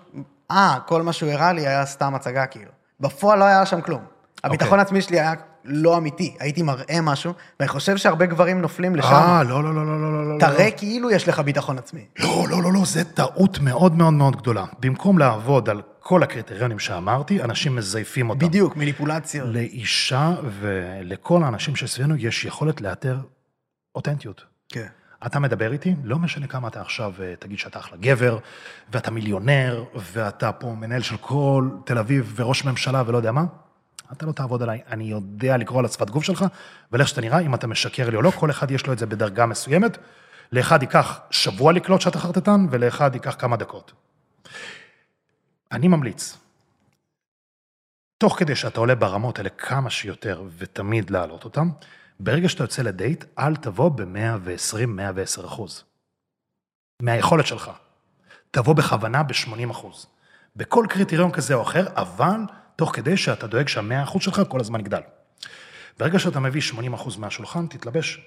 אה, 0.50 0.78
כל 0.86 1.02
מה 1.02 1.12
שהוא 1.12 1.30
הראה 1.30 1.52
לי 1.52 1.66
היה 1.66 1.86
סתם 1.86 2.14
הצגה 2.14 2.46
כאילו. 2.46 2.70
בפועל 3.00 3.38
לא 3.38 3.44
היה 3.44 3.66
שם 3.66 3.80
כלום. 3.80 4.00
הביטחון 4.44 4.78
העצמי 4.78 5.02
שלי 5.02 5.20
היה 5.20 5.34
לא 5.64 5.96
אמיתי, 5.96 6.36
הייתי 6.40 6.62
מראה 6.62 7.00
משהו, 7.02 7.32
ואני 7.60 7.68
חושב 7.68 7.96
שהרבה 7.96 8.26
גברים 8.26 8.62
נופלים 8.62 8.96
לשם. 8.96 9.08
אה, 9.08 9.42
לא, 9.42 9.64
לא, 9.64 9.74
לא, 9.74 9.86
לא, 9.86 10.00
לא, 10.00 10.12
לא, 10.12 10.34
לא. 10.34 10.40
תראה 10.40 10.70
כאילו 10.70 11.10
יש 11.10 11.28
לך 11.28 11.40
ביטחון 11.40 11.78
עצמי. 11.78 12.04
לא, 12.18 12.46
לא, 12.48 12.62
לא, 12.62 12.72
לא, 12.72 12.80
זה 12.84 13.04
טעות 13.04 13.58
מאוד 13.60 13.96
מאוד 13.96 14.12
מאוד 14.12 14.36
גדולה. 14.36 14.64
במקום 14.80 15.18
לעבוד 15.18 15.68
על 15.68 15.82
כל 16.08 16.22
הקריטריונים 16.22 16.78
שאמרתי, 16.78 17.42
אנשים 17.42 17.76
מזייפים 17.76 18.30
אותם. 18.30 18.46
בדיוק, 18.46 18.76
מניפולציות. 18.76 19.48
לאישה 19.48 20.34
ולכל 20.60 21.42
האנשים 21.42 21.76
שסביבנו 21.76 22.16
יש 22.16 22.44
יכולת 22.44 22.80
לאתר 22.80 23.18
אותנטיות. 23.94 24.44
כן. 24.68 24.86
אתה 25.26 25.38
מדבר 25.38 25.72
איתי, 25.72 25.94
לא 26.04 26.18
משנה 26.18 26.46
כמה 26.46 26.68
אתה 26.68 26.80
עכשיו 26.80 27.12
אה, 27.20 27.34
תגיד 27.38 27.58
שאתה 27.58 27.78
אחלה 27.78 27.96
גבר, 27.96 28.38
ואתה 28.92 29.10
מיליונר, 29.10 29.84
ואתה 29.94 30.52
פה 30.52 30.74
מנהל 30.74 31.02
של 31.02 31.16
כל 31.16 31.68
תל 31.84 31.98
אביב 31.98 32.32
וראש 32.36 32.64
ממשלה 32.64 33.02
ולא 33.06 33.16
יודע 33.16 33.32
מה, 33.32 33.44
אתה 34.12 34.26
לא 34.26 34.32
תעבוד 34.32 34.62
עליי. 34.62 34.80
אני 34.90 35.04
יודע 35.04 35.56
לקרוא 35.56 35.78
על 35.78 35.84
השפת 35.84 36.10
גוף 36.10 36.24
שלך, 36.24 36.44
ולאיך 36.92 37.08
שאתה 37.08 37.20
נראה, 37.20 37.38
אם 37.38 37.54
אתה 37.54 37.66
משקר 37.66 38.10
לי 38.10 38.16
או 38.16 38.22
לא, 38.22 38.30
כל 38.30 38.50
אחד 38.50 38.70
יש 38.70 38.86
לו 38.86 38.92
את 38.92 38.98
זה 38.98 39.06
בדרגה 39.06 39.46
מסוימת. 39.46 39.98
לאחד 40.52 40.82
ייקח 40.82 41.20
שבוע 41.30 41.72
לקלוט 41.72 42.00
שאתה 42.00 42.18
חרטטן, 42.18 42.66
ולאחד 42.70 43.14
ייקח 43.14 43.36
כמה 43.38 43.56
דקות. 43.56 44.07
אני 45.72 45.88
ממליץ, 45.88 46.38
תוך 48.18 48.38
כדי 48.38 48.56
שאתה 48.56 48.80
עולה 48.80 48.94
ברמות 48.94 49.38
האלה 49.38 49.48
כמה 49.48 49.90
שיותר, 49.90 50.42
ותמיד 50.58 51.10
להעלות 51.10 51.44
אותן, 51.44 51.68
ברגע 52.20 52.48
שאתה 52.48 52.64
יוצא 52.64 52.82
לדייט, 52.82 53.24
אל 53.38 53.56
תבוא 53.56 53.88
ב-120-110 53.88 55.46
אחוז. 55.46 55.84
מהיכולת 57.02 57.46
שלך. 57.46 57.70
תבוא 58.50 58.74
בכוונה 58.74 59.22
ב-80 59.22 59.70
אחוז. 59.70 60.06
בכל 60.56 60.86
קריטריון 60.88 61.32
כזה 61.32 61.54
או 61.54 61.62
אחר, 61.62 61.86
אבל 61.94 62.40
תוך 62.76 62.96
כדי 62.96 63.16
שאתה 63.16 63.46
דואג 63.46 63.68
שה-100 63.68 64.02
אחוז 64.02 64.22
שלך 64.22 64.42
כל 64.48 64.60
הזמן 64.60 64.80
יגדל. 64.80 65.00
ברגע 65.98 66.18
שאתה 66.18 66.40
מביא 66.40 66.60
80 66.60 66.94
אחוז 66.94 67.16
מהשולחן, 67.16 67.66
תתלבש 67.66 68.20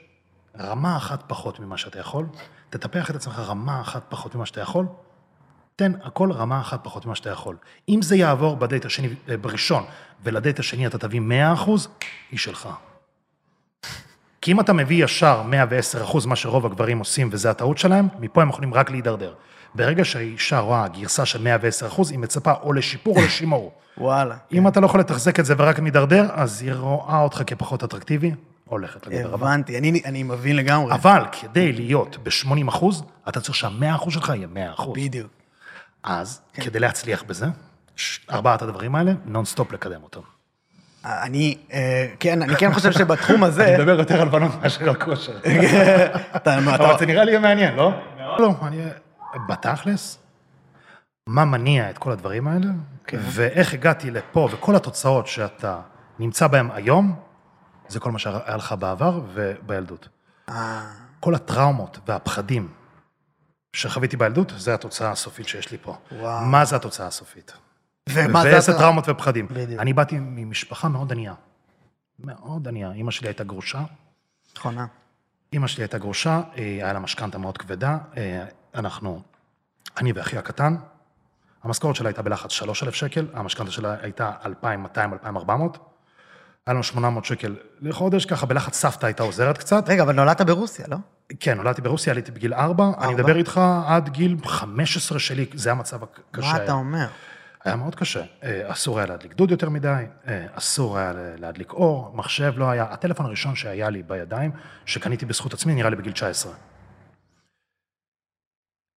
רמה 0.60 0.98
אחת 0.98 1.24
פחות 1.28 1.60
ממה 1.60 1.78
שאתה 1.78 2.00
יכול, 2.00 2.26
תטפח 2.70 3.10
את 3.10 3.16
עצמך 3.16 3.40
רמה 3.40 3.82
אחת 3.82 4.04
פחות 4.10 4.36
ממה 4.36 4.46
שאתה 4.46 4.62
יכול, 4.62 4.86
תן 5.82 5.92
הכל 6.04 6.32
רמה 6.32 6.62
אחת 6.62 6.80
פחות 6.84 7.06
ממה 7.06 7.16
שאתה 7.16 7.30
יכול. 7.30 7.56
אם 7.90 8.02
זה 8.02 8.16
יעבור 8.16 8.56
בדייט 8.56 8.86
השני, 8.86 9.10
אה, 9.30 9.38
בראשון, 9.38 9.84
ולדייט 10.24 10.60
השני 10.60 10.88
אתה 10.88 10.98
תביא 10.98 11.20
100 11.20 11.54
אחוז, 11.54 11.88
היא 12.32 12.40
שלך. 12.40 12.70
כי 14.42 14.52
אם 14.52 14.60
אתה 14.60 14.74
מביא 14.74 15.04
ישר 15.04 15.42
110 15.42 16.04
אחוז, 16.04 16.26
מה 16.26 16.36
שרוב 16.36 16.66
הגברים 16.66 17.00
עושים, 17.00 17.30
וזה 17.32 17.50
הטעות 17.50 17.78
שלהם, 17.78 18.08
מפה 18.20 18.42
הם 18.42 18.50
יכולים 18.50 18.74
רק 18.74 18.92
להידרדר. 18.92 19.34
ברגע 19.76 20.06
שהאישה 20.06 20.60
רואה 20.60 20.88
גרסה 20.88 21.26
של 21.26 21.42
110 21.42 21.88
אחוז, 21.88 22.12
היא 22.12 22.20
מצפה 22.20 22.54
או 22.62 22.74
לשיפור 22.74 23.18
או 23.18 23.22
לשימור. 23.22 23.72
וואלה. 23.98 24.36
אם 24.52 24.68
אתה 24.68 24.80
לא 24.80 24.86
יכול 24.86 25.00
לתחזק 25.00 25.40
את 25.40 25.46
זה 25.46 25.54
ורק 25.58 25.80
מידרדר, 25.80 26.28
אז 26.34 26.62
היא 26.62 26.74
רואה 26.74 27.20
אותך 27.20 27.42
כפחות 27.48 27.84
אטרקטיבי, 27.84 28.32
הולכת 28.66 29.08
לגבר 29.08 29.34
הבא. 29.34 29.48
הבנתי, 29.48 29.78
אני, 29.78 30.02
אני 30.06 30.24
מבין 30.24 30.56
לגמרי. 30.56 30.94
אבל 30.94 31.24
כדי 31.32 31.72
להיות 31.72 32.18
ב-80 32.24 32.70
אחוז, 32.70 33.04
אתה 33.30 33.42
צריך 33.42 33.56
שה-100 33.56 33.96
אחוז 33.96 34.14
שלך 34.14 34.32
יהיה 34.36 34.48
100 34.48 34.72
אחוז. 34.74 34.96
בדיוק. 34.96 35.41
אז, 36.04 36.42
כדי 36.54 36.80
להצליח 36.80 37.24
בזה, 37.24 37.46
ארבעת 38.32 38.62
הדברים 38.62 38.96
האלה, 38.96 39.12
נונסטופ 39.26 39.72
לקדם 39.72 40.04
אותם. 40.04 40.22
אני, 41.06 41.58
אה, 41.74 42.08
כן, 42.20 42.42
אני 42.42 42.56
כן 42.56 42.74
חושב 42.74 42.92
שבתחום 42.92 43.44
הזה... 43.44 43.66
אני 43.68 43.78
מדבר 43.78 44.00
יותר 44.00 44.22
על 44.22 44.30
בנות 44.30 44.52
מאשר 44.62 44.90
על 44.90 44.96
כושר. 44.96 45.40
אבל 46.46 47.00
זה 47.00 47.06
נראה 47.06 47.24
לי 47.24 47.38
מעניין, 47.38 47.76
לא? 47.76 47.92
לא, 48.40 48.54
אני... 48.62 48.84
בתכלס, 49.48 50.18
מה 51.28 51.46
מניע 51.46 51.90
את 51.90 51.98
כל 51.98 52.12
הדברים 52.12 52.48
האלה, 52.48 52.68
ואיך 53.14 53.74
הגעתי 53.74 54.12
לפה, 54.12 54.50
וכל 54.52 54.76
התוצאות 54.76 55.28
שאתה 55.28 55.80
נמצא 56.20 56.48
בהן 56.48 56.70
היום, 56.74 57.16
זה 57.88 58.00
כל 58.00 58.12
מה 58.12 58.20
שהיה 58.20 58.56
לך 58.58 58.76
בעבר 58.80 59.22
ובילדות. 59.34 60.10
אה, 60.50 60.82
כל 61.20 61.36
הטראומות 61.36 62.00
והפחדים 62.08 62.68
שחוויתי 63.74 64.18
בילדות, 64.18 64.54
זה 64.58 64.74
התוצאה 64.74 65.12
הסופית 65.12 65.48
שיש 65.48 65.72
לי 65.72 65.78
פה. 65.82 65.98
וואו. 66.12 66.46
מה 66.46 66.66
זה 66.66 66.76
התוצאה 66.76 67.08
הסופית? 67.08 67.52
ומה 68.10 68.42
זה... 68.42 68.52
ואיזה 68.52 68.74
טראומות 68.78 69.10
ופחדים. 69.10 69.48
בדיוק. 69.48 69.80
אני 69.80 69.94
באתי 69.94 70.16
ממשפחה 70.20 70.88
מאוד 70.88 71.12
ענייה. 71.12 71.34
מאוד 72.20 72.68
ענייה. 72.68 72.92
אימא 72.92 73.12
שלי 73.12 73.28
הייתה 73.28 73.44
גרושה. 73.44 73.82
נכונה. 74.58 74.86
אימא 75.54 75.68
שלי 75.68 75.84
הייתה 75.84 75.98
גרושה, 75.98 76.42
אה, 76.58 76.64
היה 76.64 76.94
לה 76.94 77.00
משכנתה 77.00 77.38
מאוד 77.38 77.58
כבדה. 77.58 77.98
אה, 78.18 78.46
אנחנו, 78.76 79.22
אני 79.98 80.12
ואחי 80.12 80.38
הקטן, 80.38 80.76
המשכורת 81.64 81.96
שלה 81.96 82.10
הייתה 82.10 82.22
בלחץ 82.22 82.52
3,000 82.52 82.94
שקל, 82.94 83.28
המשכנתה 83.34 83.72
שלה 83.72 83.96
הייתה 84.02 84.32
2,200, 84.46 85.14
2,400. 85.14 85.78
היה 86.66 86.74
לנו 86.74 86.84
800 86.84 87.26
שקל 87.26 87.56
לחודש, 87.82 88.26
ככה 88.26 88.46
בלחץ 88.46 88.76
סבתא 88.76 89.06
הייתה 89.06 89.24
עוזרת 89.24 89.58
קצת. 89.58 89.84
רגע, 89.90 90.04
אבל 90.04 90.14
נולדת 90.16 90.42
ברוסיה, 90.42 90.86
לא? 90.88 90.98
כן, 91.40 91.58
נולדתי 91.58 91.82
ברוסיה, 91.82 92.14
עליתי 92.14 92.32
בגיל 92.32 92.54
4, 92.54 92.92
אני 93.02 93.14
מדבר 93.14 93.36
איתך 93.36 93.62
עד 93.88 94.10
גיל 94.10 94.38
15 94.46 95.20
שלי, 95.20 95.46
זה 95.54 95.72
המצב 95.72 96.04
הקשה. 96.04 96.52
מה. 96.52 96.64
אתה 96.64 96.72
אומר? 96.72 97.08
היה 97.64 97.76
מאוד 97.76 97.96
קשה. 97.96 98.24
אה, 98.44 98.72
אסור 98.72 99.00
היה 99.00 99.08
להדליק 99.08 99.34
דוד 99.34 99.52
יותר 99.52 99.70
מדי, 99.70 100.04
אה, 100.28 100.46
אסור 100.54 100.98
היה 100.98 101.14
להדליק 101.16 101.74
אור, 101.74 102.12
מחשב 102.16 102.54
לא 102.58 102.70
היה. 102.70 102.84
הטלפון 102.84 103.26
הראשון 103.26 103.56
שהיה 103.56 103.90
לי 103.90 104.04
בידיים, 104.04 104.52
שקניתי 104.86 105.26
בזכות 105.26 105.54
עצמי, 105.54 105.76
נראה 105.76 105.90
לי 105.90 105.96
בגיל 105.96 106.12
19. 106.12 106.54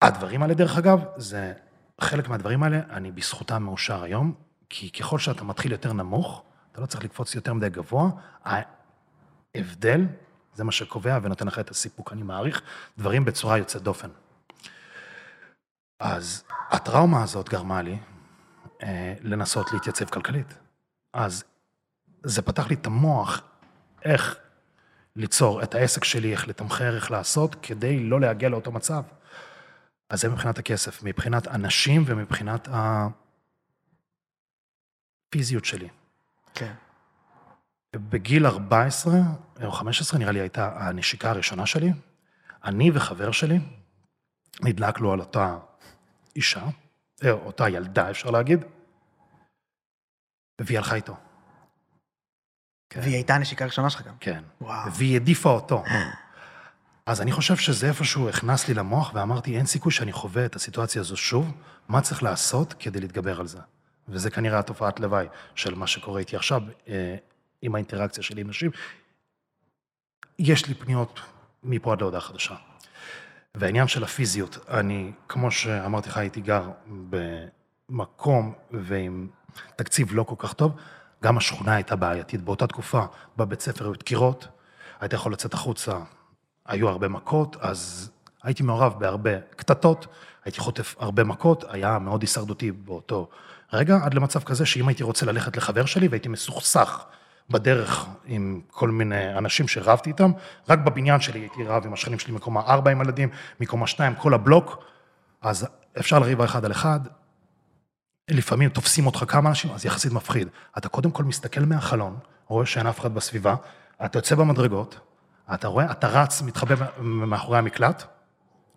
הדברים 0.03 0.43
האלה, 0.43 0.55
דרך 0.55 0.79
אגב, 0.79 1.05
זה, 1.17 1.53
חלק 2.01 2.29
מהדברים 2.29 2.63
האלה, 2.63 2.81
אני 2.91 3.13
בזכותם 3.13 3.63
מאושר 3.63 4.03
היום, 4.03 4.35
כי 4.71 4.91
ככל 4.91 5.19
שאתה 5.19 5.45
מתחיל 5.45 5.73
יותר 5.73 5.93
נמוך, 5.93 6.43
אתה 6.73 6.81
לא 6.81 6.87
צריך 6.87 7.05
לקפוץ 7.05 7.35
יותר 7.35 7.55
מדי 7.55 7.69
גבוה, 7.69 8.11
ההבדל, 9.55 10.07
זה 10.55 10.65
מה 10.65 10.73
שקובע 10.73 11.19
ונותן 11.23 11.47
לך 11.47 11.59
את 11.59 11.71
הסיפוק, 11.71 12.13
אני 12.13 12.23
מעריך 12.23 12.63
דברים 12.99 13.25
בצורה 13.25 13.59
יוצאת 13.59 13.83
דופן. 13.83 14.09
אז 16.01 16.45
הטראומה 16.71 17.23
הזאת 17.23 17.49
גרמה 17.49 17.83
לי 17.83 17.99
אה, 18.83 19.15
לנסות 19.21 19.73
להתייצב 19.73 20.05
כלכלית. 20.05 20.55
אז 21.13 21.45
זה 22.23 22.43
פתח 22.43 22.69
לי 22.69 22.75
את 22.75 22.87
המוח 22.87 23.43
איך 24.05 24.37
ליצור 25.17 25.63
את 25.63 25.75
העסק 25.75 26.05
שלי, 26.05 26.33
איך 26.33 26.49
לתמחר, 26.49 26.97
איך 26.97 27.11
לעשות, 27.11 27.57
כדי 27.63 28.01
לא 28.01 28.21
להגיע 28.21 28.49
לאותו 28.49 28.73
מצב. 28.73 29.03
אז 30.11 30.21
זה 30.21 30.29
מבחינת 30.29 30.59
הכסף, 30.59 31.03
מבחינת 31.03 31.49
אנשים 31.49 32.05
ומבחינת 32.07 32.69
הפיזיות 35.29 35.65
שלי. 35.65 35.89
כן. 36.55 36.73
בגיל 37.99 38.47
14 38.47 39.13
או 39.65 39.73
15, 39.73 40.19
נראה 40.19 40.33
לי 40.33 40.41
הייתה 40.41 40.73
הנשיקה 40.77 41.31
הראשונה 41.31 41.67
שלי. 41.67 41.93
אני 42.65 42.91
וחבר 42.95 43.33
שלי 43.33 43.59
נדלקנו 44.63 45.13
על 45.13 45.21
אותה 45.21 45.59
אישה, 46.37 46.65
אה, 47.25 47.31
אותה 47.31 47.69
ילדה, 47.69 48.11
אפשר 48.11 48.31
להגיד, 48.31 48.65
והיא 50.61 50.79
הלכה 50.79 50.95
איתו. 50.95 51.17
כן. 52.91 53.01
והיא 53.01 53.15
הייתה 53.15 53.35
הנשיקה 53.35 53.65
הראשונה 53.65 53.91
שלך 53.91 54.03
גם. 54.03 54.15
כן. 54.21 54.43
וואו. 54.61 54.93
והיא 54.93 55.15
העדיפה 55.15 55.51
אותו. 55.51 55.85
אז 57.07 57.21
אני 57.21 57.33
חושב 57.33 57.57
שזה 57.57 57.89
איפשהו 57.89 58.29
הכנס 58.29 58.69
לי 58.69 58.75
למוח, 58.75 59.11
ואמרתי, 59.15 59.57
אין 59.57 59.67
סיכוי 59.67 59.93
שאני 59.93 60.13
חווה 60.13 60.47
את 60.47 60.57
הסיטואציה 60.57 61.01
הזו 61.01 61.17
שוב, 61.17 61.53
מה 61.89 62.01
צריך 62.01 62.23
לעשות 62.23 62.75
כדי 62.79 63.01
להתגבר 63.01 63.41
על 63.41 63.47
זה? 63.47 63.59
וזה 64.09 64.31
כנראה 64.31 64.59
התופעת 64.59 65.01
לוואי 65.01 65.27
של 65.55 65.75
מה 65.75 65.87
שקורה 65.87 66.21
איתי 66.21 66.37
עכשיו, 66.37 66.63
אה, 66.89 67.17
עם 67.65 67.75
האינטראקציה 67.75 68.23
שלי 68.23 68.41
עם 68.41 68.49
נשים. 68.49 68.71
יש 70.39 70.67
לי 70.67 70.75
פניות 70.75 71.21
מפה 71.63 71.93
עד 71.93 72.01
להודעה 72.01 72.21
חדשה. 72.21 72.55
והעניין 73.55 73.89
של 73.89 74.05
הפיזיות, 74.05 74.59
אני, 74.69 75.13
כמו 75.29 75.51
שאמרתי 75.51 76.09
לך, 76.09 76.17
הייתי 76.17 76.41
גר 76.41 76.71
במקום 77.91 78.53
ועם 78.71 79.29
תקציב 79.77 80.09
לא 80.15 80.23
כל 80.23 80.35
כך 80.39 80.53
טוב, 80.53 80.73
גם 81.23 81.37
השכונה 81.37 81.75
הייתה 81.75 81.97
בעייתית. 81.97 82.41
באותה 82.41 82.67
תקופה, 82.67 83.05
בבית 83.37 83.61
ספר 83.61 83.85
היו 83.85 83.93
דקירות, 83.93 84.49
היית 85.01 85.13
יכול 85.13 85.33
לצאת 85.33 85.55
החוצה, 85.55 85.99
היו 86.67 86.89
הרבה 86.89 87.09
מכות, 87.09 87.57
אז 87.61 88.11
הייתי 88.43 88.63
מעורב 88.63 88.95
בהרבה 88.99 89.41
קטטות, 89.41 90.07
הייתי 90.45 90.61
חוטף 90.61 90.95
הרבה 90.99 91.25
מכות, 91.25 91.65
היה 91.69 91.99
מאוד 91.99 92.23
הישרדותי 92.23 92.73
באותו 92.73 93.29
רגע, 93.73 93.99
עד 94.03 94.15
למצב 94.15 94.43
כזה 94.43 94.67
שאם 94.67 94.89
הייתי 94.89 95.03
רוצה 95.03 95.27
ללכת 95.27 95.57
לחבר 95.57 95.87
שלי 95.87 96.09
והייתי 96.09 96.29
מסוכסך 96.29 97.05
בדרך 97.51 98.07
עם 98.25 98.61
כל 98.71 98.89
מיני 98.89 99.39
אנשים 99.39 99.69
שרבתי 99.69 100.11
איתם, 100.11 100.33
רק 100.69 100.79
בבניין 100.79 101.21
שלי 101.21 101.41
הייתי 101.41 101.65
רב 101.65 101.87
עם 101.87 101.93
השכנים 101.93 102.19
שלי 102.19 102.35
מקומה 102.35 102.61
ארבע 102.61 102.91
עם 102.91 103.01
ילדים, 103.01 103.29
מקומה 103.61 103.87
שתיים, 103.87 104.15
כל 104.15 104.35
הבלוק, 104.35 104.85
אז 105.43 105.67
אפשר 105.99 106.19
לריב 106.19 106.41
אחד 106.41 106.65
על 106.65 106.73
אחד, 106.73 107.01
לפעמים 108.31 108.69
תופסים 108.69 109.07
אותך 109.07 109.25
כמה 109.29 109.49
אנשים, 109.49 109.71
אז 109.71 109.87
יחסית 109.87 110.13
מפחיד. 110.13 110.49
אתה 110.79 110.89
קודם 110.89 111.11
כל 111.11 111.25
מסתכל 111.25 111.61
מהחלון, 111.61 112.17
רואה 112.47 112.67
שאין 112.67 112.87
אף 112.87 113.01
אחד 113.01 113.15
בסביבה, 113.15 113.55
אתה 114.05 114.19
יוצא 114.19 114.35
במדרגות, 114.35 115.01
אתה 115.55 115.69
רואה, 115.69 115.91
אתה 115.91 116.09
רץ, 116.09 116.43
מתחבא 116.43 116.75
מאחורי 116.99 117.59
המקלט, 117.59 118.05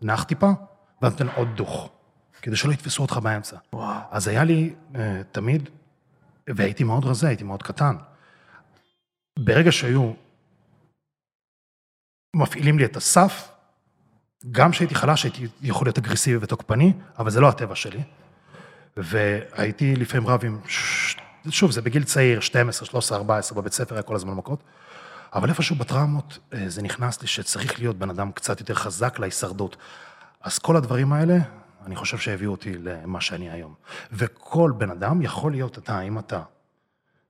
נח 0.01 0.23
טיפה, 0.23 0.51
ואתה 1.01 1.23
נותן 1.23 1.37
עוד 1.37 1.47
דוך, 1.55 1.89
כדי 2.41 2.55
שלא 2.55 2.71
יתפסו 2.71 3.01
אותך 3.01 3.17
באמצע. 3.17 3.57
וואו. 3.73 3.95
אז 4.11 4.27
היה 4.27 4.43
לי 4.43 4.73
uh, 4.93 4.97
תמיד, 5.31 5.69
והייתי 6.47 6.83
מאוד 6.83 7.05
רזה, 7.05 7.27
הייתי 7.27 7.43
מאוד 7.43 7.63
קטן. 7.63 7.95
ברגע 9.37 9.71
שהיו 9.71 10.13
מפעילים 12.35 12.79
לי 12.79 12.85
את 12.85 12.97
הסף, 12.97 13.51
גם 14.51 14.71
כשהייתי 14.71 14.95
חלש 14.95 15.23
הייתי 15.23 15.47
יכול 15.61 15.87
להיות 15.87 15.97
אגרסיבי 15.97 16.37
ותוקפני, 16.41 16.93
אבל 17.19 17.29
זה 17.29 17.39
לא 17.39 17.49
הטבע 17.49 17.75
שלי. 17.75 18.03
והייתי 18.97 19.95
לפעמים 19.95 20.27
רב 20.27 20.45
עם, 20.45 20.59
שוב, 21.49 21.71
זה 21.71 21.81
בגיל 21.81 22.03
צעיר, 22.03 22.39
12, 22.39 22.87
13, 22.87 23.17
14, 23.17 23.61
בבית 23.61 23.73
ספר 23.73 23.95
היה 23.95 24.01
כל 24.01 24.15
הזמן 24.15 24.33
מכות. 24.33 24.63
אבל 25.33 25.49
איפשהו 25.49 25.75
בטראומות 25.75 26.39
אה, 26.53 26.69
זה 26.69 26.81
נכנס 26.81 27.21
לי 27.21 27.27
שצריך 27.27 27.79
להיות 27.79 27.95
בן 27.95 28.09
אדם 28.09 28.31
קצת 28.31 28.59
יותר 28.59 28.73
חזק 28.73 29.19
להישרדות. 29.19 29.77
אז 30.41 30.59
כל 30.59 30.75
הדברים 30.75 31.13
האלה, 31.13 31.37
אני 31.85 31.95
חושב 31.95 32.17
שהביאו 32.17 32.51
אותי 32.51 32.73
למה 32.77 33.21
שאני 33.21 33.49
היום. 33.49 33.73
וכל 34.11 34.73
בן 34.77 34.91
אדם 34.91 35.21
יכול 35.21 35.51
להיות 35.51 35.77
אתה, 35.77 36.01
אם 36.01 36.19
אתה 36.19 36.41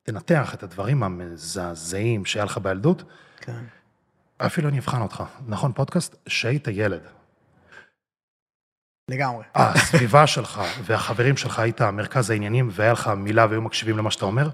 תנתח 0.10 0.54
את 0.54 0.64
הדברים 0.64 1.04
המזעזעים 1.04 2.26
שהיה 2.26 2.46
לך 2.46 2.58
בילדות, 2.58 3.04
כן. 3.38 3.62
אפילו 4.38 4.70
אני 4.70 4.80
אבחן 4.80 5.02
אותך. 5.02 5.24
נכון, 5.48 5.72
פודקאסט? 5.74 6.16
שהיית 6.28 6.68
ילד. 6.68 7.02
לגמרי. 9.12 9.44
הסביבה 9.56 10.28
שלך 10.28 10.62
והחברים 10.84 11.38
שלך 11.38 11.60
היית 11.60 11.82
מרכז 11.82 12.30
העניינים 12.30 12.70
והיה 12.72 12.92
לך 12.92 13.08
מילה 13.08 13.46
והיו 13.50 13.62
מקשיבים 13.62 13.98
למה 13.98 14.12
שאתה 14.12 14.26
אומר? 14.26 14.50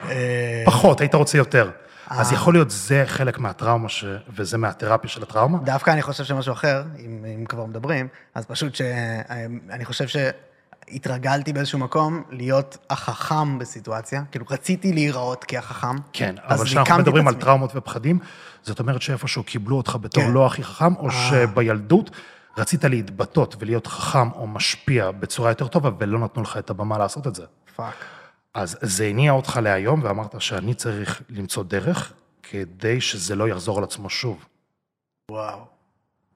אה, 0.00 0.62
פחות, 0.66 1.00
היית 1.00 1.14
רוצה 1.14 1.38
יותר. 1.38 1.70
אז 2.06 2.30
אה. 2.30 2.34
יכול 2.34 2.54
להיות 2.54 2.70
זה 2.70 3.02
חלק 3.06 3.38
מהטראומה 3.38 3.88
ש... 3.88 4.04
וזה 4.28 4.58
מהתרפיה 4.58 5.10
של 5.10 5.22
הטראומה? 5.22 5.58
דווקא 5.64 5.90
אני 5.90 6.02
חושב 6.02 6.24
שמשהו 6.24 6.52
אחר, 6.52 6.82
אם, 6.98 7.24
אם 7.38 7.44
כבר 7.44 7.66
מדברים, 7.66 8.08
אז 8.34 8.46
פשוט 8.46 8.74
שאני 8.74 9.84
חושב 9.84 10.06
שהתרגלתי 10.90 11.52
באיזשהו 11.52 11.78
מקום 11.78 12.22
להיות 12.30 12.78
החכם 12.90 13.58
בסיטואציה, 13.58 14.22
כאילו 14.30 14.44
רציתי 14.50 14.92
להיראות 14.92 15.44
כהחכם. 15.48 15.96
כן, 16.12 16.34
אבל 16.38 16.64
כשאנחנו 16.64 16.98
מדברים 16.98 17.28
על. 17.28 17.34
טראומות 17.34 17.70
ופחדים, 17.74 18.18
זאת 18.62 18.80
אומרת 18.80 19.02
שאיפשהו 19.02 19.42
קיבלו 19.42 19.76
אותך 19.76 19.96
בתור 20.00 20.24
כן. 20.24 20.30
לא 20.30 20.46
הכי 20.46 20.64
חכם, 20.64 20.96
או 20.96 21.06
אה. 21.06 21.12
שבילדות 21.30 22.10
רצית 22.58 22.84
להתבטא 22.84 23.42
ולהיות 23.58 23.86
חכם 23.86 24.32
או 24.32 24.46
משפיע 24.46 25.10
בצורה 25.10 25.50
יותר 25.50 25.66
טובה, 25.66 25.90
ולא 25.98 26.18
נתנו 26.18 26.42
לך 26.42 26.56
את 26.56 26.70
הבמה 26.70 26.98
לעשות 26.98 27.26
את 27.26 27.34
זה. 27.34 27.44
fuck. 27.76 27.94
אז 28.54 28.78
זה 28.82 29.06
הניע 29.06 29.32
אותך 29.32 29.60
להיום, 29.62 30.00
ואמרת 30.02 30.40
שאני 30.40 30.74
צריך 30.74 31.22
למצוא 31.28 31.64
דרך 31.64 32.12
כדי 32.42 33.00
שזה 33.00 33.34
לא 33.34 33.48
יחזור 33.48 33.78
על 33.78 33.84
עצמו 33.84 34.10
שוב. 34.10 34.44
וואו. 35.30 35.58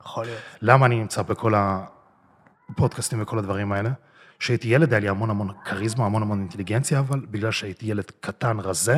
יכול 0.02 0.24
להיות. 0.24 0.40
למה 0.62 0.86
אני 0.86 1.00
נמצא 1.00 1.22
בכל 1.22 1.52
הפודקאסטים 1.56 3.22
וכל 3.22 3.38
הדברים 3.38 3.72
האלה? 3.72 3.90
כשהייתי 4.38 4.68
ילד 4.68 4.92
היה 4.92 5.00
לי 5.00 5.08
המון 5.08 5.30
המון 5.30 5.48
כריזמה, 5.64 6.06
המון 6.06 6.22
המון 6.22 6.40
אינטליגנציה, 6.40 6.98
אבל 6.98 7.26
בגלל 7.30 7.50
שהייתי 7.50 7.86
ילד 7.86 8.10
קטן 8.20 8.60
רזה, 8.60 8.96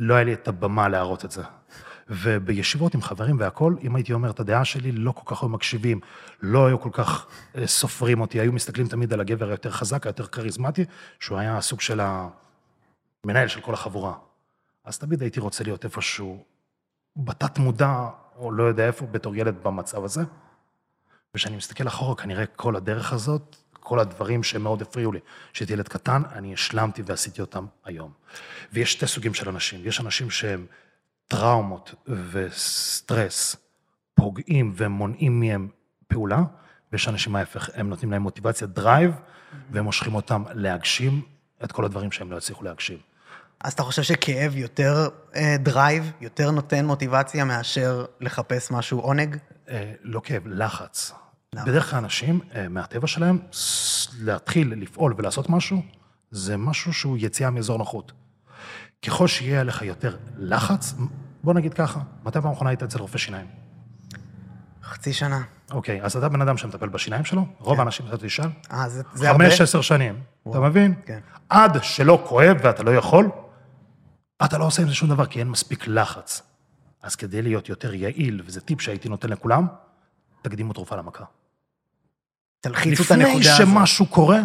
לא 0.00 0.14
היה 0.14 0.24
לי 0.24 0.32
את 0.32 0.48
הבמה 0.48 0.88
להראות 0.88 1.24
את 1.24 1.30
זה. 1.30 1.42
ובישיבות 2.08 2.94
עם 2.94 3.02
חברים 3.02 3.36
והכול, 3.40 3.76
אם 3.82 3.96
הייתי 3.96 4.12
אומר 4.12 4.30
את 4.30 4.40
הדעה 4.40 4.64
שלי, 4.64 4.92
לא 4.92 5.12
כל 5.12 5.34
כך 5.34 5.42
היו 5.42 5.48
מקשיבים, 5.48 6.00
לא 6.42 6.66
היו 6.66 6.80
כל 6.80 6.90
כך 6.92 7.26
אה, 7.56 7.66
סופרים 7.66 8.20
אותי, 8.20 8.40
היו 8.40 8.52
מסתכלים 8.52 8.88
תמיד 8.88 9.12
על 9.12 9.20
הגבר 9.20 9.48
היותר 9.48 9.70
חזק, 9.70 10.06
היותר 10.06 10.26
כריזמטי, 10.26 10.84
שהוא 11.20 11.38
היה 11.38 11.56
הסוג 11.56 11.80
של 11.80 12.00
המנהל 13.24 13.48
של 13.48 13.60
כל 13.60 13.74
החבורה. 13.74 14.14
אז 14.84 14.98
תמיד 14.98 15.22
הייתי 15.22 15.40
רוצה 15.40 15.64
להיות 15.64 15.84
איפשהו 15.84 16.44
בתת 17.16 17.58
מודע, 17.58 18.08
או 18.36 18.52
לא 18.52 18.62
יודע 18.62 18.86
איפה, 18.86 19.06
בתור 19.06 19.36
ילד 19.36 19.54
במצב 19.62 20.04
הזה. 20.04 20.22
וכשאני 21.34 21.56
מסתכל 21.56 21.88
אחורה, 21.88 22.16
כנראה 22.16 22.46
כל 22.46 22.76
הדרך 22.76 23.12
הזאת, 23.12 23.56
כל 23.84 23.98
הדברים 23.98 24.42
שמאוד 24.42 24.82
הפריעו 24.82 25.12
לי, 25.12 25.18
כשהייתי 25.52 25.72
ילד 25.72 25.88
קטן, 25.88 26.22
אני 26.32 26.54
השלמתי 26.54 27.02
ועשיתי 27.06 27.40
אותם 27.40 27.66
היום. 27.84 28.12
ויש 28.72 28.92
שתי 28.92 29.06
סוגים 29.06 29.34
של 29.34 29.48
אנשים. 29.48 29.80
יש 29.84 30.00
אנשים 30.00 30.30
שהם 30.30 30.66
טראומות 31.28 31.94
וסטרס 32.32 33.56
פוגעים 34.14 34.72
ומונעים 34.76 35.40
מהם 35.40 35.68
פעולה, 36.08 36.42
ויש 36.92 37.08
אנשים 37.08 37.36
ההפך, 37.36 37.70
הם 37.74 37.88
נותנים 37.88 38.12
להם 38.12 38.22
מוטיבציה, 38.22 38.66
drive, 38.66 39.14
והם 39.70 39.84
מושכים 39.84 40.14
אותם 40.14 40.42
להגשים 40.54 41.22
את 41.64 41.72
כל 41.72 41.84
הדברים 41.84 42.12
שהם 42.12 42.32
לא 42.32 42.36
הצליחו 42.36 42.64
להגשים. 42.64 42.98
אז 43.60 43.72
אתה 43.72 43.82
חושב 43.82 44.02
שכאב 44.02 44.56
יותר 44.56 45.08
אה, 45.36 45.56
drive, 45.58 46.12
יותר 46.20 46.50
נותן 46.50 46.84
מוטיבציה 46.84 47.44
מאשר 47.44 48.04
לחפש 48.20 48.70
משהו 48.70 49.00
עונג? 49.00 49.36
אה, 49.68 49.92
לא 50.02 50.20
כאב, 50.24 50.42
לחץ. 50.46 51.12
בדרך 51.66 51.90
כלל 51.90 51.98
אנשים, 51.98 52.40
אה, 52.54 52.68
מהטבע 52.68 53.06
שלהם, 53.06 53.38
להתחיל 54.20 54.74
לפעול 54.76 55.14
ולעשות 55.18 55.50
משהו, 55.50 55.82
זה 56.30 56.56
משהו 56.56 56.92
שהוא 56.92 57.16
יציאה 57.20 57.50
מאזור 57.50 57.78
נוחות. 57.78 58.12
ככל 59.06 59.28
שיהיה 59.28 59.60
עליך 59.60 59.82
יותר 59.82 60.16
לחץ, 60.36 60.94
בוא 61.42 61.54
נגיד 61.54 61.74
ככה, 61.74 62.00
מתי 62.24 62.40
פעם 62.40 62.52
אחרונה 62.52 62.70
היית 62.70 62.82
אצל 62.82 62.98
רופא 62.98 63.18
שיניים? 63.18 63.46
חצי 64.82 65.12
שנה. 65.12 65.42
אוקיי, 65.70 66.02
אז 66.02 66.16
אתה 66.16 66.28
בן 66.28 66.40
אדם 66.40 66.56
שמטפל 66.56 66.88
בשיניים 66.88 67.24
שלו, 67.24 67.46
רוב 67.58 67.78
האנשים 67.78 68.06
שאתה 68.06 68.26
תשאל, 68.26 68.48
אה, 68.70 68.88
זה, 68.88 69.02
זה 69.14 69.30
הרבה? 69.30 69.44
חמש, 69.44 69.60
עשר 69.60 69.80
שנים, 69.80 70.20
אתה 70.50 70.60
מבין? 70.60 70.94
כן. 71.06 71.18
עד 71.48 71.82
שלא 71.82 72.24
כואב 72.26 72.56
ואתה 72.62 72.82
לא 72.82 72.90
יכול, 72.90 73.30
אתה 74.44 74.58
לא 74.58 74.64
עושה 74.64 74.82
עם 74.82 74.88
זה 74.88 74.94
שום 74.94 75.08
דבר, 75.08 75.26
כי 75.26 75.38
אין 75.38 75.48
מספיק 75.48 75.86
לחץ. 75.86 76.42
אז 77.02 77.16
כדי 77.16 77.42
להיות 77.42 77.68
יותר 77.68 77.94
יעיל, 77.94 78.42
וזה 78.44 78.60
טיפ 78.60 78.80
שהייתי 78.80 79.08
נותן 79.08 79.28
לכולם, 79.28 79.66
תקדימו 80.42 80.72
תרופה 80.72 80.96
למכה. 80.96 81.24
תלחיצו 82.68 83.02
את 83.02 83.10
הנקודה 83.10 83.38
לפני 83.38 83.50
הזאת. 83.50 83.66
שמשהו 83.66 84.06
קורה, 84.06 84.40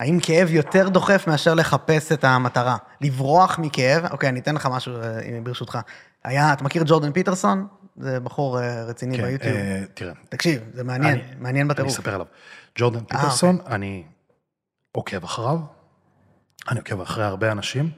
האם 0.00 0.18
כאב 0.22 0.50
יותר 0.50 0.88
דוחף 0.88 1.24
מאשר 1.28 1.54
לחפש 1.54 2.12
את 2.12 2.24
המטרה? 2.24 2.76
לברוח 3.00 3.58
מכאב? 3.58 4.06
אוקיי, 4.12 4.28
אני 4.28 4.40
אתן 4.40 4.54
לך 4.54 4.68
משהו, 4.72 4.96
אה, 4.96 5.10
ברשותך. 5.42 5.78
היה, 6.24 6.52
אתה 6.52 6.64
מכיר 6.64 6.82
את 6.82 6.86
ג'ורדן 6.88 7.12
פיטרסון? 7.12 7.66
זה 7.96 8.20
בחור 8.20 8.60
אה, 8.60 8.84
רציני 8.84 9.16
ביוטיוב. 9.22 9.56
אה, 9.56 9.82
תראה, 9.94 10.12
תקשיב, 10.28 10.62
זה 10.72 10.84
מעניין, 10.84 11.14
אני- 11.14 11.22
מעניין 11.38 11.66
אני 11.66 11.74
בטירוף. 11.74 11.92
אספר 11.92 12.14
עליו. 12.14 12.26
ג'ורדן 12.78 12.98
אה, 12.98 13.04
פיטרסון, 13.04 13.58
אני 13.66 14.04
עוקב 14.92 15.24
אחריו, 15.24 15.58
אני 16.70 16.78
עוקב 16.78 17.00
אחרי 17.00 17.24
הרבה 17.24 17.52
אנשים, 17.52 17.90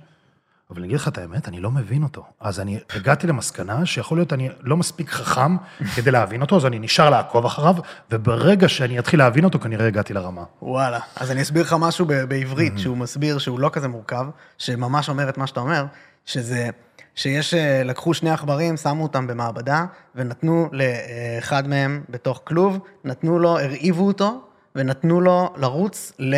אבל 0.71 0.79
אני 0.79 0.87
אגיד 0.87 0.97
לך 0.97 1.09
את 1.09 1.19
האמת, 1.19 1.49
אני 1.49 1.61
לא 1.61 1.71
מבין 1.71 2.03
אותו. 2.03 2.25
אז 2.41 2.61
אני 2.61 2.79
הגעתי 2.91 3.27
למסקנה 3.27 3.87
שיכול 3.87 4.19
להיות 4.19 4.33
אני 4.33 4.49
לא 4.61 4.77
מספיק 4.77 5.11
חכם 5.11 5.57
כדי 5.97 6.11
להבין 6.11 6.41
אותו, 6.41 6.57
אז 6.57 6.67
אני 6.67 6.79
נשאר 6.79 7.11
לעקוב 7.11 7.45
אחריו, 7.45 7.75
וברגע 8.11 8.69
שאני 8.69 8.99
אתחיל 8.99 9.19
להבין 9.19 9.45
אותו, 9.45 9.59
כנראה 9.59 9.87
הגעתי 9.87 10.15
לרמה. 10.15 10.45
וואלה. 10.63 11.01
אז 11.17 11.31
אני 11.31 11.43
אסביר 11.43 11.63
לך 11.63 11.77
משהו 11.79 12.07
בעברית, 12.07 12.79
שהוא 12.79 12.97
מסביר 12.97 13.39
שהוא 13.39 13.61
לא 13.61 13.71
כזה 13.73 13.89
מורכב, 13.89 14.27
שממש 14.59 15.09
אומר 15.09 15.29
את 15.29 15.39
מה 15.39 15.47
שאתה 15.47 15.61
אומר, 15.61 15.85
שזה, 16.25 16.69
שיש, 17.15 17.55
אה, 17.55 17.83
לקחו 17.85 18.15
שני 18.15 18.31
עכברים, 18.31 18.77
שמו 18.77 19.03
אותם 19.03 19.27
במעבדה, 19.27 19.85
ונתנו 20.15 20.69
לאחד 20.73 21.69
מהם 21.69 22.03
בתוך 22.09 22.41
כלוב, 22.45 22.79
נתנו 23.05 23.39
לו, 23.39 23.59
הרעיבו 23.59 24.07
אותו, 24.07 24.41
ונתנו 24.77 25.21
לו 25.21 25.55
לרוץ 25.57 26.13
ל, 26.19 26.35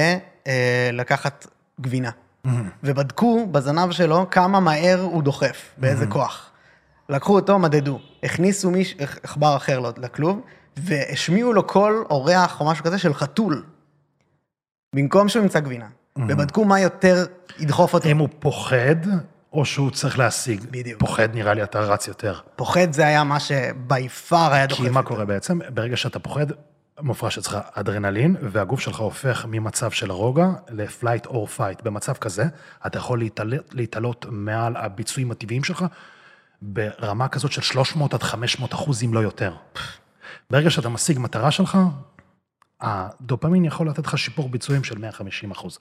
אה, 0.47 0.91
לקחת 0.93 1.47
גבינה. 1.81 2.11
ובדקו 2.83 3.47
בזנב 3.47 3.91
שלו 3.91 4.31
כמה 4.31 4.61
מהר 4.61 5.01
הוא 5.01 5.23
דוחף, 5.23 5.75
באיזה 5.79 6.07
כוח. 6.07 6.51
לקחו 7.09 7.35
אותו, 7.35 7.59
מדדו. 7.59 8.01
הכניסו 8.23 8.71
מיש... 8.71 8.95
עכבר 9.23 9.57
אחר 9.57 9.81
לכלוב, 9.97 10.41
והשמיעו 10.77 11.53
לו 11.53 11.67
קול 11.67 12.05
אורח 12.11 12.61
או 12.61 12.67
משהו 12.67 12.85
כזה 12.85 12.99
של 12.99 13.15
חתול. 13.15 13.65
במקום 14.95 15.29
שהוא 15.29 15.43
ימצא 15.43 15.61
גבינה. 15.61 15.87
ובדקו 16.19 16.65
מה 16.65 16.81
יותר 16.81 17.27
ידחוף 17.59 17.95
אותו. 17.95 18.09
אם 18.09 18.19
הוא 18.19 18.29
פוחד, 18.39 18.97
או 19.53 19.65
שהוא 19.65 19.91
צריך 19.91 20.19
להשיג. 20.19 20.65
בדיוק. 20.71 21.01
פוחד, 21.01 21.35
נראה 21.35 21.55
לי, 21.55 21.63
אתה 21.63 21.81
רץ 21.81 22.09
יותר. 22.09 22.41
פוחד 22.57 22.93
זה 22.93 23.07
היה 23.07 23.25
מה 23.25 23.41
שבי 23.41 24.09
פאר 24.09 24.53
היה 24.53 24.67
דוחף. 24.67 24.83
כי 24.83 24.89
מה. 24.89 25.03
קורה 25.03 25.25
בעצם? 25.25 25.59
ברגע 25.75 25.97
שאתה 25.97 26.19
פוחד, 26.19 26.47
מופרש 27.01 27.39
אצלך 27.39 27.59
אדרנלין, 27.73 28.37
והגוף 28.43 28.81
שלך 28.81 28.99
הופך 28.99 29.47
ממצב 29.49 29.91
של 29.91 30.13
רוגע 30.13 30.49
ל-flight 30.69 31.27
or 31.27 31.59
fight. 31.59 31.83
במצב 31.83 32.13
כזה, 32.13 32.45
אתה 32.87 32.99
יכול 32.99 33.19
להתעלות, 33.19 33.75
להתעלות 33.75 34.27
מעל 34.29 34.77
הביצועים 34.77 35.31
הטבעיים 35.31 35.65
שלך 35.65 35.85
ברמה 36.63 37.29
כזאת 37.29 37.53
של 37.53 37.63
300 37.63 38.15
עד 38.15 38.23
500 38.23 38.75
אחוז, 38.75 39.05
אם 39.05 39.15
לא 39.15 39.21
יותר. 39.21 39.55
ברגע 40.51 40.71
שאתה 40.71 40.89
משיג 40.89 41.19
מטרה 41.19 41.51
שלך, 41.51 41.79
הדופמין 42.81 43.65
יכול 43.65 43.89
לתת 43.89 44.07
לך 44.07 44.19
שיפור 44.19 44.49
ביצועים 44.49 44.85
של 44.85 44.99
150 44.99 45.51
אחוז. 45.51 45.79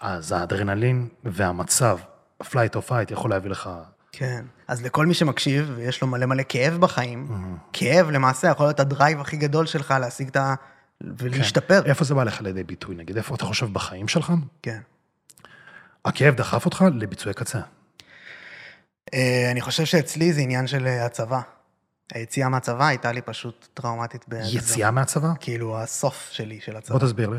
אז 0.00 0.32
האדרנלין 0.32 1.08
והמצב, 1.24 1.98
flight 2.42 2.74
or 2.74 2.88
fight, 2.88 3.12
יכול 3.12 3.30
להביא 3.30 3.50
לך... 3.50 3.70
כן. 4.12 4.44
אז 4.68 4.82
לכל 4.82 5.06
מי 5.06 5.14
שמקשיב, 5.14 5.72
ויש 5.76 6.02
לו 6.02 6.08
מלא 6.08 6.26
מלא 6.26 6.42
כאב 6.48 6.74
בחיים, 6.80 7.28
כאב 7.72 8.10
למעשה 8.10 8.48
יכול 8.48 8.66
להיות 8.66 8.80
הדרייב 8.80 9.20
הכי 9.20 9.36
גדול 9.36 9.66
שלך 9.66 9.94
להשיג 10.00 10.28
את 10.28 10.36
ה... 10.36 10.54
ולהשתפר. 11.00 11.82
איפה 11.86 12.04
זה 12.04 12.14
בא 12.14 12.24
לך 12.24 12.40
לידי 12.40 12.64
ביטוי, 12.64 12.94
נגיד? 12.94 13.16
איפה 13.16 13.34
אתה 13.34 13.44
חושב 13.44 13.72
בחיים 13.72 14.08
שלך? 14.08 14.32
כן. 14.62 14.80
הכאב 16.04 16.34
דחף 16.34 16.64
אותך 16.64 16.84
לביצועי 16.94 17.34
קצה. 17.34 17.60
אה, 19.14 19.48
אני 19.50 19.60
חושב 19.60 19.84
שאצלי 19.84 20.32
זה 20.32 20.40
עניין 20.40 20.66
של 20.66 20.86
אה, 20.86 21.06
הצבא. 21.06 21.40
היציאה 22.14 22.48
מהצבא 22.48 22.86
הייתה 22.86 23.12
לי 23.12 23.20
פשוט 23.20 23.68
טראומטית. 23.74 24.24
יציאה 24.52 24.90
מהצבא? 24.90 25.28
כאילו, 25.40 25.78
הסוף 25.78 26.28
שלי 26.32 26.60
של 26.60 26.76
הצבא. 26.76 26.98
בוא 26.98 27.06
תסביר 27.06 27.30
לי. 27.30 27.38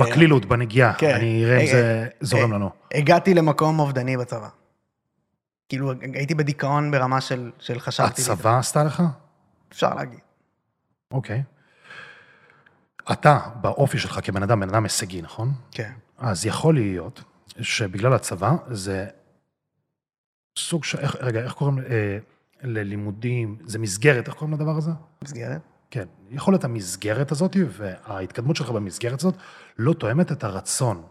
בקלילות, 0.00 0.46
בנגיעה, 0.46 0.94
כן. 0.94 1.14
אני 1.14 1.44
אראה 1.44 1.56
אם 1.56 1.66
אה, 1.66 1.72
זה 1.72 2.06
זורם 2.20 2.52
לנו. 2.52 2.70
הגעתי 2.94 3.34
למקום 3.34 3.78
אובדני 3.78 4.16
בצבא. 4.16 4.48
כאילו, 5.68 5.92
הייתי 6.14 6.34
בדיכאון 6.34 6.90
ברמה 6.90 7.20
של, 7.20 7.50
של 7.58 7.80
חשבתי... 7.80 8.22
הצבא 8.22 8.58
עשתה 8.58 8.84
לך? 8.84 9.02
אפשר 9.72 9.94
להגיד. 9.94 10.20
אוקיי. 11.10 11.42
אתה, 13.12 13.40
באופי 13.60 13.98
שלך 13.98 14.20
כבן 14.22 14.42
אדם, 14.42 14.60
בן 14.60 14.68
אדם 14.68 14.82
הישגי, 14.82 15.22
נכון? 15.22 15.52
כן. 15.70 15.92
אז 16.18 16.46
יכול 16.46 16.74
להיות 16.74 17.22
שבגלל 17.60 18.12
הצבא 18.12 18.52
זה 18.70 19.06
סוג 20.58 20.84
של, 20.84 20.98
איך, 20.98 21.16
רגע, 21.20 21.40
איך 21.40 21.52
קוראים 21.52 21.78
אה, 21.78 22.18
ללימודים, 22.62 23.58
זה 23.64 23.78
מסגרת, 23.78 24.26
איך 24.26 24.36
קוראים 24.36 24.54
לדבר 24.54 24.76
הזה? 24.76 24.90
מסגרת? 25.24 25.60
כן, 25.90 26.04
יכול 26.30 26.54
להיות 26.54 26.64
המסגרת 26.64 27.32
הזאת, 27.32 27.56
וההתקדמות 27.68 28.56
שלך 28.56 28.70
במסגרת 28.70 29.18
הזאת 29.18 29.34
לא 29.78 29.92
תואמת 29.92 30.32
את 30.32 30.44
הרצון 30.44 31.02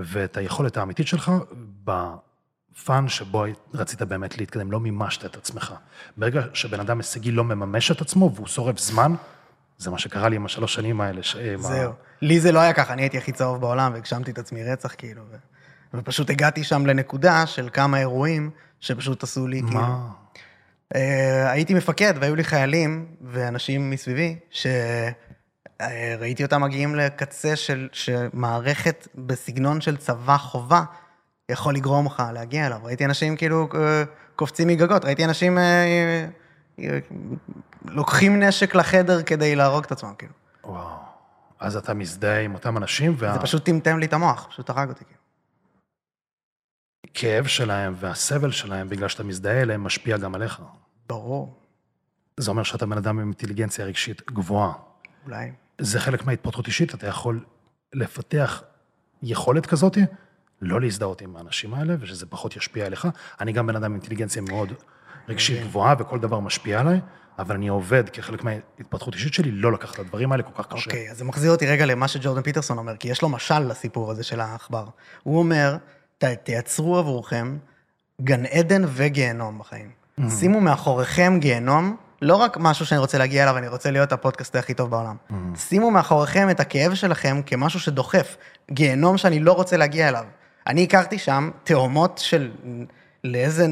ואת 0.00 0.36
היכולת 0.36 0.76
האמיתית 0.76 1.06
שלך 1.06 1.32
בפאן 2.76 3.08
שבו 3.08 3.44
רצית 3.74 4.02
באמת 4.02 4.38
להתקדם, 4.38 4.72
לא 4.72 4.80
מימשת 4.80 5.24
את 5.24 5.36
עצמך. 5.36 5.74
ברגע 6.16 6.42
שבן 6.54 6.80
אדם 6.80 6.98
הישגי 6.98 7.32
לא 7.32 7.44
מממש 7.44 7.90
את 7.90 8.00
עצמו 8.00 8.32
והוא 8.34 8.46
שורף 8.46 8.78
זמן, 8.78 9.14
זה 9.78 9.90
מה 9.90 9.98
שקרה 9.98 10.28
לי 10.28 10.36
עם 10.36 10.46
השלוש 10.46 10.74
שנים 10.74 11.00
האלה. 11.00 11.22
ש... 11.22 11.36
עם 11.36 11.60
ה- 11.60 11.62
זהו. 11.62 11.92
לי 12.22 12.40
זה 12.40 12.52
לא 12.52 12.58
היה 12.58 12.72
ככה, 12.72 12.92
אני 12.92 13.02
הייתי 13.02 13.18
הכי 13.18 13.32
צהוב 13.32 13.60
בעולם 13.60 13.92
והגשמתי 13.92 14.30
את 14.30 14.38
עצמי 14.38 14.64
רצח, 14.64 14.94
כאילו. 14.98 15.22
ו... 15.30 15.36
ופשוט 15.94 16.30
הגעתי 16.30 16.64
שם 16.64 16.86
לנקודה 16.86 17.46
של 17.46 17.68
כמה 17.72 17.98
אירועים 17.98 18.50
שפשוט 18.80 19.22
עשו 19.22 19.46
לי, 19.46 19.62
כאילו... 19.62 19.80
מה? 19.80 20.08
אה, 20.94 21.50
הייתי 21.50 21.74
מפקד 21.74 22.14
והיו 22.20 22.36
לי 22.36 22.44
חיילים 22.44 23.06
ואנשים 23.20 23.90
מסביבי 23.90 24.36
שראיתי 25.80 26.44
אותם 26.44 26.62
מגיעים 26.62 26.94
לקצה 26.94 27.56
של 27.56 27.88
שמערכת 27.92 29.08
בסגנון 29.14 29.80
של 29.80 29.96
צבא 29.96 30.36
חובה 30.36 30.82
יכול 31.48 31.74
לגרום 31.74 32.06
לך 32.06 32.22
להגיע 32.34 32.66
אליו. 32.66 32.80
ראיתי 32.82 33.04
אנשים 33.04 33.36
כאילו 33.36 33.68
אה, 33.74 34.04
קופצים 34.36 34.68
מגגות, 34.68 35.04
ראיתי 35.04 35.24
אנשים 35.24 35.58
אה, 35.58 36.28
אה, 36.78 36.98
לוקחים 37.84 38.42
נשק 38.42 38.74
לחדר 38.74 39.22
כדי 39.22 39.56
להרוג 39.56 39.84
את 39.84 39.92
עצמם, 39.92 40.12
כאילו. 40.18 40.32
וואו. 40.64 40.96
אז 41.60 41.76
אתה 41.76 41.94
מזדהה 41.94 42.40
עם 42.40 42.54
אותם 42.54 42.76
אנשים, 42.76 43.16
זה 43.16 43.26
והכאב 43.26 43.42
פשוט 43.42 43.64
טמטם 43.64 43.98
לי 43.98 44.06
את 44.06 44.12
המוח, 44.12 44.46
פשוט 44.50 44.70
הרג 44.70 44.88
אותי, 44.88 45.04
כאילו. 45.04 45.20
שלהם 47.48 47.94
והסבל 47.96 48.50
שלהם, 48.50 48.88
בגלל 48.88 49.08
שאתה 49.08 49.24
מזדהה 49.24 49.62
אליהם, 49.62 49.84
משפיע 49.84 50.16
גם 50.16 50.34
עליך. 50.34 50.62
ברור, 51.08 51.54
זה 52.36 52.50
אומר 52.50 52.62
שאתה 52.62 52.86
בן 52.86 52.96
אדם 52.96 53.18
עם 53.18 53.26
אינטליגנציה 53.26 53.84
רגשית 53.84 54.30
גבוהה. 54.30 54.72
אולי. 55.26 55.52
זה 55.80 56.00
חלק 56.00 56.26
מההתפתחות 56.26 56.66
אישית, 56.66 56.94
אתה 56.94 57.06
יכול 57.06 57.44
לפתח 57.94 58.62
יכולת 59.22 59.66
כזאת, 59.66 59.98
לא 60.62 60.80
להזדהות 60.80 61.20
עם 61.20 61.36
האנשים 61.36 61.74
האלה, 61.74 61.94
ושזה 62.00 62.26
פחות 62.26 62.56
ישפיע 62.56 62.86
עליך. 62.86 63.08
אני 63.40 63.52
גם 63.52 63.66
בן 63.66 63.76
אדם 63.76 63.84
עם 63.84 63.92
אינטליגנציה 63.92 64.42
מאוד 64.42 64.72
רגשית 65.28 65.62
גבוהה, 65.62 65.94
וכל 65.98 66.18
דבר 66.18 66.40
משפיע 66.40 66.80
עליי, 66.80 67.00
אבל 67.38 67.54
אני 67.54 67.68
עובד 67.68 68.08
כחלק 68.08 68.44
מההתפתחות 68.44 69.14
אישית 69.14 69.34
שלי, 69.34 69.50
לא 69.50 69.72
לקחת 69.72 69.94
את 69.94 69.98
הדברים 69.98 70.32
האלה 70.32 70.42
כל 70.42 70.62
כך 70.62 70.68
קשה. 70.72 70.90
אוקיי, 70.90 71.10
אז 71.10 71.18
זה 71.18 71.24
מחזיר 71.24 71.50
אותי 71.50 71.66
רגע 71.66 71.86
למה 71.86 72.08
שג'ורדן 72.08 72.42
פיטרסון 72.42 72.78
אומר, 72.78 72.96
כי 72.96 73.08
יש 73.08 73.22
לו 73.22 73.28
משל 73.28 73.58
לסיפור 73.58 74.10
הזה 74.10 74.22
של 74.24 74.40
העכבר. 74.40 74.84
הוא 75.22 75.38
אומר, 75.38 75.76
"ת- 76.18 76.24
תייצרו 76.24 76.98
עבורכם 76.98 77.56
גן 78.20 78.46
עדן 78.46 78.82
וגיהנום 78.88 79.58
בחיים. 79.58 79.90
שימו 80.30 80.60
מאחוריכם 80.60 81.36
גיהנום, 81.40 81.96
לא 82.22 82.36
רק 82.36 82.56
משהו 82.60 82.86
שאני 82.86 82.98
רוצה 82.98 83.18
להגיע 83.18 83.42
אליו, 83.42 83.56
אני 83.58 83.68
רוצה 83.68 83.90
להיות 83.90 84.12
הפודקאסט 84.12 84.56
הכי 84.56 84.74
טוב 84.74 84.90
בעולם. 84.90 85.16
שימו 85.56 85.90
מאחוריכם 85.90 86.50
את 86.50 86.60
הכאב 86.60 86.94
שלכם 86.94 87.40
כמשהו 87.46 87.80
שדוחף, 87.80 88.36
גיהנום 88.70 89.18
שאני 89.18 89.38
לא 89.40 89.52
רוצה 89.52 89.76
להגיע 89.76 90.08
אליו. 90.08 90.24
אני 90.66 90.84
הכרתי 90.84 91.18
שם 91.18 91.50
תאומות 91.64 92.18
של 92.18 92.52
לאיזה 93.24 93.66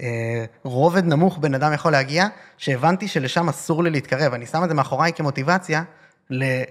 אה, 0.00 0.44
רובד 0.62 1.04
נמוך 1.04 1.38
בן 1.38 1.54
אדם 1.54 1.72
יכול 1.72 1.92
להגיע, 1.92 2.26
שהבנתי 2.58 3.08
שלשם 3.08 3.48
אסור 3.48 3.84
לי 3.84 3.90
להתקרב. 3.90 4.32
אני 4.32 4.46
שם 4.46 4.64
את 4.64 4.68
זה 4.68 4.74
מאחוריי 4.74 5.12
כמוטיבציה, 5.12 5.82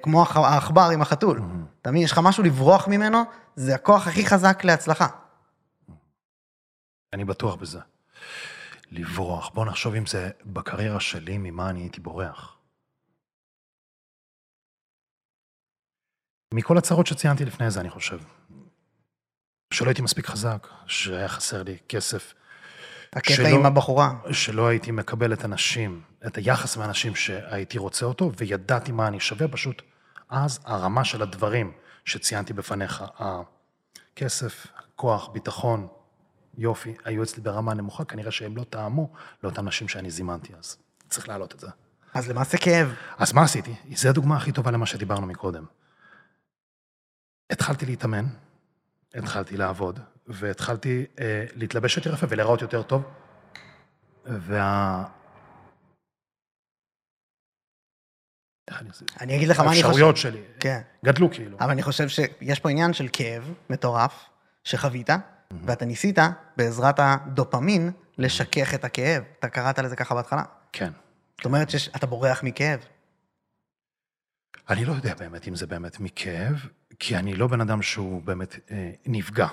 כמו 0.01 0.25
העכבר 0.35 0.89
עם 0.93 1.01
החתול. 1.01 1.41
אתה 1.81 1.91
מבין, 1.91 2.03
יש 2.03 2.11
לך 2.11 2.19
משהו 2.23 2.43
לברוח 2.43 2.87
ממנו, 2.87 3.23
זה 3.55 3.75
הכוח 3.75 4.07
הכי 4.07 4.25
חזק 4.25 4.63
להצלחה. 4.63 5.07
אני 7.13 7.25
בטוח 7.25 7.55
בזה. 7.55 7.79
לברוח. 8.91 9.49
בוא 9.53 9.65
נחשוב 9.65 9.95
אם 9.95 10.05
זה 10.05 10.29
בקריירה 10.45 10.99
שלי, 10.99 11.37
ממה 11.37 11.69
אני 11.69 11.79
הייתי 11.79 12.01
בורח. 12.01 12.57
מכל 16.53 16.77
הצרות 16.77 17.07
שציינתי 17.07 17.45
לפני 17.45 17.71
זה, 17.71 17.79
אני 17.79 17.89
חושב. 17.89 18.19
שלא 19.71 19.87
הייתי 19.89 20.01
מספיק 20.01 20.25
חזק, 20.27 20.67
שהיה 20.85 21.27
חסר 21.27 21.63
לי 21.63 21.77
כסף, 21.89 22.33
הקטע 23.13 23.33
שלא- 23.33 23.47
עם 23.47 23.65
הבחורה. 23.65 24.13
שלא 24.31 24.67
הייתי 24.67 24.91
מקבל 24.91 25.33
את 25.33 25.43
הנשים, 25.43 26.01
את 26.27 26.35
היחס 26.37 26.77
מהאנשים 26.77 27.15
שהייתי 27.15 27.77
רוצה 27.77 28.05
אותו, 28.05 28.31
וידעתי 28.37 28.91
מה 28.91 29.07
אני 29.07 29.19
שווה, 29.19 29.47
פשוט 29.47 29.81
אז 30.29 30.59
הרמה 30.65 31.03
של 31.03 31.21
הדברים 31.21 31.71
שציינתי 32.05 32.53
בפניך, 32.53 33.03
הכסף, 34.13 34.67
כוח, 34.95 35.27
ביטחון, 35.27 35.87
יופי, 36.57 36.95
היו 37.05 37.23
אצלי 37.23 37.43
ברמה 37.43 37.73
נמוכה, 37.73 38.05
כנראה 38.05 38.31
שהם 38.31 38.57
לא 38.57 38.63
טעמו 38.63 39.13
לאותן 39.43 39.67
נשים 39.67 39.87
שאני 39.87 40.11
זימנתי 40.11 40.53
אז. 40.59 40.77
צריך 41.09 41.29
להעלות 41.29 41.55
את 41.55 41.59
זה. 41.59 41.67
אז 42.13 42.29
למעשה 42.29 42.57
כאב. 42.57 42.93
אז 43.17 43.33
מה 43.33 43.43
עשיתי? 43.43 43.75
זו 43.95 44.09
הדוגמה 44.09 44.37
הכי 44.37 44.51
טובה 44.51 44.71
למה 44.71 44.85
שדיברנו 44.85 45.27
מקודם. 45.27 45.65
התחלתי 47.49 47.85
להתאמן, 47.85 48.25
התחלתי 49.17 49.57
לעבוד, 49.57 49.99
והתחלתי 50.27 51.05
אה, 51.19 51.45
להתלבש 51.55 51.97
יותר 51.97 52.13
יפה 52.13 52.27
ולהיראות 52.29 52.61
יותר 52.61 52.83
טוב, 52.83 53.03
וה... 54.25 55.03
אני 59.21 59.35
אגיד 59.35 59.47
לך 59.47 59.59
מה 59.59 59.65
אני 59.65 59.75
חושב. 59.75 59.85
האפשרויות 59.85 60.17
שלי 60.17 60.41
כן. 60.59 60.81
גדלו 61.05 61.31
כאילו. 61.31 61.57
אבל 61.59 61.71
אני 61.71 61.83
חושב 61.83 62.07
שיש 62.07 62.59
פה 62.59 62.69
עניין 62.69 62.93
של 62.93 63.07
כאב 63.13 63.53
מטורף 63.69 64.25
שחווית, 64.63 65.09
ואתה 65.63 65.85
ניסית 65.85 66.17
בעזרת 66.57 66.95
הדופמין 66.97 67.91
לשכך 68.17 68.73
את 68.73 68.85
הכאב. 68.85 69.23
אתה 69.39 69.49
קראת 69.49 69.79
לזה 69.79 69.95
ככה 69.95 70.15
בהתחלה. 70.15 70.43
כן. 70.71 70.91
זאת 71.37 71.45
אומרת 71.45 71.69
שאתה 71.69 72.05
בורח 72.05 72.43
מכאב. 72.43 72.79
אני 74.69 74.85
לא 74.85 74.93
יודע 74.93 75.15
באמת 75.15 75.47
אם 75.47 75.55
זה 75.55 75.67
באמת 75.67 75.99
מכאב, 75.99 76.65
כי 76.99 77.17
אני 77.17 77.33
לא 77.35 77.47
בן 77.47 77.61
אדם 77.61 77.81
שהוא 77.81 78.21
באמת 78.21 78.55
אה, 78.71 78.91
נפגע. 79.05 79.47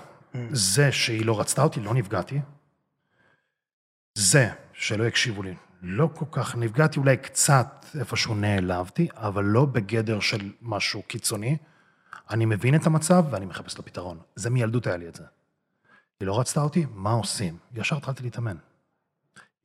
זה 0.53 0.93
שהיא 0.93 1.27
לא 1.27 1.41
רצתה 1.41 1.63
אותי, 1.63 1.81
לא 1.81 1.95
נפגעתי. 1.95 2.41
זה 4.15 4.51
שלא 4.73 5.05
הקשיבו 5.05 5.43
לי, 5.43 5.55
לא 5.83 6.11
כל 6.15 6.25
כך 6.31 6.57
נפגעתי, 6.57 6.99
אולי 6.99 7.17
קצת 7.17 7.87
איפשהו 7.99 8.35
נעלבתי, 8.35 9.09
אבל 9.15 9.45
לא 9.45 9.65
בגדר 9.65 10.21
של 10.21 10.53
משהו 10.63 11.03
קיצוני. 11.03 11.57
אני 12.31 12.45
מבין 12.45 12.75
את 12.75 12.87
המצב 12.87 13.25
ואני 13.31 13.47
מחפש 13.47 13.79
לו 13.79 13.85
פתרון. 13.85 14.19
זה 14.37 14.51
מילדות 14.51 14.87
היה 14.87 14.97
לי 14.97 15.09
את 15.09 15.15
זה. 15.15 15.25
היא 16.21 16.27
לא 16.27 16.41
רצתה 16.41 16.61
אותי, 16.61 16.87
מה 16.91 17.11
עושים? 17.11 17.59
ישר 17.75 17.97
התחלתי 17.97 18.23
להתאמן. 18.23 18.57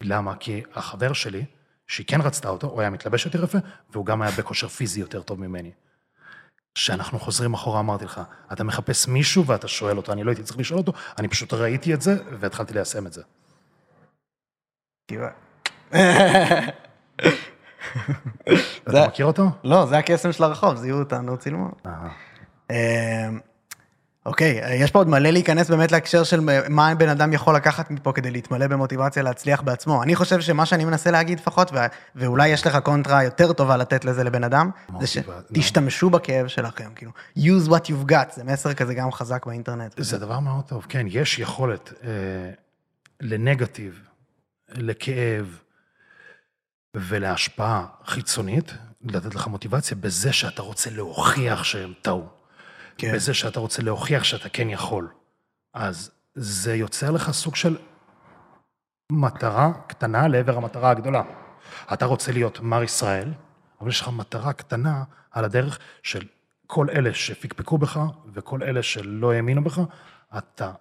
למה? 0.03 0.35
כי 0.35 0.63
החבר 0.75 1.13
שלי, 1.13 1.45
שהיא 1.89 2.07
כן 2.07 2.21
רצתה 2.21 2.49
אותו, 2.49 2.67
הוא 2.67 2.81
היה 2.81 2.89
מתלבש 2.89 3.25
יותר 3.25 3.43
יפה, 3.43 3.57
והוא 3.89 4.05
גם 4.05 4.21
היה 4.21 4.31
בכושר 4.37 4.67
פיזי 4.67 4.99
יותר 4.99 5.21
טוב 5.21 5.39
ממני. 5.39 5.71
כשאנחנו 6.75 7.19
חוזרים 7.19 7.53
אחורה, 7.53 7.79
אמרתי 7.79 8.05
לך, 8.05 8.21
אתה 8.53 8.63
מחפש 8.63 9.07
מישהו 9.07 9.45
ואתה 9.45 9.67
שואל 9.67 9.97
אותו, 9.97 10.11
אני 10.11 10.23
לא 10.23 10.31
הייתי 10.31 10.43
צריך 10.43 10.59
לשאול 10.59 10.79
אותו, 10.79 10.93
אני 11.17 11.27
פשוט 11.27 11.53
ראיתי 11.53 11.93
את 11.93 12.01
זה 12.01 12.15
והתחלתי 12.39 12.73
ליישם 12.73 13.07
את 13.07 13.13
זה. 13.13 13.21
אתה 18.83 19.07
מכיר 19.07 19.25
אותו? 19.25 19.43
לא, 19.63 19.85
זה 19.85 19.97
הקסם 19.97 20.31
של 20.31 20.43
הרחוב, 20.43 20.75
זיהו 20.75 20.99
אותנו, 20.99 21.37
צילמו. 21.37 21.71
אה, 24.41 24.45
אה, 24.45 24.57
אוקיי, 24.57 24.83
יש 24.83 24.91
פה 24.91 24.99
עוד 24.99 25.07
מלא 25.07 25.29
להיכנס 25.29 25.69
באמת 25.69 25.91
להקשר 25.91 26.23
של 26.23 26.39
מה 26.69 26.95
בן 26.95 27.09
אדם 27.09 27.33
יכול 27.33 27.55
לקחת 27.55 27.91
מפה 27.91 28.11
כדי 28.11 28.31
להתמלא 28.31 28.67
במוטיבציה 28.67 29.23
להצליח 29.23 29.61
בעצמו. 29.61 30.03
אני 30.03 30.15
חושב 30.15 30.41
שמה 30.41 30.65
שאני 30.65 30.85
מנסה 30.85 31.11
להגיד 31.11 31.39
לפחות, 31.39 31.71
ו- 31.73 31.77
ואולי 32.15 32.47
יש 32.47 32.67
לך 32.67 32.77
קונטרה 32.83 33.23
יותר 33.23 33.53
טובה 33.53 33.77
לתת 33.77 34.05
לזה 34.05 34.23
לבן 34.23 34.43
אדם, 34.43 34.69
זה. 34.99 35.07
שתשתמשו 35.07 36.09
בכאב 36.09 36.47
שלכם, 36.47 36.89
כאילו, 36.95 37.11
use 37.37 37.69
what 37.69 37.85
you've 37.85 38.11
got, 38.11 38.35
זה 38.35 38.43
מסר 38.43 38.73
כזה 38.73 38.93
גם 38.93 39.11
חזק 39.11 39.45
באינטרנט. 39.45 39.93
זה 39.97 40.17
דבר 40.17 40.39
מאוד 40.39 40.63
טוב, 40.65 40.85
כן, 40.89 41.05
יש 41.09 41.39
יכולת 41.39 41.93
אה, 42.03 42.09
לנגטיב, 43.21 43.99
לכאב 44.69 45.59
ולהשפעה 46.95 47.85
חיצונית, 48.05 48.73
לתת 49.01 49.35
לך 49.35 49.47
מוטיבציה 49.47 49.97
בזה 49.97 50.33
שאתה 50.33 50.61
רוצה 50.61 50.89
להוכיח 50.89 51.63
שהם 51.63 51.93
טעו. 52.01 52.38
כן. 52.99 53.15
בזה 53.15 53.33
שאתה 53.33 53.59
רוצה 53.59 53.81
להוכיח 53.81 54.23
שאתה 54.23 54.49
כן 54.49 54.69
יכול. 54.69 55.07
אז 55.73 56.11
זה 56.35 56.75
יוצר 56.75 57.11
לך 57.11 57.31
סוג 57.31 57.55
של 57.55 57.77
מטרה 59.11 59.71
קטנה 59.87 60.27
לעבר 60.27 60.57
המטרה 60.57 60.89
הגדולה. 60.89 61.23
אתה 61.93 62.05
רוצה 62.05 62.31
להיות 62.31 62.59
מר 62.59 62.83
ישראל, 62.83 63.33
אבל 63.81 63.89
יש 63.89 64.01
לך 64.01 64.07
מטרה 64.07 64.53
קטנה 64.53 65.03
על 65.31 65.45
הדרך 65.45 65.79
של 66.03 66.25
כל 66.67 66.87
אלה 66.89 67.13
שפקפקו 67.13 67.77
בך 67.77 67.99
וכל 68.33 68.63
אלה 68.63 68.83
שלא 68.83 69.31
האמינו 69.31 69.63
בך, 69.63 69.81
אתה 70.37 70.71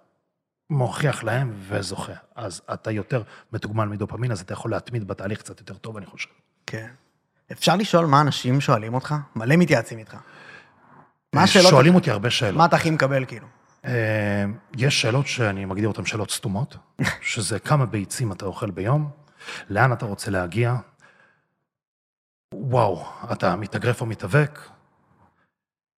מוכיח 0.69 1.23
להם 1.23 1.53
וזוכה. 1.67 2.13
אז 2.35 2.61
אתה 2.73 2.91
יותר 2.91 3.23
מתוגמל 3.53 3.85
מדופמין, 3.85 4.31
אז 4.31 4.41
אתה 4.41 4.53
יכול 4.53 4.71
להתמיד 4.71 5.07
בתהליך 5.07 5.39
קצת 5.39 5.59
יותר 5.59 5.73
טוב, 5.73 5.97
אני 5.97 6.05
חושב. 6.05 6.29
כן. 6.65 6.91
אפשר 7.51 7.75
לשאול 7.75 8.05
מה 8.05 8.21
אנשים 8.21 8.61
שואלים 8.61 8.93
אותך? 8.93 9.15
מלא 9.35 9.55
מתייעצים 9.55 9.99
איתך. 9.99 10.17
מה 11.35 11.43
השאלות? 11.43 11.69
שואלים 11.69 11.95
אותי 11.95 12.11
הרבה 12.11 12.29
שאלות. 12.29 12.57
מה 12.57 12.65
אתה 12.65 12.75
הכי 12.75 12.91
מקבל, 12.91 13.25
כאילו? 13.25 13.47
אה, 13.85 14.45
יש 14.77 15.01
שאלות 15.01 15.27
שאני 15.27 15.65
מגדיר 15.65 15.87
אותן 15.87 16.05
שאלות 16.05 16.31
סתומות, 16.31 16.77
שזה 17.21 17.59
כמה 17.59 17.85
ביצים 17.85 18.31
אתה 18.31 18.45
אוכל 18.45 18.71
ביום, 18.71 19.09
לאן 19.69 19.93
אתה 19.93 20.05
רוצה 20.05 20.31
להגיע, 20.31 20.75
וואו, 22.53 23.05
אתה 23.31 23.55
מתאגרף 23.55 24.01
או 24.01 24.05
מתאבק. 24.05 24.59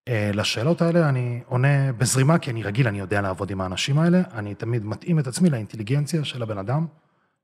אה, 0.08 0.30
לשאלות 0.34 0.82
האלה 0.82 1.08
אני 1.08 1.42
עונה 1.46 1.92
בזרימה, 1.92 2.38
כי 2.38 2.50
אני 2.50 2.62
רגיל, 2.62 2.88
אני 2.88 2.98
יודע 2.98 3.20
לעבוד 3.20 3.50
עם 3.50 3.60
האנשים 3.60 3.98
האלה, 3.98 4.22
אני 4.32 4.54
תמיד 4.54 4.84
מתאים 4.84 5.18
את 5.18 5.26
עצמי 5.26 5.50
לאינטליגנציה 5.50 6.24
של 6.24 6.42
הבן 6.42 6.58
אדם 6.58 6.86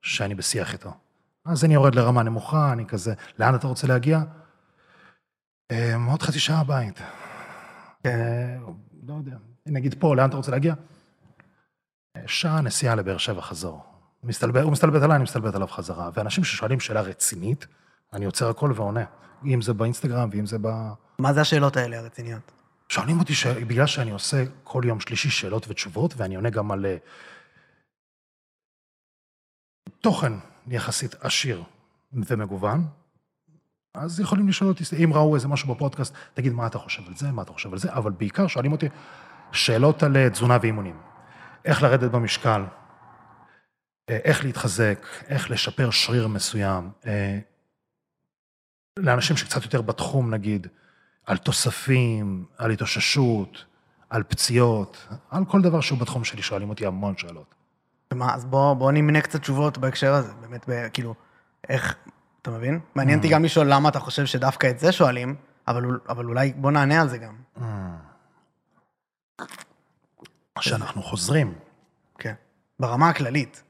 שאני 0.02 0.34
בשיח 0.34 0.72
איתו. 0.72 0.90
אז 1.44 1.64
אני 1.64 1.74
יורד 1.74 1.94
לרמה 1.94 2.22
נמוכה, 2.22 2.72
אני 2.72 2.86
כזה, 2.86 3.14
לאן 3.38 3.54
אתה 3.54 3.66
רוצה 3.66 3.86
להגיע? 3.86 4.20
אה, 5.70 5.94
עוד 6.10 6.22
חצי 6.22 6.38
שעה 6.38 6.60
הבית. 6.60 7.00
אה, 8.08 8.56
לא 9.06 9.14
יודע, 9.14 9.36
נגיד 9.66 9.94
פה, 9.98 10.16
לאן 10.16 10.28
אתה 10.28 10.36
רוצה 10.36 10.50
להגיע? 10.50 10.74
אה, 12.16 12.22
שעה 12.26 12.60
נסיעה 12.60 12.94
לבאר 12.94 13.18
שבע 13.18 13.40
חזור. 13.40 13.84
מסתלבט, 14.24 14.62
הוא 14.62 14.72
מסתלבט 14.72 15.02
עליי, 15.02 15.16
אני 15.16 15.22
מסתלבט 15.22 15.54
עליו 15.54 15.68
חזרה. 15.68 16.10
ואנשים 16.14 16.44
ששואלים 16.44 16.80
שאלה 16.80 17.00
רצינית, 17.00 17.66
אני 18.12 18.24
עוצר 18.24 18.48
הכל 18.50 18.72
ועונה. 18.74 19.04
אם 19.44 19.62
זה 19.62 19.72
באינסטגרם 19.72 20.28
ואם 20.32 20.46
זה 20.46 20.58
ב... 20.60 20.68
מה 21.18 21.32
זה 21.32 21.40
השאלות 21.40 21.76
האלה 21.76 21.98
הרציניות? 21.98 22.52
שואלים 22.88 23.18
אותי, 23.18 23.34
ש... 23.34 23.46
בגלל 23.46 23.86
שאני 23.86 24.10
עושה 24.10 24.44
כל 24.64 24.82
יום 24.86 25.00
שלישי 25.00 25.30
שאלות 25.30 25.68
ותשובות, 25.68 26.14
ואני 26.16 26.36
עונה 26.36 26.50
גם 26.50 26.70
על 26.70 26.86
אה, 26.86 26.96
תוכן 30.00 30.32
יחסית 30.66 31.14
עשיר 31.20 31.64
ומגוון, 32.12 32.84
אז 33.94 34.20
יכולים 34.20 34.48
לשאול 34.48 34.70
אותי, 34.70 34.84
אם 35.04 35.12
ראו 35.14 35.34
איזה 35.34 35.48
משהו 35.48 35.74
בפודקאסט, 35.74 36.14
תגיד 36.34 36.52
מה 36.52 36.66
אתה 36.66 36.78
חושב 36.78 37.02
על 37.06 37.14
זה, 37.16 37.32
מה 37.32 37.42
אתה 37.42 37.52
חושב 37.52 37.72
על 37.72 37.78
זה, 37.78 37.92
אבל 37.92 38.12
בעיקר 38.12 38.46
שואלים 38.46 38.72
אותי 38.72 38.88
שאלות 39.52 40.02
על 40.02 40.16
אה, 40.16 40.30
תזונה 40.30 40.58
ואימונים. 40.62 40.96
איך 41.64 41.82
לרדת 41.82 42.10
במשקל, 42.10 42.64
אה, 44.10 44.18
איך 44.24 44.44
להתחזק, 44.44 45.06
איך 45.28 45.50
לשפר 45.50 45.90
שריר 45.90 46.28
מסוים. 46.28 46.90
אה, 47.06 47.38
לאנשים 48.98 49.36
שקצת 49.36 49.62
יותר 49.62 49.82
בתחום, 49.82 50.34
נגיד, 50.34 50.66
על 51.26 51.36
תוספים, 51.36 52.44
על 52.58 52.70
התאוששות, 52.70 53.64
על 54.10 54.22
פציעות, 54.22 55.08
על 55.30 55.44
כל 55.44 55.62
דבר 55.62 55.80
שהוא 55.80 55.98
בתחום 55.98 56.24
שלי, 56.24 56.42
שואלים 56.42 56.70
אותי 56.70 56.86
המון 56.86 57.16
שאלות. 57.16 57.54
ומה, 58.12 58.34
אז 58.34 58.44
בוא, 58.44 58.74
בוא 58.74 58.92
נמנה 58.92 59.20
קצת 59.20 59.40
תשובות 59.40 59.78
בהקשר 59.78 60.14
הזה, 60.14 60.32
באמת, 60.40 60.70
כאילו, 60.92 61.14
איך, 61.68 61.96
אתה 62.48 62.56
מבין? 62.56 62.80
מעניין 62.94 63.18
אותי 63.18 63.28
גם 63.28 63.44
לשאול 63.44 63.66
למה 63.72 63.88
אתה 63.88 64.00
חושב 64.00 64.26
שדווקא 64.26 64.70
את 64.70 64.78
זה 64.78 64.92
שואלים, 64.92 65.36
אבל, 65.68 65.84
אול- 65.84 66.00
אבל 66.08 66.24
אולי 66.24 66.52
בוא 66.52 66.70
נענה 66.70 67.00
על 67.00 67.08
זה 67.08 67.18
גם. 67.18 67.36
כשאנחנו 70.58 71.02
חוזרים 71.02 71.54
כן. 72.18 72.34
ברמה 72.80 73.08
הכללית. 73.08 73.62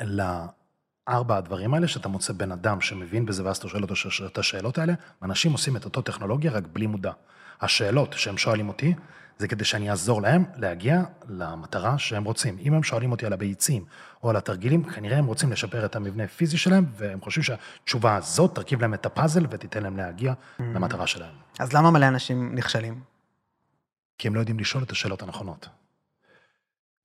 לארבע 0.00 1.36
הדברים 1.36 1.74
האלה, 1.74 1.88
שאתה 1.88 2.08
מוצא 2.08 2.32
בן 2.32 2.52
אדם 2.52 2.80
שמבין 2.80 3.26
בזה, 3.26 3.44
ואז 3.44 3.56
אתה 3.56 3.68
שואל 3.68 3.82
אותו 3.82 3.94
את 4.26 4.38
השאלות 4.38 4.78
האלה, 4.78 4.92
אנשים 5.22 5.52
עושים 5.52 5.76
את 5.76 5.84
אותו 5.84 6.02
טכנולוגיה, 6.02 6.52
רק 6.52 6.64
בלי 6.72 6.86
מודע. 6.86 7.12
השאלות 7.60 8.12
שהם 8.12 8.38
שואלים 8.38 8.68
אותי, 8.68 8.94
זה 9.38 9.48
כדי 9.48 9.64
שאני 9.64 9.90
אעזור 9.90 10.22
להם 10.22 10.44
להגיע 10.56 11.02
למטרה 11.28 11.98
שהם 11.98 12.24
רוצים. 12.24 12.58
אם 12.60 12.74
הם 12.74 12.82
שואלים 12.82 13.12
אותי 13.12 13.26
על 13.26 13.32
הביצים 13.32 13.84
או 14.22 14.30
על 14.30 14.36
התרגילים, 14.36 14.84
כנראה 14.84 15.18
הם 15.18 15.26
רוצים 15.26 15.52
לשפר 15.52 15.84
את 15.84 15.96
המבנה 15.96 16.24
הפיזי 16.24 16.58
שלהם, 16.58 16.84
והם 16.96 17.20
חושבים 17.20 17.42
שהתשובה 17.42 18.16
הזאת 18.16 18.54
תרכיב 18.54 18.80
להם 18.80 18.94
את 18.94 19.06
הפאזל 19.06 19.46
ותיתן 19.50 19.82
להם 19.82 19.96
להגיע 19.96 20.34
למטרה 20.58 21.06
שלהם. 21.06 21.34
אז 21.58 21.72
למה 21.72 21.90
מלא 21.90 22.08
אנשים 22.08 22.54
נכשלים? 22.54 23.00
כי 24.18 24.28
הם 24.28 24.34
לא 24.34 24.40
יודעים 24.40 24.58
לשאול 24.58 24.82
את 24.82 24.90
השאלות 24.90 25.22
הנכונות. 25.22 25.68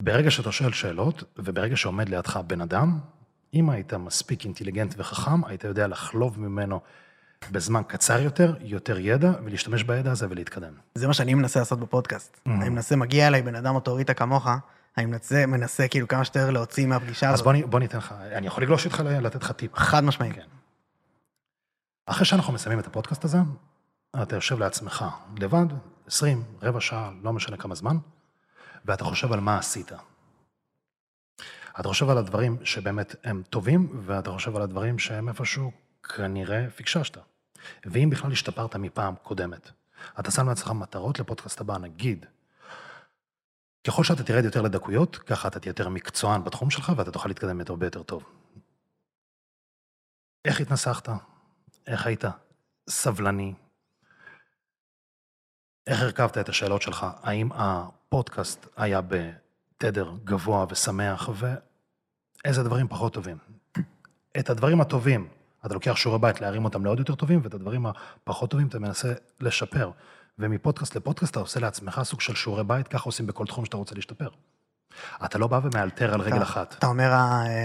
ברגע 0.01 0.31
שאתה 0.31 0.51
שואל 0.51 0.71
שאלות, 0.71 1.23
וברגע 1.37 1.75
שעומד 1.75 2.09
לידך 2.09 2.39
בן 2.47 2.61
אדם, 2.61 2.99
אם 3.53 3.69
היית 3.69 3.93
מספיק 3.93 4.45
אינטליגנט 4.45 4.93
וחכם, 4.97 5.45
היית 5.45 5.63
יודע 5.63 5.87
לחלוב 5.87 6.39
ממנו 6.39 6.79
בזמן 7.51 7.81
קצר 7.87 8.19
יותר, 8.21 8.55
יותר 8.61 8.99
ידע, 8.99 9.31
ולהשתמש 9.45 9.83
בידע 9.83 10.11
הזה 10.11 10.27
ולהתקדם. 10.29 10.73
זה 10.95 11.07
מה 11.07 11.13
שאני 11.13 11.33
מנסה 11.33 11.59
לעשות 11.59 11.79
בפודקאסט. 11.79 12.37
אני 12.45 12.69
מנסה, 12.69 12.95
מגיע 12.95 13.27
אליי 13.27 13.41
בן 13.41 13.55
אדם 13.55 13.75
אוטוריטה 13.75 14.13
כמוך, 14.13 14.47
אני 14.97 15.05
מנסה, 15.05 15.45
מנסה 15.45 15.87
כאילו 15.87 16.07
כמה 16.07 16.25
שיותר 16.25 16.49
להוציא 16.49 16.87
מהפגישה 16.87 17.27
אז 17.27 17.33
הזאת. 17.33 17.43
בוא, 17.43 17.51
אני- 17.51 17.63
בוא 17.63 17.79
ניתן 17.79 17.97
לך, 17.97 18.11
אני 18.31 18.47
יכול 18.47 18.63
לגלוש 18.63 18.85
איתך, 18.85 18.99
לתת 18.99 19.43
לך 19.43 19.51
טיפ. 19.51 19.75
חד 19.75 20.03
משמעית. 20.03 20.35
כן. 20.35 20.45
אחרי 22.05 22.25
שאנחנו 22.25 22.53
מסיימים 22.53 22.79
את 22.79 22.87
הפודקאסט 22.87 23.23
הזה, 23.25 23.37
אתה 24.21 24.35
יושב 24.35 24.59
לעצמך 24.59 25.05
לבד, 25.39 25.65
20, 26.07 26.43
רבע 26.61 26.81
שעה, 26.81 27.11
לא 27.23 27.33
משנה 27.33 27.57
כמה 27.57 27.75
זמן, 27.75 27.97
ואתה 28.85 29.03
חושב 29.03 29.31
על 29.31 29.39
מה 29.39 29.57
עשית. 29.57 29.91
אתה 31.79 31.87
חושב 31.87 32.09
על 32.09 32.17
הדברים 32.17 32.57
שבאמת 32.63 33.15
הם 33.23 33.43
טובים, 33.49 34.01
ואתה 34.05 34.31
חושב 34.31 34.55
על 34.55 34.61
הדברים 34.61 34.99
שהם 34.99 35.29
איפשהו 35.29 35.71
כנראה 36.15 36.69
פיקששת. 36.75 37.17
ואם 37.85 38.09
בכלל 38.11 38.31
השתפרת 38.31 38.75
מפעם 38.75 39.15
קודמת. 39.15 39.71
אתה 40.19 40.31
שם 40.31 40.49
לעצמך 40.49 40.71
מטרות 40.71 41.19
לפודקאסט 41.19 41.61
הבא, 41.61 41.77
נגיד, 41.77 42.25
ככל 43.87 44.03
שאתה 44.03 44.23
תרד 44.23 44.45
יותר 44.45 44.61
לדקויות, 44.61 45.15
ככה 45.15 45.47
אתה 45.47 45.59
תהיה 45.59 45.69
יותר 45.69 45.89
מקצוען 45.89 46.43
בתחום 46.43 46.69
שלך, 46.69 46.91
ואתה 46.97 47.11
תוכל 47.11 47.29
להתקדם 47.29 47.61
הרבה 47.69 47.85
יותר 47.85 48.03
טוב. 48.03 48.23
איך 50.45 50.61
התנסחת? 50.61 51.09
איך 51.87 52.05
היית 52.05 52.23
סבלני? 52.89 53.53
איך 55.87 56.01
הרכבת 56.01 56.37
את 56.37 56.49
השאלות 56.49 56.81
שלך? 56.81 57.05
האם 57.21 57.49
הפודקאסט 57.51 58.67
היה 58.75 59.01
בתדר 59.01 60.11
גבוה 60.23 60.65
ושמח, 60.69 61.29
ואיזה 61.35 62.63
דברים 62.63 62.87
פחות 62.87 63.13
טובים? 63.13 63.37
את 64.39 64.49
הדברים 64.49 64.81
הטובים, 64.81 65.29
אתה 65.65 65.73
לוקח 65.73 65.95
שיעורי 65.95 66.19
בית 66.19 66.41
להרים 66.41 66.65
אותם 66.65 66.85
לעוד 66.85 66.99
יותר 66.99 67.15
טובים, 67.15 67.39
ואת 67.43 67.53
הדברים 67.53 67.85
הפחות 67.85 68.49
טובים 68.51 68.67
אתה 68.67 68.79
מנסה 68.79 69.13
לשפר. 69.39 69.91
ומפודקאסט 70.39 70.95
לפודקאסט 70.95 71.31
אתה 71.31 71.39
עושה 71.39 71.59
לעצמך 71.59 72.01
סוג 72.03 72.21
של 72.21 72.35
שיעורי 72.35 72.63
בית, 72.63 72.87
ככה 72.87 73.03
עושים 73.05 73.27
בכל 73.27 73.45
תחום 73.45 73.65
שאתה 73.65 73.77
רוצה 73.77 73.95
להשתפר. 73.95 74.29
אתה 75.25 75.37
לא 75.37 75.47
בא 75.47 75.59
ומאלתר 75.63 76.13
על 76.13 76.21
רגל 76.21 76.35
אתה- 76.35 76.43
אחת. 76.43 76.75
אתה 76.79 76.87
אומר, 76.87 77.11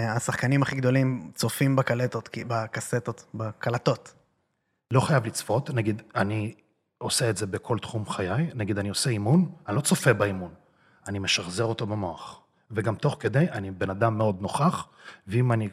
השחקנים 0.09 0.62
הכי 0.62 0.77
גדולים 0.77 1.31
צופים 1.35 1.77
בקלטות, 1.77 2.28
בקסטות, 2.48 3.24
בקלטות. 3.35 4.14
לא 4.90 5.01
חייב 5.01 5.27
לצפות, 5.27 5.70
נגיד, 5.70 6.02
אני 6.14 6.55
עושה 6.98 7.31
את 7.31 7.36
זה 7.36 7.47
בכל 7.47 7.78
תחום 7.78 8.06
חיי, 8.06 8.51
נגיד 8.55 8.78
אני 8.78 8.89
עושה 8.89 9.10
אימון, 9.10 9.52
אני 9.68 9.77
לא 9.77 9.81
צופה 9.81 10.12
באימון, 10.12 10.55
אני 11.09 11.18
משחזר 11.18 11.64
אותו 11.64 11.86
במוח. 11.86 12.40
וגם 12.70 12.94
תוך 12.94 13.16
כדי, 13.20 13.47
אני 13.52 13.70
בן 13.70 13.90
אדם 13.90 14.18
מאוד 14.18 14.40
נוכח, 14.40 14.86
ואם 15.27 15.52
אני 15.52 15.68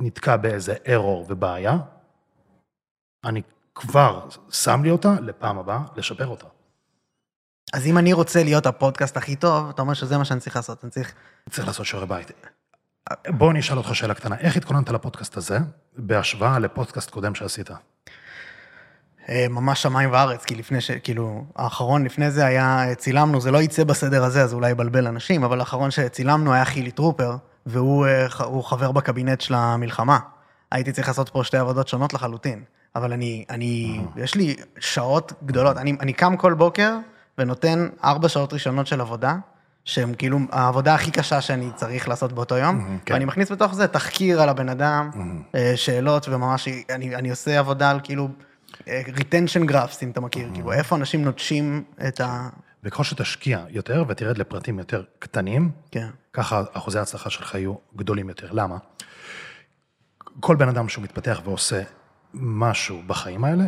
נתקע 0.00 0.36
באיזה 0.36 0.74
error 0.86 1.30
ובעיה, 1.30 1.76
אני 3.24 3.42
כבר 3.74 4.28
שם 4.50 4.82
לי 4.82 4.90
אותה 4.90 5.14
לפעם 5.20 5.58
הבאה, 5.58 5.80
לשפר 5.96 6.26
אותה. 6.26 6.46
אז 7.72 7.86
אם 7.86 7.98
אני 7.98 8.12
רוצה 8.12 8.42
להיות 8.42 8.66
הפודקאסט 8.66 9.16
הכי 9.16 9.36
טוב, 9.36 9.68
אתה 9.68 9.82
אומר 9.82 9.94
שזה 9.94 10.18
מה 10.18 10.24
שאני 10.24 10.40
צריך 10.40 10.56
לעשות, 10.56 10.84
אני 10.84 10.90
צריך... 10.90 11.14
צריך 11.50 11.66
לעשות 11.66 11.86
שיעורי 11.86 12.06
בית. 12.06 12.32
בוא 13.28 13.50
אני 13.50 13.60
אשאל 13.60 13.78
אותך 13.78 13.94
שאלה 13.94 14.14
קטנה, 14.14 14.38
איך 14.38 14.56
התכוננת 14.56 14.88
לפודקאסט 14.88 15.36
הזה, 15.36 15.58
בהשוואה 15.96 16.58
לפודקאסט 16.58 17.10
קודם 17.10 17.34
שעשית? 17.34 17.70
אה, 19.28 19.46
ממש 19.50 19.82
שמיים 19.82 20.12
וארץ, 20.12 20.44
כי 20.44 20.54
לפני 20.54 20.80
ש... 20.80 20.90
כאילו, 20.90 21.44
האחרון 21.56 22.04
לפני 22.04 22.30
זה 22.30 22.46
היה, 22.46 22.94
צילמנו, 22.96 23.40
זה 23.40 23.50
לא 23.50 23.62
יצא 23.62 23.84
בסדר 23.84 24.24
הזה, 24.24 24.42
אז 24.42 24.54
אולי 24.54 24.70
יבלבל 24.70 25.06
אנשים, 25.06 25.44
אבל 25.44 25.60
האחרון 25.60 25.90
שצילמנו 25.90 26.52
היה 26.52 26.64
חילי 26.64 26.90
טרופר, 26.90 27.36
והוא 27.66 28.06
אה, 28.06 28.28
חבר 28.62 28.92
בקבינט 28.92 29.40
של 29.40 29.54
המלחמה. 29.54 30.18
הייתי 30.70 30.92
צריך 30.92 31.08
לעשות 31.08 31.28
פה 31.28 31.44
שתי 31.44 31.56
עבודות 31.56 31.88
שונות 31.88 32.14
לחלוטין. 32.14 32.64
אבל 32.96 33.12
אני, 33.12 33.44
אני, 33.50 34.00
יש 34.16 34.34
לי 34.34 34.56
שעות 34.78 35.32
גדולות. 35.44 35.76
אני, 35.76 35.96
אני 36.00 36.12
קם 36.12 36.36
כל 36.36 36.54
בוקר 36.54 36.96
ונותן 37.38 37.88
ארבע 38.04 38.28
שעות 38.28 38.52
ראשונות 38.52 38.86
של 38.86 39.00
עבודה, 39.00 39.36
שהם 39.84 40.14
כאילו 40.14 40.38
העבודה 40.52 40.94
הכי 40.94 41.10
קשה 41.10 41.40
שאני 41.40 41.70
צריך 41.74 42.08
לעשות 42.08 42.32
באותו 42.32 42.56
יום, 42.56 42.98
כן. 43.04 43.14
ואני 43.14 43.24
מכניס 43.24 43.52
בתוך 43.52 43.74
זה 43.74 43.88
תחקיר 43.88 44.42
על 44.42 44.48
הבן 44.48 44.68
אדם, 44.68 45.10
אה, 45.54 45.72
שאלות, 45.76 46.28
וממש, 46.28 46.68
אני, 46.90 47.16
אני 47.16 47.30
עושה 47.30 47.58
עבודה 47.58 47.90
על 47.90 48.00
כאילו, 48.02 48.28
אה, 48.88 49.02
retention 49.06 49.70
graphs, 49.70 49.98
אם 50.02 50.10
אתה 50.10 50.20
מכיר, 50.20 50.48
כאילו, 50.54 50.72
איפה 50.72 50.96
אנשים 50.96 51.24
נוטשים 51.24 51.84
את 52.08 52.20
ה... 52.20 52.48
וככל 52.82 53.04
שתשקיע 53.04 53.64
יותר 53.68 54.04
ותרד 54.08 54.38
לפרטים 54.38 54.78
יותר 54.78 55.04
קטנים, 55.18 55.70
כן. 55.90 56.10
ככה 56.32 56.62
אחוזי 56.72 56.98
ההצלחה 56.98 57.30
שלך 57.30 57.54
יהיו 57.54 57.74
גדולים 57.96 58.28
יותר. 58.28 58.52
למה? 58.52 58.78
כל 60.40 60.56
בן 60.56 60.68
אדם 60.68 60.88
שהוא 60.88 61.04
מתפתח 61.04 61.40
ועושה 61.44 61.82
משהו 62.34 63.02
בחיים 63.06 63.44
האלה, 63.44 63.64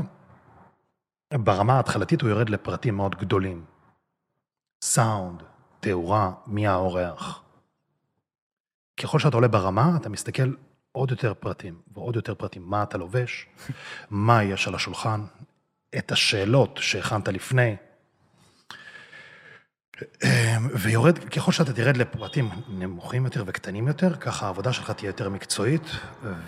ברמה 1.34 1.76
ההתחלתית 1.76 2.20
הוא 2.20 2.30
יורד 2.30 2.48
לפרטים 2.48 2.96
מאוד 2.96 3.14
גדולים. 3.14 3.64
סאונד, 4.84 5.42
תאורה, 5.80 6.32
מי 6.46 6.66
האורח. 6.66 7.42
ככל 9.00 9.18
שאתה 9.18 9.36
עולה 9.36 9.48
ברמה, 9.48 9.96
אתה 10.00 10.08
מסתכל 10.08 10.54
עוד 10.92 11.10
יותר 11.10 11.34
פרטים, 11.34 11.80
ועוד 11.94 12.16
יותר 12.16 12.34
פרטים. 12.34 12.62
מה 12.62 12.82
אתה 12.82 12.98
לובש, 12.98 13.46
מה 14.10 14.42
יש 14.42 14.68
על 14.68 14.74
השולחן, 14.74 15.24
את 15.98 16.12
השאלות 16.12 16.78
שהכנת 16.82 17.28
לפני. 17.28 17.76
ויורד, 20.74 21.18
ככל 21.18 21.52
שאתה 21.52 21.72
תרד 21.72 21.96
לפרטים 21.96 22.50
נמוכים 22.68 23.24
יותר 23.24 23.44
וקטנים 23.46 23.88
יותר, 23.88 24.14
ככה 24.14 24.46
העבודה 24.46 24.72
שלך 24.72 24.90
תהיה 24.90 25.08
יותר 25.08 25.28
מקצועית, 25.28 25.82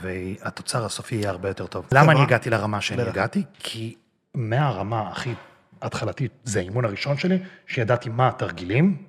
והתוצר 0.01 0.85
הסופי 0.85 1.15
יהיה 1.15 1.31
הרבה 1.31 1.49
יותר 1.49 1.67
טוב. 1.67 1.89
למה 1.93 2.13
אני 2.13 2.23
הגעתי 2.23 2.51
לרמה 2.51 2.81
שאני. 2.81 3.03
הגעתי? 3.03 3.43
כי 3.59 3.95
מהרמה 4.35 5.09
הכי 5.09 5.35
התחלתית, 5.83 6.33
זה 6.45 6.59
האימון 6.59 6.85
הראשון 6.85 7.17
שלי, 7.17 7.39
שידעתי 7.67 8.09
מה 8.09 8.29
התרגילים, 8.29 9.03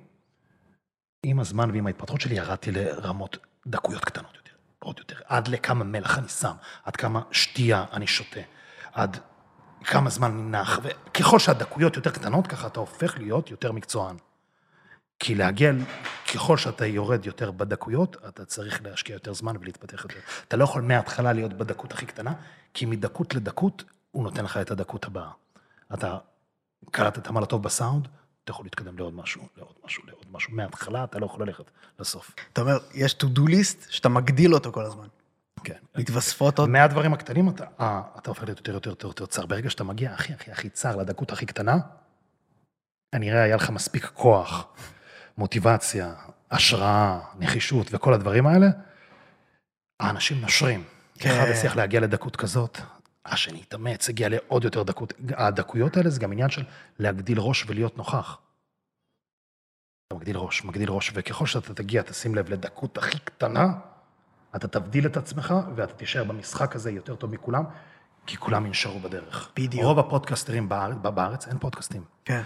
עם 1.22 1.40
הזמן 1.40 1.70
ועם 1.70 1.86
ההתפתחות 1.86 2.20
שלי 2.20 2.34
ירדתי 2.34 2.72
לרמות 2.72 3.38
דקויות 3.66 4.04
קטנות 4.04 4.34
יותר, 4.36 4.52
עוד 4.78 4.98
יותר, 4.98 5.16
עד 5.26 5.48
לכמה 5.48 5.84
מלח 5.84 6.18
אני 6.18 6.28
שם, 6.28 6.52
עד 6.84 6.96
כמה 6.96 7.22
שתייה 7.30 7.84
אני 7.92 8.06
שותה, 8.06 8.40
עד 8.92 9.16
כמה 9.84 10.10
זמן 10.10 10.30
אני 10.30 10.50
נח, 10.50 10.80
וככל 10.82 11.38
שהדקויות 11.38 11.96
יותר 11.96 12.10
קטנות, 12.10 12.46
ככה 12.46 12.66
אתה 12.66 12.80
הופך 12.80 13.18
להיות 13.18 13.50
יותר 13.50 13.72
מקצוען. 13.72 14.16
כי 15.18 15.34
להגיע, 15.34 15.72
ככל 16.34 16.56
שאתה 16.56 16.86
יורד 16.86 17.26
יותר 17.26 17.50
בדקויות, 17.50 18.16
אתה 18.28 18.44
צריך 18.44 18.82
להשקיע 18.82 19.14
יותר 19.14 19.34
זמן 19.34 19.56
ולהתפתח 19.60 20.02
יותר. 20.02 20.20
אתה 20.48 20.56
לא 20.56 20.64
יכול 20.64 20.82
מההתחלה 20.82 21.32
להיות 21.32 21.52
בדקות 21.52 21.92
הכי 21.92 22.06
קטנה, 22.06 22.32
כי 22.74 22.86
מדקות 22.86 23.34
לדקות, 23.34 23.84
הוא 24.10 24.24
נותן 24.24 24.44
לך 24.44 24.56
את 24.56 24.70
הדקות 24.70 25.04
הבאה. 25.04 25.30
אתה 25.94 26.18
קלטת 26.90 27.28
מה 27.28 27.40
לטוב 27.40 27.62
בסאונד, 27.62 28.08
אתה 28.44 28.50
יכול 28.50 28.66
להתקדם 28.66 28.98
לעוד 28.98 29.14
משהו, 29.14 29.48
לעוד 29.56 29.74
משהו, 29.84 30.02
לעוד 30.06 30.24
משהו. 30.30 30.54
מההתחלה 30.54 31.04
אתה 31.04 31.18
לא 31.18 31.26
יכול 31.26 31.46
ללכת 31.46 31.70
לסוף. 31.98 32.34
אתה 32.52 32.60
אומר, 32.60 32.78
יש 32.94 33.16
to 33.22 33.26
do 33.38 33.40
list 33.40 33.90
שאתה 33.90 34.08
מגדיל 34.08 34.54
אותו 34.54 34.72
כל 34.72 34.84
הזמן. 34.84 35.06
כן. 35.64 35.78
מתווספות 35.94 36.58
עוד... 36.58 36.68
מהדברים 36.68 37.12
הקטנים 37.12 37.48
אתה, 37.48 37.64
אה, 37.80 38.02
אתה 38.18 38.30
הופך 38.30 38.42
להיות 38.42 38.58
יותר 38.58 38.72
יותר 38.72 38.90
יותר 38.90 39.08
יותר 39.08 39.26
צר. 39.26 39.46
ברגע 39.46 39.70
שאתה 39.70 39.84
מגיע 39.84 40.12
הכי 40.12 40.32
הכי 40.32 40.50
הכי 40.50 40.68
צר 40.68 40.96
לדקות 40.96 41.32
הכי 41.32 41.46
קטנה, 41.46 41.78
כנראה 43.14 43.42
היה 43.42 43.56
לך 43.56 43.70
מספיק 43.70 44.04
כוח, 44.14 44.66
מוטיבציה, 45.38 46.14
השראה, 46.50 47.20
נחישות 47.38 47.86
וכל 47.90 48.14
הדברים 48.14 48.46
האלה, 48.46 48.66
האנשים 50.00 50.40
נושרים. 50.40 50.84
כן. 51.18 51.30
אחד 51.30 51.48
הצליח 51.50 51.76
להגיע 51.76 52.00
לדקות 52.00 52.36
כזאת, 52.36 52.78
השני 53.26 53.60
התאמץ, 53.60 54.08
הגיע 54.08 54.28
לעוד 54.28 54.64
יותר 54.64 54.82
דקות. 54.82 55.12
הדקויות 55.36 55.96
האלה 55.96 56.10
זה 56.10 56.20
גם 56.20 56.32
עניין 56.32 56.50
של 56.50 56.64
להגדיל 56.98 57.38
ראש 57.40 57.64
ולהיות 57.66 57.96
נוכח. 57.96 58.38
אתה 60.06 60.16
מגדיל 60.16 60.36
ראש, 60.36 60.64
מגדיל 60.64 60.90
ראש, 60.90 61.12
וככל 61.14 61.46
שאתה 61.46 61.74
תגיע, 61.74 62.02
תשים 62.02 62.34
לב 62.34 62.48
לדקות 62.48 62.98
הכי 62.98 63.18
קטנה, 63.18 63.66
אתה 64.56 64.68
תבדיל 64.68 65.06
את 65.06 65.16
עצמך, 65.16 65.54
ואתה 65.76 65.94
תישאר 65.94 66.24
במשחק 66.24 66.76
הזה 66.76 66.90
יותר 66.90 67.16
טוב 67.16 67.30
מכולם, 67.30 67.64
כי 68.26 68.36
כולם 68.36 68.66
ינשרו 68.66 69.00
בדרך. 69.00 69.50
בדיוק. 69.56 69.84
רוב 69.84 69.98
הפודקסטרים 69.98 70.68
בארץ, 70.68 70.96
בארץ 71.02 71.48
אין 71.48 71.58
פודקאסטים. 71.58 72.04
כן. 72.24 72.42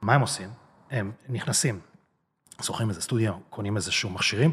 מה 0.00 0.14
הם 0.14 0.20
עושים? 0.20 0.48
הם 0.90 1.12
נכנסים, 1.28 1.80
שוכרים 2.62 2.88
איזה 2.88 3.00
סטודיו, 3.00 3.32
קונים 3.50 3.76
איזשהו 3.76 4.10
מכשירים, 4.10 4.52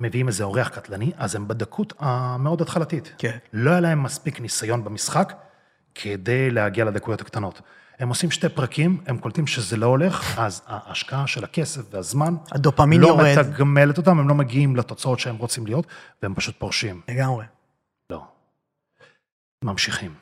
מביאים 0.00 0.28
איזה 0.28 0.44
אורח 0.44 0.68
קטלני, 0.68 1.12
אז 1.16 1.34
הם 1.34 1.48
בדקות 1.48 1.92
המאוד 1.98 2.62
התחלתית. 2.62 3.12
כן. 3.18 3.38
לא 3.52 3.70
היה 3.70 3.80
להם 3.80 4.02
מספיק 4.02 4.40
ניסיון 4.40 4.84
במשחק 4.84 5.32
כדי 5.94 6.50
להגיע 6.50 6.84
לדקויות 6.84 7.20
הקטנות. 7.20 7.60
הם 7.98 8.08
עושים 8.08 8.30
שתי 8.30 8.48
פרקים, 8.48 9.00
הם 9.06 9.18
קולטים 9.18 9.46
שזה 9.46 9.76
לא 9.76 9.86
הולך, 9.86 10.38
אז 10.38 10.62
ההשקעה 10.66 11.26
של 11.26 11.44
הכסף 11.44 11.82
והזמן 11.90 12.36
הדופמין 12.52 13.00
לא 13.00 13.06
יורד. 13.06 13.38
מתגמלת 13.38 13.98
אותם, 13.98 14.18
הם 14.18 14.28
לא 14.28 14.34
מגיעים 14.34 14.76
לתוצאות 14.76 15.18
שהם 15.18 15.36
רוצים 15.36 15.66
להיות, 15.66 15.86
והם 16.22 16.34
פשוט 16.34 16.58
פורשים. 16.58 17.00
לגמרי. 17.08 17.44
לא. 18.10 18.24
ממשיכים. 19.64 20.14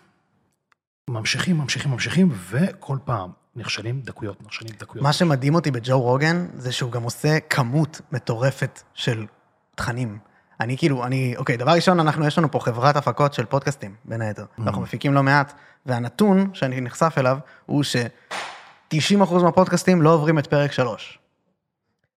ממשיכים, 1.10 1.58
ממשיכים, 1.58 1.90
ממשיכים, 1.90 2.32
וכל 2.50 2.98
פעם 3.04 3.30
נכשלים 3.56 4.00
דקויות, 4.00 4.42
נכשלים 4.42 4.70
דקויות. 4.78 5.04
מה 5.04 5.12
שמדהים 5.12 5.54
אותי 5.54 5.70
בג'ו 5.70 6.00
רוגן, 6.00 6.46
זה 6.56 6.72
שהוא 6.72 6.92
גם 6.92 7.02
עושה 7.02 7.40
כמות 7.40 8.00
מטורפת 8.12 8.82
של 8.94 9.26
תכנים. 9.74 10.18
אני 10.60 10.78
כאילו, 10.78 11.04
אני, 11.04 11.34
אוקיי, 11.36 11.56
דבר 11.56 11.70
ראשון, 11.70 12.00
אנחנו, 12.00 12.26
יש 12.26 12.38
לנו 12.38 12.50
פה 12.50 12.60
חברת 12.60 12.96
הפקות 12.96 13.34
של 13.34 13.44
פודקאסטים, 13.44 13.94
בין 14.04 14.20
היתר. 14.20 14.44
אנחנו 14.58 14.82
מפיקים 14.82 15.14
לא 15.14 15.22
מעט, 15.22 15.52
והנתון 15.86 16.50
שאני 16.52 16.80
נחשף 16.80 17.14
אליו, 17.18 17.38
הוא 17.66 17.82
ש-90% 17.82 19.42
מהפודקאסטים 19.42 20.02
לא 20.02 20.10
עוברים 20.10 20.38
את 20.38 20.46
פרק 20.46 20.72
3. 20.72 21.18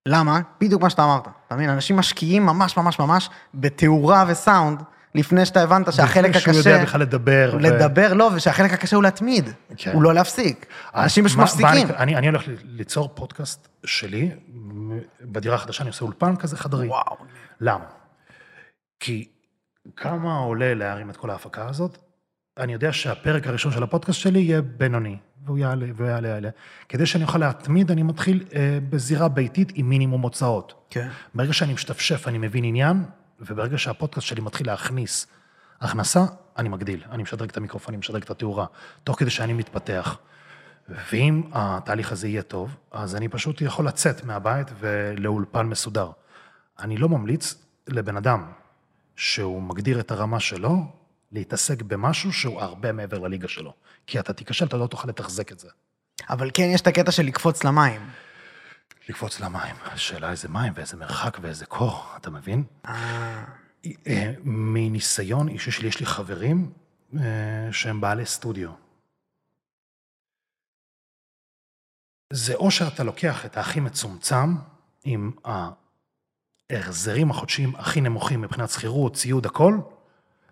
למה? 0.06 0.40
בדיוק 0.62 0.82
מה 0.82 0.90
שאתה 0.90 1.04
אמרת. 1.04 1.28
אתה 1.48 1.56
מבין? 1.56 1.70
אנשים 1.70 1.98
משקיעים 1.98 2.46
ממש 2.46 2.78
ממש 2.78 3.00
ממש 3.00 3.30
בתאורה 3.54 4.26
וסאונד, 4.28 4.84
לפני 5.18 5.46
שאתה 5.46 5.64
הבנת 5.64 5.94
שהחלק 5.94 6.30
לפני 6.30 6.42
שהוא 6.42 6.54
הקשה... 6.54 6.70
יודע 6.70 6.84
בכלל 6.84 7.02
לדבר. 7.02 7.52
ו- 7.54 7.60
לדבר, 7.60 8.14
לא, 8.14 8.30
ושהחלק 8.36 8.74
הקשה 8.74 8.96
הוא 8.96 9.04
להתמיד, 9.04 9.50
כן. 9.78 9.92
הוא 9.92 10.04
לא 10.04 10.14
להפסיק. 10.14 10.66
אנשים 10.96 11.26
פשוט 11.26 11.40
מפסיקים. 11.40 11.88
אני, 11.98 12.16
אני, 12.16 12.28
הולך 12.28 12.44
ליצור 12.64 13.10
פודקאסט 13.16 13.68
שלי, 13.86 14.32
בדירה 15.22 15.56
החדשה 15.56 15.82
אני 15.82 15.90
עושה 15.90 16.06
אולפן 16.06 16.36
כזה 16.36 16.58
חדרי. 16.58 16.88
וואו. 16.88 17.16
למה? 17.62 17.86
כי 19.00 19.28
כמה 19.96 20.38
עולה 20.38 20.74
להרים 20.74 21.10
את 21.10 21.18
כל 21.18 21.30
ההפקה 21.30 21.70
הזאת? 21.70 21.98
אני 22.58 22.74
יודע 22.74 22.94
שהפרק 22.94 23.48
הראשון 23.48 23.72
של 23.72 23.84
הפודקאסט 23.84 24.20
שלי 24.20 24.40
יהיה 24.40 24.62
בינוני, 24.62 25.18
והוא 25.46 25.58
יעלה 25.58 25.86
ויעלה 25.96 26.28
יעלה. 26.28 26.50
כדי 26.90 27.06
שאני 27.06 27.24
אוכל 27.24 27.38
להתמיד, 27.38 27.92
אני 27.92 28.04
מתחיל 28.04 28.44
אה, 28.56 28.80
בזירה 28.90 29.28
ביתית 29.28 29.72
עם 29.76 29.90
מינימום 29.90 30.22
הוצאות. 30.22 30.88
כן. 30.90 31.08
ברגע 31.36 31.54
שאני 31.54 31.74
משתפשף, 31.74 32.28
אני 32.28 32.38
מבין 32.38 32.64
עניין, 32.64 33.04
וברגע 33.40 33.78
שהפודקאסט 33.78 34.28
שלי 34.28 34.42
מתחיל 34.42 34.68
להכניס 34.68 35.28
הכנסה, 35.82 36.26
אני 36.58 36.70
מגדיל. 36.70 37.04
אני 37.12 37.24
משדרג 37.24 37.50
את 37.50 37.58
המיקרופון, 37.58 37.94
אני 37.94 38.00
משדרג 38.00 38.24
את 38.24 38.30
התאורה, 38.30 38.66
תוך 39.04 39.20
כדי 39.20 39.30
שאני 39.30 39.54
מתפתח. 39.54 40.18
ואם 40.90 41.44
התהליך 41.52 42.12
הזה 42.12 42.28
יהיה 42.28 42.42
טוב, 42.42 42.76
אז 42.92 43.16
אני 43.16 43.28
פשוט 43.28 43.62
יכול 43.62 43.88
לצאת 43.88 44.24
מהבית 44.24 44.68
ולאולפן 44.80 45.66
מסודר. 45.66 46.12
אני 46.80 46.98
לא 46.98 47.10
ממליץ 47.10 47.56
לבן 47.88 48.18
אדם 48.18 48.52
שהוא 49.16 49.62
מגדיר 49.62 50.00
את 50.00 50.12
הרמה 50.12 50.40
שלו, 50.40 50.86
להתעסק 51.32 51.82
במשהו 51.82 52.34
שהוא 52.34 52.62
הרבה 52.62 52.92
מעבר 52.92 53.20
לליגה 53.20 53.48
שלו. 53.48 53.74
כי 54.08 54.20
אתה 54.20 54.34
תיכשל, 54.34 54.66
אתה 54.66 54.78
לא 54.78 54.88
תוכל 54.88 55.08
לתחזק 55.08 55.52
את 55.52 55.60
זה. 55.60 55.70
אבל 56.30 56.50
כן, 56.54 56.64
יש 56.74 56.82
את 56.82 56.88
הקטע 56.88 57.12
של 57.12 57.24
לקפוץ 57.24 57.64
למים. 57.64 58.02
לקפוץ 59.10 59.40
למים, 59.40 59.76
השאלה 59.86 60.32
איזה 60.32 60.50
מים 60.50 60.74
ואיזה 60.76 60.98
מרחק 60.98 61.38
ואיזה 61.42 61.66
קור, 61.66 62.06
אתה 62.18 62.30
מבין? 62.30 62.64
אה, 62.86 63.44
אה, 64.08 64.34
מניסיון 64.44 65.48
אישי 65.48 65.72
שלי, 65.72 65.88
יש 65.88 66.00
לי 66.00 66.06
חברים 66.06 66.72
אה, 67.20 67.70
שהם 67.72 68.02
בעלי 68.02 68.26
סטודיו. 68.26 68.72
זה 72.34 72.56
או 72.56 72.72
שאתה 72.72 73.04
לוקח 73.04 73.46
את 73.46 73.58
הכי 73.58 73.80
מצומצם 73.80 74.56
עם 75.04 75.32
ההחזרים 76.72 77.32
החודשיים 77.32 77.76
הכי 77.76 78.02
נמוכים 78.02 78.42
מבחינת 78.42 78.70
שכירות, 78.70 79.16
ציוד, 79.16 79.46
הכל, 79.46 79.78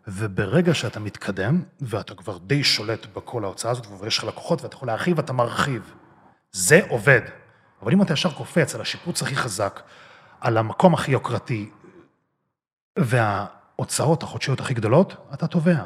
וברגע 0.07 0.73
שאתה 0.73 0.99
מתקדם, 0.99 1.63
ואתה 1.81 2.15
כבר 2.15 2.37
די 2.37 2.63
שולט 2.63 3.05
בכל 3.05 3.43
ההוצאה 3.43 3.71
הזאת, 3.71 3.87
ויש 3.99 4.17
לך 4.17 4.23
לקוחות 4.23 4.61
ואתה 4.61 4.75
יכול 4.75 4.87
להרחיב, 4.87 5.19
אתה 5.19 5.33
מרחיב. 5.33 5.93
זה 6.51 6.79
עובד. 6.89 7.21
אבל 7.85 7.93
אם 7.93 8.01
אתה 8.01 8.13
ישר 8.13 8.31
קופץ 8.31 8.75
על 8.75 8.81
השיפוץ 8.81 9.21
הכי 9.21 9.35
חזק, 9.35 9.81
על 10.41 10.57
המקום 10.57 10.93
הכי 10.93 11.11
יוקרתי, 11.11 11.69
וההוצאות 12.99 14.23
החודשיות 14.23 14.59
הכי 14.59 14.73
גדולות, 14.73 15.27
אתה 15.33 15.47
תובע. 15.47 15.83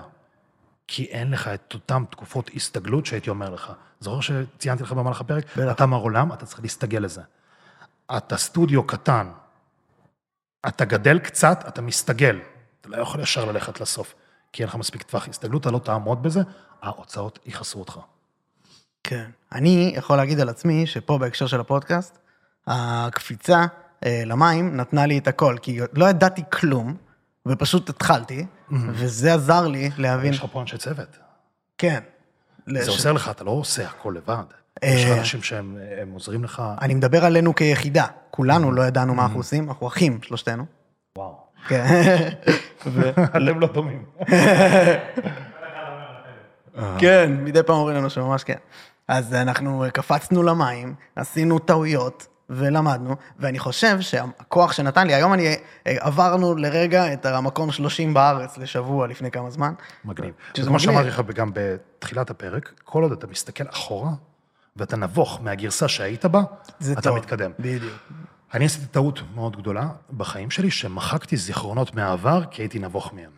כי 0.88 1.04
אין 1.04 1.32
לך 1.32 1.48
את 1.48 1.74
אותן 1.74 2.04
תקופות 2.10 2.50
הסתגלות 2.56 3.06
שהייתי 3.06 3.30
אומר 3.30 3.50
לך. 3.50 3.72
זוכר 4.00 4.22
שציינתי 4.22 4.84
לך 4.84 4.92
במהלך 4.92 5.22
הפרק? 5.22 5.58
בטח. 5.58 5.72
אתה 5.72 5.86
מר 5.86 5.98
עולם, 5.98 6.34
אתה 6.34 6.46
צריך 6.46 6.62
להסתגל 6.62 7.00
לזה. 7.00 7.22
אתה 8.18 8.38
סטודיו 8.38 8.88
קטן, 8.88 9.32
אתה 10.68 10.86
גדל 10.86 11.20
קצת, 11.20 11.64
אתה 11.68 11.82
מסתגל. 11.82 12.40
אתה 12.82 12.90
לא 12.90 12.98
יכול 12.98 13.22
ישר 13.22 13.46
ללכת 13.46 13.82
לסוף, 13.82 14.16
כי 14.52 14.64
אין 14.64 14.70
לך 14.70 14.76
מספיק 14.76 15.04
טווח 15.04 15.28
הסתגלות, 15.28 15.62
אתה 15.62 15.72
לא 15.72 15.80
תעמוד 15.80 16.24
בזה, 16.24 16.42
ההוצאות 16.82 17.40
יכעסו 17.46 17.80
אותך. 17.80 18.00
כן. 19.04 19.26
אני 19.52 19.94
יכול 19.98 20.18
להגיד 20.18 20.40
על 20.40 20.50
עצמי 20.50 20.86
שפה 20.88 21.18
בהקשר 21.18 21.48
של 21.48 21.60
הפודקאסט, 21.60 22.18
הקפיצה 22.68 23.66
אה, 24.06 24.24
למים 24.26 24.78
נתנה 24.78 25.06
לי 25.06 25.18
את 25.18 25.28
הכל, 25.28 25.56
כי 25.62 25.80
לא 25.94 26.06
ידעתי 26.10 26.44
כלום, 26.52 26.96
ופשוט 27.46 27.90
התחלתי, 27.90 28.46
וזה 28.72 29.34
עזר 29.34 29.68
לי 29.68 29.90
להבין, 29.98 30.34
יש 30.34 30.40
לך 30.40 30.46
פה 30.52 30.62
אנשי 30.62 30.78
צוות. 30.78 31.18
כן. 31.78 32.00
זה 32.66 32.74
לש- 32.80 32.88
עוזר 32.88 33.12
לך, 33.12 33.30
אתה 33.30 33.44
לא 33.44 33.52
עושה 33.52 33.86
הכל 33.88 34.14
לבד. 34.18 34.44
אה, 34.84 34.90
יש 34.90 35.06
לך 35.06 35.18
אנשים 35.18 35.42
שהם 35.44 35.78
הם 36.02 36.12
עוזרים 36.12 36.44
לך. 36.44 36.62
אני 36.82 36.94
מדבר 36.96 37.26
עלינו 37.26 37.56
כיחידה, 37.56 38.06
כולנו 38.32 38.72
לא 38.72 38.82
ידענו 38.82 39.16
מה 39.16 39.24
אנחנו 39.24 39.40
עושים, 39.40 39.70
אנחנו 39.70 39.88
אחים, 39.88 40.20
שלושתנו. 40.22 40.66
וואו. 41.18 41.38
כן. 41.68 41.86
אתם 43.26 43.60
לא 43.60 43.68
דומים. 43.68 44.06
כן, 47.00 47.32
מדי 47.44 47.64
פעם 47.64 47.76
אומרים 47.76 47.96
לנו 47.98 48.10
שממש 48.10 48.44
כן. 48.44 48.58
אז 49.10 49.34
אנחנו 49.34 49.86
קפצנו 49.94 50.44
למים, 50.44 50.96
עשינו 51.16 51.60
טעויות 51.60 52.28
ולמדנו, 52.50 53.16
ואני 53.40 53.60
חושב 53.60 54.02
שהכוח 54.02 54.72
שנתן 54.72 55.08
לי, 55.08 55.14
היום 55.14 55.34
אני, 55.34 55.48
אה, 55.48 55.96
עברנו 56.00 56.56
לרגע 56.56 57.14
את 57.14 57.26
המקום 57.26 57.72
30 57.72 58.14
בארץ 58.14 58.58
לשבוע 58.58 59.08
לפני 59.08 59.32
כמה 59.32 59.50
זמן. 59.50 59.74
מגניב. 60.06 60.34
שזה 60.54 60.70
כמו. 60.70 60.80
שאמרתי 60.80 61.08
לך 61.08 61.22
גם 61.36 61.52
בתחילת 61.54 62.30
הפרק, 62.30 62.74
כל 62.84 63.04
עוד 63.04 63.12
אתה 63.12 63.28
מסתכל 63.28 63.64
אחורה, 63.70 64.12
ואתה 64.76 64.98
נבוך 64.98 65.40
מהגרסה 65.44 65.88
שהיית 65.88 66.26
בה, 66.26 66.42
אתה 66.92 67.02
טוב. 67.02 67.18
מתקדם. 67.18 67.52
בדיוק. 67.60 67.94
אני 68.54 68.66
עשיתי 68.66 68.86
טעות 68.86 69.20
מאוד 69.36 69.58
גדולה 69.58 69.88
בחיים 70.18 70.52
שלי, 70.52 70.72
שמחקתי 70.72 71.38
זיכרונות 71.38 71.96
מהעבר, 71.96 72.44
כי 72.52 72.62
הייתי 72.62 72.80
נבוך 72.80 73.14
מהם. 73.14 73.32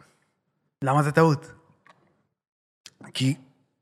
למה 0.82 1.04
זה 1.04 1.12
טעות? 1.12 1.52
כי 3.14 3.36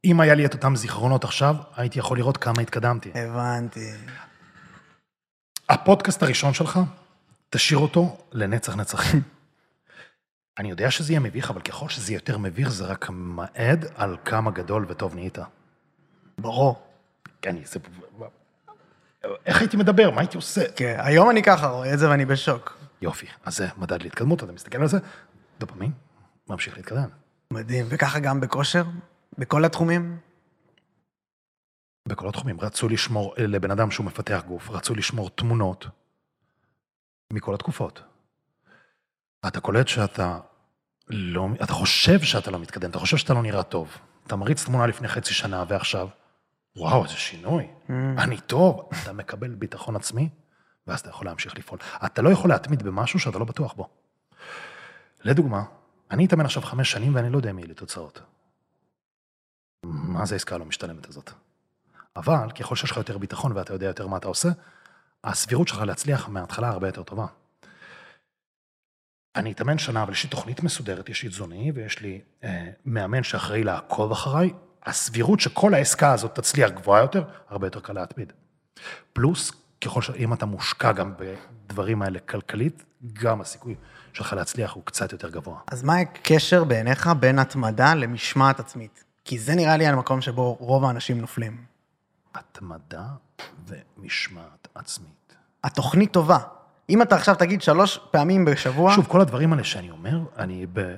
אם 0.05 0.19
היה 0.19 0.35
לי 0.35 0.45
את 0.45 0.53
אותם 0.53 0.75
זיכרונות 0.75 1.23
עכשיו, 1.23 1.55
הייתי 1.75 1.99
יכול 1.99 2.17
לראות 2.17 2.37
כמה 2.37 2.61
התקדמתי. 2.61 3.11
הבנתי. 3.15 3.91
הפודקאסט 5.69 6.23
הראשון 6.23 6.53
שלך, 6.53 6.79
תשאיר 7.49 7.79
אותו 7.79 8.17
לנצח 8.31 8.75
נצחים. 8.75 9.21
אני 10.57 10.69
יודע 10.69 10.91
שזה 10.91 11.13
יהיה 11.13 11.19
מביך, 11.19 11.49
אבל 11.49 11.61
ככל 11.61 11.89
שזה 11.89 12.13
יותר 12.13 12.37
מביך, 12.37 12.69
זה 12.69 12.85
רק 12.85 13.09
מעד 13.09 13.85
על 13.95 14.17
כמה 14.25 14.51
גדול 14.51 14.85
וטוב 14.89 15.15
נהיית. 15.15 15.37
ברור. 16.37 16.87
אני, 17.47 17.61
זה... 17.65 17.79
איך 19.45 19.59
הייתי 19.59 19.77
מדבר? 19.77 20.11
מה 20.11 20.21
הייתי 20.21 20.37
עושה? 20.37 20.61
כן, 20.75 20.95
היום 20.99 21.29
אני 21.29 21.43
ככה 21.43 21.67
רואה 21.67 21.93
את 21.93 21.99
זה 21.99 22.09
ואני 22.09 22.25
בשוק. 22.25 22.77
יופי, 23.01 23.27
אז 23.45 23.57
זה 23.57 23.67
מדד 23.77 24.03
להתקדמות, 24.03 24.43
אתה 24.43 24.51
מסתכל 24.51 24.81
על 24.81 24.87
זה, 24.87 24.97
דופמין, 25.59 25.91
ממשיך 26.49 26.77
להתקדם. 26.77 27.09
מדהים. 27.53 27.85
וככה 27.89 28.19
גם 28.19 28.41
בכושר? 28.41 28.83
בכל 29.39 29.65
התחומים? 29.65 30.17
בכל 32.07 32.29
התחומים, 32.29 32.61
רצו 32.61 32.89
לשמור, 32.89 33.33
לבן 33.37 33.71
אדם 33.71 33.91
שהוא 33.91 34.05
מפתח 34.05 34.43
גוף, 34.47 34.69
רצו 34.69 34.95
לשמור 34.95 35.29
תמונות 35.29 35.85
מכל 37.33 37.53
התקופות. 37.53 38.03
אתה 39.47 39.61
קולט 39.61 39.87
שאתה 39.87 40.39
לא, 41.07 41.47
אתה 41.63 41.73
חושב 41.73 42.19
שאתה 42.19 42.51
לא 42.51 42.59
מתקדם, 42.59 42.89
אתה 42.89 42.99
חושב 42.99 43.17
שאתה 43.17 43.33
לא 43.33 43.41
נראה 43.41 43.63
טוב. 43.63 43.97
אתה 44.27 44.35
מריץ 44.35 44.65
תמונה 44.65 44.87
לפני 44.87 45.07
חצי 45.07 45.33
שנה 45.33 45.63
ועכשיו, 45.67 46.07
וואו, 46.75 47.03
איזה 47.03 47.15
שינוי, 47.15 47.67
אני 48.17 48.37
טוב. 48.41 48.89
אתה 49.03 49.13
מקבל 49.13 49.55
ביטחון 49.55 49.95
עצמי, 49.95 50.29
ואז 50.87 50.99
אתה 50.99 51.09
יכול 51.09 51.27
להמשיך 51.27 51.57
לפעול. 51.57 51.79
אתה 52.05 52.21
לא 52.21 52.29
יכול 52.29 52.49
להתמיד 52.49 52.83
במשהו 52.83 53.19
שאתה 53.19 53.39
לא 53.39 53.45
בטוח 53.45 53.73
בו. 53.73 53.89
לדוגמה, 55.23 55.63
אני 56.11 56.25
אתאמן 56.25 56.45
עכשיו 56.45 56.63
חמש 56.63 56.91
שנים 56.91 57.15
ואני 57.15 57.29
לא 57.29 57.37
יודע 57.37 57.49
אם 57.49 57.59
יהיו 57.59 57.67
לי 57.67 57.73
תוצאות. 57.73 58.21
מה 59.83 60.25
זה 60.25 60.35
העסקה 60.35 60.55
הלא 60.55 60.65
משתלמת 60.65 61.07
הזאת? 61.07 61.31
אבל 62.15 62.51
ככל 62.59 62.75
שיש 62.75 62.91
לך 62.91 62.97
יותר 62.97 63.17
ביטחון 63.17 63.51
ואתה 63.51 63.73
יודע 63.73 63.85
יותר 63.85 64.07
מה 64.07 64.17
אתה 64.17 64.27
עושה, 64.27 64.49
הסבירות 65.23 65.67
שלך 65.67 65.81
להצליח 65.81 66.29
מההתחלה 66.29 66.69
הרבה 66.69 66.87
יותר 66.87 67.03
טובה. 67.03 67.25
אני 69.35 69.51
אתאמן 69.51 69.77
שנה, 69.77 70.03
אבל 70.03 70.11
יש 70.11 70.23
לי 70.23 70.29
תוכנית 70.29 70.63
מסודרת, 70.63 71.09
יש 71.09 71.23
לי 71.23 71.29
תזוני 71.29 71.71
ויש 71.75 71.99
לי 71.99 72.21
אה, 72.43 72.69
מאמן 72.85 73.23
שאחראי 73.23 73.63
לעקוב 73.63 74.11
אחריי, 74.11 74.53
הסבירות 74.83 75.39
שכל 75.39 75.73
העסקה 75.73 76.13
הזאת 76.13 76.35
תצליח 76.35 76.71
גבוהה 76.71 77.01
יותר, 77.01 77.23
הרבה 77.49 77.67
יותר 77.67 77.79
קל 77.79 77.93
להתמיד. 77.93 78.33
פלוס, 79.13 79.51
ככל 79.81 80.01
שאם 80.01 80.33
אתה 80.33 80.45
מושקע 80.45 80.91
גם 80.91 81.13
בדברים 81.17 82.01
האלה 82.01 82.19
כלכלית, 82.19 82.85
גם 83.13 83.41
הסיכוי 83.41 83.75
שלך 84.13 84.33
להצליח 84.33 84.71
הוא 84.71 84.85
קצת 84.85 85.11
יותר 85.11 85.29
גבוה. 85.29 85.59
אז 85.67 85.83
מה 85.83 85.97
הקשר 85.97 86.63
בעיניך 86.63 87.09
בין 87.19 87.39
התמדה 87.39 87.93
למשמעת 87.93 88.59
עצמית? 88.59 89.03
כי 89.29 89.39
זה 89.39 89.55
נראה 89.55 89.77
לי 89.77 89.87
המקום 89.87 90.21
שבו 90.21 90.57
רוב 90.59 90.85
האנשים 90.85 91.21
נופלים. 91.21 91.57
התמדה 92.35 93.03
ומשמעת 93.67 94.67
עצמית. 94.75 95.35
התוכנית 95.63 96.11
טובה. 96.11 96.37
אם 96.89 97.01
אתה 97.01 97.15
עכשיו 97.15 97.35
תגיד 97.35 97.61
שלוש 97.61 97.99
פעמים 98.11 98.45
בשבוע, 98.45 98.93
שוב, 98.95 99.05
כל 99.07 99.21
הדברים 99.21 99.53
האלה 99.53 99.63
שאני 99.63 99.91
אומר, 99.91 100.19
אני 100.37 100.65
ב... 100.73 100.95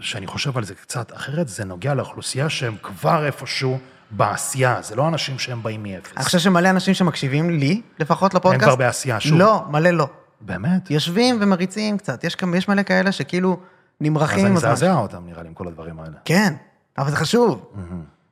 שאני 0.00 0.26
חושב 0.26 0.58
על 0.58 0.64
זה 0.64 0.74
קצת 0.74 1.12
אחרת, 1.16 1.48
זה 1.48 1.64
נוגע 1.64 1.94
לאוכלוסייה 1.94 2.50
שהם 2.50 2.76
כבר 2.82 3.26
איפשהו 3.26 3.78
בעשייה, 4.10 4.82
זה 4.82 4.96
לא 4.96 5.08
אנשים 5.08 5.38
שהם 5.38 5.62
באים 5.62 5.82
מאפס. 5.82 6.12
אני 6.16 6.24
חושב 6.24 6.38
שמלא 6.38 6.70
אנשים 6.70 6.94
שמקשיבים 6.94 7.50
לי, 7.50 7.82
לפחות 7.98 8.34
לפודקאסט, 8.34 8.64
כבר 8.64 8.76
בעשייה, 8.76 9.20
שוב. 9.20 9.38
לא, 9.38 9.64
מלא 9.70 9.90
לא. 9.90 10.08
באמת? 10.40 10.90
יושבים 10.90 11.38
ומריצים 11.40 11.98
קצת, 11.98 12.24
יש, 12.24 12.36
יש 12.56 12.68
מלא 12.68 12.82
כאלה 12.82 13.12
שכאילו 13.12 13.52
אז 13.52 13.58
נמרחים 14.00 14.38
אני 14.38 14.48
עם 14.48 14.56
הזמן. 14.56 14.72
מזעזע 14.72 14.94
אותם, 14.94 15.26
נראה 15.26 15.42
לי, 15.42 15.48
עם 15.48 15.54
כל 15.54 15.68
הדברים 15.68 16.00
האלה. 16.00 16.16
כן, 16.24 16.54
אבל 16.98 17.10
זה 17.10 17.16
חשוב. 17.16 17.72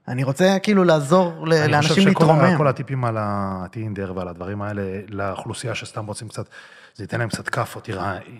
אני 0.08 0.24
רוצה 0.24 0.56
כאילו 0.62 0.84
לעזור 0.84 1.46
ל- 1.48 1.52
אני 1.52 1.72
לאנשים 1.72 1.88
חושב 1.88 2.10
שכל 2.10 2.24
להתרומם. 2.24 2.66
הטיפים 2.66 3.04
על 3.04 3.16
הטינדר 3.20 4.12
ועל 4.16 4.28
הדברים 4.28 4.62
האלה, 4.62 4.82
לאוכלוסייה 5.08 5.74
שסתם 5.74 6.06
רוצים 6.06 6.28
קצת, 6.28 6.46
זה 6.94 7.04
ייתן 7.04 7.18
להם 7.18 7.28
קצת 7.28 7.48
כאפות, 7.48 7.88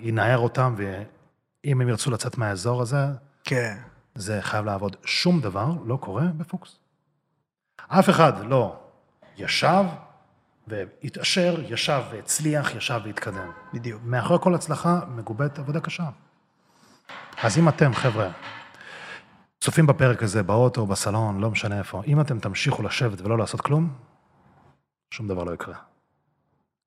ינער 0.03 0.39
אותם, 0.39 0.75
ואם 0.77 1.81
הם 1.81 1.89
ירצו 1.89 2.11
לצאת 2.11 2.39
מהאזור 2.39 2.83
הזה, 2.83 3.07
כן. 3.45 3.77
זה 4.15 4.39
חייב 4.43 4.65
לעבוד. 4.65 4.97
שום 5.05 5.41
דבר 5.41 5.67
לא 5.87 5.97
קורה 5.97 6.23
בפוקס. 6.37 6.77
אף 7.89 8.11
אחד 8.11 8.33
לא 8.47 8.77
ישב 9.37 9.85
והתעשר, 10.69 11.57
ישב 11.69 12.03
והצליח, 12.13 12.75
ישב 12.75 13.01
והתקדם. 13.05 13.51
בדיוק. 13.75 14.03
מאחורי 14.05 14.39
כל 14.43 14.55
הצלחה 14.55 15.01
מגובית 15.17 15.59
עבודה 15.59 15.81
קשה. 15.81 16.05
אז 17.43 17.59
אם 17.59 17.69
אתם, 17.69 17.95
חבר'ה, 17.95 18.29
צופים 19.65 19.87
בפרק 19.87 20.23
הזה, 20.23 20.43
באוטו, 20.43 20.87
בסלון, 20.87 21.41
לא 21.41 21.51
משנה 21.51 21.79
איפה, 21.79 22.03
אם 22.07 22.21
אתם 22.21 22.39
תמשיכו 22.39 22.83
לשבת 22.83 23.21
ולא 23.21 23.39
לעשות 23.39 23.61
כלום, 23.61 23.93
שום 25.11 25.29
דבר 25.29 25.45
לא 25.45 25.55
יקרה. 25.55 25.75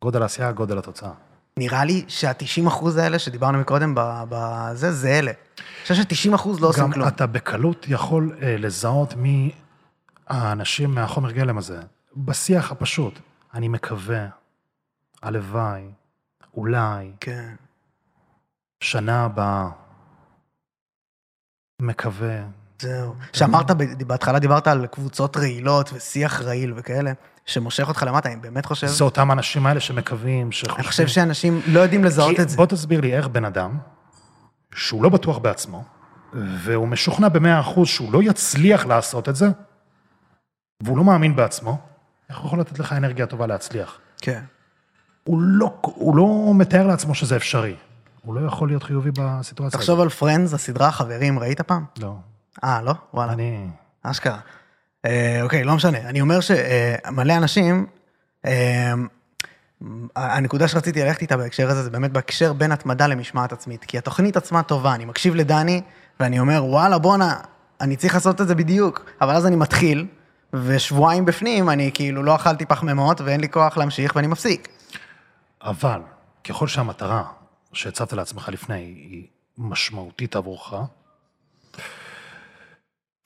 גודל 0.04 0.22
העשייה, 0.22 0.52
גודל 0.52 0.78
התוצאה. 0.78 1.12
נראה 1.58 1.86
לי 1.86 2.06
שה-90 2.08 2.68
אחוז 2.68 2.98
האלה 2.98 3.20
שדיברנו 3.20 3.58
מקודם 3.58 3.94
בזה, 4.30 4.91
זה 4.91 5.10
אלה. 5.10 5.32
אני 5.32 5.82
חושב 5.82 5.95
ש-90 5.95 6.36
אחוז 6.36 6.62
לא 6.62 6.68
עושים 6.68 6.84
גם 6.84 6.91
כלום. 6.91 7.08
אתה 7.08 7.28
בקלות 7.28 7.86
יכול 7.90 8.38
אה, 8.41 8.56
לזהות 8.58 9.16
מי 9.16 9.52
האנשים 10.28 10.95
מהחומר 10.95 11.32
גלם 11.32 11.58
הזה. 11.58 11.80
בשיח 12.18 12.72
הפשוט, 12.72 13.20
אני 13.54 13.68
מקווה, 13.68 14.28
הלוואי, 15.24 15.84
אולי, 16.54 17.12
כן. 17.20 17.56
שנה 18.80 19.26
הבאה, 19.26 19.70
מקווה. 21.82 22.66
זהו. 22.82 23.16
שאמרת, 23.34 23.72
בהתחלה 24.08 24.40
דיברת 24.40 24.68
על 24.68 24.88
קבוצות 24.88 25.38
רעילות 25.38 25.90
ושיח 25.94 26.41
רעיל 26.41 26.74
וכאלה, 26.76 27.12
שמושך 27.45 27.88
אותך 27.88 28.04
למטה, 28.08 28.30
אני 28.30 28.36
באמת 28.41 28.66
חושב... 28.66 28.88
זה 28.88 29.04
אותם 29.04 29.30
האנשים 29.30 29.66
האלה 29.66 29.80
שמקווים, 29.80 30.52
שחושבים... 30.52 30.80
אני 30.80 30.88
חושב 30.88 31.08
שאנשים 31.08 31.62
לא 31.68 31.80
יודעים 31.80 32.04
לזהות 32.04 32.40
את 32.40 32.49
זה. 32.49 32.58
בוא 32.58 32.66
תסביר 32.66 33.02
לי 33.02 33.18
איך 33.18 33.28
בן 33.28 33.45
אדם, 33.45 33.78
שהוא 34.76 35.04
לא 35.04 35.10
בטוח 35.10 35.38
בעצמו, 35.38 35.84
והוא 36.34 36.88
משוכנע 36.88 37.30
במאה 37.30 37.60
אחוז 37.60 37.88
שהוא 37.88 38.14
לא 38.14 38.24
יצליח 38.24 38.86
לעשות 38.86 39.30
את 39.30 39.36
זה, 39.36 39.49
והוא 40.84 40.98
לא 40.98 41.04
מאמין 41.04 41.36
בעצמו, 41.36 41.78
איך 42.30 42.38
הוא 42.38 42.48
יכול 42.48 42.60
לתת 42.60 42.80
לך 42.80 42.94
אנרגיה 42.94 43.26
טובה 43.26 43.48
להצליח? 43.48 43.99
כן. 44.22 44.41
הוא 45.24 45.41
לא, 45.41 45.80
הוא 45.82 46.16
לא 46.16 46.54
מתאר 46.56 46.88
לעצמו 46.88 47.16
שזה 47.16 47.36
אפשרי. 47.36 47.76
הוא 48.22 48.36
לא 48.36 48.48
יכול 48.48 48.68
להיות 48.68 48.84
חיובי 48.84 49.12
בסיטואציה 49.18 49.80
תחשוב 49.80 49.99
על 49.99 50.10
פרנדס, 50.10 50.54
הסדרה 50.54 50.91
חברים, 50.91 51.40
ראית 51.40 51.62
פעם? 51.62 51.86
לא. 51.99 52.16
אה, 52.63 52.81
לא? 52.81 52.93
וואלה. 53.13 53.34
אני... 53.34 53.67
אשכרה. 54.03 54.39
אה, 55.05 55.39
אוקיי, 55.41 55.63
לא 55.63 55.75
משנה. 55.75 55.97
אני 55.97 56.21
אומר 56.21 56.39
שמלא 56.39 57.34
אנשים, 57.34 57.85
אה, 58.45 58.93
הנקודה 60.15 60.67
שרציתי 60.67 61.03
ללכת 61.03 61.21
איתה 61.21 61.38
בהקשר 61.38 61.69
הזה, 61.69 61.84
זה 61.84 61.89
באמת 61.89 62.11
בהקשר 62.11 62.53
בין 62.53 62.71
התמדה 62.71 63.07
למשמעת 63.07 63.53
עצמית. 63.53 63.85
כי 63.85 63.97
התוכנית 63.97 64.38
עצמה 64.38 64.63
טובה, 64.63 64.95
אני 64.95 65.05
מקשיב 65.05 65.35
לדני, 65.35 65.81
ואני 66.19 66.39
אומר, 66.39 66.65
וואלה, 66.65 66.97
בואנה, 66.97 67.35
אני 67.81 67.95
צריך 67.95 68.13
לעשות 68.13 68.41
את 68.41 68.47
זה 68.47 68.55
בדיוק. 68.55 69.05
אבל 69.21 69.35
אז 69.35 69.45
אני 69.45 69.55
מתחיל, 69.55 70.07
ושבועיים 70.53 71.25
בפנים, 71.25 71.69
אני 71.69 71.91
כאילו 71.93 72.23
לא 72.23 72.35
אכלתי 72.35 72.65
פחמימות, 72.65 73.21
ואין 73.21 73.41
לי 73.41 73.49
כוח 73.49 73.77
להמשיך, 73.77 74.15
ואני 74.15 74.27
מפסיק. 74.27 74.67
אבל 75.63 76.01
ככל 76.43 76.67
שהמטרה 76.67 77.23
שהצבת 77.73 78.13
לעצמך 78.13 78.49
לפני 78.49 78.75
היא 78.75 79.27
משמעותית 79.57 80.35
עבורך, 80.35 80.73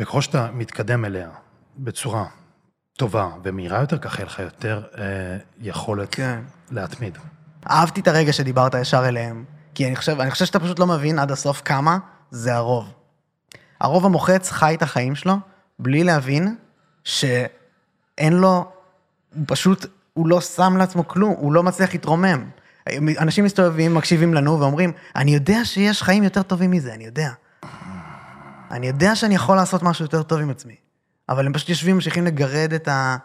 וככל 0.01 0.21
שאתה 0.21 0.49
מתקדם 0.53 1.05
אליה 1.05 1.29
בצורה 1.77 2.25
טובה 2.97 3.29
ומהירה 3.43 3.79
יותר, 3.79 3.97
ככה 3.97 4.17
יהיה 4.17 4.25
לך 4.25 4.39
יותר 4.39 4.83
אה, 4.97 5.03
יכולת 5.59 6.15
כן. 6.15 6.39
להתמיד. 6.71 7.17
אהבתי 7.69 8.01
את 8.01 8.07
הרגע 8.07 8.33
שדיברת 8.33 8.73
ישר 8.73 9.07
אליהם, 9.07 9.45
כי 9.75 9.87
אני 9.87 9.95
חושב, 9.95 10.19
אני 10.19 10.31
חושב 10.31 10.45
שאתה 10.45 10.59
פשוט 10.59 10.79
לא 10.79 10.87
מבין 10.87 11.19
עד 11.19 11.31
הסוף 11.31 11.61
כמה 11.65 11.97
זה 12.31 12.55
הרוב. 12.55 12.93
הרוב 13.79 14.05
המוחץ 14.05 14.51
חי 14.51 14.75
את 14.75 14.81
החיים 14.81 15.15
שלו 15.15 15.35
בלי 15.79 16.03
להבין 16.03 16.55
שאין 17.03 18.33
לו, 18.33 18.71
הוא 19.35 19.43
פשוט, 19.47 19.85
הוא 20.13 20.27
לא 20.27 20.41
שם 20.41 20.77
לעצמו 20.77 21.07
כלום, 21.07 21.33
הוא 21.37 21.53
לא 21.53 21.63
מצליח 21.63 21.93
להתרומם. 21.93 22.49
אנשים 23.19 23.45
מסתובבים, 23.45 23.93
מקשיבים 23.93 24.33
לנו 24.33 24.59
ואומרים, 24.59 24.91
אני 25.15 25.33
יודע 25.33 25.65
שיש 25.65 26.03
חיים 26.03 26.23
יותר 26.23 26.43
טובים 26.43 26.71
מזה, 26.71 26.93
אני 26.93 27.03
יודע. 27.03 27.29
אני 28.71 28.87
יודע 28.87 29.15
שאני 29.15 29.35
יכול 29.35 29.55
לעשות 29.55 29.83
משהו 29.83 30.05
יותר 30.05 30.23
טוב 30.23 30.39
עם 30.39 30.49
עצמי. 30.49 30.75
אבל 31.29 31.45
הם 31.45 31.53
פשוט 31.53 31.69
יושבים, 31.69 31.95
ממשיכים 31.95 32.25
לגרד 32.25 32.73
את, 32.73 32.87
ה... 32.87 33.17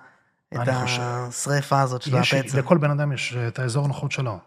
את 0.54 0.68
השריפה 0.68 1.80
הזאת 1.80 2.02
של 2.02 2.16
יש, 2.20 2.34
הפצע. 2.34 2.58
לכל 2.58 2.78
בן 2.78 2.90
אדם 2.90 3.12
יש 3.12 3.36
את 3.48 3.58
האזור 3.58 3.84
הנוחות 3.84 4.12
שלו. 4.12 4.38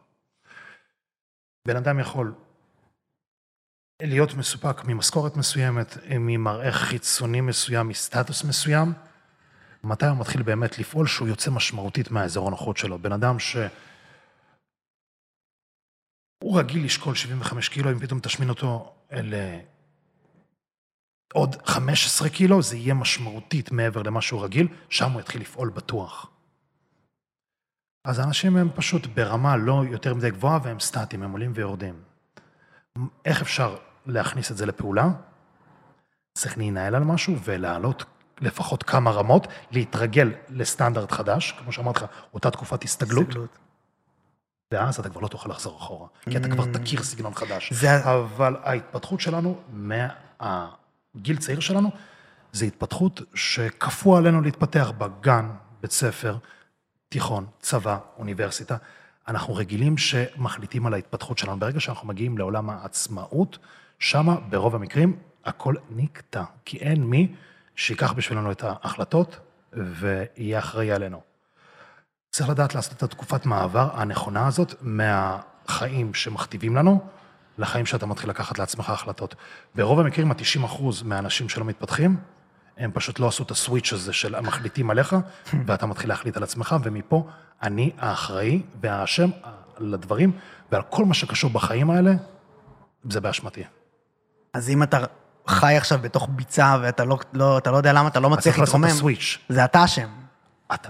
בן 1.68 1.76
אדם 1.76 2.00
יכול 2.00 2.34
להיות 4.02 4.34
מסופק 4.34 4.84
ממשכורת 4.86 5.38
מסוימת, 5.38 5.98
ממראה 6.20 6.72
חיצוני 6.72 7.42
מסוים, 7.42 7.88
מסטטוס 7.88 8.44
מסוים, 8.44 8.94
מתי 9.84 10.06
הוא 10.06 10.18
מתחיל 10.18 10.42
באמת 10.42 10.80
לפעול 10.80 11.08
שהוא 11.08 11.28
יוצא 11.28 11.52
משמעותית 11.52 12.12
מהאזור 12.12 12.48
הנוחות 12.48 12.78
שלו. 12.78 13.00
בן 13.00 13.12
אדם 13.12 13.40
ש... 13.40 13.58
הוא 16.44 16.60
רגיל 16.60 16.86
לשקול 16.86 17.16
75 17.16 17.70
קילו, 17.70 17.92
אם 17.92 18.00
פתאום 18.00 18.20
תשמין 18.20 18.50
אותו 18.50 18.94
ל... 19.12 19.36
עוד 21.34 21.56
15 21.66 22.30
קילו, 22.30 22.62
זה 22.62 22.78
יהיה 22.78 22.94
משמעותית 22.94 23.72
מעבר 23.72 24.02
למה 24.02 24.22
שהוא 24.22 24.44
רגיל, 24.44 24.68
שם 24.90 25.12
הוא 25.12 25.22
יתחיל 25.22 25.42
לפעול 25.42 25.70
בטוח. 25.70 26.28
אז 28.06 28.20
האנשים 28.20 28.58
הם 28.58 28.70
פשוט 28.76 29.06
ברמה 29.06 29.58
לא 29.58 29.84
יותר 29.90 30.14
מדי 30.14 30.30
גבוהה 30.32 30.60
והם 30.64 30.80
סטטיים, 30.80 31.24
הם 31.24 31.32
עולים 31.32 31.52
ויורדים. 31.56 32.02
איך 33.26 33.42
אפשר 33.42 33.78
להכניס 34.06 34.52
את 34.52 34.58
זה 34.58 34.66
לפעולה? 34.66 35.08
צריך 36.38 36.58
להינעל 36.58 36.96
על 36.96 37.04
משהו 37.04 37.36
ולעלות 37.44 38.04
לפחות 38.42 38.84
כמה 38.84 39.12
רמות, 39.12 39.48
להתרגל 39.72 40.32
לסטנדרט 40.50 41.12
חדש, 41.12 41.52
כמו 41.52 41.72
שאמרתי 41.72 42.00
לך, 42.00 42.06
אותה 42.34 42.52
תקופת 42.52 42.84
הסתגלות, 42.84 43.28
הסתגלות. 43.28 43.58
ואז 44.74 45.00
אתה 45.00 45.10
כבר 45.10 45.22
לא 45.22 45.28
תוכל 45.28 45.50
לחזור 45.50 45.78
אחורה, 45.78 46.08
כי 46.22 46.38
אתה 46.38 46.50
כבר 46.50 46.66
תכיר 46.74 47.04
סגנון 47.04 47.34
חדש. 47.34 47.74
זה- 47.74 48.06
אבל 48.06 48.56
ההתפתחות 48.64 49.20
שלנו, 49.22 49.62
מהגיל 51.16 51.38
צעיר 51.38 51.60
שלנו, 51.60 51.90
זה 52.52 52.66
התפתחות 52.66 53.22
שכפו 53.34 54.18
עלינו 54.18 54.42
להתפתח 54.42 54.92
בגן, 54.98 55.50
בית 55.82 55.92
ספר, 55.92 56.38
תיכון, 57.10 57.46
צבא, 57.60 57.98
אוניברסיטה. 58.18 58.78
אנחנו 59.28 59.56
רגילים 59.56 59.98
שמחליטים 59.98 60.86
על 60.86 60.94
ההתפתחות 60.94 61.38
שלנו. 61.38 61.60
ברגע 61.60 61.80
שאנחנו 61.80 62.08
מגיעים 62.08 62.38
לעולם 62.38 62.70
העצמאות, 62.70 63.58
שמה 64.00 64.36
ברוב 64.50 64.76
המקרים 64.76 65.16
הכל 65.46 65.76
נקטע, 65.90 66.44
כי 66.66 66.78
אין 66.78 67.04
מי 67.04 67.36
שיקח 67.76 68.12
בשבילנו 68.12 68.52
את 68.52 68.64
ההחלטות 68.64 69.40
ויהיה 69.74 70.60
אחראי 70.60 70.92
עלינו. 70.92 71.22
צריך 72.32 72.50
לדעת 72.50 72.76
לעשות 72.76 72.94
את 72.94 73.04
התקופת 73.04 73.46
מעבר 73.46 73.90
הנכונה 73.94 74.48
הזאת 74.48 74.74
מהחיים 74.82 76.14
שמכתיבים 76.14 76.76
לנו, 76.76 77.08
לחיים 77.60 77.86
שאתה 77.86 78.06
מתחיל 78.06 78.30
לקחת 78.30 78.60
לעצמך 78.60 78.90
החלטות. 78.90 79.36
ברוב 79.76 80.00
המקרים, 80.00 80.32
ה-90 80.32 80.66
אחוז 80.66 81.04
מהאנשים 81.04 81.50
שלא 81.50 81.66
מתפתחים, 81.66 82.18
הם 82.78 82.92
פשוט 82.94 83.20
לא 83.20 83.28
עשו 83.28 83.44
את 83.44 83.52
הסוויץ' 83.52 83.94
הזה 83.94 84.14
של 84.14 84.36
המחליטים 84.36 84.90
עליך, 84.90 85.16
ואתה 85.66 85.86
מתחיל 85.86 86.10
להחליט 86.10 86.38
על 86.38 86.44
עצמך, 86.44 86.76
ומפה 86.84 87.28
אני 87.64 87.92
האחראי 87.98 88.62
והאשם 88.82 89.30
לדברים, 89.80 90.32
ועל 90.72 90.82
כל 90.90 91.06
מה 91.06 91.14
שקשור 91.14 91.50
בחיים 91.50 91.90
האלה, 91.90 92.14
זה 93.10 93.22
באשמתי. 93.22 93.64
אז 94.54 94.70
אם 94.70 94.84
אתה 94.84 95.04
חי 95.48 95.78
עכשיו 95.78 96.00
בתוך 96.02 96.30
ביצה 96.32 96.78
ואתה 96.82 97.06
לא, 97.06 97.20
לא, 97.34 97.58
אתה 97.58 97.72
לא 97.72 97.78
יודע 97.78 97.94
למה 97.94 98.08
אתה 98.08 98.20
לא 98.20 98.30
מצליח 98.30 98.44
צריך 98.44 98.60
לעשות 98.60 98.76
את 98.76 98.82
להתרומם, 98.82 98.98
הסוויץ'. 98.98 99.38
זה 99.50 99.66
אתה 99.66 99.86
אשם. 99.86 100.10
אתה, 100.74 100.90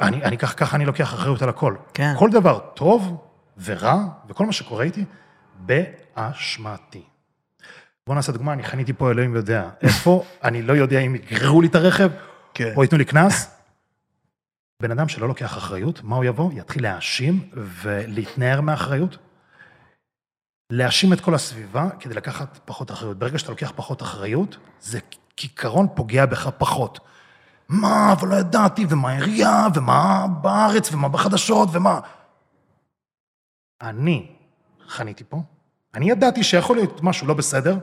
אני, 0.00 0.24
אני 0.24 0.38
ככה 0.38 0.76
אני 0.76 0.84
לוקח 0.84 1.14
אחריות 1.14 1.42
על 1.42 1.48
הכל. 1.48 1.74
כן. 1.94 2.14
כל 2.18 2.30
דבר 2.30 2.58
טוב 2.74 3.24
ורע, 3.64 4.04
וכל 4.28 4.46
מה 4.46 4.52
שקורה 4.52 4.84
איתי, 4.84 5.04
באשמתי. 5.58 7.02
בוא 8.06 8.14
נעשה 8.14 8.32
דוגמה, 8.32 8.52
אני 8.52 8.62
חניתי 8.62 8.92
פה, 8.92 9.10
אלוהים 9.10 9.34
יודע. 9.34 9.70
איפה, 9.82 10.24
אני 10.44 10.62
לא 10.62 10.72
יודע 10.72 10.98
אם 10.98 11.14
יגררו 11.14 11.60
לי 11.60 11.68
את 11.68 11.74
הרכב, 11.74 12.10
כן. 12.54 12.72
או 12.76 12.82
ייתנו 12.82 12.98
לי 12.98 13.04
קנס. 13.04 13.54
בן 14.82 14.90
אדם 14.90 15.08
שלא 15.08 15.28
לוקח 15.28 15.58
אחריות, 15.58 16.02
מה 16.02 16.16
הוא 16.16 16.24
יבוא? 16.24 16.52
יתחיל 16.52 16.82
להאשים 16.82 17.50
ולהתנער 17.54 18.60
מאחריות. 18.60 19.18
להאשים 20.70 21.12
את 21.12 21.20
כל 21.20 21.34
הסביבה 21.34 21.88
כדי 22.00 22.14
לקחת 22.14 22.58
פחות 22.64 22.90
אחריות. 22.90 23.18
ברגע 23.18 23.38
שאתה 23.38 23.50
לוקח 23.50 23.72
פחות 23.76 24.02
אחריות, 24.02 24.56
זה 24.80 24.98
כעיקרון 25.36 25.86
פוגע 25.94 26.26
בך 26.26 26.48
פחות. 26.58 27.00
מה, 27.68 28.12
אבל 28.12 28.28
לא 28.28 28.34
ידעתי, 28.34 28.86
ומה 28.88 29.10
העירייה, 29.10 29.66
ומה 29.74 30.26
בארץ, 30.42 30.92
ומה 30.92 31.08
בחדשות, 31.08 31.68
ומה... 31.72 32.00
אני 33.80 34.37
חניתי 34.88 35.24
פה, 35.24 35.42
אני 35.94 36.10
ידעתי 36.10 36.44
שיכול 36.44 36.76
להיות 36.76 37.02
משהו 37.02 37.26
לא 37.26 37.34
בסדר, 37.34 37.78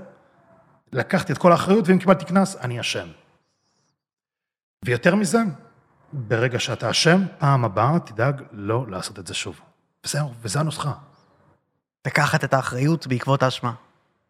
לקחתי 0.92 1.34
את 1.34 1.38
כל 1.38 1.52
האחריות, 1.52 1.88
ואם 1.88 2.00
קיבלתי 2.00 2.26
קנס, 2.26 2.56
אני 2.56 2.80
אשם. 2.80 3.08
ויותר 4.86 5.16
מזה, 5.16 5.40
ברגע 6.14 6.60
שאתה 6.60 6.90
אשם, 6.90 7.22
פעם 7.38 7.66
הבאה 7.66 8.00
תדאג 8.00 8.42
לא 8.52 8.86
לעשות 8.90 9.20
את 9.20 9.28
זה 9.28 9.34
שוב. 9.34 9.60
וזהו, 10.06 10.32
וזו 10.42 10.60
הנוסחה. 10.60 10.94
לקחת 12.08 12.44
את 12.44 12.54
האחריות 12.54 13.08
בעקבות 13.08 13.44
האשמה. 13.44 13.74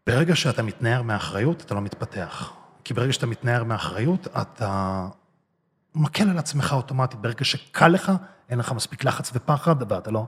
ברגע 0.08 0.36
שאתה 0.36 0.64
מתנער 0.64 1.02
מאחריות, 1.02 1.62
אתה 1.62 1.76
לא 1.76 1.82
מתפתח. 1.82 2.54
כי 2.84 2.94
ברגע 2.94 3.14
שאתה 3.14 3.26
מתנער 3.26 3.64
מאחריות, 3.64 4.28
אתה 4.42 5.08
מקל 5.96 6.30
על 6.30 6.38
עצמך 6.38 6.74
אוטומטית. 6.74 7.20
ברגע 7.20 7.46
שקל 7.46 7.88
לך, 7.88 8.12
אין 8.50 8.60
לך 8.60 8.72
מספיק 8.72 9.04
לחץ 9.04 9.32
ופחד, 9.34 9.92
ואתה 9.92 10.12
לא 10.12 10.26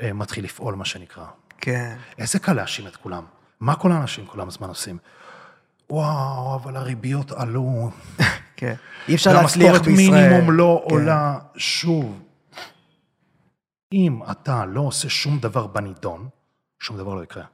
אה, 0.00 0.12
מתחיל 0.12 0.44
לפעול, 0.44 0.74
מה 0.74 0.84
שנקרא. 0.84 1.26
כן. 1.60 1.96
איזה 2.18 2.38
קל 2.38 2.52
להאשים 2.52 2.86
את 2.86 2.96
כולם. 2.96 3.24
מה 3.60 3.76
כל 3.76 3.92
האנשים 3.92 4.26
כל 4.26 4.40
הזמן 4.40 4.68
עושים? 4.68 4.98
וואו, 5.90 6.54
אבל 6.54 6.76
הריביות 6.76 7.32
עלו, 7.32 7.90
כן. 8.56 8.74
אי 9.08 9.14
אפשר 9.14 9.32
להצליח 9.32 9.72
והמשכורת 9.72 9.96
בישראל. 9.96 10.28
מינימום 10.28 10.52
לא 10.52 10.84
כן. 10.88 10.94
עולה 10.94 11.38
שוב. 11.56 12.22
אם 13.92 14.20
אתה 14.30 14.64
לא 14.64 14.80
עושה 14.80 15.08
שום 15.08 15.38
דבר 15.38 15.66
בנידון, 15.66 16.28
שום 16.80 16.96
דבר 16.96 17.14
לא 17.14 17.22
יקרה. 17.22 17.44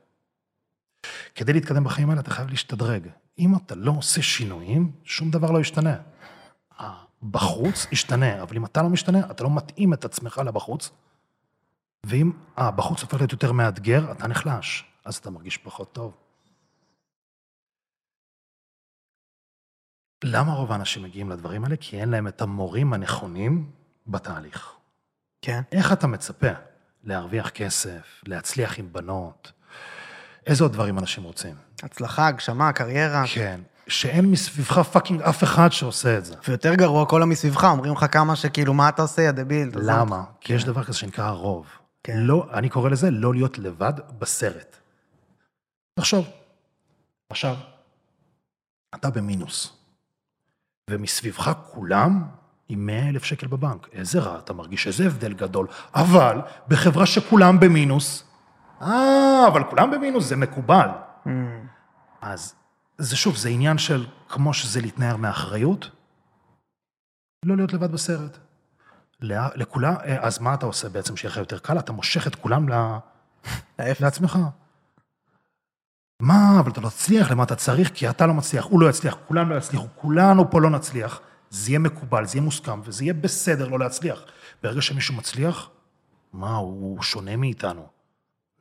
כדי 1.35 1.53
להתקדם 1.53 1.85
בחיים 1.85 2.11
האלה 2.11 2.21
אתה 2.21 2.31
חייב 2.31 2.51
להשתדרג. 2.51 3.09
אם 3.39 3.57
אתה 3.57 3.75
לא 3.75 3.93
עושה 3.97 4.23
שינויים, 4.23 4.91
שום 5.05 5.31
דבר 5.31 5.51
לא 5.51 5.61
ישתנה. 5.61 5.97
בחוץ 7.31 7.87
ישתנה, 7.93 8.43
אבל 8.43 8.57
אם 8.57 8.65
אתה 8.65 8.83
לא 8.83 8.89
משתנה, 8.89 9.31
אתה 9.31 9.45
לא 9.45 9.51
מתאים 9.55 9.93
את 9.93 10.05
עצמך 10.05 10.41
לבחוץ, 10.47 10.91
ואם 12.07 12.33
הבחוץ 12.57 13.03
הופך 13.03 13.15
להיות 13.15 13.33
יותר 13.33 13.53
מאתגר, 13.53 14.13
אתה 14.13 14.29
נחלש, 14.29 14.85
אז 15.05 15.17
אתה 15.17 15.31
מרגיש 15.31 15.59
פחות 15.59 15.93
טוב. 15.93 16.17
למה 20.25 20.53
רוב 20.53 20.73
האנשים 20.73 21.03
מגיעים 21.03 21.31
לדברים 21.31 21.65
האלה? 21.65 21.77
כי 21.81 22.01
אין 22.01 22.09
להם 22.09 22.29
את 22.29 22.43
המורים 22.43 22.93
הנכונים 22.93 23.71
בתהליך. 24.07 24.73
כן. 25.43 25.63
איך 25.73 25.93
אתה 25.93 26.07
מצפה 26.07 26.51
להרוויח 27.05 27.49
כסף, 27.49 28.23
להצליח 28.27 28.79
עם 28.79 28.93
בנות? 28.93 29.53
איזה 30.47 30.65
עוד 30.65 30.73
דברים 30.73 30.99
אנשים 30.99 31.25
רוצים? 31.25 31.55
הצלחה, 31.83 32.27
הגשמה, 32.27 32.73
קריירה. 32.73 33.25
כן, 33.35 33.61
שאין 33.89 34.31
מסביבך 34.31 34.79
fucking 34.79 35.23
אף 35.23 35.45
אחד 35.45 35.73
שעושה 35.73 36.19
את 36.19 36.25
זה. 36.25 36.35
ויותר 36.49 36.75
גרוע, 36.75 37.07
כל 37.07 37.23
המסביבך 37.23 37.65
אומרים 37.65 37.93
לך 37.93 38.07
כמה 38.13 38.37
שכאילו, 38.37 38.75
מה 38.75 38.89
אתה 38.89 39.03
עושה, 39.03 39.23
יא 39.23 39.31
דביל? 39.31 39.71
למה? 39.75 40.25
כי 40.41 40.53
יש 40.53 40.65
דבר 40.65 40.85
כזה 40.85 40.99
שנקרא 40.99 41.25
הרוב. 41.25 41.67
כן. 42.05 42.17
לא, 42.17 42.47
אני 42.53 42.69
קורא 42.69 42.91
לזה 42.91 43.11
לא 43.11 43.35
להיות 43.35 43.59
לבד 43.59 43.93
בסרט. 44.19 44.77
תחשוב, 45.99 46.27
עכשיו, 47.31 47.57
אתה 48.95 49.11
במינוס, 49.11 49.77
ומסביבך 50.91 51.53
כולם 51.73 52.25
עם 52.69 52.87
100 52.87 53.09
אלף 53.09 53.25
שקל 53.25 53.47
בבנק. 53.47 53.89
איזה 53.93 54.21
רע 54.21 54.39
אתה 54.39 54.53
מרגיש, 54.53 54.87
איזה 54.87 55.07
הבדל 55.07 55.33
גדול. 55.33 55.67
אבל 55.95 56.41
בחברה 56.69 57.07
שכולם 57.07 57.61
במינוס, 57.61 58.25
אה, 58.83 59.49
אבל 59.49 59.65
כולם 59.71 59.91
במינוס, 59.91 60.25
זה 60.25 60.37
מקובל. 60.37 60.89
Mm. 61.27 61.29
אז 62.21 62.55
זה 62.99 63.17
שוב, 63.17 63.37
זה 63.37 63.49
עניין 63.49 63.79
של 63.79 64.07
כמו 64.29 64.55
שזה 64.55 64.81
להתנער 64.81 65.17
מאחריות, 65.17 65.91
לא 67.47 67.57
להיות 67.57 67.73
לבד 67.73 67.93
בסרט. 67.93 68.39
לכולם, 69.21 69.95
אה, 70.05 70.27
אז 70.27 70.39
מה 70.39 70.55
אתה 70.55 70.67
עושה 70.67 70.89
בעצם 70.89 71.17
שיהיה 71.17 71.33
לך 71.33 71.37
יותר 71.37 71.59
קל? 71.59 71.79
אתה 71.79 71.93
מושך 71.93 72.27
את 72.27 72.35
כולם 72.35 72.69
ל-. 72.69 72.99
לעצמך. 74.01 74.39
מה, 76.21 76.61
אבל 76.61 76.71
אתה 76.71 76.81
לא 76.81 76.89
תצליח, 76.89 77.31
למה 77.31 77.43
אתה 77.43 77.57
צריך? 77.57 77.91
כי 77.95 78.11
אתה 78.11 78.27
לא 78.27 78.35
מצליח, 78.35 78.65
הוא 78.65 78.81
לא 78.81 78.91
יצליח, 78.91 79.17
כולם 79.27 79.51
לא 79.51 79.55
יצליחו, 79.55 79.87
כולנו 79.95 80.51
פה 80.51 80.61
לא 80.61 80.71
נצליח. 80.71 81.21
זה 81.51 81.71
יהיה 81.71 81.79
מקובל, 81.79 82.27
זה 82.27 82.37
יהיה 82.37 82.45
מוסכם, 82.45 82.81
וזה 82.85 83.05
יהיה 83.05 83.15
בסדר 83.15 83.69
לא 83.69 83.79
להצליח. 83.79 84.25
ברגע 84.63 84.83
שמישהו 84.83 85.15
מצליח, 85.15 85.71
מה, 86.33 86.57
הוא 86.57 87.03
שונה 87.03 87.37
מאיתנו. 87.37 87.87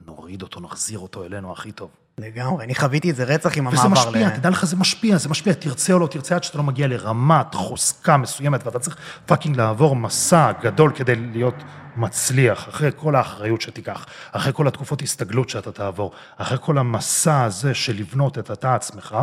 נוריד 0.02 0.42
אותו, 0.42 0.60
נחזיר 0.60 1.00
אותו 1.00 1.24
אלינו 1.24 1.52
הכי 1.52 1.72
טוב. 1.72 1.92
לגמרי, 2.18 2.66
אני 2.66 2.76
חוויתי 2.76 3.12
את 3.12 3.16
זה 3.16 3.24
רצח 3.24 3.58
עם 3.58 3.68
וזה 3.68 3.82
המעבר 3.82 4.02
משפיע, 4.02 4.30
תדע 4.30 4.50
לך, 4.50 4.66
זה 4.66 4.76
משפיע, 4.76 5.18
זה 5.18 5.30
משפיע, 5.30 5.54
תרצה 5.54 5.94
או 5.94 6.00
לא 6.00 6.08
תרצה, 6.08 6.36
עד 6.36 6.44
שאתה 6.44 6.58
לא 6.58 6.64
מגיע 6.64 6.88
לרמת 6.88 7.56
חוזקה 7.56 8.18
מסוימת, 8.18 8.66
ואתה 8.66 8.80
צריך 8.80 8.98
פאקינג 9.26 9.58
לעבור 9.58 9.96
מסע 9.96 10.52
גדול 10.62 10.92
כדי 10.96 11.16
להיות 11.16 11.56
מצליח, 11.96 12.70
אחרי 12.70 12.92
כל 12.96 13.16
האחריות 13.16 13.62
שתיקח, 13.62 14.06
אחרי 14.32 14.54
כל 14.54 14.68
התקופות 14.68 15.02
הסתגלות 15.02 15.50
שאתה 15.50 15.72
תעבור, 15.72 16.12
אחרי 16.38 16.58
כל 16.62 16.78
המסע 16.78 17.44
הזה 17.44 17.74
של 17.74 17.94
לבנות 17.94 18.38
את 18.38 18.52
אתה 18.52 18.76
עצמך, 18.76 19.18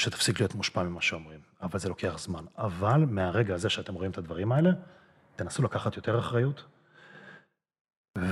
שתפסיק 0.00 0.40
להיות 0.40 0.54
מושפע 0.54 0.82
ממה 0.82 1.00
שאומרים. 1.00 1.40
אבל 1.62 1.78
זה 1.78 1.88
לוקח 1.88 2.18
זמן. 2.18 2.44
אבל 2.58 3.04
מהרגע 3.08 3.54
הזה 3.54 3.68
שאתם 3.68 3.94
רואים 3.94 4.10
את 4.10 4.18
הדברים 4.18 4.52
האלה, 4.52 4.70
תנסו 5.36 5.62
לקחת 5.62 5.96
יותר 5.96 6.18
אחריות, 6.18 6.64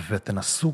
ותנסו 0.08 0.72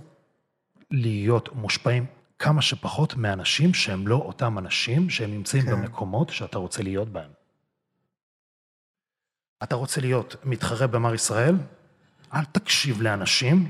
להיות 0.93 1.55
מושפעים 1.55 2.06
כמה 2.39 2.62
שפחות 2.62 3.16
מאנשים 3.16 3.74
שהם 3.74 4.09
לא 4.09 4.16
אותם 4.16 4.59
אנשים 4.59 5.10
שהם 5.10 5.31
נמצאים 5.31 5.62
כן. 5.62 5.70
במקומות 5.70 6.31
שאתה 6.31 6.59
רוצה 6.59 6.82
להיות 6.82 7.09
בהם. 7.09 7.31
אתה 9.62 9.77
רוצה 9.77 10.01
להיות 10.01 10.36
מתחרה 10.44 10.86
במר 10.86 11.14
ישראל? 11.14 11.55
אל 12.35 12.44
תקשיב 12.44 13.02
לאנשים 13.02 13.69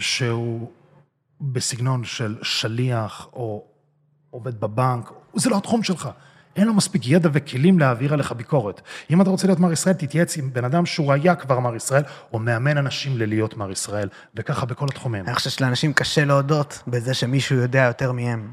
שהוא 0.00 0.72
בסגנון 1.40 2.04
של 2.04 2.38
שליח 2.42 3.28
או 3.32 3.66
עובד 4.30 4.60
בבנק, 4.60 5.10
זה 5.34 5.50
לא 5.50 5.56
התחום 5.56 5.82
שלך. 5.82 6.08
אין 6.56 6.66
לו 6.66 6.74
מספיק 6.74 7.02
ידע 7.06 7.28
וכלים 7.32 7.78
להעביר 7.78 8.12
עליך 8.12 8.32
ביקורת. 8.32 8.80
אם 9.10 9.22
אתה 9.22 9.30
רוצה 9.30 9.46
להיות 9.46 9.58
מר 9.58 9.72
ישראל, 9.72 9.94
תתייעץ 9.94 10.36
עם 10.36 10.52
בן 10.52 10.64
אדם 10.64 10.86
שהוא 10.86 11.12
היה 11.12 11.34
כבר 11.34 11.58
מר 11.60 11.76
ישראל, 11.76 12.02
או 12.32 12.38
מאמן 12.38 12.78
אנשים 12.78 13.18
ללהיות 13.18 13.56
מר 13.56 13.70
ישראל, 13.70 14.08
וככה 14.34 14.66
בכל 14.66 14.86
התחומים. 14.90 15.26
אני 15.26 15.34
חושב 15.34 15.50
שלאנשים 15.50 15.92
קשה 15.92 16.24
להודות 16.24 16.82
בזה 16.86 17.14
שמישהו 17.14 17.56
יודע 17.56 17.80
יותר 17.80 18.12
מהם. 18.12 18.52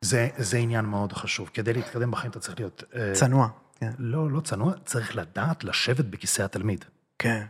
זה, 0.00 0.28
זה 0.36 0.58
עניין 0.58 0.84
מאוד 0.84 1.12
חשוב. 1.12 1.50
כדי 1.54 1.72
להתקדם 1.72 2.10
בחיים 2.10 2.30
אתה 2.30 2.40
צריך 2.40 2.60
להיות... 2.60 2.84
אה, 2.94 3.12
צנוע. 3.14 3.48
כן. 3.80 3.92
לא, 3.98 4.30
לא 4.30 4.40
צנוע, 4.40 4.72
צריך 4.84 5.16
לדעת 5.16 5.64
לשבת 5.64 6.04
בכיסא 6.04 6.42
התלמיד. 6.42 6.84
כן. 7.18 7.46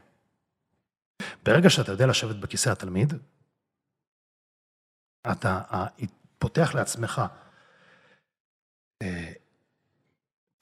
ברגע 1.44 1.70
שאתה 1.70 1.92
יודע 1.92 2.06
לשבת 2.06 2.36
בכיסא 2.36 2.70
התלמיד, 2.70 3.12
אתה 5.32 5.60
אה, 5.72 5.86
פותח 6.38 6.74
לעצמך, 6.74 7.22
אה, 9.02 9.32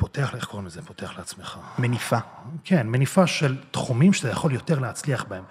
פותח, 0.02 0.34
איך 0.34 0.44
קוראים 0.44 0.66
לזה? 0.66 0.82
פותח 0.82 1.12
לעצמך. 1.18 1.58
מניפה. 1.78 2.18
כן, 2.64 2.86
מניפה 2.86 3.26
של 3.26 3.56
תחומים 3.70 4.12
שאתה 4.12 4.28
יכול 4.28 4.52
יותר 4.52 4.78
להצליח 4.78 5.24
בהם. 5.24 5.44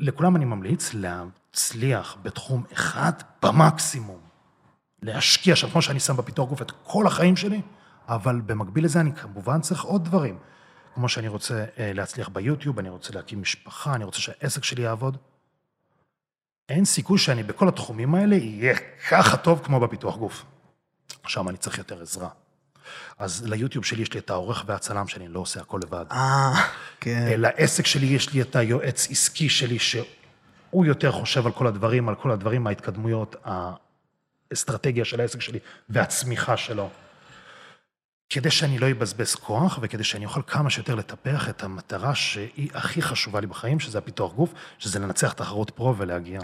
לכולם 0.00 0.36
אני 0.36 0.44
ממליץ 0.44 0.90
להצליח 0.94 2.16
בתחום 2.22 2.64
אחד 2.72 3.12
במקסימום. 3.42 4.20
להשקיע 5.02 5.56
שם, 5.56 5.70
כמו 5.70 5.82
שאני 5.82 6.00
שם 6.00 6.16
בפיתוח 6.16 6.48
גוף 6.48 6.62
את 6.62 6.72
כל 6.84 7.06
החיים 7.06 7.36
שלי, 7.36 7.60
אבל 8.08 8.40
במקביל 8.40 8.84
לזה 8.84 9.00
אני 9.00 9.12
כמובן 9.12 9.60
צריך 9.60 9.82
עוד 9.82 10.04
דברים. 10.04 10.38
כמו 10.94 11.08
שאני 11.08 11.28
רוצה 11.28 11.64
אה, 11.78 11.92
להצליח 11.92 12.28
ביוטיוב, 12.28 12.78
אני 12.78 12.88
רוצה 12.88 13.12
להקים 13.14 13.42
משפחה, 13.42 13.94
אני 13.94 14.04
רוצה 14.04 14.20
שהעסק 14.20 14.64
שלי 14.64 14.82
יעבוד. 14.82 15.16
אין 16.68 16.84
סיכוי 16.84 17.18
שאני 17.18 17.42
בכל 17.42 17.68
התחומים 17.68 18.14
האלה 18.14 18.36
אהיה 18.36 18.74
ככה 19.10 19.36
טוב 19.36 19.60
כמו 19.64 19.80
בפיתוח 19.80 20.16
גוף. 20.16 20.44
שם 21.26 21.48
אני 21.48 21.56
צריך 21.56 21.78
יותר 21.78 22.02
עזרה. 22.02 22.28
אז 23.18 23.46
ליוטיוב 23.46 23.84
שלי 23.84 24.02
יש 24.02 24.14
לי 24.14 24.20
את 24.20 24.30
העורך 24.30 24.64
והצלם 24.66 25.08
שלי, 25.08 25.24
אני 25.24 25.34
לא 25.34 25.40
עושה 25.40 25.60
הכל 25.60 25.80
לבד. 25.82 26.04
אה, 26.10 26.52
כן. 27.00 27.34
לעסק 27.36 27.86
שלי 27.86 28.06
יש 28.06 28.32
לי 28.32 28.42
את 28.42 28.56
היועץ 28.56 29.10
עסקי 29.10 29.48
שלי, 29.48 29.78
שהוא 29.78 30.84
יותר 30.86 31.12
חושב 31.12 31.46
על 31.46 31.52
כל 31.52 31.66
הדברים, 31.66 32.08
על 32.08 32.14
כל 32.14 32.30
הדברים, 32.30 32.66
ההתקדמויות, 32.66 33.36
האסטרטגיה 34.50 35.04
של 35.04 35.20
העסק 35.20 35.40
שלי 35.40 35.58
והצמיחה 35.88 36.56
שלו. 36.56 36.90
כדי 38.30 38.50
שאני 38.50 38.78
לא 38.78 38.90
אבזבז 38.90 39.34
כוח, 39.34 39.78
וכדי 39.82 40.04
שאני 40.04 40.24
אוכל 40.24 40.40
כמה 40.46 40.70
שיותר 40.70 40.94
לטפח 40.94 41.48
את 41.48 41.62
המטרה 41.62 42.14
שהיא 42.14 42.70
הכי 42.74 43.02
חשובה 43.02 43.40
לי 43.40 43.46
בחיים, 43.46 43.80
שזה 43.80 43.98
הפיתוח 43.98 44.32
גוף, 44.32 44.52
שזה 44.78 44.98
לנצח 44.98 45.32
תחרות 45.32 45.70
פרו 45.70 45.96
ולהגיע 45.96 46.40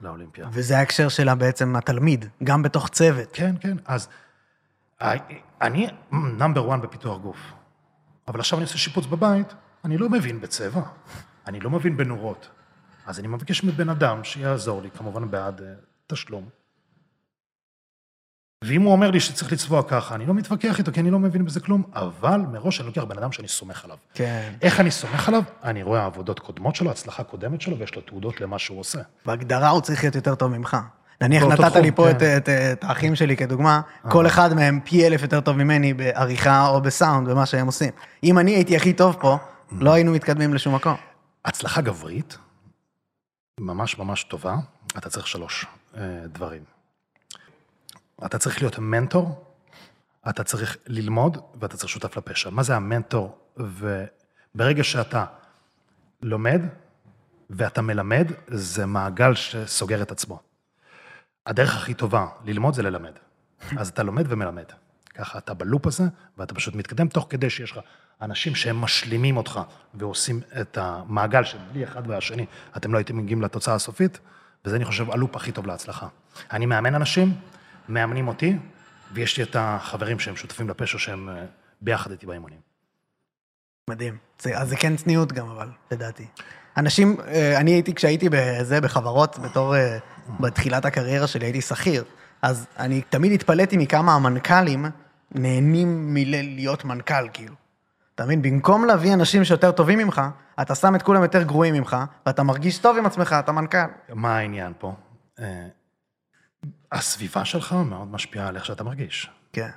לאולימפיה. 0.00 0.48
וזה 0.52 0.78
ההקשר 0.78 1.08
שלה 1.08 1.34
בעצם 1.34 1.76
התלמיד, 1.76 2.24
גם 2.44 2.62
בתוך 2.62 2.88
צוות. 2.88 3.28
כן, 3.32 3.54
כן, 3.60 3.76
אז 3.86 4.08
אני 5.62 5.88
נאמבר 6.12 6.74
1 6.74 6.80
בפיתוח 6.80 7.18
גוף, 7.18 7.52
אבל 8.28 8.40
עכשיו 8.40 8.58
אני 8.58 8.64
עושה 8.64 8.78
שיפוץ 8.78 9.06
בבית, 9.06 9.54
אני 9.84 9.98
לא 9.98 10.08
מבין 10.08 10.40
בצבע, 10.40 10.82
אני 11.46 11.60
לא 11.60 11.70
מבין 11.70 11.96
בנורות. 11.96 12.48
אז 13.06 13.18
אני 13.18 13.28
מבקש 13.28 13.64
מבן 13.64 13.88
אדם 13.88 14.24
שיעזור 14.24 14.82
לי, 14.82 14.90
כמובן 14.90 15.30
בעד 15.30 15.60
uh, 15.60 15.62
תשלום. 16.06 16.48
ואם 18.64 18.82
הוא 18.82 18.92
אומר 18.92 19.10
לי 19.10 19.20
שצריך 19.20 19.52
לצבוע 19.52 19.82
ככה, 19.88 20.14
אני 20.14 20.26
לא 20.26 20.34
מתווכח 20.34 20.78
איתו, 20.78 20.92
כי 20.92 21.00
אני 21.00 21.10
לא 21.10 21.18
מבין 21.18 21.44
בזה 21.44 21.60
כלום, 21.60 21.82
אבל 21.94 22.40
מראש 22.40 22.80
אני 22.80 22.86
לוקח 22.86 23.04
בן 23.04 23.18
אדם 23.18 23.32
שאני 23.32 23.48
סומך 23.48 23.84
עליו. 23.84 23.96
כן. 24.14 24.52
איך 24.62 24.80
אני 24.80 24.90
סומך 24.90 25.28
עליו? 25.28 25.42
אני 25.64 25.82
רואה 25.82 26.04
עבודות 26.04 26.38
קודמות 26.38 26.76
שלו, 26.76 26.90
הצלחה 26.90 27.24
קודמת 27.24 27.60
שלו, 27.60 27.78
ויש 27.78 27.94
לו 27.94 28.02
תעודות 28.02 28.40
למה 28.40 28.58
שהוא 28.58 28.80
עושה. 28.80 28.98
בהגדרה 29.26 29.68
הוא 29.68 29.80
צריך 29.80 30.02
להיות 30.04 30.14
יותר 30.14 30.34
טוב 30.34 30.56
ממך. 30.56 30.76
נניח 31.22 31.42
נתת 31.42 31.76
לי 31.76 31.92
פה 31.92 32.06
כן. 32.18 32.36
את, 32.36 32.84
האחים 32.84 33.14
שלי 33.14 33.36
כדוגמה, 33.36 33.80
כל 34.08 34.26
אחד 34.26 34.54
מהם 34.54 34.80
פי 34.84 35.06
אלף 35.06 35.22
יותר 35.22 35.40
טוב 35.40 35.56
ממני 35.56 35.94
בעריכה 35.94 36.68
או 36.68 36.80
בסאונד, 36.80 37.28
במה 37.28 37.46
שהם 37.46 37.66
עושים. 37.66 37.90
אם 38.24 38.38
אני 38.38 38.50
הייתי 38.54 38.76
הכי 38.76 38.92
טוב 38.92 39.16
פה, 39.20 39.38
לא 39.72 39.92
היינו 39.92 40.12
מתקדמים 40.12 40.54
לשום 40.54 40.74
מקום. 40.74 40.96
הצלחה 41.44 41.80
גברית, 41.80 42.38
ממש 43.60 43.98
ממש 43.98 44.24
טובה, 44.24 44.56
אתה 44.98 45.10
צריך 45.10 45.26
שלוש 45.26 45.66
אה, 45.96 46.02
דברים. 46.26 46.62
אתה 48.26 48.38
צריך 48.38 48.62
להיות 48.62 48.78
מנטור, 48.78 49.44
אתה 50.28 50.44
צריך 50.44 50.76
ללמוד, 50.86 51.38
ואתה 51.60 51.76
צריך 51.76 51.88
שותף 51.88 52.16
לפשע. 52.16 52.50
מה 52.50 52.62
זה 52.62 52.76
המנטור? 52.76 53.38
וברגע 53.56 54.84
שאתה 54.84 55.24
לומד 56.22 56.62
ואתה 57.50 57.82
מלמד, 57.82 58.26
זה 58.46 58.86
מעגל 58.86 59.34
שסוגר 59.34 60.02
את 60.02 60.10
עצמו. 60.10 60.51
הדרך 61.46 61.76
הכי 61.76 61.94
טובה 61.94 62.26
ללמוד 62.44 62.74
זה 62.74 62.82
ללמד. 62.82 63.12
אז 63.76 63.88
אתה 63.88 64.02
לומד 64.02 64.24
ומלמד. 64.28 64.64
ככה 65.14 65.38
אתה 65.38 65.54
בלופ 65.54 65.86
הזה, 65.86 66.04
ואתה 66.38 66.54
פשוט 66.54 66.74
מתקדם 66.74 67.08
תוך 67.08 67.26
כדי 67.30 67.50
שיש 67.50 67.70
לך 67.70 67.78
אנשים 68.22 68.54
שהם 68.54 68.76
משלימים 68.76 69.36
אותך 69.36 69.60
ועושים 69.94 70.40
את 70.60 70.78
המעגל 70.80 71.44
שבלי 71.44 71.84
אחד 71.84 72.02
והשני, 72.10 72.46
אתם 72.76 72.92
לא 72.92 72.98
הייתם 72.98 73.16
מגיעים 73.16 73.42
לתוצאה 73.42 73.74
הסופית, 73.74 74.18
וזה 74.64 74.76
אני 74.76 74.84
חושב 74.84 75.10
הלופ 75.10 75.36
הכי 75.36 75.52
טוב 75.52 75.66
להצלחה. 75.66 76.08
אני 76.52 76.66
מאמן 76.66 76.94
אנשים, 76.94 77.34
מאמנים 77.88 78.28
אותי, 78.28 78.56
ויש 79.12 79.36
לי 79.36 79.42
את 79.42 79.56
החברים 79.58 80.18
שהם 80.18 80.36
שותפים 80.36 80.68
לפשע 80.68 80.98
שהם 80.98 81.28
אה, 81.28 81.44
ביחד 81.80 82.10
איתי 82.10 82.26
באימונים. 82.26 82.58
מדהים. 83.90 84.16
זה, 84.40 84.58
אז 84.58 84.68
זה 84.68 84.76
כן 84.76 84.96
צניעות 84.96 85.32
גם, 85.32 85.50
אבל, 85.50 85.68
לדעתי. 85.90 86.26
אנשים, 86.76 87.16
אה, 87.26 87.60
אני 87.60 87.70
הייתי, 87.70 87.94
כשהייתי 87.94 88.28
בזה, 88.30 88.80
בחברות, 88.80 89.38
בתור, 89.38 89.76
אה, 89.76 89.98
בתחילת 90.40 90.84
הקריירה 90.84 91.26
שלי, 91.26 91.46
הייתי 91.46 91.60
שכיר. 91.60 92.04
אז 92.42 92.66
אני 92.78 93.02
תמיד 93.02 93.32
התפלאתי 93.32 93.76
מכמה 93.76 94.14
המנכ"לים 94.14 94.86
נהנים 95.30 96.14
מלהיות 96.14 96.84
מנכ"ל, 96.84 97.28
כאילו. 97.32 97.54
אתה 98.14 98.24
מבין? 98.24 98.42
במקום 98.42 98.84
להביא 98.84 99.14
אנשים 99.14 99.44
שיותר 99.44 99.72
טובים 99.72 99.98
ממך, 99.98 100.22
אתה 100.60 100.74
שם 100.74 100.94
את 100.94 101.02
כולם 101.02 101.22
יותר 101.22 101.42
גרועים 101.42 101.74
ממך, 101.74 101.96
ואתה 102.26 102.42
מרגיש 102.42 102.78
טוב 102.78 102.96
עם 102.96 103.06
עצמך, 103.06 103.36
אתה 103.38 103.52
מנכ"ל. 103.52 103.78
מה 104.14 104.36
העניין 104.36 104.72
פה? 104.78 104.94
אה, 105.38 105.66
הסביבה 106.92 107.44
שלך 107.44 107.72
מאוד 107.72 108.08
משפיעה 108.08 108.48
על 108.48 108.56
איך 108.56 108.64
שאתה 108.64 108.84
מרגיש. 108.84 109.30
כן. 109.52 109.70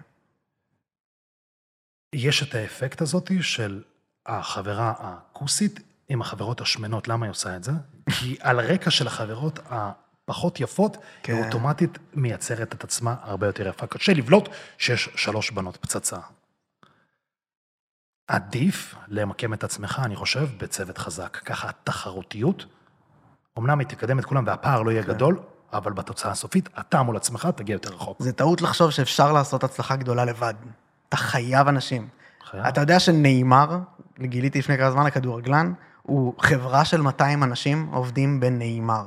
יש 2.14 2.44
את 2.44 2.56
האפקט 2.56 3.02
הזאת 3.02 3.32
של 3.42 3.84
החברה 4.26 4.94
הכוסית 5.00 5.80
עם 6.10 6.22
החברות 6.22 6.62
השמנות. 6.62 7.08
למה 7.08 7.26
היא 7.26 7.32
עושה 7.32 7.56
את 7.56 7.64
זה? 7.64 7.72
כי 8.12 8.38
על 8.42 8.60
רקע 8.60 8.92
של 8.92 9.08
החברות 9.08 9.60
פחות 10.26 10.60
יפות, 10.60 10.98
כן. 11.24 11.34
היא 11.34 11.46
אוטומטית 11.46 11.98
מייצרת 12.14 12.74
את 12.74 12.84
עצמה 12.84 13.16
הרבה 13.22 13.48
יותר 13.48 13.68
יפה. 13.68 13.88
קשה 13.88 14.14
לבלוט 14.14 14.50
שיש 14.78 15.10
שלוש 15.16 15.52
בנות 15.52 15.78
פצצה. 15.78 16.18
עדיף 18.28 18.96
למקם 19.08 19.54
את 19.54 19.64
עצמך, 19.64 20.02
אני 20.06 20.16
חושב, 20.16 20.48
בצוות 20.58 20.98
חזק. 20.98 21.38
ככה 21.46 21.70
התחרותיות, 21.70 22.66
אמנם 23.60 23.80
היא 23.80 23.88
תקדם 23.88 24.20
את 24.20 24.26
כולם 24.26 24.44
והפער 24.48 24.82
לא 24.82 24.92
יהיה 24.92 25.04
כן. 25.04 25.10
גדול, 25.10 25.40
אבל 25.74 25.94
בתוצאה 25.94 26.32
הסופית, 26.32 26.70
אתה 26.80 27.04
מול 27.04 27.18
עצמך 27.18 27.48
תגיע 27.56 27.74
יותר 27.74 27.90
רחוק. 27.90 28.18
זה 28.22 28.34
טעות 28.34 28.62
לחשוב 28.62 28.92
שאפשר 28.92 29.32
לעשות 29.32 29.64
הצלחה 29.64 29.96
גדולה 29.96 30.26
לבד. 30.26 30.54
אתה 31.10 31.18
חייב 31.18 31.68
אנשים. 31.68 32.08
חייב. 32.50 32.66
אתה 32.66 32.82
יודע 32.82 33.00
שנאמר, 33.00 33.80
גיליתי 34.20 34.60
לפני 34.60 34.78
כמה 34.78 34.92
זמן 34.92 35.06
הכדורגלן, 35.06 35.74
הוא 36.02 36.34
חברה 36.40 36.86
של 36.86 37.02
200 37.02 37.44
אנשים 37.44 37.90
עובדים 37.92 38.40
בנאמר. 38.40 39.06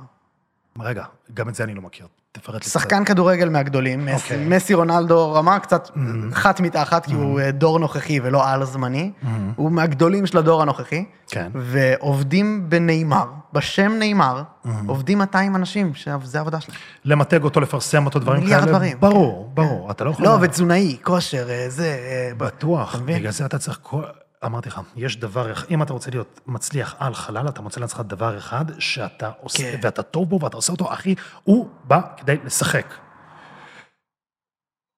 רגע, 0.81 1.05
גם 1.35 1.49
את 1.49 1.55
זה 1.55 1.65
אני 1.65 1.75
לא 1.75 1.83
מכיר. 1.83 2.07
תפרט 2.33 2.65
לי. 2.65 2.71
שחקן 2.71 3.05
כדורגל 3.05 3.49
מהגדולים, 3.49 4.07
מס- 4.07 4.23
אוקיי. 4.23 4.45
מסי 4.49 4.75
רונלדו 4.75 5.33
רמה 5.33 5.59
קצת 5.59 5.91
אחת 6.33 6.61
מתחת, 6.61 7.07
כי 7.07 7.13
הוא 7.15 7.41
אה, 7.41 7.51
דור 7.51 7.79
נוכחי 7.79 8.21
ולא 8.23 8.49
על 8.49 8.65
זמני, 8.65 9.13
הוא 9.57 9.73
מהגדולים 9.73 10.27
של 10.27 10.39
הדור 10.39 10.63
הנוכחי, 10.63 11.05
כן. 11.29 11.51
ועובדים 11.55 12.65
בנאמר, 12.71 13.25
בשם 13.53 13.93
נאמר, 13.99 14.43
עובדים 14.87 15.19
200 15.19 15.57
אנשים, 15.57 15.95
שזה 15.95 16.39
העבודה 16.39 16.61
שלהם. 16.61 16.79
למתג 17.05 17.45
אותו, 17.45 17.61
לפרסם 17.61 18.05
אותו, 18.07 18.19
דברים 18.19 18.41
מיליארד 18.43 18.61
כאלה. 18.65 18.73
דברים, 18.73 18.97
ברור, 19.01 19.45
כן. 19.49 19.63
ברור. 19.63 19.91
אתה 19.91 20.05
לא 20.05 20.11
יכול... 20.11 20.25
לא, 20.25 20.39
ותזונאי, 20.41 20.97
כושר, 21.03 21.51
אה, 21.51 21.65
זה... 21.69 21.87
אה, 21.87 22.31
בטוח? 22.37 22.97
בגלל 23.05 23.33
זה 23.33 23.45
אתה 23.47 23.59
צריך 23.59 23.79
כל... 23.83 24.03
אמרתי 24.45 24.69
לך, 24.69 24.81
יש 24.97 25.17
דבר, 25.17 25.53
אם 25.71 25.83
אתה 25.83 25.93
רוצה 25.93 26.11
להיות 26.11 26.41
מצליח 26.47 26.95
על 26.99 27.15
חלל, 27.15 27.49
אתה 27.49 27.63
מוצא 27.63 27.81
לעצמך 27.81 28.03
דבר 28.07 28.39
אחד 28.39 28.65
שאתה 28.79 29.31
עושה, 29.41 29.73
כן. 29.73 29.79
ואתה 29.83 30.03
טוב 30.03 30.29
בו, 30.29 30.41
ואתה 30.43 30.57
עושה 30.57 30.73
אותו, 30.73 30.93
אחי, 30.93 31.15
הוא 31.45 31.69
בא 31.85 32.01
כדי 32.17 32.37
לשחק. 32.45 32.95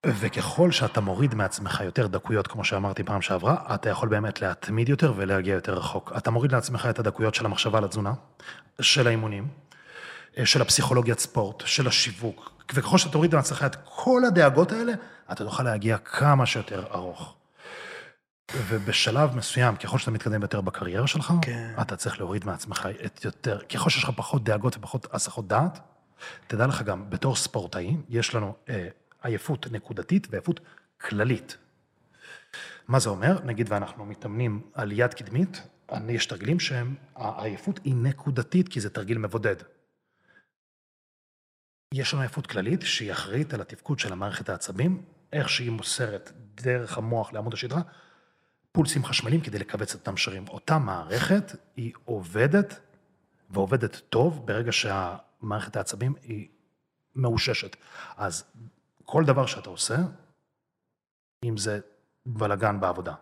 וככל 0.06 0.70
שאתה 0.70 1.00
מוריד 1.00 1.34
מעצמך 1.34 1.80
יותר 1.84 2.06
דקויות, 2.06 2.46
כמו 2.46 2.64
שאמרתי 2.64 3.02
פעם 3.02 3.22
שעברה, 3.22 3.74
אתה 3.74 3.90
יכול 3.90 4.08
באמת 4.08 4.42
להתמיד 4.42 4.88
יותר 4.88 5.12
ולהגיע 5.16 5.54
יותר 5.54 5.74
רחוק. 5.74 6.12
אתה 6.16 6.30
מוריד 6.30 6.52
לעצמך 6.52 6.86
את 6.90 6.98
הדקויות 6.98 7.34
של 7.34 7.46
המחשבה 7.46 7.78
על 7.78 7.84
התזונה, 7.84 8.12
של 8.80 9.06
האימונים, 9.06 9.48
של 10.44 10.62
הפסיכולוגיית 10.62 11.18
ספורט, 11.18 11.62
של 11.66 11.88
השיווק, 11.88 12.50
וככל 12.74 12.98
שאתה 12.98 13.12
תוריד 13.12 13.34
לעצמך 13.34 13.62
את 13.66 13.76
כל 13.84 14.22
הדאגות 14.24 14.72
האלה, 14.72 14.92
אתה 15.32 15.44
תוכל 15.44 15.62
להגיע 15.62 15.98
כמה 15.98 16.46
שיותר 16.46 16.84
ארוך. 16.94 17.39
ובשלב 18.54 19.36
מסוים, 19.36 19.76
ככל 19.76 19.98
שאתה 19.98 20.10
מתקדם 20.10 20.42
יותר 20.42 20.60
בקריירה 20.60 21.06
שלך, 21.06 21.32
כן. 21.42 21.74
אתה 21.82 21.96
צריך 21.96 22.18
להוריד 22.18 22.44
מעצמך 22.44 22.88
את 23.04 23.24
יותר, 23.24 23.60
ככל 23.60 23.90
שיש 23.90 24.04
לך 24.04 24.10
פחות 24.16 24.44
דאגות 24.44 24.76
ופחות 24.76 25.14
הסחות 25.14 25.48
דעת, 25.48 25.78
תדע 26.46 26.66
לך 26.66 26.82
גם, 26.82 27.10
בתור 27.10 27.36
ספורטאי, 27.36 27.96
יש 28.08 28.34
לנו 28.34 28.54
אה, 28.68 28.88
עייפות 29.22 29.66
נקודתית 29.72 30.26
ועייפות 30.30 30.60
כללית. 31.00 31.56
מה 32.88 32.98
זה 32.98 33.08
אומר? 33.08 33.38
נגיד 33.44 33.72
ואנחנו 33.72 34.06
מתאמנים 34.06 34.62
על 34.74 34.92
יד 34.92 35.14
קדמית, 35.14 35.62
יש 36.08 36.26
תרגילים 36.26 36.60
שהם, 36.60 36.94
העייפות 37.16 37.80
היא 37.84 37.94
נקודתית, 37.94 38.68
כי 38.68 38.80
זה 38.80 38.90
תרגיל 38.90 39.18
מבודד. 39.18 39.56
יש 41.94 42.12
לנו 42.12 42.22
עייפות 42.22 42.46
כללית 42.46 42.82
שהיא 42.82 43.12
אחראית 43.12 43.54
על 43.54 43.60
התפקוד 43.60 43.98
של 43.98 44.12
המערכת 44.12 44.48
העצבים, 44.48 45.02
איך 45.32 45.48
שהיא 45.48 45.70
מוסרת 45.70 46.32
דרך 46.54 46.98
המוח 46.98 47.32
לעמוד 47.32 47.54
השדרה, 47.54 47.80
פולסים 48.72 49.04
חשמליים 49.04 49.40
כדי 49.40 49.58
לכווץ 49.58 49.94
את 49.94 50.00
אותם 50.00 50.16
שרירים. 50.16 50.48
אותה 50.48 50.78
מערכת 50.78 51.56
היא 51.76 51.92
עובדת, 52.04 52.80
ועובדת 53.50 54.00
טוב, 54.08 54.46
ברגע 54.46 54.72
שהמערכת 54.72 55.76
העצבים 55.76 56.14
היא 56.22 56.48
מאוששת. 57.16 57.76
אז 58.16 58.44
כל 59.04 59.24
דבר 59.24 59.46
שאתה 59.46 59.70
עושה, 59.70 59.96
אם 61.44 61.56
זה 61.56 61.80
בלאגן 62.26 62.80
בעבודה, 62.80 63.14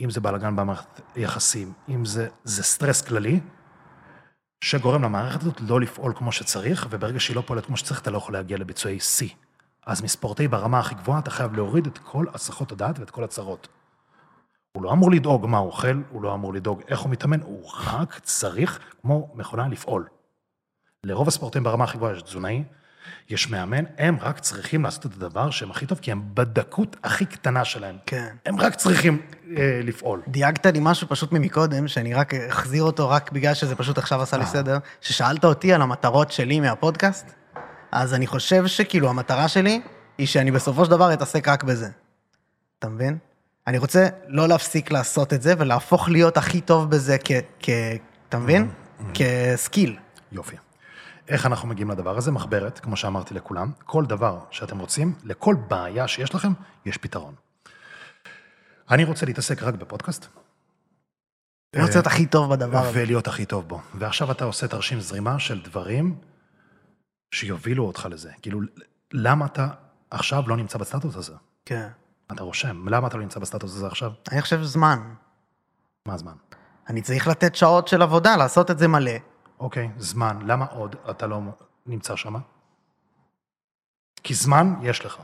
אם 0.00 0.10
זה 0.10 0.20
בלאגן 0.20 0.56
במערכת 0.56 1.00
יחסים, 1.16 1.72
אם 1.88 2.04
זה, 2.04 2.28
זה 2.44 2.62
סטרס 2.62 3.02
כללי, 3.02 3.40
שגורם 4.60 5.02
למערכת 5.02 5.40
הזאת 5.40 5.60
לא 5.60 5.80
לפעול 5.80 6.12
כמו 6.16 6.32
שצריך, 6.32 6.86
וברגע 6.90 7.20
שהיא 7.20 7.36
לא 7.36 7.40
פועלת 7.46 7.66
כמו 7.66 7.76
שצריך, 7.76 8.00
אתה 8.00 8.10
לא 8.10 8.16
יכול 8.18 8.34
להגיע 8.34 8.58
לביצועי 8.58 9.00
שיא. 9.00 9.30
אז 9.86 10.02
מספורטאי 10.02 10.48
ברמה 10.48 10.78
הכי 10.78 10.94
גבוהה, 10.94 11.18
אתה 11.18 11.30
חייב 11.30 11.52
להוריד 11.52 11.86
את 11.86 11.98
כל 11.98 12.26
הסחות 12.34 12.72
הדעת 12.72 12.98
ואת 12.98 13.10
כל 13.10 13.24
הצרות. 13.24 13.68
הוא 14.72 14.82
לא 14.82 14.92
אמור 14.92 15.10
לדאוג 15.10 15.46
מה 15.46 15.58
הוא 15.58 15.66
אוכל, 15.66 16.02
הוא 16.10 16.22
לא 16.22 16.34
אמור 16.34 16.54
לדאוג 16.54 16.82
איך 16.88 17.00
הוא 17.00 17.10
מתאמן, 17.10 17.40
הוא 17.40 17.70
רק 17.86 18.18
צריך, 18.22 18.78
כמו 19.02 19.28
מכונה, 19.34 19.68
לפעול. 19.68 20.06
לרוב 21.04 21.28
הספורטאים 21.28 21.64
ברמה 21.64 21.84
הכי 21.84 21.96
גבוהה 21.96 22.16
יש 22.16 22.22
תזונאי, 22.22 22.64
יש 23.28 23.50
מאמן, 23.50 23.84
הם 23.98 24.16
רק 24.20 24.38
צריכים 24.38 24.82
לעשות 24.82 25.06
את 25.06 25.14
הדבר 25.16 25.50
שהם 25.50 25.70
הכי 25.70 25.86
טוב, 25.86 25.98
כי 25.98 26.12
הם 26.12 26.22
בדקות 26.34 26.96
הכי 27.04 27.26
קטנה 27.26 27.64
שלהם. 27.64 27.96
כן. 28.06 28.36
הם 28.46 28.60
רק 28.60 28.74
צריכים 28.74 29.22
אה, 29.56 29.80
לפעול. 29.84 30.22
דייגת 30.28 30.66
לי 30.66 30.78
משהו 30.82 31.08
פשוט 31.08 31.32
ממקודם, 31.32 31.88
שאני 31.88 32.14
רק 32.14 32.34
אחזיר 32.34 32.82
אותו 32.82 33.10
רק 33.10 33.32
בגלל 33.32 33.54
שזה 33.54 33.76
פשוט 33.76 33.98
עכשיו 33.98 34.22
עשה 34.22 34.36
לי 34.36 34.42
אה. 34.42 34.48
סדר, 34.48 34.78
ששאלת 35.00 35.44
אותי 35.44 35.72
על 35.72 35.82
המטרות 35.82 36.32
שלי 36.32 36.60
מהפודקאסט, 36.60 37.34
אז 37.92 38.14
אני 38.14 38.26
חושב 38.26 38.66
שכאילו 38.66 39.08
המטרה 39.08 39.48
שלי 39.48 39.80
היא 40.18 40.26
שאני 40.26 40.50
בסופו 40.50 40.84
של 40.84 40.90
דבר 40.90 41.12
אתעסק 41.12 41.48
רק 41.48 41.64
בזה. 41.64 41.88
אתה 42.78 42.88
מבין? 42.88 43.18
אני 43.68 43.78
רוצה 43.78 44.08
לא 44.28 44.48
להפסיק 44.48 44.90
לעשות 44.90 45.32
את 45.32 45.42
זה 45.42 45.54
ולהפוך 45.58 46.08
להיות 46.08 46.36
הכי 46.36 46.60
טוב 46.60 46.90
בזה 46.90 47.16
כ... 47.24 47.32
כ 47.60 47.68
אתה 48.28 48.38
מבין? 48.38 48.70
כסקיל. 49.14 49.96
יופי. 50.32 50.56
איך 51.28 51.46
אנחנו 51.46 51.68
מגיעים 51.68 51.90
לדבר 51.90 52.16
הזה? 52.16 52.32
מחברת, 52.32 52.78
כמו 52.78 52.96
שאמרתי 52.96 53.34
לכולם, 53.34 53.70
כל 53.84 54.04
דבר 54.04 54.38
שאתם 54.50 54.78
רוצים, 54.78 55.14
לכל 55.24 55.56
בעיה 55.68 56.08
שיש 56.08 56.34
לכם, 56.34 56.52
יש 56.86 56.96
פתרון. 56.96 57.34
אני 58.90 59.04
רוצה 59.04 59.26
להתעסק 59.26 59.62
רק 59.62 59.74
בפודקאסט, 59.74 60.26
אני 61.74 61.82
רוצה 61.82 61.94
להיות 61.94 62.06
הכי 62.06 62.26
טוב 62.26 62.50
בדבר 62.50 62.78
הזה. 62.78 63.00
ולהיות 63.02 63.28
הכי 63.28 63.46
טוב 63.46 63.68
בו. 63.68 63.80
ועכשיו 63.94 64.30
אתה 64.30 64.44
עושה 64.44 64.68
תרשים 64.68 65.00
זרימה 65.00 65.38
של 65.38 65.62
דברים 65.62 66.18
שיובילו 67.34 67.86
אותך 67.86 68.08
לזה. 68.10 68.30
כאילו, 68.42 68.60
למה 69.12 69.46
אתה 69.46 69.68
עכשיו 70.10 70.44
לא 70.46 70.56
נמצא 70.56 70.78
בסטטוס 70.78 71.16
הזה? 71.16 71.34
כן. 71.64 71.88
אתה 72.32 72.42
רושם, 72.42 72.88
למה 72.88 73.08
אתה 73.08 73.16
לא 73.16 73.22
נמצא 73.22 73.40
בסטטוס 73.40 73.76
הזה 73.76 73.86
עכשיו? 73.86 74.12
אני 74.32 74.42
חושב 74.42 74.62
זמן. 74.62 74.98
מה 76.06 76.14
הזמן? 76.14 76.32
אני 76.88 77.02
צריך 77.02 77.28
לתת 77.28 77.54
שעות 77.54 77.88
של 77.88 78.02
עבודה, 78.02 78.36
לעשות 78.36 78.70
את 78.70 78.78
זה 78.78 78.88
מלא. 78.88 79.12
אוקיי, 79.60 79.90
זמן, 79.98 80.38
למה 80.46 80.64
עוד 80.64 80.96
אתה 81.10 81.26
לא 81.26 81.40
נמצא 81.86 82.16
שם? 82.16 82.34
כי 84.22 84.34
זמן 84.34 84.74
יש 84.82 85.04
לך. 85.04 85.16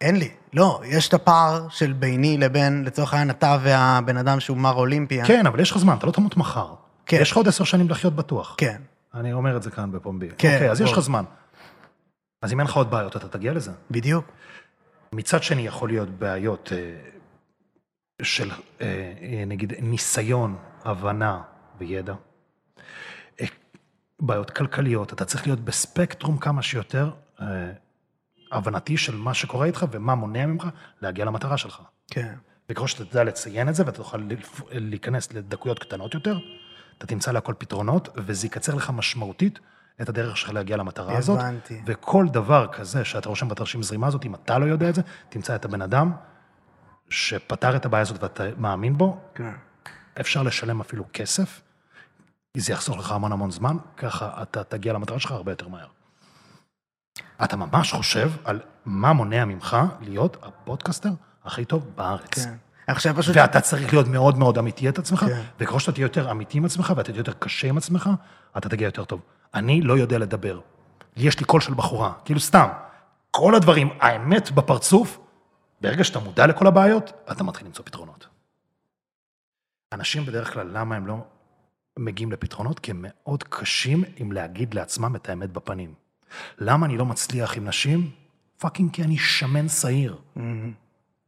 אין 0.00 0.16
לי. 0.16 0.30
לא, 0.52 0.80
יש 0.84 1.08
את 1.08 1.14
הפער 1.14 1.68
של 1.68 1.92
ביני 1.92 2.38
לבין, 2.38 2.84
לצורך 2.84 3.12
העניין, 3.14 3.30
אתה 3.30 3.58
והבן 3.62 4.16
אדם 4.16 4.40
שהוא 4.40 4.56
מר 4.56 4.74
אולימפיה. 4.74 5.26
כן, 5.26 5.46
אבל 5.46 5.60
יש 5.60 5.70
לך 5.70 5.78
זמן, 5.78 5.96
אתה 5.98 6.06
לא 6.06 6.12
תמות 6.12 6.36
מחר. 6.36 6.74
כן. 7.06 7.18
יש 7.20 7.30
לך 7.30 7.36
עוד 7.36 7.48
עשר 7.48 7.64
שנים 7.64 7.88
לחיות 7.88 8.16
בטוח. 8.16 8.54
כן. 8.58 8.82
אני 9.14 9.32
אומר 9.32 9.56
את 9.56 9.62
זה 9.62 9.70
כאן 9.70 9.92
בפומבי. 9.92 10.28
כן, 10.38 10.54
אוקיי, 10.54 10.70
אז 10.70 10.80
יש 10.80 10.88
בוא. 10.88 10.96
לך 10.96 11.00
זמן. 11.00 11.24
אז 12.42 12.52
אם 12.52 12.60
אין 12.60 12.66
לך 12.66 12.76
עוד 12.76 12.90
בעיות, 12.90 13.16
אתה 13.16 13.28
תגיע 13.28 13.52
לזה. 13.52 13.70
בדיוק. 13.90 14.24
מצד 15.14 15.42
שני, 15.42 15.66
יכול 15.66 15.88
להיות 15.88 16.08
בעיות 16.08 16.72
אה, 16.72 17.10
של, 18.22 18.50
אה, 18.50 18.86
אה, 19.22 19.44
נגיד, 19.46 19.72
ניסיון, 19.80 20.56
הבנה 20.84 21.42
וידע. 21.78 22.14
בעיות 24.22 24.50
כלכליות, 24.50 25.12
אתה 25.12 25.24
צריך 25.24 25.46
להיות 25.46 25.60
בספקטרום 25.60 26.38
כמה 26.38 26.62
שיותר 26.62 27.10
הבנתי 28.52 28.96
של 28.96 29.16
מה 29.16 29.34
שקורה 29.34 29.66
איתך 29.66 29.86
ומה 29.90 30.14
מונע 30.14 30.46
ממך 30.46 30.68
להגיע 31.02 31.24
למטרה 31.24 31.56
שלך. 31.56 31.82
כן. 32.10 32.34
וככל 32.68 32.86
שאתה 32.86 33.04
תדע 33.04 33.24
לציין 33.24 33.68
את 33.68 33.74
זה 33.74 33.86
ואתה 33.86 33.96
תוכל 33.96 34.20
להיכנס 34.70 35.32
לדקויות 35.32 35.78
קטנות 35.78 36.14
יותר, 36.14 36.38
אתה 36.98 37.06
תמצא 37.06 37.32
להכל 37.32 37.54
פתרונות, 37.58 38.08
וזה 38.16 38.46
יקצר 38.46 38.74
לך 38.74 38.90
משמעותית 38.90 39.58
את 40.02 40.08
הדרך 40.08 40.36
שלך 40.36 40.50
להגיע 40.50 40.76
למטרה 40.76 41.18
הזאת. 41.18 41.40
הבנתי. 41.40 41.80
וכל 41.86 42.26
דבר 42.28 42.66
כזה 42.72 43.04
שאתה 43.04 43.28
רושם 43.28 43.48
בתרשים 43.48 43.82
זרימה 43.82 44.06
הזאת, 44.06 44.24
אם 44.24 44.34
אתה 44.34 44.58
לא 44.58 44.64
יודע 44.64 44.88
את 44.88 44.94
זה, 44.94 45.02
תמצא 45.28 45.54
את 45.54 45.64
הבן 45.64 45.82
אדם 45.82 46.12
שפתר 47.08 47.76
את 47.76 47.86
הבעיה 47.86 48.02
הזאת 48.02 48.22
ואתה 48.22 48.44
מאמין 48.56 48.98
בו, 48.98 49.20
כן. 49.34 49.52
אפשר 50.20 50.42
לשלם 50.42 50.80
אפילו 50.80 51.04
כסף, 51.12 51.60
זה 52.56 52.72
יחסוך 52.72 52.98
לך 52.98 53.12
המון 53.12 53.32
המון 53.32 53.50
זמן, 53.50 53.76
ככה 53.96 54.42
אתה 54.42 54.64
תגיע 54.64 54.92
למטרה 54.92 55.20
שלך 55.20 55.30
הרבה 55.30 55.52
יותר 55.52 55.68
מהר. 55.68 55.86
אתה 57.44 57.56
ממש 57.56 57.92
חושב 57.92 58.30
על 58.44 58.60
מה 58.84 59.12
מונע 59.12 59.44
ממך 59.44 59.76
להיות 60.00 60.36
הפודקאסטר 60.42 61.10
הכי 61.44 61.64
טוב 61.64 61.90
בארץ. 61.96 62.44
כן. 62.44 62.54
חושב 62.94 63.16
פשוט... 63.16 63.36
ואתה 63.36 63.60
צריך 63.60 63.92
להיות 63.92 64.08
מאוד 64.08 64.38
מאוד 64.38 64.58
אמיתי 64.58 64.88
עם 64.88 64.98
עצמך, 64.98 65.20
כן. 65.20 65.42
וככל 65.60 65.78
שאתה 65.78 65.92
תהיה 65.92 66.04
יותר 66.04 66.30
אמיתי 66.30 66.58
עם 66.58 66.64
עצמך 66.64 66.92
ואתה 66.96 67.12
תהיה 67.12 67.20
יותר 67.20 67.32
קשה 67.38 67.68
עם 67.68 67.76
עצמך, 67.76 68.10
אתה 68.56 68.68
תגיע 68.68 68.86
יותר 68.86 69.04
טוב. 69.04 69.20
אני 69.54 69.82
לא 69.82 69.98
יודע 69.98 70.18
לדבר. 70.18 70.60
יש 71.16 71.40
לי 71.40 71.46
קול 71.46 71.60
של 71.60 71.74
בחורה, 71.74 72.12
כאילו 72.24 72.40
סתם. 72.40 72.68
כל 73.30 73.54
הדברים, 73.54 73.88
האמת 74.00 74.50
בפרצוף, 74.50 75.18
ברגע 75.80 76.04
שאתה 76.04 76.18
מודע 76.18 76.46
לכל 76.46 76.66
הבעיות, 76.66 77.12
אתה 77.32 77.44
מתחיל 77.44 77.66
למצוא 77.66 77.84
פתרונות. 77.84 78.26
אנשים 79.92 80.26
בדרך 80.26 80.52
כלל, 80.52 80.78
למה 80.78 80.96
הם 80.96 81.06
לא 81.06 81.16
מגיעים 81.98 82.32
לפתרונות? 82.32 82.78
כי 82.78 82.90
הם 82.90 83.04
מאוד 83.08 83.42
קשים 83.42 84.04
עם 84.16 84.32
להגיד 84.32 84.74
לעצמם 84.74 85.16
את 85.16 85.28
האמת 85.28 85.50
בפנים. 85.50 85.94
למה 86.58 86.86
אני 86.86 86.96
לא 86.96 87.06
מצליח 87.06 87.56
עם 87.56 87.68
נשים? 87.68 88.10
fucking 88.58 88.92
כי 88.92 89.02
אני 89.02 89.18
שמן 89.18 89.68
שעיר. 89.68 90.16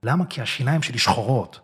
למה? 0.03 0.27
כי 0.27 0.43
השיניים 0.43 0.83
שלי 0.83 0.99
שחורות. 0.99 1.61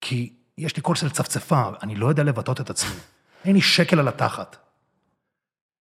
כי 0.00 0.32
יש 0.58 0.76
לי 0.76 0.82
קול 0.82 0.96
של 0.96 1.10
צפצפה, 1.10 1.62
אני 1.82 1.96
לא 1.96 2.06
יודע 2.06 2.22
לבטא 2.22 2.52
את 2.52 2.70
עצמי. 2.70 2.96
אין 3.44 3.54
לי 3.54 3.62
שקל 3.62 3.98
על 3.98 4.08
התחת. 4.08 4.56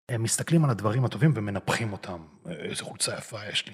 הם 0.10 0.24
מסתכלים 0.24 0.64
על 0.64 0.70
הדברים 0.70 1.06
הטובים 1.06 1.32
ומנפחים 1.36 1.92
אותם. 1.92 2.26
איזה 2.50 2.84
חולצה 2.84 3.18
יפה 3.18 3.46
יש 3.46 3.68
לי. 3.68 3.74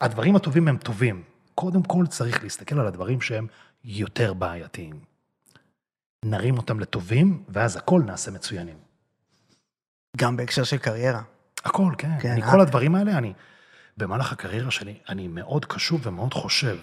הדברים 0.00 0.36
הטובים 0.36 0.68
הם 0.68 0.76
טובים. 0.76 1.22
קודם 1.54 1.82
כל 1.82 2.06
צריך 2.06 2.42
להסתכל 2.42 2.80
על 2.80 2.86
הדברים 2.86 3.20
שהם 3.20 3.46
יותר 3.84 4.34
בעייתיים. 4.34 5.04
נרים 6.24 6.56
אותם 6.56 6.80
לטובים, 6.80 7.44
ואז 7.48 7.76
הכל 7.76 8.02
נעשה 8.06 8.30
מצוינים. 8.30 8.78
גם 10.16 10.36
בהקשר 10.36 10.64
של 10.64 10.78
קריירה. 10.78 11.22
הכל, 11.64 11.94
כן. 11.98 12.20
כן, 12.20 12.30
אני. 12.32 12.42
כל 12.50 12.60
הדברים 12.60 12.94
האלה, 12.94 13.18
אני, 13.18 13.32
במהלך 13.96 14.32
הקריירה 14.32 14.70
שלי, 14.70 14.98
אני 15.08 15.28
מאוד 15.28 15.64
קשוב 15.64 16.06
ומאוד 16.06 16.34
חושב. 16.34 16.78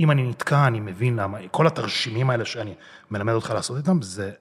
אם 0.00 0.10
אני 0.10 0.30
נתקע, 0.30 0.66
אני 0.66 0.80
מבין 0.80 1.16
למה, 1.16 1.38
כל 1.50 1.66
התרשימים 1.66 2.30
האלה 2.30 2.44
שאני 2.44 2.74
מלמד 3.10 3.32
אותך 3.32 3.50
לעשות 3.50 3.76
איתם, 3.76 4.02
זה 4.02 4.32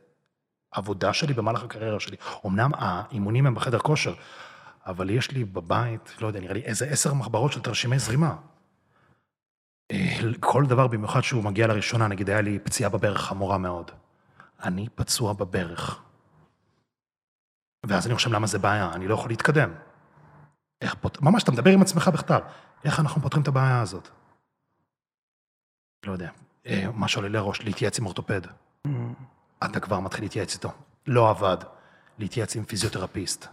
עבודה 0.71 1.13
שלי 1.13 1.33
במהלך 1.33 1.63
הקריירה 1.63 1.99
שלי. 1.99 2.17
אמנם 2.45 2.71
האימונים 2.73 3.47
הם 3.47 3.55
בחדר 3.55 3.79
כושר, 3.79 4.13
אבל 4.85 5.09
יש 5.09 5.31
לי 5.31 5.43
בבית, 5.43 6.15
לא 6.21 6.27
יודע, 6.27 6.39
נראה 6.39 6.53
לי 6.53 6.61
איזה 6.61 6.85
עשר 6.85 7.13
מחברות 7.13 7.51
של 7.51 7.61
תרשימי 7.61 7.99
זרימה. 7.99 8.35
אה, 9.91 10.19
כל 10.39 10.65
דבר, 10.65 10.87
במיוחד 10.87 11.21
שהוא 11.21 11.43
מגיע 11.43 11.67
לראשונה, 11.67 12.07
נגיד 12.07 12.29
היה 12.29 12.41
לי 12.41 12.59
פציעה 12.59 12.89
בברך 12.89 13.21
חמורה 13.21 13.57
מאוד. 13.57 13.91
אני 14.63 14.87
פצוע 14.95 15.33
בברך. 15.33 16.01
ואז 17.85 18.07
אני 18.07 18.15
חושב 18.15 18.31
למה 18.31 18.47
זה 18.47 18.59
בעיה, 18.59 18.91
אני 18.93 19.07
לא 19.07 19.13
יכול 19.13 19.29
להתקדם. 19.29 19.73
איך 20.81 20.95
פות... 20.95 21.21
ממש, 21.21 21.43
אתה 21.43 21.51
מדבר 21.51 21.71
עם 21.71 21.81
עצמך 21.81 22.07
בכתב, 22.07 22.39
איך 22.83 22.99
אנחנו 22.99 23.21
פותרים 23.21 23.43
את 23.43 23.47
הבעיה 23.47 23.81
הזאת? 23.81 24.09
לא 26.05 26.11
יודע, 26.11 26.29
אה, 26.65 26.87
מה 26.93 27.07
שעולה 27.07 27.29
לראש, 27.29 27.61
להתייעץ 27.61 27.99
עם 27.99 28.05
אורתופד. 28.05 28.41
אתה 29.65 29.79
כבר 29.79 29.99
מתחיל 29.99 30.25
להתייעץ 30.25 30.53
איתו. 30.53 30.71
לא 31.07 31.29
עבד, 31.29 31.57
להתייעץ 32.19 32.55
עם 32.55 32.63
פיזיותרפיסט. 32.63 33.47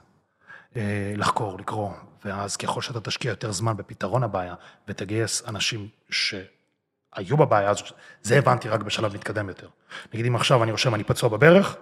אה, 0.76 1.12
לחקור, 1.16 1.58
לקרוא, 1.58 1.90
ואז 2.24 2.56
ככל 2.56 2.82
שאתה 2.82 3.00
תשקיע 3.00 3.30
יותר 3.30 3.52
זמן 3.52 3.76
בפתרון 3.76 4.22
הבעיה, 4.22 4.54
ותגייס 4.88 5.42
אנשים 5.48 5.88
שהיו 6.10 7.36
בבעיה 7.36 7.70
הזאת, 7.70 7.92
זה 8.22 8.38
הבנתי 8.38 8.68
רק 8.68 8.80
בשלב 8.80 9.14
מתקדם 9.14 9.48
יותר. 9.48 9.68
נגיד 10.14 10.26
אם 10.26 10.36
עכשיו 10.36 10.62
אני 10.62 10.72
רושם, 10.72 10.94
אני 10.94 11.04
פצוע 11.04 11.28
בברך, 11.28 11.76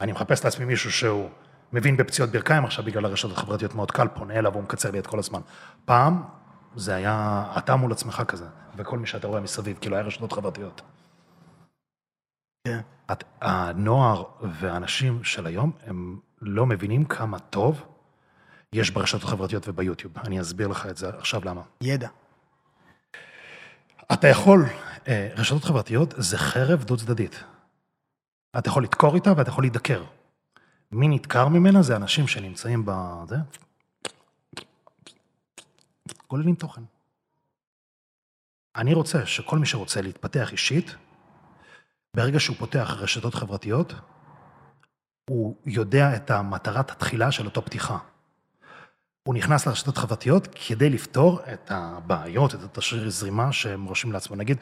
אני 0.00 0.12
מחפש 0.12 0.44
לעצמי 0.44 0.64
מישהו 0.64 0.92
שהוא 0.92 1.30
מבין 1.72 1.96
בפציעות 1.96 2.30
ברכיים 2.30 2.64
עכשיו, 2.64 2.84
בגלל 2.84 3.04
הרשתות 3.04 3.32
החברתיות 3.32 3.74
מאוד 3.74 3.90
קל, 3.90 4.08
פונה 4.08 4.34
אליו, 4.34 4.54
הוא 4.54 4.62
מקצר 4.62 4.90
לי 4.90 4.98
את 4.98 5.06
כל 5.06 5.18
הזמן. 5.18 5.40
פעם 5.84 6.22
זה 6.76 6.94
היה 6.94 7.44
אתה 7.58 7.76
מול 7.76 7.92
עצמך 7.92 8.22
כזה, 8.28 8.46
וכל 8.76 8.98
מי 8.98 9.06
שאתה 9.06 9.26
רואה 9.26 9.40
מסביב, 9.40 9.78
כאילו 9.80 9.96
היה 9.96 10.04
רשתות 10.04 10.32
חברתיות. 10.32 10.82
כן. 12.66 12.80
הנוער 13.40 14.24
והאנשים 14.40 15.24
של 15.24 15.46
היום, 15.46 15.72
הם 15.86 16.18
לא 16.40 16.66
מבינים 16.66 17.04
כמה 17.04 17.38
טוב 17.38 17.84
יש 18.72 18.90
ברשתות 18.90 19.22
החברתיות 19.22 19.68
וביוטיוב. 19.68 20.18
אני 20.18 20.40
אסביר 20.40 20.68
לך 20.68 20.86
את 20.86 20.96
זה 20.96 21.08
עכשיו 21.08 21.44
למה. 21.44 21.62
ידע. 21.80 22.08
אתה 24.12 24.28
יכול, 24.28 24.64
אה, 25.08 25.28
רשתות 25.36 25.64
חברתיות 25.64 26.14
זה 26.16 26.38
חרב 26.38 26.84
דו 26.84 26.96
צדדית. 26.96 27.44
אתה 28.58 28.68
יכול 28.68 28.82
לדקור 28.82 29.14
איתה 29.14 29.32
ואתה 29.36 29.50
יכול 29.50 29.64
להידקר. 29.64 30.04
מי 30.92 31.08
נדקר 31.08 31.48
ממנה 31.48 31.82
זה 31.82 31.96
אנשים 31.96 32.28
שנמצאים 32.28 32.82
בזה, 32.86 33.36
כוללים 36.26 36.54
תוכן. 36.54 36.82
אני 38.76 38.94
רוצה 38.94 39.26
שכל 39.26 39.58
מי 39.58 39.66
שרוצה 39.66 40.00
להתפתח 40.00 40.52
אישית, 40.52 40.94
ברגע 42.16 42.40
שהוא 42.40 42.56
פותח 42.56 42.96
רשתות 42.98 43.34
חברתיות, 43.34 43.94
הוא 45.30 45.56
יודע 45.66 46.16
את 46.16 46.30
המטרת 46.30 46.90
התחילה 46.90 47.32
של 47.32 47.46
אותו 47.46 47.62
פתיחה. 47.62 47.98
הוא 49.28 49.34
נכנס 49.34 49.66
לרשתות 49.66 49.98
חברתיות 49.98 50.48
כדי 50.66 50.90
לפתור 50.90 51.40
את 51.52 51.70
הבעיות, 51.70 52.54
את 52.54 52.62
התשריר 52.62 53.10
זרימה 53.10 53.52
שהם 53.52 53.84
רושמים 53.84 54.12
לעצמו. 54.12 54.36
נגיד, 54.36 54.58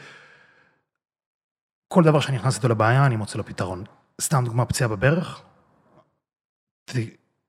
כל 1.88 2.04
דבר 2.04 2.20
שאני 2.20 2.36
נכנס 2.36 2.56
איתו 2.56 2.68
לבעיה, 2.68 3.06
אני 3.06 3.16
מוצא 3.16 3.38
לו 3.38 3.44
פתרון. 3.44 3.84
סתם 4.20 4.44
דוגמה, 4.44 4.64
פציעה 4.64 4.88
בברך, 4.88 5.42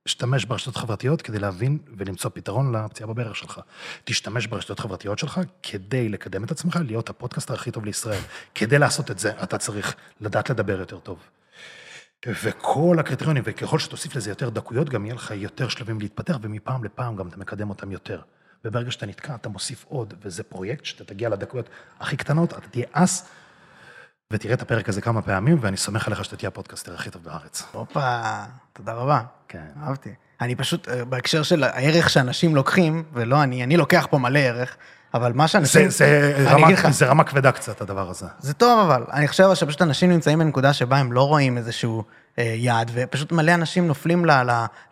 תשתמש 0.07 0.45
ברשתות 0.45 0.77
חברתיות 0.77 1.21
כדי 1.21 1.39
להבין 1.39 1.77
ולמצוא 1.97 2.31
פתרון 2.33 2.75
לפציעה 2.75 3.07
בברך 3.07 3.35
שלך. 3.35 3.59
תשתמש 4.03 4.47
ברשתות 4.47 4.79
חברתיות 4.79 5.19
שלך 5.19 5.39
כדי 5.63 6.09
לקדם 6.09 6.43
את 6.43 6.51
עצמך, 6.51 6.79
להיות 6.85 7.09
הפודקאסטר 7.09 7.53
הכי 7.53 7.71
טוב 7.71 7.85
לישראל. 7.85 8.21
כדי 8.55 8.79
לעשות 8.79 9.11
את 9.11 9.19
זה, 9.19 9.31
אתה 9.43 9.57
צריך 9.57 9.95
לדעת 10.21 10.49
לדבר 10.49 10.79
יותר 10.79 10.99
טוב. 10.99 11.19
וכל 12.27 12.97
הקריטריונים, 12.99 13.43
וככל 13.45 13.79
שתוסיף 13.79 14.15
לזה 14.15 14.31
יותר 14.31 14.49
דקויות, 14.49 14.89
גם 14.89 15.05
יהיה 15.05 15.15
לך 15.15 15.31
יותר 15.31 15.67
שלבים 15.67 15.99
להתפתח, 15.99 16.37
ומפעם 16.41 16.83
לפעם 16.83 17.15
גם 17.15 17.27
אתה 17.27 17.37
מקדם 17.37 17.69
אותם 17.69 17.91
יותר. 17.91 18.21
וברגע 18.65 18.91
שאתה 18.91 19.05
נתקע, 19.05 19.35
אתה 19.35 19.49
מוסיף 19.49 19.85
עוד, 19.87 20.13
וזה 20.21 20.43
פרויקט 20.43 20.85
שאתה 20.85 21.03
תגיע 21.03 21.29
לדקויות 21.29 21.69
הכי 21.99 22.17
קטנות, 22.17 22.53
אתה 22.53 22.67
תהיה 22.67 22.85
אס, 22.91 23.29
ותראה 24.33 24.53
את 24.53 24.61
הפרק 24.61 24.89
הזה 24.89 25.01
כמה 25.01 25.21
פעמים, 25.21 25.57
ואני 25.61 25.77
סומך 25.77 26.07
עליך 26.07 26.25
שאתה 26.25 26.35
תהיה 26.35 26.47
הפודקאסטר 26.47 26.93
הכי 26.93 27.09
טוב 27.09 27.23
בארץ. 27.23 27.63
הופה, 27.71 28.21
תודה 28.73 28.93
רבה. 28.93 29.21
כן. 29.47 29.65
אהבתי. 29.83 30.09
אני 30.41 30.55
פשוט, 30.55 30.89
אה, 30.89 31.05
בהקשר 31.05 31.43
של 31.43 31.63
הערך 31.63 32.09
שאנשים 32.09 32.55
לוקחים, 32.55 33.03
ולא 33.13 33.43
אני, 33.43 33.63
אני 33.63 33.77
לוקח 33.77 34.07
פה 34.09 34.17
מלא 34.17 34.39
ערך, 34.39 34.77
אבל 35.13 35.33
מה 35.33 35.47
שאנשים... 35.47 35.89
זה, 35.89 35.97
זה, 35.97 36.49
רמה, 36.49 36.71
לך, 36.71 36.89
זה 36.89 37.05
רמה 37.05 37.23
כבדה 37.23 37.51
קצת, 37.51 37.81
הדבר 37.81 38.09
הזה. 38.09 38.25
זה 38.39 38.53
טוב 38.53 38.79
אבל, 38.89 39.03
אני 39.13 39.27
חושב 39.27 39.55
שפשוט 39.55 39.81
אנשים 39.81 40.09
נמצאים 40.09 40.39
בנקודה 40.39 40.73
שבה 40.73 40.97
הם 40.97 41.11
לא 41.11 41.27
רואים 41.27 41.57
איזשהו 41.57 42.03
אה, 42.39 42.43
יעד, 42.57 42.91
ופשוט 42.93 43.31
מלא 43.31 43.53
אנשים 43.53 43.87
נופלים 43.87 44.25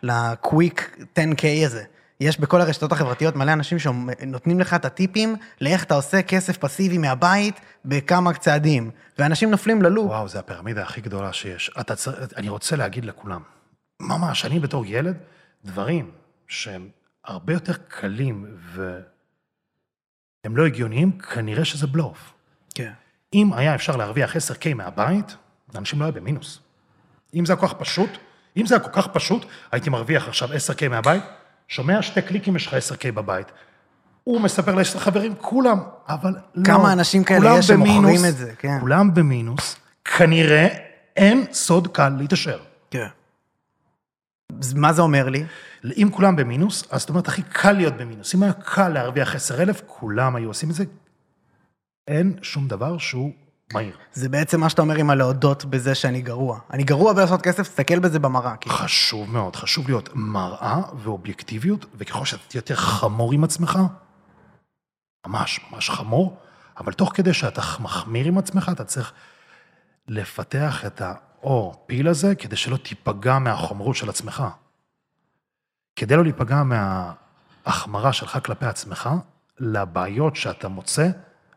לקוויק 0.02 0.96
10K 1.14 1.66
הזה. 1.66 1.82
יש 2.20 2.40
בכל 2.40 2.60
הרשתות 2.60 2.92
החברתיות 2.92 3.36
מלא 3.36 3.52
אנשים 3.52 3.78
שנותנים 3.78 4.60
לך 4.60 4.74
את 4.74 4.84
הטיפים 4.84 5.36
לאיך 5.60 5.84
אתה 5.84 5.94
עושה 5.94 6.22
כסף 6.22 6.56
פסיבי 6.56 6.98
מהבית 6.98 7.60
בכמה 7.84 8.34
צעדים, 8.34 8.90
ואנשים 9.18 9.50
נופלים 9.50 9.82
ללופ. 9.82 10.06
וואו, 10.06 10.28
זה 10.28 10.38
הפירמידה 10.38 10.82
הכי 10.82 11.00
גדולה 11.00 11.32
שיש. 11.32 11.70
אתה 11.80 11.96
צריך, 11.96 12.16
אני 12.36 12.48
רוצה 12.48 12.76
להגיד 12.76 13.04
לכולם, 13.04 13.42
ממש, 14.00 14.44
אני 14.44 14.60
בתור 14.60 14.86
ילד, 14.86 15.16
דברים 15.64 16.10
שהם 16.48 16.88
הרבה 17.24 17.52
יותר 17.52 17.72
קלים 17.88 18.56
והם 18.72 20.56
לא 20.56 20.66
הגיוניים, 20.66 21.18
כנראה 21.18 21.64
שזה 21.64 21.86
בלוף. 21.86 22.34
כן. 22.74 22.92
אם 23.34 23.52
היה 23.52 23.74
אפשר 23.74 23.96
להרוויח 23.96 24.36
10K 24.36 24.74
מהבית, 24.74 25.36
אנשים 25.74 26.00
לא 26.00 26.04
היו 26.04 26.12
במינוס. 26.12 26.60
אם 27.34 27.46
זה 27.46 27.52
היה 27.52 27.60
כל 27.60 27.66
כך 27.68 27.74
פשוט, 27.74 28.10
אם 28.56 28.66
זה 28.66 28.74
היה 28.74 28.84
כל 28.84 29.02
כך 29.02 29.06
פשוט, 29.06 29.46
הייתי 29.72 29.90
מרוויח 29.90 30.28
עכשיו 30.28 30.48
10K 30.48 30.88
מהבית, 30.88 31.22
שומע 31.68 32.02
שתי 32.02 32.22
קליקים, 32.22 32.56
יש 32.56 32.66
לך 32.66 32.74
10K 32.74 33.12
בבית. 33.12 33.46
הוא 34.24 34.40
מספר 34.40 34.74
לעשר 34.74 34.98
חברים, 34.98 35.34
כולם, 35.40 35.78
אבל 36.08 36.34
לא. 36.54 36.64
כמה 36.64 36.92
אנשים 36.92 37.24
כאלה 37.24 37.58
יש 37.58 37.66
שמוכרים 37.66 38.24
את 38.28 38.36
זה, 38.36 38.52
כן. 38.58 38.80
כולם 38.80 39.14
במינוס, 39.14 39.76
כנראה 40.04 40.68
אין 41.16 41.44
סוד 41.52 41.88
קל 41.88 42.08
להתעשר. 42.08 42.58
כן. 42.90 43.06
מה 44.74 44.92
זה 44.92 45.02
אומר 45.02 45.28
לי? 45.28 45.44
אם 45.96 46.08
כולם 46.12 46.36
במינוס, 46.36 46.84
אז 46.90 47.00
זאת 47.00 47.08
אומרת, 47.08 47.28
הכי 47.28 47.42
קל 47.42 47.72
להיות 47.72 47.96
במינוס. 47.96 48.34
אם 48.34 48.42
היה 48.42 48.52
קל 48.52 48.88
להרוויח 48.88 49.34
10,000, 49.34 49.80
כולם 49.86 50.36
היו 50.36 50.48
עושים 50.48 50.70
את 50.70 50.74
זה. 50.74 50.84
אין 52.08 52.34
שום 52.42 52.68
דבר 52.68 52.98
שהוא 52.98 53.32
מהיר. 53.72 53.96
זה 54.12 54.28
בעצם 54.28 54.60
מה 54.60 54.68
שאתה 54.68 54.82
אומר 54.82 54.94
עם 54.94 55.10
הלהודות 55.10 55.64
בזה 55.64 55.94
שאני 55.94 56.22
גרוע. 56.22 56.58
אני 56.70 56.84
גרוע 56.84 57.12
בלעשות 57.12 57.42
כסף, 57.42 57.68
תסתכל 57.68 57.98
בזה 57.98 58.18
במראה. 58.18 58.56
כאילו. 58.56 58.76
חשוב 58.76 59.30
מאוד, 59.30 59.56
חשוב 59.56 59.88
להיות 59.88 60.08
מראה 60.14 60.80
ואובייקטיביות, 60.98 61.86
וככל 61.94 62.24
שאתה 62.24 62.42
תהיה 62.48 62.58
יותר 62.58 62.76
חמור 62.76 63.32
עם 63.32 63.44
עצמך, 63.44 63.78
ממש, 65.26 65.60
ממש 65.70 65.90
חמור, 65.90 66.36
אבל 66.78 66.92
תוך 66.92 67.12
כדי 67.14 67.34
שאתה 67.34 67.62
מחמיר 67.80 68.26
עם 68.26 68.38
עצמך, 68.38 68.70
אתה 68.72 68.84
צריך 68.84 69.12
לפתח 70.08 70.86
את 70.86 71.02
האור 71.04 71.84
פיל 71.86 72.08
הזה, 72.08 72.34
כדי 72.34 72.56
שלא 72.56 72.76
תיפגע 72.76 73.38
מהחומרות 73.38 73.96
של 73.96 74.08
עצמך. 74.08 74.44
כדי 75.96 76.16
לא 76.16 76.22
להיפגע 76.22 76.62
מההחמרה 76.62 78.12
שלך 78.12 78.38
כלפי 78.44 78.66
עצמך, 78.66 79.10
לבעיות 79.58 80.36
שאתה 80.36 80.68
מוצא, 80.68 81.08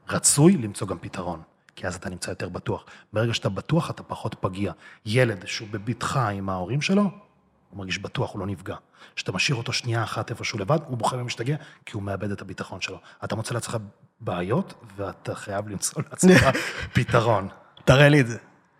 רצוי 0.09 0.57
למצוא 0.57 0.87
גם 0.87 0.97
פתרון. 0.99 1.41
כי 1.77 1.87
אז 1.87 1.95
אתה 1.95 2.09
נמצא 2.09 2.31
יותר 2.31 2.49
בטוח. 2.49 2.85
ברגע 3.13 3.33
שאתה 3.33 3.49
בטוח, 3.49 3.89
אתה 3.89 4.03
פחות 4.03 4.35
פגיע. 4.39 4.71
ילד 5.05 5.47
שהוא 5.47 5.67
בבטחה 5.71 6.29
עם 6.29 6.49
ההורים 6.49 6.81
שלו, 6.81 7.01
הוא 7.01 7.77
מרגיש 7.77 7.99
בטוח, 7.99 8.33
הוא 8.33 8.39
לא 8.39 8.45
נפגע. 8.45 8.75
כשאתה 9.15 9.31
משאיר 9.31 9.57
אותו 9.57 9.73
שנייה 9.73 10.03
אחת 10.03 10.29
איפשהו 10.29 10.59
לבד, 10.59 10.79
הוא 10.87 10.97
בוחר 10.97 11.17
ומשתגע, 11.17 11.55
כי 11.85 11.91
הוא 11.93 12.03
מאבד 12.03 12.31
את 12.31 12.41
הביטחון 12.41 12.81
שלו. 12.81 12.99
אתה 13.23 13.35
מוצא 13.35 13.53
לעצמך 13.53 13.77
בעיות, 14.19 14.73
ואתה 14.95 15.35
חייב 15.35 15.67
למצוא 15.67 16.03
לעצמך 16.09 16.47
פתרון. 16.95 17.47
תראה 17.85 18.09
לי 18.09 18.21
את 18.21 18.27
זה. 18.27 18.37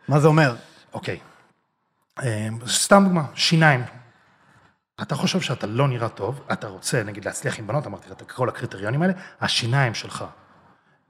מה 0.08 0.20
זה 0.20 0.28
אומר? 0.28 0.56
אוקיי. 0.94 1.20
אמ, 2.24 2.28
סתם 2.68 3.04
דוגמה, 3.04 3.26
שיניים. 3.34 3.84
אתה 5.02 5.16
חושב 5.16 5.42
שאתה 5.42 5.68
לא 5.68 5.88
נראה 5.88 6.10
טוב, 6.10 6.42
אתה 6.54 6.68
רוצה, 6.68 7.04
נגיד, 7.04 7.26
להצליח 7.26 7.60
עם 7.60 7.68
בנות, 7.68 7.88
אמרתי 7.88 8.10
לך, 8.10 8.12
את 8.12 8.32
כל 8.32 8.50
הקריטריונים 8.50 9.02
האלה, 9.02 9.14
השיניים 9.42 9.94
שלך, 9.94 10.26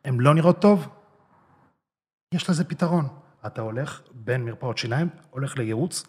הן 0.05 0.19
לא 0.19 0.33
נראות 0.33 0.59
טוב, 0.59 0.87
יש 2.33 2.49
לזה 2.49 2.63
פתרון. 2.63 3.07
אתה 3.45 3.61
הולך 3.61 4.01
בין 4.11 4.45
מרפאות 4.45 4.77
שיניים, 4.77 5.09
הולך 5.29 5.57
לייעוץ, 5.57 6.03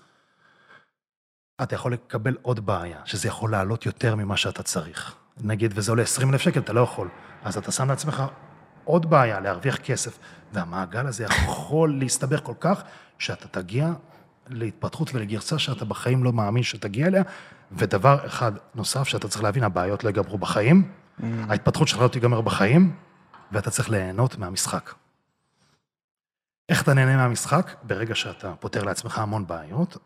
אתה 1.62 1.74
יכול 1.74 1.93
לקבל 1.93 2.36
עוד 2.43 2.66
בעיה, 2.66 3.01
שזה 3.05 3.28
יכול 3.28 3.51
לעלות 3.51 3.86
יותר 3.86 4.15
ממה 4.15 4.36
שאתה 4.36 4.62
צריך. 4.62 5.15
נגיד, 5.40 5.73
וזה 5.74 5.93
עולה 5.93 6.03
20 6.03 6.31
אלף 6.31 6.40
שקל, 6.40 6.61
אתה 6.61 6.73
לא 6.73 6.81
יכול. 6.81 7.09
אז 7.43 7.57
אתה 7.57 7.73
שם 7.73 7.89
לעצמך 7.89 8.23
עוד 8.85 9.11
בעיה, 9.11 9.40
להרוויח 9.40 9.77
כסף, 9.77 10.19
והמעגל 10.53 11.07
הזה 11.07 11.24
יכול 11.24 11.99
להסתבך 11.99 12.40
כל 12.43 12.55
כך, 12.61 12.82
שאתה 13.19 13.49
תגיע 13.49 13.93
להתפתחות 14.49 15.15
ולגרסה 15.15 15.59
שאתה 15.59 15.85
בחיים 15.85 16.24
לא 16.24 16.32
מאמין 16.32 16.62
שתגיע 16.62 17.07
אליה, 17.07 17.23
ודבר 17.73 18.27
אחד 18.27 18.53
נוסף 18.74 19.09
שאתה 19.09 19.28
צריך 19.28 19.43
להבין, 19.43 19.62
הבעיות 19.62 20.05
לא 20.05 20.09
ייגמרו 20.09 20.39
בחיים, 20.39 20.93
mm. 21.20 21.24
ההתפתחות 21.49 21.89
שלך 21.89 22.01
לא 22.01 22.09
תיגמר 22.09 22.40
בחיים, 22.40 22.97
ואתה 23.53 23.70
צריך 23.70 23.90
ליהנות 23.90 24.39
מהמשחק. 24.39 24.93
איך 26.69 26.82
אתה 26.82 26.95
נהנה 26.95 27.16
מהמשחק? 27.16 27.74
ברגע 27.82 28.15
שאתה 28.15 28.57
פותר 28.57 28.85
לעצמך 28.85 29.19
המון 29.19 29.47
בעיות, 29.47 29.97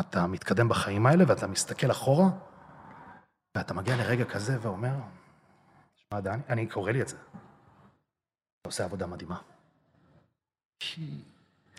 אתה 0.00 0.26
מתקדם 0.26 0.68
בחיים 0.68 1.06
האלה 1.06 1.24
ואתה 1.28 1.46
מסתכל 1.46 1.90
אחורה, 1.90 2.28
ואתה 3.56 3.74
מגיע 3.74 3.96
לרגע 3.96 4.24
כזה 4.24 4.58
ואומר, 4.60 4.94
שמע, 5.94 6.20
דני, 6.20 6.42
אני 6.48 6.66
קורא 6.66 6.90
לי 6.90 7.02
את 7.02 7.08
זה. 7.08 7.16
אתה 7.16 8.68
עושה 8.68 8.84
עבודה 8.84 9.06
מדהימה. 9.06 9.36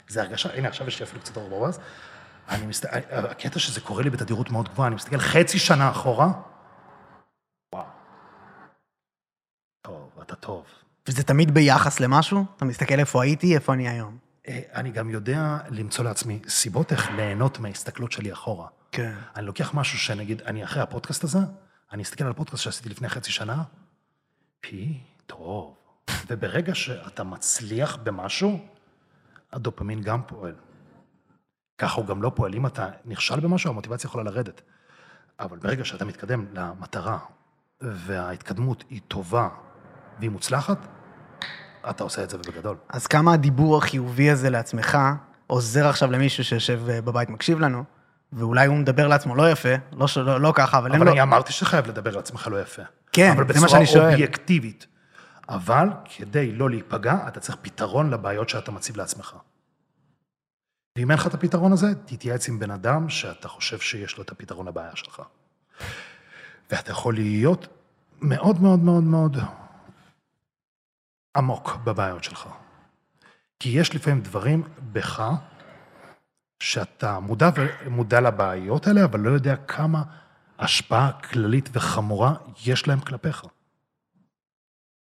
זה 0.07 0.21
הרגשה, 0.21 0.53
הנה 0.53 0.67
עכשיו 0.67 0.87
יש 0.87 0.99
לי 0.99 1.05
אפילו 1.05 1.21
קצת 1.21 1.37
אור 1.37 1.49
ברווז. 1.49 1.79
אני 2.49 2.65
מסת... 2.65 2.85
הקטע 3.09 3.59
שזה 3.59 3.81
קורה 3.81 4.03
לי 4.03 4.09
בתדירות 4.09 4.49
מאוד 4.49 4.69
גבוהה, 4.69 4.87
אני 4.87 4.95
מסתכל 4.95 5.17
חצי 5.17 5.59
שנה 5.59 5.91
אחורה, 5.91 6.27
וואו. 7.75 7.85
טוב, 9.81 10.19
אתה 10.21 10.35
טוב. 10.35 10.65
וזה 11.07 11.23
תמיד 11.23 11.53
ביחס 11.53 11.99
למשהו? 11.99 12.45
אתה 12.57 12.65
מסתכל 12.65 12.99
איפה 12.99 13.23
הייתי, 13.23 13.55
איפה 13.55 13.73
אני 13.73 13.89
היום. 13.89 14.17
אה, 14.47 14.61
אני 14.73 14.91
גם 14.91 15.09
יודע 15.09 15.57
למצוא 15.69 16.05
לעצמי 16.05 16.39
סיבות 16.47 16.91
איך 16.91 17.11
ליהנות 17.11 17.59
מההסתכלות 17.59 18.11
שלי 18.11 18.33
אחורה. 18.33 18.67
כן. 18.91 19.13
אני 19.35 19.45
לוקח 19.45 19.73
משהו 19.73 19.99
שנגיד, 19.99 20.41
אני 20.41 20.63
אחרי 20.63 20.81
הפודקאסט 20.81 21.23
הזה, 21.23 21.39
אני 21.91 22.03
אסתכל 22.03 22.23
על 22.23 22.31
הפודקאסט 22.31 22.63
שעשיתי 22.63 22.89
לפני 22.89 23.09
חצי 23.09 23.31
שנה, 23.31 23.63
פי, 24.61 24.99
טוב. 25.25 25.75
וברגע 26.27 26.75
שאתה 26.75 27.23
מצליח 27.23 27.95
במשהו, 27.95 28.59
הדופמין 29.53 30.01
גם 30.01 30.21
פועל. 30.27 30.55
ככה 31.77 31.95
הוא 31.95 32.05
גם 32.05 32.21
לא 32.21 32.31
פועל. 32.35 32.53
אם 32.53 32.65
אתה 32.65 32.89
נכשל 33.05 33.39
במשהו, 33.39 33.69
המוטיבציה 33.69 34.07
יכולה 34.07 34.23
לרדת. 34.23 34.61
אבל 35.39 35.57
ברגע 35.57 35.85
שאתה 35.85 36.05
מתקדם 36.05 36.45
למטרה, 36.53 37.19
וההתקדמות 37.81 38.83
היא 38.89 39.01
טובה 39.07 39.49
והיא 40.21 40.31
מוצלחת, 40.31 40.77
אתה 41.89 42.03
עושה 42.03 42.23
את 42.23 42.29
זה 42.29 42.37
ובגדול. 42.37 42.75
אז 42.89 43.07
כמה 43.07 43.33
הדיבור 43.33 43.77
החיובי 43.77 44.29
הזה 44.29 44.49
לעצמך 44.49 44.97
עוזר 45.47 45.87
עכשיו 45.87 46.11
למישהו 46.11 46.43
שיושב 46.43 46.89
אה, 46.89 47.01
בבית 47.01 47.29
מקשיב 47.29 47.59
לנו, 47.59 47.83
ואולי 48.33 48.67
הוא 48.67 48.77
מדבר 48.77 49.07
לעצמו 49.07 49.35
לא 49.35 49.51
יפה, 49.51 49.69
לא, 49.91 50.07
לא, 50.15 50.41
לא 50.41 50.53
ככה, 50.55 50.77
אבל 50.77 50.91
אין 50.91 50.99
לו... 50.99 51.03
אבל 51.03 51.11
אני 51.11 51.21
אמרתי 51.21 51.53
שחייב 51.53 51.87
לדבר 51.87 52.15
לעצמך 52.15 52.47
לא 52.51 52.61
יפה. 52.61 52.81
כן, 53.11 53.35
זה 53.53 53.59
מה 53.61 53.69
שאני 53.69 53.69
שואל. 53.69 53.77
אבל 53.77 53.83
בצורה 53.83 54.11
אובייקטיבית. 54.11 54.87
אבל 55.49 55.87
כדי 56.17 56.51
לא 56.51 56.69
להיפגע, 56.69 57.15
אתה 57.27 57.39
צריך 57.39 57.57
פתרון 57.61 58.09
לבעיות 58.09 58.49
שאתה 58.49 58.71
מציב 58.71 58.97
לעצמך. 58.97 59.35
ואם 60.97 61.11
אין 61.11 61.19
לך 61.19 61.27
את 61.27 61.33
הפתרון 61.33 61.71
הזה, 61.71 61.87
תתייעץ 62.05 62.49
עם 62.49 62.59
בן 62.59 62.71
אדם 62.71 63.09
שאתה 63.09 63.47
חושב 63.47 63.79
שיש 63.79 64.17
לו 64.17 64.23
את 64.23 64.31
הפתרון 64.31 64.67
לבעיה 64.67 64.95
שלך. 64.95 65.21
ואתה 66.71 66.91
יכול 66.91 67.13
להיות 67.13 67.67
מאוד 68.21 68.61
מאוד 68.61 68.79
מאוד 68.79 69.03
מאוד 69.03 69.37
עמוק 71.37 71.75
בבעיות 71.83 72.23
שלך. 72.23 72.47
כי 73.59 73.69
יש 73.69 73.95
לפעמים 73.95 74.21
דברים 74.21 74.63
בך 74.79 75.23
שאתה 76.63 77.19
מודע, 77.19 77.49
מודע 77.89 78.21
לבעיות 78.21 78.87
האלה, 78.87 79.03
אבל 79.03 79.19
לא 79.19 79.29
יודע 79.29 79.55
כמה 79.55 80.03
השפעה 80.59 81.11
כללית 81.11 81.69
וחמורה 81.73 82.33
יש 82.65 82.87
להם 82.87 82.99
כלפיך. 82.99 83.45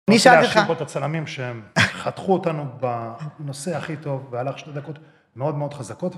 אני 0.08 0.18
שאלתי 0.18 0.36
אותך... 0.38 0.56
להשאיר 0.56 0.66
פה 0.66 0.72
את 0.72 0.80
הצלמים 0.80 1.26
שהם 1.26 1.62
חתכו 2.02 2.32
אותנו 2.32 2.78
בנושא 2.80 3.76
הכי 3.76 3.96
טוב, 3.96 4.28
והלך 4.30 4.58
שתי 4.58 4.72
דקות 4.72 4.98
מאוד 5.36 5.54
מאוד 5.54 5.74
חזקות, 5.74 6.12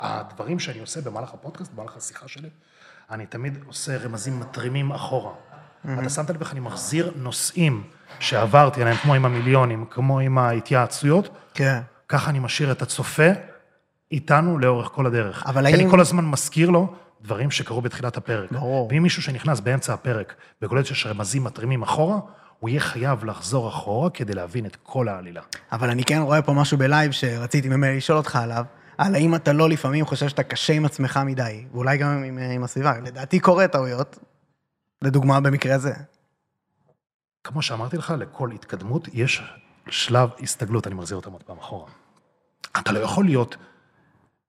והדברים 0.00 0.58
שאני 0.58 0.78
עושה 0.78 1.00
במהלך 1.00 1.34
הפודקאסט, 1.34 1.72
במהלך 1.72 1.96
השיחה 1.96 2.28
שלי, 2.28 2.48
אני 3.10 3.26
תמיד 3.26 3.58
עושה 3.66 3.96
רמזים 3.96 4.40
מתרימים 4.40 4.92
אחורה. 4.92 5.32
אתה 5.84 6.10
שמת 6.10 6.30
לב 6.30 6.40
איך 6.40 6.52
אני 6.52 6.60
מחזיר 6.60 7.12
נושאים 7.16 7.90
שעברתי 8.18 8.82
עליהם, 8.82 8.96
כמו 8.96 9.14
עם 9.14 9.24
המיליונים, 9.24 9.84
כמו 9.90 10.20
עם 10.20 10.38
ההתייעצויות, 10.38 11.28
כן. 11.54 11.80
ככה 12.08 12.30
אני 12.30 12.38
משאיר 12.38 12.72
את 12.72 12.82
הצופה 12.82 13.28
איתנו 14.12 14.58
לאורך 14.58 14.88
כל 14.94 15.06
הדרך. 15.06 15.46
אבל 15.46 15.66
האם... 15.66 15.74
האם... 15.74 15.82
אני 15.82 15.90
כל 15.90 16.00
הזמן 16.00 16.24
מזכיר 16.24 16.70
לו 16.70 16.94
דברים 17.22 17.50
שקרו 17.50 17.80
בתחילת 17.80 18.16
הפרק. 18.16 18.52
ברור. 18.52 18.88
ואם 18.92 19.02
מישהו 19.02 19.22
שנכנס 19.22 19.60
באמצע 19.60 19.94
הפרק 19.94 20.34
וקולט 20.62 20.86
שיש 20.86 21.06
רמזים 21.06 21.44
מתרימים 21.44 21.82
אחורה, 21.82 22.18
הוא 22.58 22.70
יהיה 22.70 22.80
חייב 22.80 23.24
לחזור 23.24 23.68
אחורה 23.68 24.10
כדי 24.10 24.34
להבין 24.34 24.66
את 24.66 24.76
כל 24.82 25.08
העלילה. 25.08 25.40
אבל 25.72 25.90
אני 25.90 26.04
כן 26.04 26.18
רואה 26.18 26.42
פה 26.42 26.52
משהו 26.52 26.78
בלייב 26.78 27.12
שרציתי 27.12 27.68
ממילא 27.68 27.96
לשאול 27.96 28.18
אותך 28.18 28.36
עליו, 28.36 28.64
על 28.98 29.14
האם 29.14 29.34
אתה 29.34 29.52
לא 29.52 29.68
לפעמים 29.68 30.06
חושב 30.06 30.28
שאתה 30.28 30.42
קשה 30.42 30.72
עם 30.72 30.84
עצמך 30.84 31.20
מדי, 31.26 31.64
ואולי 31.72 31.98
גם 31.98 32.22
עם, 32.24 32.38
עם 32.38 32.64
הסביבה. 32.64 32.92
לדעתי 33.04 33.40
קורה 33.40 33.68
טעויות, 33.68 34.18
לדוגמה 35.02 35.40
במקרה 35.40 35.74
הזה. 35.74 35.92
כמו 37.44 37.62
שאמרתי 37.62 37.96
לך, 37.96 38.14
לכל 38.18 38.52
התקדמות 38.52 39.08
יש 39.12 39.42
שלב 39.88 40.30
הסתגלות, 40.42 40.86
אני 40.86 40.94
מחזיר 40.94 41.16
אותם 41.16 41.32
עוד 41.32 41.42
פעם 41.42 41.58
אחורה. 41.58 41.90
אתה 42.78 42.92
לא 42.92 42.98
יכול 42.98 43.24
להיות 43.24 43.56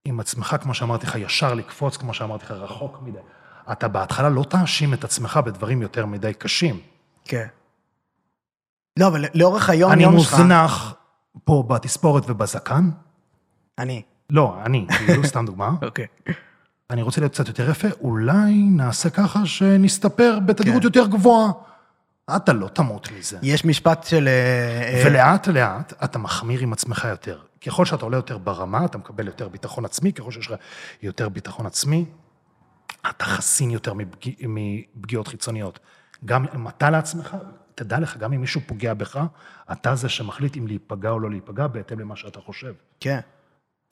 עם 0.05 0.19
עצמך, 0.19 0.55
כמו 0.61 0.73
שאמרתי 0.73 1.07
לך, 1.07 1.15
ישר 1.15 1.53
לקפוץ, 1.53 1.97
כמו 1.97 2.13
שאמרתי 2.13 2.45
לך, 2.45 2.51
רחוק 2.51 2.99
מדי. 3.01 3.19
אתה 3.71 3.87
בהתחלה 3.87 4.29
לא 4.29 4.43
תאשים 4.43 4.93
את 4.93 5.03
עצמך 5.03 5.39
בדברים 5.45 5.81
יותר 5.81 6.05
מדי 6.05 6.33
קשים. 6.33 6.79
כן. 7.25 7.47
לא, 8.99 9.07
אבל 9.07 9.25
לאורך 9.33 9.69
היום, 9.69 9.91
אני 9.91 10.03
יום 10.03 10.19
שלך... 10.19 10.33
מוזנח 10.33 10.93
פה 11.43 11.63
בתספורת 11.67 12.23
ובזקן. 12.29 12.89
אני. 13.79 14.01
לא, 14.29 14.57
אני, 14.65 14.87
כאילו, 14.97 15.23
סתם 15.31 15.45
דוגמה. 15.45 15.69
אוקיי. 15.81 16.05
אני 16.89 17.01
רוצה 17.01 17.21
להיות 17.21 17.33
קצת 17.33 17.47
יותר 17.47 17.69
יפה, 17.69 17.87
אולי 18.01 18.53
נעשה 18.53 19.09
ככה 19.09 19.45
שנסתפר 19.45 20.39
בתדירות 20.45 20.81
כן. 20.81 20.87
יותר 20.87 21.07
גבוהה. 21.07 21.51
אתה 22.35 22.53
לא 22.53 22.67
תמות 22.67 23.11
מזה. 23.11 23.39
יש 23.41 23.65
משפט 23.65 24.03
של... 24.03 24.27
אה, 24.27 24.33
אה, 24.83 25.03
ולאט 25.05 25.47
לאט 25.47 25.93
אתה 26.03 26.19
מחמיר 26.19 26.59
עם 26.59 26.73
עצמך 26.73 27.07
יותר. 27.09 27.41
ככל 27.65 27.85
שאתה 27.85 28.05
עולה 28.05 28.17
יותר 28.17 28.37
ברמה, 28.37 28.85
אתה 28.85 28.97
מקבל 28.97 29.27
יותר 29.27 29.47
ביטחון 29.47 29.85
עצמי, 29.85 30.13
ככל 30.13 30.31
שיש 30.31 30.47
לך 30.47 30.59
יותר 31.01 31.29
ביטחון 31.29 31.65
עצמי, 31.65 32.05
אתה 33.09 33.25
חסין 33.25 33.71
יותר 33.71 33.93
מפגיע, 33.93 34.33
מפגיעות 34.47 35.27
חיצוניות. 35.27 35.79
גם 36.25 36.45
אם 36.55 36.67
אתה 36.67 36.89
לעצמך, 36.89 37.37
תדע 37.75 37.99
לך, 37.99 38.17
גם 38.17 38.33
אם 38.33 38.41
מישהו 38.41 38.61
פוגע 38.67 38.93
בך, 38.93 39.19
אתה 39.71 39.95
זה 39.95 40.09
שמחליט 40.09 40.57
אם 40.57 40.67
להיפגע 40.67 41.09
או 41.09 41.19
לא 41.19 41.29
להיפגע, 41.29 41.67
בהתאם 41.67 41.99
למה 41.99 42.15
שאתה 42.15 42.41
חושב. 42.41 42.73
כן. 42.99 43.19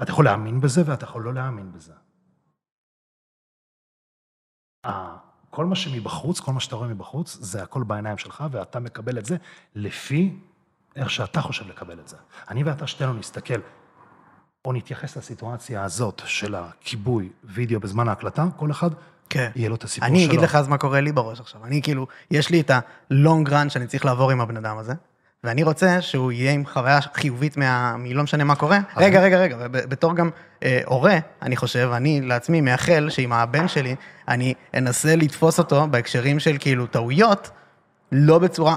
אתה 0.01 0.11
יכול 0.11 0.25
להאמין 0.25 0.61
בזה 0.61 0.81
ואתה 0.85 1.03
יכול 1.03 1.23
לא 1.23 1.33
להאמין 1.33 1.71
בזה. 1.71 1.93
כל 5.49 5.65
מה 5.65 5.75
שמבחוץ, 5.75 6.39
כל 6.39 6.53
מה 6.53 6.59
שאתה 6.59 6.75
רואה 6.75 6.87
מבחוץ, 6.87 7.37
זה 7.41 7.63
הכל 7.63 7.83
בעיניים 7.83 8.17
שלך, 8.17 8.43
ואתה 8.51 8.79
מקבל 8.79 9.17
את 9.17 9.25
זה 9.25 9.37
לפי 9.75 10.33
איך 10.95 11.09
שאתה 11.09 11.41
חושב 11.41 11.67
לקבל 11.67 11.99
את 11.99 12.07
זה. 12.07 12.15
אני 12.49 12.63
ואתה 12.63 12.87
שתינו 12.87 13.13
נסתכל, 13.13 13.59
או 14.65 14.73
נתייחס 14.73 15.17
לסיטואציה 15.17 15.83
הזאת 15.83 16.21
של 16.25 16.55
הכיבוי 16.55 17.29
וידאו 17.43 17.79
בזמן 17.79 18.07
ההקלטה, 18.07 18.45
כל 18.55 18.71
אחד 18.71 18.89
כן. 19.29 19.51
יהיה 19.55 19.69
לו 19.69 19.75
את 19.75 19.83
הסיפור 19.83 20.09
אני 20.09 20.19
שלו. 20.19 20.29
אגיד 20.29 20.41
לך 20.41 20.55
אז 20.55 20.67
מה 20.67 20.77
קורה 20.77 21.01
לי 21.01 21.11
בראש 21.11 21.39
עכשיו. 21.39 21.65
אני 21.65 21.81
כאילו, 21.81 22.07
יש 22.31 22.49
לי 22.49 22.61
את 22.61 22.71
הלונג 23.09 23.49
רן 23.49 23.69
שאני 23.69 23.87
צריך 23.87 24.05
לעבור 24.05 24.31
עם 24.31 24.41
הבן 24.41 24.57
אדם 24.57 24.77
הזה, 24.77 24.93
ואני 25.43 25.63
רוצה 25.63 26.01
שהוא 26.01 26.31
יהיה 26.31 26.51
עם 26.51 26.65
חוויה 26.65 27.01
חיובית 27.01 27.57
מה... 27.57 27.95
מלא 27.97 28.23
משנה 28.23 28.43
מה 28.43 28.55
קורה. 28.55 28.79
רגע, 28.97 29.21
רגע, 29.21 29.37
רגע, 29.37 29.67
בתור 29.67 30.15
גם 30.15 30.29
אה, 30.63 30.81
הורה, 30.85 31.17
אני 31.41 31.55
חושב, 31.55 31.89
אני 31.93 32.21
לעצמי 32.21 32.61
מאחל 32.61 33.09
שעם 33.09 33.33
הבן 33.33 33.67
שלי, 33.67 33.95
אני 34.27 34.53
אנסה 34.73 35.15
לתפוס 35.15 35.59
אותו 35.59 35.87
בהקשרים 35.87 36.39
של 36.39 36.55
כאילו 36.59 36.87
טעויות, 36.87 37.49
לא 38.11 38.39
בצורה... 38.39 38.75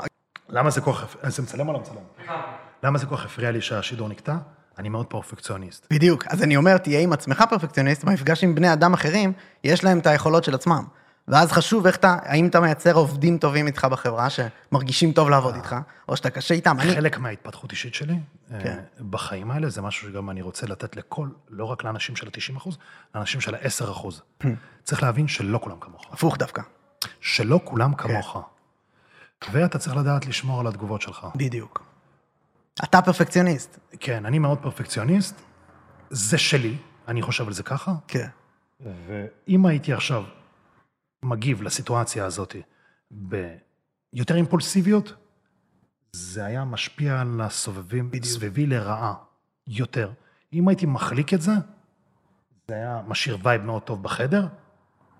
למה 0.48 0.70
זה 0.70 0.80
כל 0.80 0.93
כך... 0.93 1.16
זה 1.22 1.43
מצלם 1.43 1.68
או 1.68 1.72
לא 1.72 1.80
מצלם? 1.80 2.34
למה 2.82 2.98
זה 2.98 3.06
כל 3.06 3.16
כך 3.16 3.24
הפריע 3.24 3.51
לי 3.51 3.60
שהשידור 3.60 4.09
נקטע? 4.09 4.34
אני 4.78 4.89
מאוד 4.89 5.06
פרפקציוניסט. 5.06 5.86
בדיוק. 5.90 6.24
אז 6.26 6.43
אני 6.43 6.56
אומר, 6.56 6.76
תהיה 6.76 7.01
עם 7.01 7.12
עצמך 7.12 7.44
פרפקציוניסט, 7.51 8.05
במפגש 8.05 8.44
עם 8.44 8.55
בני 8.55 8.72
אדם 8.72 8.93
אחרים, 8.93 9.32
יש 9.64 9.84
להם 9.84 9.98
את 9.98 10.06
היכולות 10.06 10.44
של 10.44 10.55
עצמם. 10.55 10.84
ואז 11.28 11.53
חשוב 11.53 11.86
איך 11.86 11.97
אתה, 11.97 12.16
האם 12.23 12.47
אתה 12.47 12.61
מייצר 12.61 12.94
עובדים 12.94 13.39
טובים 13.39 13.66
איתך 13.66 13.85
בחברה, 13.85 14.28
שמרגישים 14.31 15.12
טוב 15.12 15.31
לעבוד 15.31 15.55
איתך, 15.55 15.77
או 16.09 16.16
שאתה 16.16 16.31
קשה 16.31 16.55
איתם. 16.55 16.77
אני, 16.81 16.94
חלק 16.94 17.19
מההתפתחות 17.19 17.70
אישית 17.70 17.94
שלי, 17.94 18.15
כן. 18.49 18.59
כן. 18.62 18.78
בחיים 19.11 19.51
האלה, 19.51 19.69
זה 19.69 19.82
משהו 19.82 20.09
שגם 20.09 20.31
אני 20.31 20.43
רוצה 20.43 20.66
לתת 20.66 20.97
לכל, 20.97 21.28
לא 21.51 21.65
רק 21.65 21.85
לאנשים 21.85 22.16
של 22.16 22.27
ה-90 22.27 22.57
אחוז, 22.57 22.78
לאנשים 23.15 23.40
של 23.40 23.55
ה-10 23.55 23.85
אחוז. 23.85 24.23
צריך 24.85 25.03
להבין 25.03 25.28
שלא 25.28 25.59
כולם 25.62 25.77
כמוך. 25.81 26.07
הפוך 26.12 26.36
דווקא. 26.39 26.62
שלא 27.20 27.61
כולם 27.65 27.94
כמוך. 27.94 28.39
ואתה 29.53 29.78
צריך 29.78 29.97
לדעת 29.97 30.27
לשמור 30.27 30.61
על 30.61 30.66
התגובות 30.66 31.03
שלך. 31.03 31.27
בדיוק. 31.36 31.85
אתה 32.85 33.03
פרפקציוניסט. 33.03 33.78
כן, 34.01 34.27
אני 34.27 34.39
מאוד 34.39 34.59
פרפקציוניסט, 34.59 35.35
זה 36.11 36.39
שלי, 36.39 36.77
אני 37.09 37.23
חושב 37.23 37.47
על 37.47 37.53
זה 37.53 37.62
ככה, 37.62 37.93
כן. 38.09 38.27
ואם 38.81 39.66
הייתי 39.66 39.93
עכשיו 39.93 40.24
מגיב 41.24 41.62
לסיטואציה 41.62 42.24
הזאת 42.24 42.57
ביותר 43.11 44.35
אימפולסיביות, 44.35 45.15
זה 46.12 46.44
היה 46.44 46.65
משפיע 46.65 47.20
על 47.20 47.40
הסובבים 47.40 48.11
בדיוק. 48.11 48.24
סביבי 48.24 48.66
לרעה 48.66 49.15
יותר. 49.66 50.12
אם 50.53 50.69
הייתי 50.69 50.86
מחליק 50.86 51.35
את 51.35 51.40
זה, 51.40 51.53
זה 52.69 52.74
היה 52.74 53.03
משאיר 53.09 53.39
וייב 53.43 53.62
מאוד 53.62 53.82
טוב 53.82 54.03
בחדר, 54.03 54.47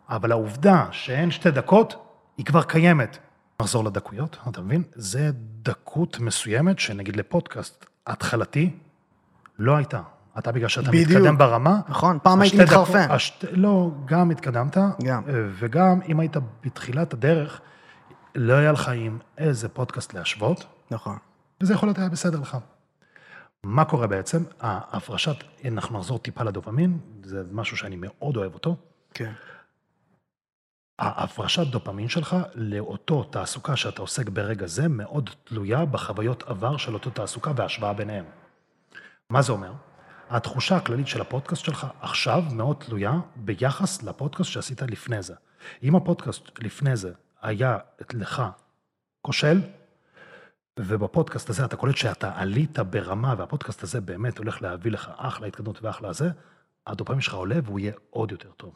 אבל 0.09 0.33
העובדה 0.33 0.89
שאין 0.93 1.31
שתי 1.31 1.51
דקות, 1.51 1.95
היא 2.37 2.47
כבר 2.47 2.63
קיימת. 2.63 3.19
נחזור 3.63 3.85
לדקויות, 3.85 4.39
אתה 4.49 4.61
מבין? 4.61 4.83
זה 4.95 5.31
דקות 5.63 6.21
מסוימת 6.21 6.79
שנגיד 6.79 7.17
לפודקאסט 7.17 7.87
התחלתי 8.07 8.71
לא 9.59 9.77
הייתה. 9.77 10.03
אתה 10.39 10.53
בגלל 10.53 10.69
שאתה 10.69 10.91
בדיוק. 10.91 11.11
מתקדם 11.11 11.39
ברמה. 11.39 11.81
נכון, 11.89 12.19
פעם 12.23 12.41
הייתי 12.41 12.63
מתחרפן. 12.63 13.11
השת... 13.11 13.45
לא, 13.53 13.91
גם 14.05 14.31
התקדמת. 14.31 14.77
גם. 15.03 15.23
וגם 15.59 16.01
אם 16.09 16.21
היית 16.21 16.37
בתחילת 16.65 17.13
הדרך, 17.13 17.61
לא 18.35 18.53
היה 18.53 18.73
לך 18.73 18.89
עם 18.89 19.19
איזה 19.39 19.69
פודקאסט 19.69 20.15
להשוות, 20.15 20.65
נכון. 20.91 21.17
וזה 21.61 21.75
יכול 21.75 21.89
להיות 21.89 21.99
היה 21.99 22.09
בסדר 22.09 22.41
לך. 22.41 22.57
מה 23.65 23.85
קורה 23.85 24.07
בעצם? 24.07 24.43
ההפרשת, 24.61 25.37
אנחנו 25.69 25.99
נחזור 25.99 26.19
טיפה 26.19 26.43
לדופמין, 26.45 26.99
זה 27.25 27.43
משהו 27.53 27.77
שאני 27.77 27.97
מאוד 27.99 28.37
אוהב 28.37 28.55
אותו. 28.55 28.77
כן. 29.15 29.33
ההפרשת 30.99 31.67
דופמין 31.67 32.09
שלך 32.09 32.37
לאותו 32.55 33.25
תעסוקה 33.25 33.77
שאתה 33.77 34.03
עוסק 34.03 34.29
ברגע 34.29 34.67
זה 34.67 34.89
מאוד 34.89 35.31
תלויה 35.45 35.85
בחוויות 35.85 36.43
עבר 36.47 36.77
של 36.77 36.95
אותו 36.95 37.11
תעסוקה 37.11 37.53
וההשוואה 37.57 37.93
ביניהם. 37.93 38.25
מה 39.31 39.43
זה 39.43 39.53
אומר? 39.53 39.73
התחושה 40.33 40.77
הכללית 40.77 41.09
של 41.09 41.21
הפודקאסט 41.21 41.65
שלך 41.65 41.87
עכשיו 42.01 42.43
מאוד 42.53 42.77
תלויה 42.77 43.21
ביחס 43.37 44.03
לפודקאסט 44.03 44.51
שעשית 44.51 44.83
לפני 44.83 45.23
זה. 45.23 45.35
אם 45.83 45.97
הפודקאסט 45.97 46.43
לפני 46.59 46.97
זה 46.97 47.13
היה 47.43 47.79
לך 48.15 48.43
כושל, 49.23 49.61
ובפודקאסט 50.79 51.51
הזה 51.51 51.65
אתה 51.65 51.77
קולט 51.77 51.97
שאתה 51.97 52.33
עלית 52.35 52.79
ברמה, 52.79 53.35
והפודקאסט 53.39 53.83
הזה 53.83 54.01
באמת 54.01 54.39
הולך 54.39 54.63
להביא 54.63 54.91
לך 54.91 55.11
אחלה 55.17 55.47
התקדמות 55.47 55.83
ואחלה 55.83 56.13
זה, 56.13 56.31
הדופמין 56.87 57.21
שלך 57.21 57.35
עולה 57.35 57.57
והוא 57.65 57.79
יהיה 57.81 57.93
עוד 58.11 58.33
יותר 58.33 58.51
טוב. 58.57 58.75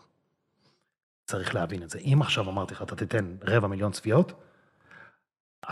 צריך 1.24 1.55
להבין 1.55 1.83
את 1.83 1.91
זה. 1.91 1.99
אם 1.99 2.19
עכשיו 2.20 2.51
אמרתי 2.51 2.74
לך, 2.74 2.83
אתה 2.83 2.97
תיתן 2.97 3.37
רבע 3.43 3.69
מיליון 3.69 3.93
צפיות, 3.93 4.33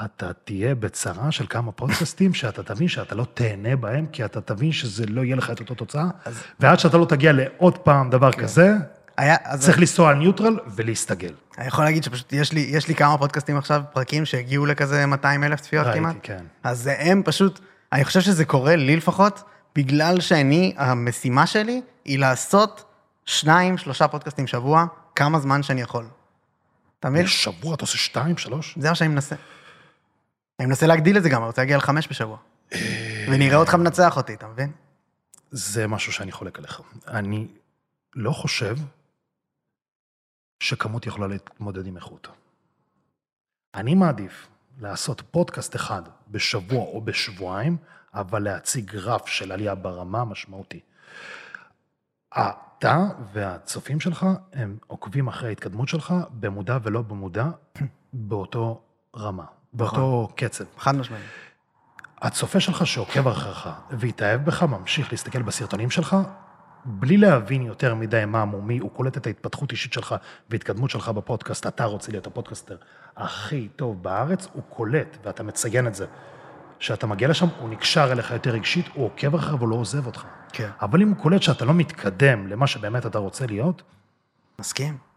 אתה 0.05 0.32
תהיה 0.32 0.74
בצרה 0.74 1.32
של 1.32 1.47
כמה 1.47 1.73
פודקאסטים 1.73 2.35
שאתה 2.35 2.62
תבין 2.62 2.89
שאתה 2.89 3.15
לא 3.15 3.27
תהנה 3.35 3.77
בהם, 3.77 4.06
כי 4.06 4.24
אתה 4.24 4.40
תבין 4.40 4.73
שזה 4.73 5.06
לא 5.06 5.20
יהיה 5.24 5.36
לך 5.36 5.51
את 5.51 5.61
אותה 5.61 5.74
תוצאה, 5.74 6.05
אז- 6.24 6.43
ועד 6.61 6.78
שאתה 6.78 6.98
לא 6.98 7.05
תגיע 7.05 7.32
לעוד 7.32 7.78
פעם 7.78 8.11
דבר 8.11 8.32
כזה, 8.32 8.74
היה, 9.16 9.36
אז 9.44 9.61
צריך 9.61 9.78
לנסוע 9.78 10.11
על 10.11 10.16
ניוטרל 10.16 10.59
ולהסתגל. 10.66 11.32
אני 11.59 11.66
יכול 11.66 11.85
להגיד 11.85 12.05
שפשוט 12.05 12.32
יש 12.32 12.52
לי, 12.52 12.61
יש 12.61 12.89
לי 12.89 12.94
כמה 12.94 13.19
פודקאסטים 13.19 13.56
עכשיו, 13.56 13.82
פרקים 13.93 14.24
שהגיעו 14.24 14.66
לכזה 14.66 15.06
200 15.06 15.44
אלף 15.44 15.61
צפיות 15.61 15.86
כמעט. 15.94 16.12
ראיתי, 16.12 16.27
כן. 16.27 16.44
אז 16.62 16.90
הם 16.98 17.23
פשוט, 17.24 17.61
אני 17.93 18.05
חושב 18.05 18.20
שזה 18.20 18.44
קורה, 18.44 18.77
לי 18.77 18.97
לפחות, 18.97 19.43
בגלל 19.77 20.20
שאני, 20.20 20.74
המשימה 20.77 21.47
שלי 21.47 21.81
היא 22.05 22.19
לעשות 22.19 22.85
שניים, 23.27 23.78
שלושה 23.78 24.09
פודקאסטים 24.09 24.47
שבוע, 24.47 24.85
כמה 25.15 25.39
זמן 25.39 25.62
שאני 25.62 25.81
יכול. 25.81 26.05
אתה 27.01 27.11
מבין? 27.11 27.24
בשבוע 27.24 27.74
אתה 27.74 27.82
עושה 27.82 27.98
שתיים, 27.98 28.36
שלוש? 28.36 28.78
זה 28.81 28.89
מה 28.89 28.94
שאני 28.94 29.09
מנסה. 29.09 29.36
אני 30.60 30.66
מנסה 30.68 30.86
להגדיל 30.86 31.16
את 31.16 31.22
זה 31.22 31.28
גם, 31.28 31.40
אני 31.40 31.47
רוצה 31.47 31.62
להגיע 31.62 31.76
לחמש 31.76 32.09
בשבוע. 32.09 32.39
ונראה 33.31 33.56
אותך 33.56 33.74
מנצח 33.74 34.16
אותי, 34.16 34.35
אתה 34.35 34.47
מבין? 34.47 34.72
זה 35.51 35.86
משהו 35.86 36.12
שאני 36.12 36.32
חולק 36.32 36.59
עליך. 36.59 36.81
אני 37.09 37.48
לא 38.14 38.32
חושב 38.32 38.76
שכמות 40.60 41.06
יכולה 41.06 41.26
להתמודד 41.26 41.86
עם 41.86 41.97
איכות. 41.97 42.28
אני 43.74 43.94
מעדיף 43.94 44.48
לעשות 44.81 45.22
פודקאסט 45.31 45.76
אחד 45.76 46.02
בשבוע 46.28 46.85
או 46.85 47.01
בשבועיים, 47.01 47.76
אבל 48.14 48.43
להציג 48.43 48.90
גרף 48.90 49.26
של 49.26 49.52
עלייה 49.52 49.74
ברמה 49.74 50.24
משמעותי. 50.24 50.81
אתה 52.32 53.05
והצופים 53.32 54.01
שלך, 54.01 54.26
הם 54.52 54.78
עוקבים 54.86 55.28
אחרי 55.28 55.48
ההתקדמות 55.48 55.89
שלך, 55.89 56.14
במודע 56.31 56.78
ולא 56.82 57.02
במודע, 57.02 57.47
באותו 58.12 58.82
רמה, 59.16 59.44
באותו 59.74 60.28
קצב. 60.36 60.64
חד 60.78 60.96
משמעית. 60.96 61.24
הצופה 62.22 62.60
שלך 62.60 62.86
שעוקב 62.86 63.28
אחריך 63.28 63.68
והתאהב 63.90 64.44
בך, 64.44 64.62
ממשיך 64.62 65.12
להסתכל 65.12 65.42
בסרטונים 65.42 65.90
שלך, 65.90 66.16
בלי 66.84 67.16
להבין 67.16 67.62
יותר 67.62 67.94
מדי 67.94 68.24
מה 68.26 68.44
ומי, 68.44 68.78
הוא 68.78 68.90
קולט 68.90 69.16
את 69.16 69.26
ההתפתחות 69.26 69.72
אישית 69.72 69.92
שלך 69.92 70.14
והתקדמות 70.51 70.90
שלך 70.90 71.09
בפודקאסט, 71.09 71.66
אתה 71.66 71.84
רוצה 71.84 72.12
להיות 72.12 72.26
הפודקאסטר 72.26 72.76
הכי 73.16 73.68
טוב 73.76 74.02
בארץ, 74.02 74.48
הוא 74.52 74.62
קולט, 74.68 75.16
ואתה 75.24 75.42
מציין 75.42 75.86
את 75.86 75.94
זה. 75.94 76.06
כשאתה 76.78 77.06
מגיע 77.06 77.28
לשם, 77.28 77.46
הוא 77.60 77.68
נקשר 77.68 78.12
אליך 78.12 78.30
יותר 78.30 78.51
רגשית, 78.51 78.86
הוא 78.94 79.05
עוקב 79.05 79.34
אחריך 79.34 79.62
לא 79.62 79.76
עוזב 79.76 80.06
אותך. 80.06 80.24
כן. 80.52 80.68
אבל 80.82 81.02
אם 81.02 81.09
הוא 81.09 81.16
קולט 81.16 81.42
שאתה 81.42 81.64
לא 81.64 81.74
מתקדם 81.74 82.46
למה 82.46 82.66
שבאמת 82.66 83.06
אתה 83.06 83.18
רוצה 83.18 83.46
להיות, 83.46 83.82
מסכים. 84.59 85.13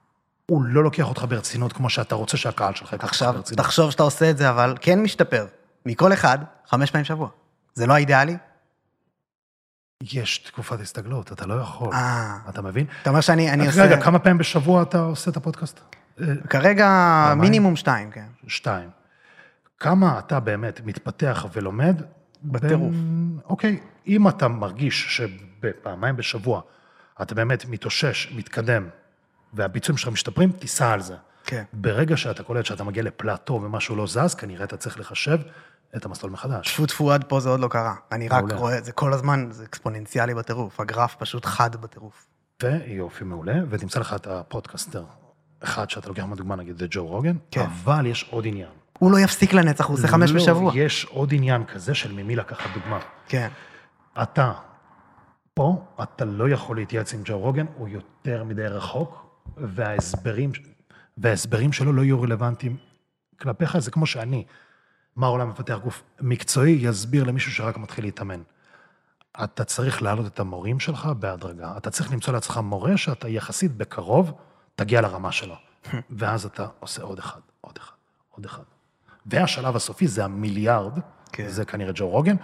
הוא 0.51 0.63
לא 0.63 0.83
לוקח 0.83 1.09
אותך 1.09 1.25
ברצינות 1.29 1.73
כמו 1.73 1.89
שאתה 1.89 2.15
רוצה 2.15 2.37
שהקהל 2.37 2.75
שלך 2.75 2.93
ייקח 2.93 3.03
אותך 3.03 3.13
עכשיו, 3.13 3.33
ברצינות. 3.33 3.65
תחשוב 3.65 3.91
שאתה 3.91 4.03
עושה 4.03 4.29
את 4.29 4.37
זה, 4.37 4.49
אבל 4.49 4.77
כן 4.81 5.01
משתפר. 5.03 5.45
מכל 5.85 6.13
אחד, 6.13 6.37
חמש 6.67 6.91
פעמים 6.91 7.03
בשבוע. 7.03 7.29
זה 7.73 7.87
לא 7.87 7.93
האידיאלי? 7.93 8.37
יש 10.03 10.37
תקופת 10.37 10.79
הסתגלות, 10.79 11.31
אתה 11.31 11.45
לא 11.45 11.53
יכול. 11.53 11.93
אה. 11.93 12.37
אתה 12.49 12.61
מבין? 12.61 12.85
אתה 13.01 13.09
אומר 13.09 13.21
שאני 13.21 13.51
אני 13.51 13.67
עושה... 13.67 13.83
רגע, 13.83 14.01
כמה 14.01 14.19
פעמים 14.19 14.37
בשבוע 14.37 14.81
אתה 14.83 14.99
עושה 14.99 15.31
את 15.31 15.37
הפודקאסט? 15.37 15.79
אה, 16.21 16.25
כרגע? 16.49 16.87
מינימום 17.37 17.75
שתיים, 17.75 18.11
כן. 18.11 18.25
שתיים. 18.47 18.89
כמה 19.79 20.19
אתה 20.19 20.39
באמת 20.39 20.81
מתפתח 20.85 21.45
ולומד? 21.53 22.01
בטירוף. 22.43 22.91
בין- 22.91 23.39
אוקיי, 23.45 23.79
אם 24.07 24.27
אתה 24.27 24.47
מרגיש 24.47 25.17
שבפעמיים 25.17 26.15
בשבוע 26.17 26.61
אתה 27.21 27.35
באמת 27.35 27.65
מתאושש, 27.65 28.31
מתקדם, 28.35 28.89
והביצועים 29.53 29.97
שלך 29.97 30.07
משתפרים, 30.09 30.51
תיסע 30.51 30.91
על 30.91 31.01
זה. 31.01 31.15
כן. 31.45 31.63
ברגע 31.73 32.17
שאתה 32.17 32.43
קולט 32.43 32.65
שאתה 32.65 32.83
מגיע 32.83 33.03
לפלטו 33.03 33.53
ומשהו 33.53 33.95
לא 33.95 34.07
זז, 34.07 34.35
כנראה 34.35 34.63
אתה 34.63 34.77
צריך 34.77 34.99
לחשב 34.99 35.37
את 35.95 36.05
המסלול 36.05 36.31
מחדש. 36.31 36.73
טפו 36.73 36.85
טפו 36.85 37.11
עד 37.11 37.23
פה 37.23 37.39
זה 37.39 37.49
עוד 37.49 37.59
לא 37.59 37.67
קרה. 37.67 37.95
אני 38.11 38.27
רק 38.27 38.43
מעולה. 38.43 38.55
רואה 38.55 38.81
זה 38.81 38.91
כל 38.91 39.13
הזמן, 39.13 39.47
זה 39.51 39.63
אקספוננציאלי 39.63 40.33
בטירוף. 40.33 40.79
הגרף 40.79 41.15
פשוט 41.15 41.45
חד 41.45 41.75
בטירוף. 41.75 42.27
ויופי 42.63 43.23
מעולה, 43.23 43.55
ותמצא 43.69 43.99
לך 43.99 44.13
את 44.13 44.27
הפודקאסטר 44.27 45.03
אחד 45.63 45.89
שאתה 45.89 46.09
לוקח 46.09 46.23
מהדוגמה, 46.23 46.55
נגיד, 46.55 46.77
זה 46.77 46.85
ג'ו 46.89 47.07
רוגן, 47.07 47.35
כן. 47.51 47.61
אבל 47.61 48.05
יש 48.05 48.27
עוד 48.31 48.47
עניין. 48.47 48.69
הוא 48.99 49.11
לא 49.11 49.19
יפסיק 49.19 49.53
לנצח, 49.53 49.85
הוא 49.85 49.93
עושה 49.93 50.07
חמש 50.07 50.31
לא, 50.31 50.35
בשבוע. 50.35 50.71
יש 50.75 51.05
עוד 51.05 51.33
עניין 51.33 51.65
כזה 51.65 51.95
של 51.95 52.11
ממי 52.11 52.35
לקחת 52.35 52.69
דוגמה. 52.73 52.99
כן. 53.27 53.47
אתה, 54.21 54.53
פה, 55.53 55.85
אתה 56.03 56.25
לא 56.25 56.49
יכול 56.49 56.75
להתייעץ 56.75 57.13
עם 57.13 57.21
ג'ו 57.25 57.39
רוגן, 57.39 57.65
הוא 57.77 57.87
יותר 57.87 58.43
מדי 58.43 58.67
רחוק, 58.67 59.26
וההסברים, 59.57 60.51
וההסברים 61.17 61.73
שלו 61.73 61.93
לא 61.93 62.01
יהיו 62.01 62.21
רלוונטיים 62.21 62.77
כלפיך, 63.39 63.77
זה 63.77 63.91
כמו 63.91 64.05
שאני, 64.05 64.45
מה 65.15 65.27
העולם 65.27 65.49
מפתח 65.49 65.79
גוף 65.83 66.03
מקצועי, 66.21 66.71
יסביר 66.71 67.23
למישהו 67.23 67.51
שרק 67.51 67.77
מתחיל 67.77 68.05
להתאמן. 68.05 68.41
אתה 69.43 69.63
צריך 69.63 70.01
להעלות 70.01 70.25
את 70.27 70.39
המורים 70.39 70.79
שלך 70.79 71.05
בהדרגה. 71.05 71.77
אתה 71.77 71.89
צריך 71.89 72.11
למצוא 72.11 72.33
לעצמך 72.33 72.57
מורה 72.57 72.97
שאתה 72.97 73.29
יחסית 73.29 73.77
בקרוב 73.77 74.31
תגיע 74.75 75.01
לרמה 75.01 75.31
שלו. 75.31 75.55
ואז 76.09 76.45
אתה 76.45 76.67
עושה 76.79 77.03
עוד 77.03 77.19
אחד, 77.19 77.39
עוד 77.61 77.77
אחד, 77.77 77.95
עוד 78.29 78.45
אחד. 78.45 78.63
והשלב 79.25 79.75
הסופי 79.75 80.07
זה 80.07 80.25
המיליארד, 80.25 80.99
כן. 81.31 81.47
זה 81.47 81.65
כנראה 81.65 81.91
ג'ו 81.95 82.07
רוגן. 82.09 82.35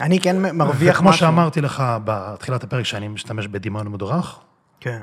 אני 0.00 0.20
כן 0.20 0.56
מרוויח 0.56 0.96
וכמו 0.96 1.08
משהו. 1.08 1.20
שאמרתי 1.20 1.60
לך 1.60 1.84
בתחילת 2.04 2.64
הפרק, 2.64 2.84
שאני 2.84 3.08
משתמש 3.08 3.46
בדמיון 3.46 3.88
מדורך, 3.88 4.40
כן. 4.80 5.02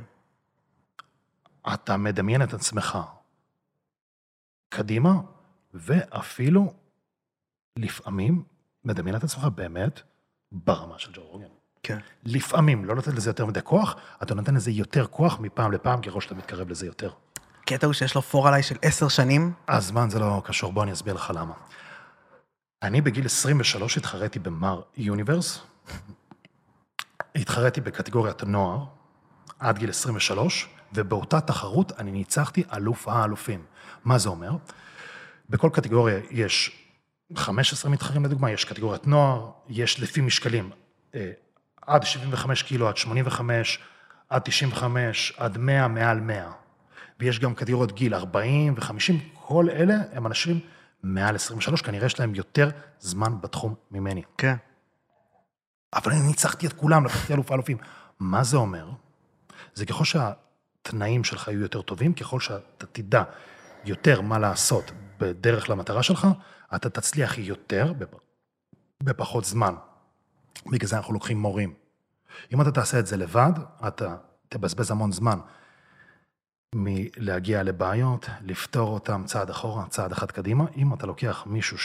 אתה 1.74 1.98
מדמיין 1.98 2.42
את 2.42 2.54
עצמך 2.54 2.98
קדימה, 4.70 5.14
ואפילו 5.74 6.74
לפעמים 7.78 8.44
מדמיין 8.84 9.16
את 9.16 9.24
עצמך 9.24 9.44
באמת 9.44 10.02
ברמה 10.52 11.00
של 11.00 11.12
ג'ו 11.14 11.22
רוגן. 11.22 11.48
כן. 11.84 12.00
לפעמים, 12.24 12.86
לא 12.86 12.96
לתת 12.96 13.14
לזה 13.14 13.30
יותר 13.30 13.46
מדי 13.46 13.60
כוח, 13.64 13.96
אתה 14.24 14.36
נותן 14.36 14.56
לזה 14.56 14.72
יותר 14.72 15.08
כוח 15.08 15.40
מפעם 15.40 15.72
לפעם, 15.72 16.02
ככל 16.02 16.22
שאתה 16.22 16.36
מתקרב 16.36 16.70
לזה 16.70 16.86
יותר. 16.86 17.12
הקטע 17.62 17.86
הוא 17.86 17.94
שיש 17.94 18.16
לו 18.16 18.22
פור 18.22 18.48
עליי 18.48 18.64
של 18.64 18.76
עשר 18.82 19.08
שנים. 19.08 19.54
הזמן 19.68 20.10
זה 20.10 20.20
לא 20.20 20.42
קשור, 20.46 20.74
בוא 20.74 20.84
אני 20.84 20.94
אסביר 20.94 21.14
לך 21.14 21.34
למה. 21.36 21.54
אני 22.84 23.02
בגיל 23.02 23.26
23 23.26 23.98
התחרתי 23.98 24.40
במר 24.40 24.82
יוניברס, 24.98 25.60
התחרתי 27.36 27.82
בקטגוריית 27.82 28.44
נוער 28.44 28.86
עד 29.60 29.78
גיל 29.78 29.90
23, 29.90 30.70
ובאותה 30.94 31.42
תחרות 31.42 31.92
אני 32.00 32.12
ניצחתי 32.12 32.64
אלוף 32.74 33.08
האלופים. 33.08 33.66
מה 34.06 34.18
זה 34.18 34.30
אומר? 34.30 34.52
בכל 35.50 35.70
קטגוריה 35.74 36.20
יש 36.32 36.82
15 37.36 37.92
מתחרים 37.92 38.26
לדוגמה, 38.26 38.52
יש 38.52 38.66
קטגוריית 38.66 39.08
נוער, 39.08 39.52
יש 39.70 40.00
לפי 40.00 40.22
משקלים, 40.22 40.70
אה, 41.16 41.32
עד 41.82 42.04
75 42.04 42.64
קילו, 42.64 42.88
עד 42.88 42.98
85, 42.98 43.80
עד 44.30 44.42
95, 44.42 45.34
עד 45.38 45.58
100, 45.58 45.88
מעל 45.88 46.20
100. 46.20 46.52
ויש 47.20 47.40
גם 47.40 47.56
קטגוריות 47.56 47.92
גיל 47.92 48.14
40 48.14 48.74
ו-50, 48.74 49.14
כל 49.34 49.70
אלה 49.70 49.96
הם 50.14 50.28
אנשים 50.28 50.60
מעל 51.04 51.36
23, 51.36 51.82
כנראה 51.82 52.06
יש 52.06 52.20
להם 52.20 52.36
יותר 52.36 52.70
זמן 53.00 53.42
בתחום 53.42 53.76
ממני. 53.92 54.22
כן. 54.38 54.56
אבל 55.94 56.12
אני 56.12 56.22
ניצחתי 56.28 56.68
את 56.68 56.74
כולם, 56.74 57.06
לקחתי 57.06 57.34
אלוף 57.34 57.52
האלופים. 57.52 57.78
מה 58.20 58.44
זה 58.44 58.58
אומר? 58.58 58.90
זה 59.74 59.86
ככל 59.86 60.06
שהתנאים 60.88 61.24
שלך 61.24 61.48
יהיו 61.48 61.62
יותר 61.62 61.82
טובים, 61.82 62.14
ככל 62.14 62.40
שאתה 62.40 62.86
תדע 62.86 63.24
יותר 63.86 64.22
מה 64.22 64.40
לעשות 64.40 64.92
בדרך 65.20 65.70
למטרה 65.70 66.04
שלך, 66.04 66.28
אתה 66.76 66.90
תצליח 66.90 67.38
יותר 67.38 67.94
בפ... 67.98 68.16
בפחות 69.04 69.46
זמן. 69.46 69.76
בגלל 70.72 70.88
זה 70.88 70.98
אנחנו 70.98 71.14
לוקחים 71.14 71.38
מורים. 71.38 71.74
אם 72.54 72.62
אתה 72.62 72.72
תעשה 72.72 73.00
את 73.00 73.08
זה 73.08 73.18
לבד, 73.18 73.52
אתה 73.88 74.16
תבזבז 74.50 74.92
המון 74.92 75.12
זמן 75.12 75.40
מלהגיע 76.76 77.64
לבעיות, 77.64 78.30
לפתור 78.42 78.94
אותם 78.94 79.24
צעד 79.26 79.50
אחורה, 79.50 79.88
צעד 79.90 80.12
אחד 80.12 80.32
קדימה. 80.32 80.66
אם 80.78 80.94
אתה 80.94 81.08
לוקח 81.08 81.44
מישהו 81.46 81.78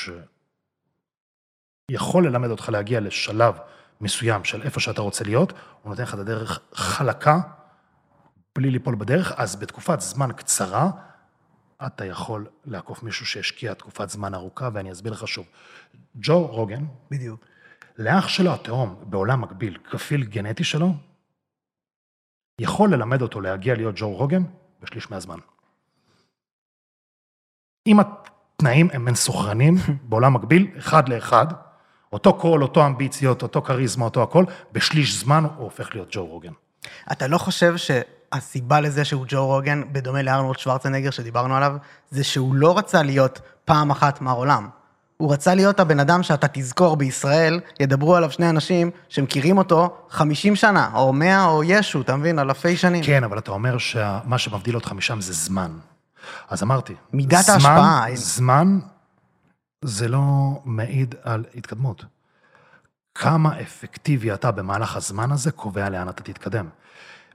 שיכול 1.90 2.27
ללמד 2.27 2.51
אותך 2.51 2.68
להגיע 2.68 3.01
לשלב 3.01 3.55
מסוים 4.01 4.44
של 4.44 4.62
איפה 4.62 4.81
שאתה 4.81 5.02
רוצה 5.02 5.24
להיות, 5.24 5.52
הוא 5.82 5.90
נותן 5.90 6.02
לך 6.02 6.14
את 6.14 6.18
הדרך 6.18 6.60
חלקה, 6.73 7.40
בלי 8.56 8.70
ליפול 8.70 8.94
בדרך, 8.94 9.32
אז 9.36 9.56
בתקופת 9.56 10.00
זמן 10.00 10.32
קצרה, 10.32 10.90
אתה 11.86 12.04
יכול 12.04 12.46
לעקוף 12.64 13.02
מישהו 13.02 13.26
שהשקיע 13.26 13.74
תקופת 13.74 14.10
זמן 14.10 14.34
ארוכה, 14.34 14.68
ואני 14.72 14.92
אסביר 14.92 15.12
לך 15.12 15.28
שוב. 15.28 15.46
ג'ו 16.16 16.46
רוגן, 16.46 16.84
בדיוק. 17.10 17.44
לאח 17.98 18.28
שלו 18.28 18.54
התהום 18.54 19.04
בעולם 19.06 19.40
מקביל, 19.40 19.78
כפיל 19.90 20.24
גנטי 20.24 20.64
שלו, 20.64 20.94
יכול 22.60 22.94
ללמד 22.94 23.22
אותו 23.22 23.40
להגיע 23.40 23.74
להיות 23.74 23.94
ג'ו 23.98 24.10
רוגן 24.10 24.42
בשליש 24.80 25.10
מהזמן. 25.10 25.38
אם 27.86 27.96
התנאים 28.00 28.88
הם 28.92 29.04
מסוכרנים 29.04 29.74
בעולם 30.08 30.34
מקביל, 30.34 30.70
אחד 30.78 31.08
לאחד, 31.08 31.46
אותו 32.12 32.38
קול, 32.38 32.62
אותו 32.62 32.86
אמביציות, 32.86 33.42
אותו 33.42 33.62
כריזמה, 33.62 34.04
אותו 34.04 34.22
הכל, 34.22 34.44
בשליש 34.72 35.14
זמן 35.14 35.44
הוא 35.44 35.64
הופך 35.64 35.94
להיות 35.94 36.08
ג'ו 36.10 36.26
רוגן. 36.26 36.52
אתה 37.12 37.26
לא 37.26 37.38
חושב 37.38 37.76
שהסיבה 38.35 38.81
לזה 38.81 39.05
שהוא 39.05 39.24
ג'ו 39.28 39.47
רוגן, 39.47 39.82
בדומה 39.93 40.23
לארנולד 40.23 40.59
שוורצנגר 40.59 41.11
שדיברנו 41.11 41.57
עליו, 41.57 41.77
זה 42.11 42.24
שהוא 42.24 42.55
לא 42.55 42.78
רצה 42.78 43.03
להיות 43.03 43.40
פעם 43.65 43.90
אחת 43.90 44.20
מר 44.20 44.32
עולם. 44.32 44.69
הוא 45.16 45.32
רצה 45.32 45.55
להיות 45.55 45.81
הבן 45.81 46.01
אדם 46.01 46.23
שאתה 46.23 46.47
תזכור 46.53 46.97
בישראל, 46.97 47.61
ידברו 47.81 48.16
עליו 48.16 48.31
שני 48.31 48.51
אנשים 48.51 48.90
שמכירים 49.09 49.59
אותו 49.59 49.97
50 50.11 50.57
שנה, 50.57 50.90
או 50.94 51.12
100 51.12 51.44
או 51.44 51.65
ישו, 51.65 52.01
אתה 52.01 52.16
מבין? 52.16 52.39
אלפי 52.39 52.77
שנים. 52.77 53.05
כן, 53.05 53.24
אבל 53.24 53.39
אתה 53.39 53.51
אומר 53.51 53.78
שמה 53.78 54.39
שמבדיל 54.39 54.74
אותך 54.74 54.93
משם 54.93 55.20
זה 55.20 55.32
זמן. 55.32 55.70
אז 56.48 56.62
אמרתי, 56.62 56.94
מידת 57.12 57.44
זמן, 57.44 57.55
ההשפעה. 57.55 58.07
זמן 58.15 58.78
זה 59.85 60.09
לא 60.09 60.23
מעיד 60.65 61.15
על 61.23 61.44
התקדמות. 61.55 62.05
כמה 63.15 63.61
אפקטיבי 63.61 64.35
אתה 64.35 64.51
במהלך 64.51 64.97
הזמן 64.97 65.32
הזה 65.32 65.51
קובע 65.51 65.89
לאן 65.89 66.09
אתה 66.09 66.23
תתקדם. 66.23 66.66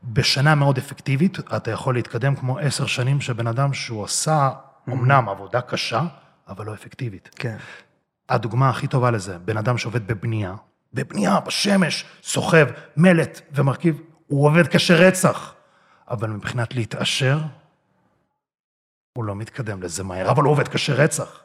בשנה 0.03 0.55
מאוד 0.55 0.77
אפקטיבית, 0.77 1.39
אתה 1.55 1.71
יכול 1.71 1.95
להתקדם 1.95 2.35
כמו 2.35 2.59
עשר 2.59 2.85
שנים 2.85 3.21
שבן 3.21 3.47
אדם 3.47 3.73
שהוא 3.73 4.03
עשה 4.03 4.49
אמנם 4.89 5.29
עבודה 5.29 5.61
קשה, 5.61 6.01
אבל 6.47 6.65
לא 6.65 6.73
אפקטיבית. 6.73 7.29
כן. 7.35 7.57
הדוגמה 8.29 8.69
הכי 8.69 8.87
טובה 8.87 9.11
לזה, 9.11 9.37
בן 9.37 9.57
אדם 9.57 9.77
שעובד 9.77 10.07
בבנייה, 10.07 10.53
בבנייה, 10.93 11.39
בשמש, 11.39 12.05
סוחב, 12.23 12.67
מלט 12.97 13.41
ומרכיב, 13.51 14.01
הוא 14.27 14.47
עובד 14.47 14.67
קשה 14.67 14.95
רצח, 14.95 15.53
אבל 16.09 16.29
מבחינת 16.29 16.75
להתעשר, 16.75 17.39
הוא 19.17 19.25
לא 19.25 19.35
מתקדם 19.35 19.83
לזה 19.83 20.03
מהר, 20.03 20.31
אבל 20.31 20.43
הוא 20.43 20.51
עובד 20.51 20.67
קשה 20.67 20.93
רצח. 20.93 21.39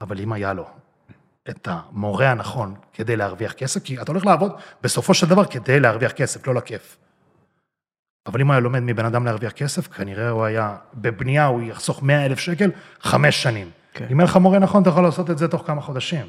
אבל 0.00 0.20
אם 0.20 0.32
היה 0.32 0.52
לו 0.52 0.66
את 1.48 1.68
המורה 1.70 2.30
הנכון 2.30 2.74
כדי 2.92 3.16
להרוויח 3.16 3.52
כסף, 3.52 3.84
כי 3.84 4.02
אתה 4.02 4.12
הולך 4.12 4.26
לעבוד 4.26 4.52
בסופו 4.82 5.14
של 5.14 5.26
דבר 5.26 5.44
כדי 5.44 5.80
להרוויח 5.80 6.12
כסף, 6.12 6.46
לא 6.46 6.54
לכיף. 6.54 6.96
אבל 8.28 8.40
אם 8.40 8.46
הוא 8.46 8.52
היה 8.52 8.60
לומד 8.60 8.80
מבן 8.82 9.04
אדם 9.04 9.24
להרוויח 9.24 9.52
כסף, 9.52 9.88
כנראה 9.92 10.28
הוא 10.30 10.44
היה, 10.44 10.76
בבנייה 10.94 11.46
הוא 11.46 11.62
יחסוך 11.62 12.02
100 12.02 12.26
אלף 12.26 12.38
שקל, 12.38 12.70
חמש 13.00 13.42
שנים. 13.42 13.70
כן. 13.94 14.06
אם 14.10 14.20
אין 14.20 14.28
לך 14.28 14.36
מורה 14.36 14.58
נכון, 14.58 14.82
אתה 14.82 14.90
יכול 14.90 15.02
לעשות 15.02 15.30
את 15.30 15.38
זה 15.38 15.48
תוך 15.48 15.62
כמה 15.66 15.80
חודשים. 15.80 16.26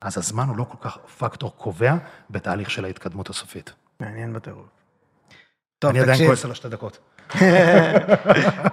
אז 0.00 0.18
הזמן 0.18 0.48
הוא 0.48 0.56
לא 0.56 0.64
כל 0.64 0.88
כך 0.88 0.96
פקטור 1.18 1.54
קובע 1.56 1.94
בתהליך 2.30 2.70
של 2.70 2.84
ההתקדמות 2.84 3.30
הסופית. 3.30 3.72
מעניין 4.00 4.32
בטירוף. 4.32 4.66
טוב, 5.78 5.90
אני 5.90 6.00
עדיין 6.00 6.12
תקשיב. 6.14 6.26
כועס 6.26 6.44
על 6.44 6.50
השתי 6.50 6.68
דקות. 6.68 6.98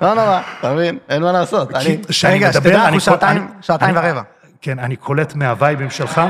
לא 0.01 0.13
נורא, 0.15 0.41
אתה 0.59 0.73
מבין? 0.73 0.97
אין 1.09 1.21
מה 1.23 1.31
לעשות. 1.31 1.75
אני- 1.75 2.01
רגע, 2.27 2.49
מדבר, 2.49 2.51
שתדע, 2.51 2.69
אני 2.69 2.81
אנחנו 2.85 2.93
כל- 2.93 2.99
שעתיים, 2.99 3.37
אני- 3.37 3.47
שעתיים 3.61 3.97
אני- 3.97 4.07
ורבע. 4.07 4.21
כן, 4.61 4.79
אני 4.79 4.95
קולט 4.95 5.35
מהווייבים 5.35 5.89
שלך, 5.89 6.21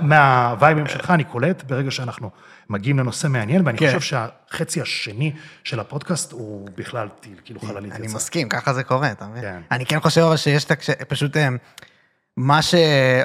מהווייבים 0.00 0.86
שלך 0.86 1.10
אני 1.10 1.24
קולט 1.24 1.62
ברגע 1.62 1.90
שאנחנו 1.90 2.30
מגיעים 2.70 2.98
לנושא 2.98 3.28
מעניין, 3.28 3.62
ואני 3.66 3.78
כן. 3.78 3.86
חושב 3.98 4.00
שהחצי 4.00 4.80
השני 4.80 5.32
של 5.64 5.80
הפודקאסט 5.80 6.32
הוא 6.32 6.68
בכלל 6.76 7.08
טיל, 7.20 7.34
כאילו 7.44 7.60
חללית 7.60 7.92
אני 7.92 8.04
יצאה. 8.06 8.16
מסכים, 8.16 8.48
ככה 8.48 8.72
זה 8.72 8.82
קורה, 8.84 9.10
אתה 9.12 9.26
מבין? 9.26 9.42
כן. 9.42 9.60
אני 9.70 9.86
כן 9.86 10.00
חושב 10.00 10.20
אבל 10.20 10.36
שיש 10.36 10.64
את 10.64 10.70
הקש... 10.70 10.90
פשוט 10.90 11.36
אה, 11.36 11.48
מה 12.36 12.62
ש... 12.62 12.74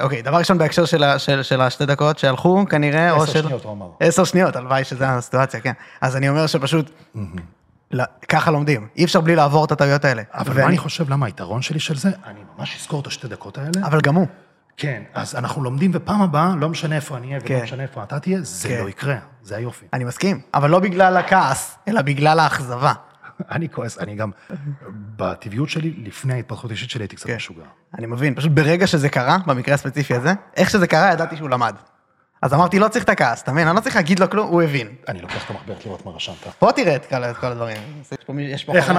אוקיי, 0.00 0.22
דבר 0.22 0.36
ראשון 0.36 0.58
בהקשר 0.58 0.84
של 0.84 1.02
ה- 1.04 1.18
של- 1.18 1.42
של 1.42 1.60
השתי 1.60 1.86
דקות 1.86 2.18
שהלכו, 2.18 2.64
כנראה, 2.70 3.10
או 3.10 3.22
עשר 3.22 3.32
של... 3.32 3.42
שניות, 3.42 3.64
הוא 3.64 3.72
אמר. 3.72 3.86
עשר 4.00 4.24
שניות, 4.24 4.56
הלוואי 4.56 4.84
שזו 4.84 5.04
הסיטואציה, 5.04 5.60
כן. 5.60 5.72
אז 6.00 6.16
אני 6.16 6.28
אומר 6.28 6.46
שפשוט, 6.46 6.90
לא, 7.90 8.04
ככה 8.28 8.50
לומדים. 8.50 8.88
אי 8.96 9.04
אפשר 9.04 9.20
בלי 9.20 9.36
לעבור 9.36 9.64
את 9.64 9.72
הטעויות 9.72 10.04
האלה. 10.04 10.22
אבל 10.34 10.48
מה 10.48 10.54
ואני- 10.56 10.66
אני 10.68 10.78
חושב, 10.78 11.10
למה 11.10 11.26
היתרון 11.26 11.62
שלי 11.62 11.80
של 11.80 11.96
זה? 11.96 12.08
אני 12.26 12.40
ממש 12.58 12.76
אזכור 12.80 13.00
את 13.00 13.06
השתי 13.06 13.28
דקות 13.28 13.58
האלה. 13.58 13.86
אבל 13.86 14.00
גם 14.00 14.14
הוא. 14.14 14.26
כן, 14.76 15.02
אז 15.14 15.34
אנחנו 15.34 15.62
לומדים, 15.64 15.90
ופעם 15.94 16.22
הבאה, 16.22 16.54
לא 16.56 16.68
משנה 16.68 16.96
איפה 16.96 17.16
אני 17.16 17.26
אהיה 17.28 17.40
כן. 17.40 17.54
ולא 17.54 17.62
משנה 17.64 17.82
איפה 17.82 18.02
אתה 18.02 18.20
תהיה, 18.20 18.38
זה 18.42 18.68
כן. 18.68 18.80
לא 18.84 18.88
יקרה, 18.88 19.16
זה 19.42 19.56
היופי. 19.56 19.86
אני 19.92 20.04
מסכים, 20.04 20.40
אבל 20.54 20.70
לא 20.70 20.78
בגלל 20.80 21.16
הכעס, 21.16 21.78
אלא 21.88 22.02
בגלל 22.02 22.38
האכזבה. 22.40 22.92
אני 23.50 23.68
כועס, 23.68 23.98
אני 23.98 24.14
גם, 24.14 24.30
בטבעיות 25.16 25.68
שלי, 25.68 25.94
לפני 26.04 26.34
ההתפתחות 26.34 26.70
האישית 26.70 26.90
שלי, 26.90 27.02
הייתי 27.02 27.16
קצת 27.16 27.26
כן. 27.26 27.36
משוגע. 27.36 27.62
אני 27.98 28.06
מבין, 28.06 28.34
פשוט 28.34 28.52
ברגע 28.52 28.86
שזה 28.86 29.08
קרה, 29.08 29.38
במקרה 29.46 29.74
הספציפי 29.74 30.14
הזה, 30.14 30.32
איך 30.56 30.70
שזה 30.70 30.86
קרה, 30.86 31.12
ידעתי 31.12 31.36
שהוא 31.36 31.50
למד. 31.50 31.74
אז 32.42 32.54
אמרתי, 32.54 32.78
לא 32.78 32.88
צריך 32.88 33.04
את 33.04 33.08
הכעס, 33.08 33.42
אתה 33.42 33.52
מבין? 33.52 33.66
אני 33.68 33.76
לא 33.76 33.80
צריך 33.80 33.96
להגיד 33.96 34.18
לו 34.20 34.30
כלום, 34.30 34.48
הוא 34.48 34.62
הבין. 34.62 34.88
אני 35.08 35.22
לוקח 35.22 35.44
את 35.44 35.50
המחברת 35.50 35.86
לראות 35.86 36.06
מה 36.06 36.12
רשמת. 36.12 36.36
פה 36.58 36.70
תראה 36.76 36.96
את 36.96 37.06
כל- 37.40 37.46
הדברים. 37.46 37.76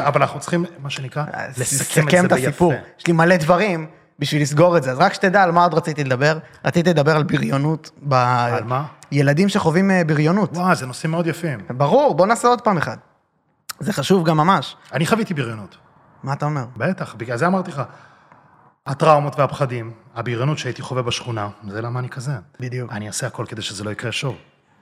אבל 0.07 0.21
אנחנו 0.21 0.39
צריכים, 0.39 0.65
מה 0.79 0.89
שנקרא, 0.89 1.23
אז 1.33 1.57
לסכם 1.57 2.25
את 2.25 2.29
זה. 2.29 2.35
ביפה. 2.35 2.71
יש 2.99 3.07
לי 3.07 3.13
מלא 3.13 3.37
דברים 3.37 3.87
בשביל 4.19 4.41
לסגור 4.41 4.77
את 4.77 4.83
זה, 4.83 4.91
אז 4.91 4.99
רק 4.99 5.13
שתדע 5.13 5.43
על 5.43 5.51
מה 5.51 5.63
עוד 5.63 5.73
רציתי 5.73 6.03
לדבר. 6.03 6.37
רציתי 6.65 6.89
לדבר 6.89 7.15
על 7.15 7.23
בריונות. 7.23 7.91
ב... 8.03 8.13
על 8.13 8.63
מה? 8.63 8.85
ילדים 9.11 9.49
שחווים 9.49 9.91
אה, 9.91 10.03
בריונות. 10.03 10.57
וואו, 10.57 10.75
זה 10.75 10.85
נושאים 10.85 11.11
מאוד 11.11 11.27
יפים. 11.27 11.59
ברור, 11.69 12.15
בוא 12.15 12.27
נעשה 12.27 12.47
עוד 12.47 12.61
פעם 12.61 12.77
אחד. 12.77 12.97
זה 13.79 13.93
חשוב 13.93 14.25
גם 14.25 14.37
ממש. 14.37 14.75
אני 14.93 15.05
חוויתי 15.05 15.33
בריונות, 15.33 15.77
מה 16.23 16.33
אתה 16.33 16.45
אומר? 16.45 16.65
בטח, 16.77 17.15
בגלל 17.15 17.37
זה 17.37 17.47
אמרתי 17.47 17.71
לך. 17.71 17.81
הטראומות 18.87 19.39
והפחדים, 19.39 19.91
הבריונות 20.15 20.57
שהייתי 20.57 20.81
חווה 20.81 21.01
בשכונה, 21.01 21.49
זה 21.67 21.81
למה 21.81 21.99
אני 21.99 22.09
כזה. 22.09 22.31
בדיוק. 22.59 22.91
אני 22.91 23.07
אעשה 23.07 23.27
הכל 23.27 23.45
כדי 23.45 23.61
שזה 23.61 23.83
לא 23.83 23.89
יקרה 23.89 24.11
שוב. 24.11 24.35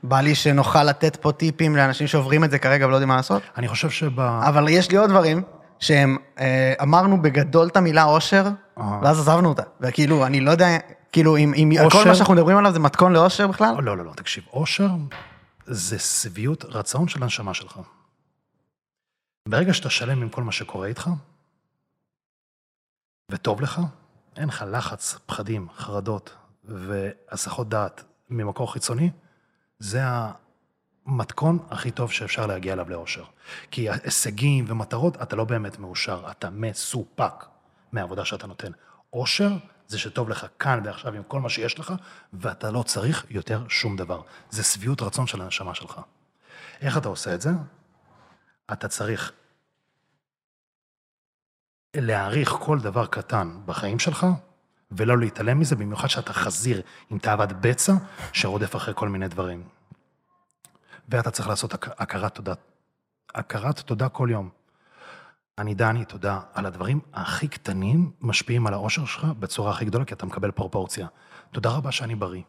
בא 0.03 0.22
לי 0.22 0.36
שנוכל 0.36 0.84
לתת 0.84 1.16
פה 1.16 1.32
טיפים 1.32 1.76
לאנשים 1.76 2.08
שעוברים 2.08 2.44
את 2.44 2.52
זה 2.52 2.60
כרגע 2.60 2.88
ולא 2.88 2.95
יודעים 2.95 3.10
מה 3.10 3.16
לעשות. 3.16 3.41
אני 3.58 3.68
חושב 3.68 3.90
שב... 3.90 4.20
אבל 4.20 4.70
יש 4.70 4.91
לי 4.91 4.98
עוד 4.98 5.10
דברים 5.10 5.41
שהם, 5.80 6.18
אה, 6.40 6.74
אמרנו 6.82 7.22
בגדול 7.22 7.68
את 7.68 7.78
המילה 7.78 8.03
אושר, 8.03 8.44
אהה. 8.44 8.52
ואז 9.02 9.20
עזבנו 9.20 9.49
אותה. 9.49 9.64
וכאילו, 9.82 10.26
אני 10.26 10.40
לא 10.40 10.52
יודע, 10.52 10.68
כאילו, 11.12 11.38
אם, 11.38 11.53
אם 11.56 11.72
כל 11.78 11.98
אושר? 11.98 12.08
מה 12.08 12.16
שאנחנו 12.16 12.34
מדברים 12.34 12.58
עליו 12.58 12.72
זה 12.72 12.80
מתכון 12.80 13.14
לאושר 13.14 13.48
בכלל? 13.48 13.76
לא, 13.80 13.98
לא, 13.98 14.06
לא, 14.06 14.14
תקשיב, 14.14 14.44
אושר 14.53 14.90
זה 15.66 15.99
שביעות 15.99 16.66
רצון 16.66 17.08
של 17.08 17.24
הנשמה 17.24 17.53
שלך. 17.53 17.80
ברגע 19.48 19.74
שאתה 19.74 19.90
שלם 19.90 20.22
עם 20.22 20.30
כל 20.30 20.44
מה 20.44 20.52
שקורה 20.52 20.88
איתך, 20.88 21.10
וטוב 23.32 23.62
לך, 23.62 23.82
אין 24.38 24.48
לך 24.48 24.66
לחץ, 24.68 25.18
פחדים, 25.26 25.68
חרדות 25.78 26.36
והסחות 26.66 27.70
דעת 27.70 28.03
ממקור 28.30 28.74
חיצוני, 28.74 29.10
זה 29.80 30.02
המתכון 31.06 31.60
הכי 31.70 31.91
טוב 31.91 32.12
שאפשר 32.12 32.45
להגיע 32.45 32.74
אליו 32.74 32.90
לאושר. 32.90 33.24
כי 33.72 33.90
הישגים 33.90 34.66
ומטרות, 34.68 35.22
אתה 35.22 35.36
לא 35.36 35.44
באמת 35.44 35.80
מאושר, 35.80 36.28
אתה 36.32 36.49
מסופק 36.49 37.45
מהעבודה 37.91 38.26
שאתה 38.26 38.47
נותן. 38.47 38.72
אושר 39.13 39.49
זה 39.88 39.99
שטוב 39.99 40.30
לך 40.30 40.45
כאן 40.59 40.81
ועכשיו 40.85 41.13
עם 41.13 41.23
כל 41.23 41.39
מה 41.41 41.49
שיש 41.49 41.80
לך, 41.80 41.93
ואתה 42.34 42.72
לא 42.72 42.84
צריך 42.84 43.26
יותר 43.30 43.68
שום 43.69 43.95
דבר. 43.97 44.22
זה 44.49 44.63
שביעות 44.63 45.01
רצון 45.01 45.27
של 45.27 45.41
הנשמה 45.41 45.76
שלך. 45.76 46.01
איך 46.81 46.97
אתה 46.97 47.09
עושה 47.09 47.35
את 47.35 47.41
זה? 47.41 47.49
אתה 48.73 48.88
צריך 48.88 49.31
להעריך 51.95 52.49
כל 52.49 52.80
דבר 52.80 53.05
קטן 53.05 53.61
בחיים 53.65 53.99
שלך, 53.99 54.27
ולא 54.91 55.18
להתעלם 55.18 55.59
מזה, 55.59 55.76
במיוחד 55.76 56.07
שאתה 56.07 56.34
חזיר 56.34 56.81
עם 57.09 57.19
תאוות 57.19 57.49
בצע 57.51 57.93
שרודף 58.34 58.76
אחרי 58.76 58.93
כל 58.97 59.09
מיני 59.09 59.27
דברים. 59.27 59.68
ואתה 61.09 61.31
צריך 61.31 61.47
לעשות 61.49 61.73
הכ- 61.73 61.93
הכרת 61.97 62.35
תודה. 62.35 62.53
הכרת 63.35 63.80
תודה 63.80 64.09
כל 64.09 64.27
יום. 64.31 64.49
אני 65.61 65.73
דני, 65.73 66.05
תודה. 66.05 66.39
על 66.53 66.65
הדברים 66.65 66.99
הכי 67.13 67.47
קטנים 67.47 68.11
משפיעים 68.21 68.67
על 68.67 68.73
האושר 68.73 69.05
שלך 69.05 69.23
בצורה 69.23 69.71
הכי 69.71 69.85
גדולה, 69.85 70.05
כי 70.05 70.13
אתה 70.13 70.25
מקבל 70.25 70.51
פרופורציה. 70.51 71.07
תודה 71.51 71.69
רבה 71.69 71.91
שאני 71.91 72.15
בריא. 72.15 72.41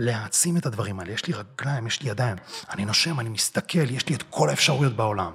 להעצים 0.00 0.56
את 0.56 0.66
הדברים 0.66 1.00
האלה, 1.00 1.12
יש 1.12 1.26
לי 1.26 1.34
רגליים, 1.34 1.86
יש 1.86 2.02
לי 2.02 2.10
ידיים, 2.10 2.36
אני 2.70 2.84
נושם, 2.84 3.20
אני 3.20 3.28
מסתכל, 3.28 3.90
יש 3.90 4.08
לי 4.08 4.14
את 4.14 4.22
כל 4.30 4.48
האפשרויות 4.48 4.92
בעולם. 4.92 5.32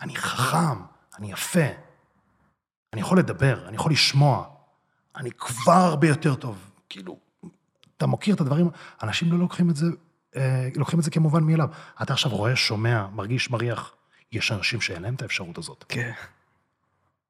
אני 0.00 0.16
חכם, 0.16 0.82
אני 1.18 1.32
יפה, 1.32 1.66
אני 2.92 3.00
יכול 3.00 3.18
לדבר, 3.18 3.68
אני 3.68 3.76
יכול 3.76 3.92
לשמוע, 3.92 4.44
אני 5.16 5.30
כבר 5.38 5.72
הרבה 5.72 6.08
יותר 6.08 6.34
טוב. 6.34 6.70
כאילו, 6.88 7.18
אתה 7.96 8.06
מוקיר 8.06 8.34
את 8.34 8.40
הדברים, 8.40 8.70
אנשים 9.02 9.32
לא 9.32 9.38
לוקחים 9.38 9.70
את 9.70 9.76
זה, 9.76 9.86
אה, 10.36 10.68
לוקחים 10.76 10.98
את 10.98 11.04
זה 11.04 11.10
כמובן 11.10 11.44
מאליו. 11.44 11.68
אתה 12.02 12.12
עכשיו 12.12 12.30
רואה, 12.30 12.56
שומע, 12.56 13.06
מרגיש, 13.06 13.50
מריח. 13.50 13.94
יש 14.32 14.52
אנשים 14.52 14.80
שאין 14.80 15.02
להם 15.02 15.14
את 15.14 15.22
האפשרות 15.22 15.58
הזאת. 15.58 15.84
כן. 15.88 16.12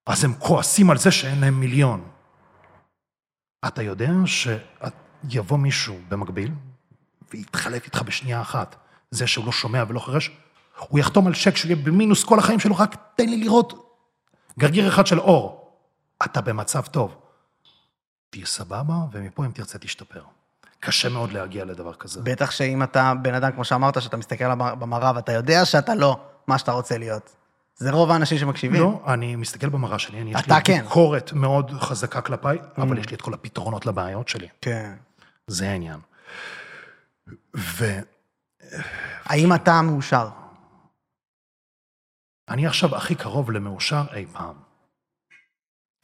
אז 0.07 0.25
הם 0.25 0.35
כועסים 0.35 0.91
על 0.91 0.99
זה 0.99 1.11
שאין 1.11 1.41
להם 1.41 1.61
מיליון. 1.61 2.09
אתה 3.67 3.83
יודע 3.83 4.11
שיבוא 4.25 5.59
מישהו 5.59 5.99
במקביל 6.09 6.53
ויתחלף 7.31 7.85
איתך 7.85 8.03
בשנייה 8.03 8.41
אחת. 8.41 8.77
זה 9.11 9.27
שהוא 9.27 9.47
לא 9.47 9.53
שומע 9.53 9.85
ולא 9.89 10.01
חירש, 10.01 10.31
הוא 10.79 11.01
יחתום 11.01 11.27
על 11.27 11.35
צ'ק 11.35 11.57
שיהיה 11.57 11.77
במינוס 11.77 12.25
כל 12.25 12.39
החיים 12.39 12.61
שלו, 12.61 12.77
רק 12.77 12.97
תן 13.17 13.29
לי 13.29 13.37
לראות 13.37 13.99
גרגיר 14.59 14.89
אחד 14.89 15.07
של 15.07 15.21
אור. 15.21 15.77
אתה 16.25 16.41
במצב 16.41 16.87
טוב. 16.87 17.17
תהיה 18.31 18.47
סבבה, 18.47 18.95
ומפה 19.13 19.45
אם 19.47 19.51
תרצה 19.51 19.79
תשתפר. 19.79 20.23
קשה 20.81 21.09
מאוד 21.09 21.33
להגיע 21.33 21.65
לדבר 21.65 21.95
כזה. 21.95 22.21
בטח 22.23 22.51
שאם 22.51 22.83
אתה 22.83 23.13
בן 23.23 23.35
אדם, 23.35 23.53
כמו 23.53 23.65
שאמרת, 23.65 24.03
שאתה 24.03 24.17
מסתכל 24.17 24.55
במראה 24.55 25.13
ואתה 25.15 25.33
יודע 25.33 25.65
שאתה 25.65 25.95
לא 25.95 26.21
מה 26.47 26.59
שאתה 26.59 26.73
רוצה 26.73 26.99
להיות. 26.99 27.37
זה 27.77 27.91
רוב 27.91 28.11
האנשים 28.11 28.39
שמקשיבים. 28.39 28.81
לא, 28.83 29.03
אני 29.15 29.37
מסתכל 29.37 29.69
במראה 29.69 29.99
שלי, 29.99 30.21
אני, 30.21 30.31
יש 30.31 30.37
לי 30.47 30.53
כן. 30.65 30.81
Mm. 30.81 30.83
ביקורת 30.83 31.33
מאוד 31.33 31.71
חזקה 31.71 32.21
כלפיי, 32.21 32.59
אבל 32.79 32.99
יש 32.99 33.09
לי 33.11 33.17
את 33.17 33.23
כל 33.23 33.35
הפתרונות 33.35 33.87
לבעיות 33.87 34.29
שלי. 34.29 34.49
כן. 34.61 34.95
זה 35.47 35.71
העניין. 35.71 36.01
ואני 37.55 38.03
האם 39.25 39.55
אתה 39.55 39.83
מאושר? 39.83 40.29
עכשיו 42.67 42.97
הכי 42.97 43.15
קרוב 43.15 43.51
למאושר 43.51 44.03
אי 44.15 44.27
פעם. 44.33 44.55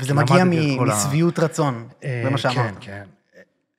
וזה 0.01 0.15
מגיע 0.15 0.37
את 0.37 0.49
מ- 0.51 0.79
כל 0.79 0.91
ה- 0.91 0.95
רצון, 1.39 1.89
אה, 2.05 2.21
זה 2.25 2.31
מה 2.31 2.39
שאמרת. 2.39 2.57
כן, 2.57 2.75
כן. 2.81 3.07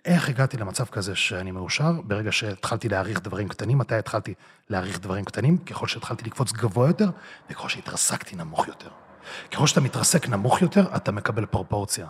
איך 0.09 0.29
הגעתי 0.29 0.57
למצב 0.57 0.85
כזה 0.85 1.15
שאני 1.15 1.51
מאושר? 1.51 1.91
ברגע 2.03 2.31
שהתחלתי 2.31 2.89
להעריך 2.89 3.21
דברים 3.21 3.47
קטנים, 3.47 3.77
מתי 3.77 3.95
התחלתי 3.95 4.33
להעריך 4.69 4.99
דברים 4.99 5.25
קטנים? 5.25 5.57
ככל 5.57 5.87
שהתחלתי 5.87 6.25
לקפוץ 6.25 6.51
גבוה 6.51 6.87
יותר, 6.87 7.09
וככל 7.49 7.69
שהתרסקתי 7.69 8.35
נמוך 8.35 8.67
יותר. 8.67 8.89
ככל 9.51 9.67
שאתה 9.67 9.81
מתרסק 9.81 10.29
נמוך 10.29 10.61
יותר, 10.61 10.95
אתה 10.95 11.11
מקבל 11.11 11.45
פרופורציה. 11.45 12.07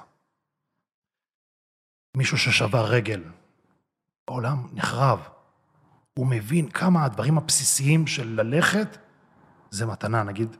מישהו 2.17 2.37
ששבר 2.37 2.85
רגל, 2.85 3.23
העולם 4.27 4.67
נחרב. 4.73 5.19
הוא 6.13 6.27
מבין 6.27 6.69
כמה 6.69 7.05
הדברים 7.05 7.37
הבסיסיים 7.37 8.07
של 8.07 8.41
ללכת 8.41 8.97
זה 9.69 9.85
מתנה, 9.85 10.23
נגיד, 10.23 10.57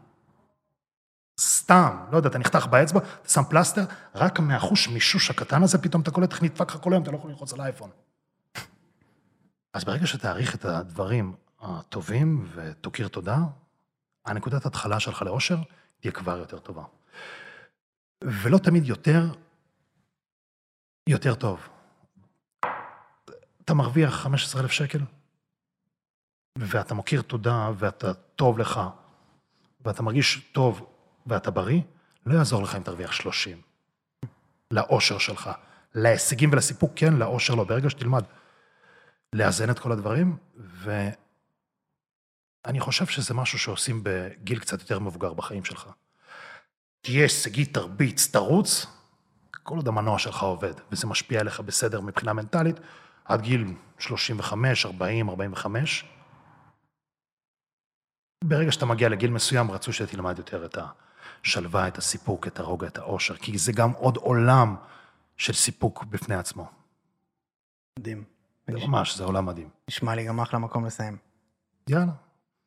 סתם, 1.40 2.06
לא 2.12 2.18
יודע, 2.18 2.30
אתה 2.30 2.38
נחתך 2.38 2.66
באצבע, 2.66 3.00
אתה 3.00 3.30
שם 3.30 3.42
פלסטר, 3.50 3.86
רק 4.16 4.40
מהחוש 4.40 4.88
מישוש 4.88 5.30
הקטן 5.30 5.64
הזה, 5.64 5.78
פתאום 5.78 6.02
אתה 6.02 6.12
קולט 6.12 6.32
איך 6.32 6.44
נדפק 6.44 6.72
לך 6.72 6.78
כל 6.82 6.94
היום, 6.94 7.04
אתה 7.04 7.12
לא 7.12 7.18
יכול 7.18 7.30
ללחוץ 7.30 7.54
על 7.54 7.62
האייפון. 7.62 7.90
אז 9.74 9.84
ברגע 9.84 10.08
שתעריך 10.08 10.56
את 10.56 10.66
הדברים 10.66 11.36
הטובים 11.62 12.48
ותוקיר 12.54 13.08
תודה, 13.08 13.38
הנקודת 14.26 14.66
התחלה 14.66 15.00
שלך 15.00 15.22
לאושר 15.22 15.58
תהיה 16.00 16.12
כבר 16.12 16.38
יותר 16.38 16.60
טובה. 16.60 16.84
ולא 18.24 18.58
תמיד 18.58 18.86
יותר, 18.86 19.24
יותר 21.08 21.36
טוב. 21.36 21.70
אתה 23.66 23.74
מרוויח 23.74 24.14
15,000 24.14 24.72
שקל, 24.72 25.00
ואתה 26.58 26.94
מוקיר 26.94 27.22
תודה, 27.22 27.72
ואתה 27.78 28.14
טוב 28.14 28.60
לך, 28.60 28.80
ואתה 29.82 30.04
מרגיש 30.04 30.50
טוב, 30.52 30.89
ואתה 31.28 31.52
בריא, 31.52 31.82
לא 32.26 32.38
יעזור 32.38 32.64
לך 32.64 32.76
אם 32.76 32.84
תרוויח 32.84 33.12
30. 33.12 33.62
לאושר 34.72 35.18
שלך. 35.18 35.50
להישגים 35.96 36.52
ולסיפוק 36.52 36.92
כן, 36.96 37.14
לאושר 37.14 37.56
לא. 37.56 37.64
ברגע 37.64 37.90
שתלמד 37.90 38.24
לאזן 39.34 39.70
את 39.70 39.80
כל 39.80 39.92
הדברים, 39.92 40.38
ואני 40.58 41.16
חושב 42.80 43.06
שזה 43.06 43.34
משהו 43.34 43.60
שעושים 43.60 44.02
בגיל 44.04 44.60
קצת 44.60 44.80
יותר 44.80 45.00
מבוגר 45.00 45.34
בחיים 45.34 45.66
שלך. 45.66 45.90
תהיה 47.02 47.22
הישגי, 47.22 47.66
תרביץ, 47.66 48.32
תרוץ, 48.32 48.86
כל 49.64 49.76
עוד 49.76 49.88
המנוע 49.88 50.20
שלך 50.20 50.44
עובד, 50.44 50.74
וזה 50.92 51.08
משפיע 51.08 51.40
עליך 51.40 51.60
בסדר 51.60 52.02
מבחינה 52.02 52.34
מנטלית, 52.34 52.76
עד 53.26 53.42
גיל 53.42 53.74
35, 54.00 54.86
40, 54.86 55.30
45. 55.30 56.06
ברגע 58.44 58.72
שאתה 58.72 58.86
מגיע 58.86 59.10
לגיל 59.10 59.32
מסוים, 59.32 59.72
רצו 59.72 59.94
שתלמד 59.94 60.38
יותר 60.38 60.66
את 60.66 60.78
השלווה, 61.46 61.88
את 61.88 61.98
הסיפוק, 61.98 62.48
את 62.48 62.60
הרוגע, 62.60 62.88
את 62.88 62.98
האושר, 62.98 63.36
כי 63.36 63.58
זה 63.58 63.72
גם 63.72 63.92
עוד 63.92 64.18
עולם 64.18 64.76
של 65.38 65.54
סיפוק 65.54 66.04
בפני 66.04 66.36
עצמו. 66.36 66.68
מדהים. 68.00 68.24
זה 68.72 68.88
ממש, 68.88 69.18
זה 69.18 69.24
עולם 69.24 69.46
מדהים. 69.46 69.70
נשמע 69.90 70.16
לי 70.16 70.26
גם 70.26 70.40
אחלה 70.40 70.60
מקום 70.60 70.86
לסיים. 70.86 71.18
יאללה. 71.88 72.12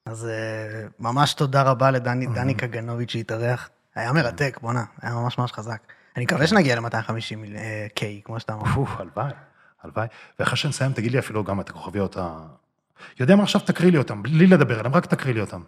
אז 0.06 0.26
אה, 0.26 0.86
ממש 0.98 1.34
תודה 1.34 1.62
רבה 1.62 1.90
לדני 1.90 2.26
דני 2.26 2.54
קגנוביץ' 2.54 3.10
שהתארח. 3.10 3.70
היה 3.94 4.12
מרתק, 4.12 4.58
בואנה, 4.62 4.84
היה 5.02 5.14
ממש 5.14 5.38
ממש 5.38 5.52
חזק. 5.52 5.82
אני 6.16 6.24
מקווה 6.24 6.46
שנגיע 6.46 6.80
ל-250 6.80 7.56
K, 7.98 8.02
כמו 8.24 8.40
שאתה. 8.40 8.54
אוף, 8.54 8.90
הלוואי, 8.98 9.32
הלוואי. 9.82 10.06
ואחרי 10.38 10.56
שנסיים, 10.56 10.92
תגיד 10.92 11.12
לי 11.12 11.18
אפילו 11.18 11.44
גם 11.44 11.60
את 11.60 11.68
הכוכביות 11.68 12.16
ה... 12.16 12.46
יודע 13.20 13.36
מה 13.36 13.42
עכשיו? 13.42 13.60
תקריא 13.60 13.90
לי 13.90 13.98
אותם, 13.98 14.22
בלי 14.22 14.46
לדבר 14.46 14.78
עליהם, 14.78 14.94
רק 14.94 15.06
תקריא 15.06 15.34
לי 15.34 15.40
אותם. 15.40 15.62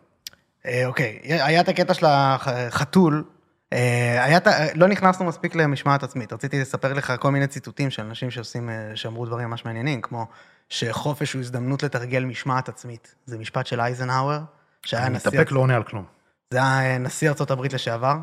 אה, 0.67 0.87
אוקיי, 0.87 1.19
היה 1.23 1.61
את 1.61 1.69
הקטע 1.69 1.95
של 1.95 2.07
החתול, 2.09 3.25
אה, 3.73 4.25
היה 4.25 4.39
לא 4.75 4.89
נכנסנו 4.89 5.25
מספיק 5.25 5.55
למשמעת 5.55 6.03
עצמית, 6.03 6.33
רציתי 6.33 6.61
לספר 6.61 6.93
לך 6.93 7.13
כל 7.21 7.31
מיני 7.31 7.47
ציטוטים 7.47 7.91
של 7.91 8.03
אנשים 8.03 8.31
שעושים, 8.31 8.71
אה, 8.71 8.93
שאמרו 8.95 9.27
דברים 9.27 9.49
ממש 9.49 9.65
מעניינים, 9.65 10.01
כמו 10.01 10.27
שחופש 10.69 11.33
הוא 11.33 11.41
הזדמנות 11.41 11.83
לתרגל 11.83 12.25
משמעת 12.25 12.69
עצמית. 12.69 13.15
זה 13.27 13.39
משפט 13.39 13.67
של 13.67 13.81
אייזנהאואר, 13.81 14.41
שהיה 14.83 15.07
אני 15.07 15.17
נשיא... 15.17 15.31
מתאפק, 15.31 15.53
לא 15.53 15.61
עונה 15.61 15.77
על 15.77 15.83
כלום. 15.83 16.05
זה 16.51 16.59
היה 16.59 16.99
נשיא 16.99 17.29
ארצות 17.29 17.51
הברית 17.51 17.73
לשעבר, 17.73 18.17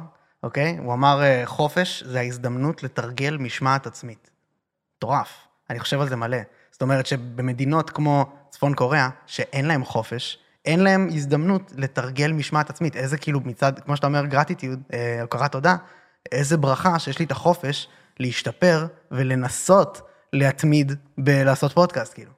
אוקיי? 0.44 0.78
הוא 0.78 0.94
אמר, 0.94 1.22
חופש 1.46 2.04
זה 2.04 2.20
ההזדמנות 2.20 2.84
לתרגל 2.84 3.38
משמעת 3.38 3.88
עצמית. 3.88 4.32
מטורף. 4.98 5.48
אני 5.70 5.80
חושב 5.80 6.02
על 6.02 6.10
זה 6.10 6.16
מלא. 6.16 6.38
זאת 6.72 6.82
אומרת 6.82 7.06
שבמדינות 7.06 7.90
כמו 7.90 8.26
צפון 8.50 8.74
קוריאה, 8.74 9.10
שאין 9.26 9.66
להם 9.66 9.86
חופש, 9.86 10.40
אין 10.66 10.80
להם 10.80 11.10
הזדמנות 11.12 11.72
לתרגל 11.76 12.32
משמעת 12.32 12.70
עצמית. 12.70 12.96
איזה 12.96 13.18
כאילו 13.18 13.40
מצד, 13.46 13.80
כמו 13.80 13.96
שאתה 13.96 14.08
אומר, 14.08 14.26
גרטיטיוד, 14.26 14.82
אה, 14.94 15.22
הוקרת 15.22 15.52
תודה, 15.52 15.76
איזה 16.32 16.58
ברכה 16.58 17.00
שיש 17.00 17.20
לי 17.20 17.26
את 17.26 17.32
החופש 17.32 17.88
להשתפר 18.20 18.86
ולנסות 19.12 20.02
להתמיד 20.34 20.92
בלעשות 21.18 21.72
פודקאסט, 21.72 22.14
כאילו. 22.14 22.32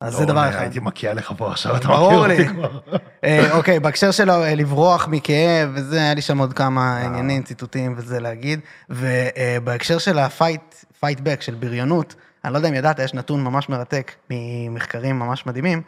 אז 0.00 0.14
זה 0.14 0.20
לא, 0.20 0.26
דבר 0.26 0.42
אני 0.42 0.50
אחד. 0.50 0.60
הייתי 0.60 0.80
מקיע 0.80 1.14
לך 1.14 1.32
פה 1.36 1.50
עכשיו, 1.50 1.76
אתה 1.76 1.88
מכיר. 1.88 2.18
אותי 2.18 2.48
כבר. 2.54 2.78
אה, 3.24 3.56
אוקיי, 3.56 3.80
בהקשר 3.80 4.10
של 4.10 4.30
אה, 4.30 4.54
לברוח 4.54 5.08
מכאב 5.08 5.70
וזה, 5.74 5.98
היה 5.98 6.14
לי 6.14 6.22
שם 6.22 6.38
עוד 6.38 6.52
כמה 6.52 6.98
עניינים, 6.98 7.42
ציטוטים 7.42 7.94
וזה 7.96 8.20
להגיד. 8.20 8.60
ובהקשר 8.90 9.98
של 9.98 10.18
ה 10.18 10.26
fight, 10.26 10.74
fight 11.00 11.20
back, 11.20 11.42
של 11.42 11.54
בריונות, 11.54 12.14
אני 12.44 12.52
לא 12.52 12.58
יודע 12.58 12.68
אם 12.68 12.74
ידעת, 12.74 12.98
יש 12.98 13.14
נתון 13.14 13.44
ממש 13.44 13.68
מרתק 13.68 14.12
ממחקרים 14.30 15.18
ממש 15.18 15.46
מדהימים, 15.46 15.82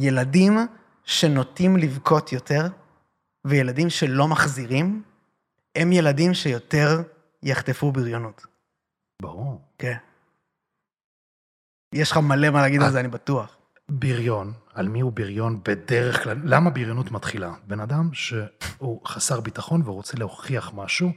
שילדים 0.00 0.58
שנוטים 1.04 1.76
לבכות 1.76 2.32
יותר, 2.32 2.66
וילדים 3.44 3.90
שלא 3.90 4.28
מחזירים, 4.28 5.02
הם 5.74 5.92
ילדים 5.92 6.34
שיותר 6.34 7.02
יחטפו 7.42 7.92
בריונות. 7.92 8.46
ברור. 9.22 9.60
כן. 9.78 9.96
יש 11.94 12.10
לך 12.10 12.16
מלא 12.16 12.50
מה 12.50 12.62
להגיד 12.62 12.82
על 12.82 12.90
זה, 12.90 13.00
אני 13.00 13.08
בטוח. 13.08 13.56
בריון, 13.88 14.52
על 14.74 14.88
מי 14.88 15.00
הוא 15.00 15.12
בריון 15.12 15.60
בדרך 15.62 16.22
כלל? 16.22 16.38
למה 16.44 16.70
בריונות 16.70 17.10
מתחילה? 17.10 17.54
בן 17.66 17.80
אדם 17.80 18.10
שהוא 18.12 19.06
חסר 19.06 19.40
ביטחון 19.40 19.82
ורוצה 19.84 20.16
להוכיח 20.18 20.72
משהו 20.74 21.12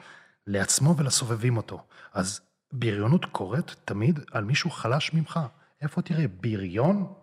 לעצמו 0.48 0.98
ולסובבים 0.98 1.58
אותו. 1.58 1.83
אז 2.14 2.41
בריונות 2.72 3.25
קורית 3.25 3.75
תמיד 3.85 4.19
על 4.32 4.43
מישהו 4.43 4.69
חלש 4.69 5.14
ממך. 5.14 5.40
איפה 5.82 6.01
תראה 6.01 6.25
בריון 6.41 7.14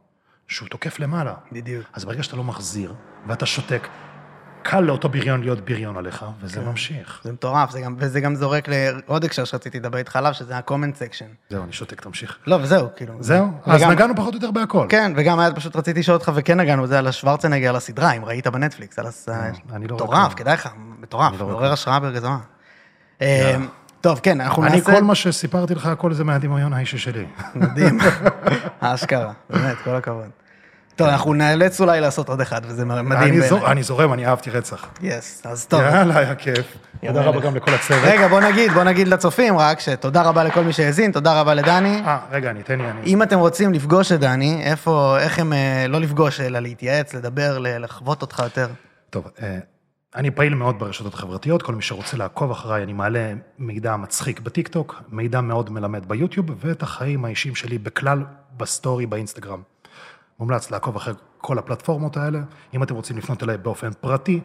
שהוא 0.48 0.68
תוקף 0.68 0.98
למעלה? 1.00 1.34
בדיוק. 1.52 1.84
אז 1.92 2.04
ברגע 2.04 2.22
שאתה 2.22 2.36
לא 2.36 2.44
מחזיר 2.44 2.94
ואתה 3.26 3.46
שותק, 3.46 3.88
קל 4.62 4.80
לאותו 4.80 5.08
בריון 5.08 5.40
להיות 5.40 5.60
בריון 5.64 5.96
עליך, 5.96 6.24
וזה 6.40 6.60
כן. 6.60 6.66
ממשיך. 6.66 7.20
זה 7.24 7.32
מטורף, 7.32 7.70
זה 7.70 7.80
גם, 7.80 7.96
וזה 7.98 8.20
גם 8.20 8.34
זורק 8.34 8.68
לעוד 8.68 9.24
הקשר 9.24 9.44
שרציתי 9.44 9.78
לדבר 9.78 9.98
איתך 9.98 10.16
עליו, 10.16 10.34
שזה 10.34 10.56
ה-comment 10.56 10.70
section. 10.98 11.50
זהו, 11.50 11.64
אני 11.64 11.72
שותק, 11.72 12.00
תמשיך. 12.00 12.36
לא, 12.46 12.58
וזהו, 12.62 12.88
כאילו. 12.96 13.14
זהו? 13.20 13.46
אז 13.64 13.80
וגם- 13.80 13.90
נגענו 13.90 14.16
פחות 14.16 14.34
או 14.34 14.38
יותר 14.38 14.50
בהכל. 14.50 14.86
כן, 14.88 15.12
וגם 15.16 15.38
היה 15.38 15.54
פשוט 15.54 15.76
רציתי 15.76 16.00
לשאול 16.00 16.16
אותך, 16.16 16.32
וכן 16.34 16.60
נגענו 16.60 16.82
בזה 16.82 16.98
על 16.98 17.06
השוורצנגר, 17.06 17.68
על 17.68 17.76
הסדרה, 17.76 18.12
אם 18.12 18.24
ראית 18.24 18.46
בנטפליקס, 18.46 18.98
על 18.98 19.06
הס... 19.06 19.28
אני 19.72 19.86
לא 19.88 19.96
מטורף, 19.96 20.10
רואה. 20.10 20.34
כדאי 20.34 20.54
לך, 20.54 20.68
מטורף, 21.00 21.32
לא 21.32 21.44
רואה 21.44 21.52
מעורר 21.52 21.72
השראה 21.72 22.00
בגזמה. 22.00 22.38
טוב, 24.00 24.20
כן, 24.22 24.40
אנחנו 24.40 24.64
אני, 24.64 24.76
נעשה... 24.76 24.92
כל 24.92 25.02
מה 25.02 25.14
שסיפרתי 25.14 25.74
לך, 25.74 25.86
הכל 25.86 26.12
זה 26.12 26.24
מהדמיון 26.24 26.72
האישי 26.72 26.98
שלי. 26.98 27.26
מדהים, 27.54 27.98
אשכרה, 28.80 29.32
באמת, 29.50 29.76
כל 29.84 29.96
הכבוד. 29.96 30.30
טוב, 30.96 31.08
אנחנו 31.08 31.34
נאלץ 31.34 31.80
אולי 31.80 32.00
לעשות 32.00 32.28
עוד 32.28 32.40
אחד, 32.40 32.60
וזה 32.64 32.84
מדהים 32.84 33.12
אני 33.12 33.40
בעיניי. 33.40 33.66
אני 33.66 33.82
זורם, 33.82 34.12
אני 34.12 34.26
אהבתי 34.26 34.50
רצח. 34.50 34.86
יס, 35.02 35.42
אז 35.44 35.66
טוב. 35.66 35.80
יאללה, 35.80 36.18
היה 36.18 36.34
כיף. 36.34 36.76
תודה. 37.06 37.22
רבה 37.22 37.40
גם 37.40 37.56
לכל 37.56 37.74
הצוות. 37.74 38.00
רגע, 38.04 38.28
בוא 38.28 38.40
נגיד, 38.40 38.72
בוא 38.72 38.84
נגיד 38.84 39.08
לצופים 39.08 39.58
רק, 39.58 39.80
שתודה 39.80 40.22
רבה 40.22 40.44
לכל 40.44 40.64
מי 40.64 40.72
שהאזין, 40.72 41.12
תודה 41.12 41.40
רבה 41.40 41.54
לדני. 41.54 42.02
אה, 42.06 42.18
רגע, 42.30 42.50
אני 42.50 42.60
אתן 42.60 42.78
לי, 42.78 42.90
אני... 42.90 43.00
אם 43.06 43.22
אתם 43.22 43.38
רוצים 43.38 43.72
לפגוש 43.72 44.12
את 44.12 44.20
דני, 44.20 44.62
איפה, 44.64 45.16
איך 45.20 45.38
הם, 45.38 45.52
אה, 45.52 45.86
לא 45.88 46.00
לפגוש, 46.00 46.40
אלא 46.40 46.58
להתייעץ, 46.58 47.14
לדבר, 47.14 47.58
לחוות 47.60 48.22
אותך 48.22 48.42
יותר. 48.44 48.68
טוב, 49.10 49.28
אה, 49.42 49.58
אני 50.16 50.30
פעיל 50.30 50.54
מאוד 50.54 50.78
ברשתות 50.78 51.14
החברתיות, 51.14 51.62
כל 51.62 51.74
מי 51.74 51.82
שרוצה 51.82 52.16
לעקוב 52.16 52.50
אחריי, 52.50 52.82
אני 52.82 52.92
מעלה 52.92 53.32
מידע 53.58 53.96
מצחיק 53.96 54.40
בטיקטוק, 54.40 55.02
מידע 55.08 55.40
מאוד 55.40 55.70
מלמד 55.70 56.08
ביוטיוב, 56.08 56.46
ואת 56.58 56.82
החיים 56.82 57.24
האישיים 57.24 57.54
שלי 57.54 57.78
בכלל 57.78 58.24
בסטורי 58.56 59.06
באינסטגרם. 59.06 59.62
מומלץ 60.38 60.70
לעקוב 60.70 60.96
אחרי 60.96 61.14
כל 61.38 61.58
הפלטפורמות 61.58 62.16
האלה. 62.16 62.40
אם 62.74 62.82
אתם 62.82 62.94
רוצים 62.94 63.18
לפנות 63.18 63.42
אליי 63.42 63.58
באופן 63.58 63.90
פרטי, 64.00 64.40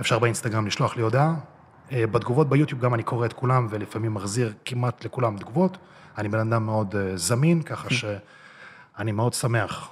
אפשר 0.00 0.18
באינסטגרם 0.18 0.66
לשלוח 0.66 0.96
לי 0.96 1.02
הודעה. 1.02 1.34
אה, 1.92 2.06
בתגובות 2.06 2.48
ביוטיוב 2.48 2.80
גם 2.80 2.94
אני 2.94 3.02
קורא 3.02 3.26
את 3.26 3.32
כולם, 3.32 3.66
ולפעמים 3.70 4.14
מחזיר 4.14 4.52
כמעט 4.64 5.04
לכולם 5.04 5.36
תגובות. 5.36 5.78
אני 6.18 6.28
בן 6.28 6.52
אדם 6.52 6.66
מאוד 6.66 6.96
אה, 6.96 7.16
זמין, 7.16 7.62
ככה 7.62 7.88
שאני 7.90 9.12
מאוד 9.12 9.34
שמח 9.34 9.90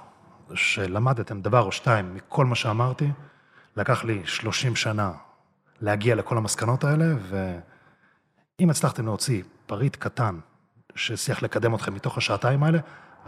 שלמדתם 0.53 1.41
דבר 1.41 1.61
או 1.61 1.71
שתיים 1.71 2.15
מכל 2.15 2.45
מה 2.45 2.55
שאמרתי. 2.55 3.09
לקח 3.77 4.03
לי 4.03 4.21
30 4.25 4.75
שנה 4.75 5.11
להגיע 5.81 6.15
לכל 6.15 6.37
המסקנות 6.37 6.83
האלה, 6.83 7.05
ואם 7.29 8.69
הצלחתם 8.69 9.05
להוציא 9.05 9.43
פריט 9.65 9.95
קטן 9.95 10.39
שהצליח 10.95 11.43
לקדם 11.43 11.75
אתכם 11.75 11.93
מתוך 11.93 12.17
השעתיים 12.17 12.63
האלה, 12.63 12.79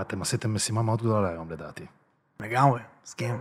אתם 0.01 0.21
עשיתם 0.21 0.53
משימה 0.53 0.81
מאוד 0.81 0.99
גדולה 0.99 1.29
היום 1.29 1.51
לדעתי. 1.51 1.85
לגמרי, 2.39 2.81
מסכים. 3.03 3.39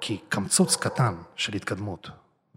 כי 0.00 0.18
קמצוץ 0.28 0.76
קטן 0.76 1.14
של 1.36 1.54
התקדמות 1.54 2.10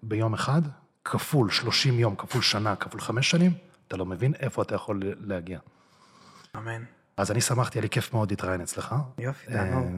ביום 0.03 0.33
אחד, 0.33 0.61
כפול 1.05 1.49
30 1.49 1.99
יום, 1.99 2.15
כפול 2.15 2.41
שנה, 2.41 2.75
כפול 2.75 3.01
חמש 3.01 3.31
שנים, 3.31 3.53
אתה 3.87 3.97
לא 3.97 4.05
מבין 4.05 4.33
איפה 4.39 4.61
אתה 4.61 4.75
יכול 4.75 5.01
להגיע. 5.19 5.59
אמן. 6.55 6.83
אז 7.17 7.31
אני 7.31 7.41
שמחתי, 7.41 7.77
היה 7.77 7.81
לי 7.81 7.89
כיף 7.89 8.13
מאוד 8.13 8.29
להתראיין 8.31 8.61
אצלך. 8.61 8.95
יופי, 9.17 9.47
אה, 9.47 9.53
תענוג. 9.53 9.91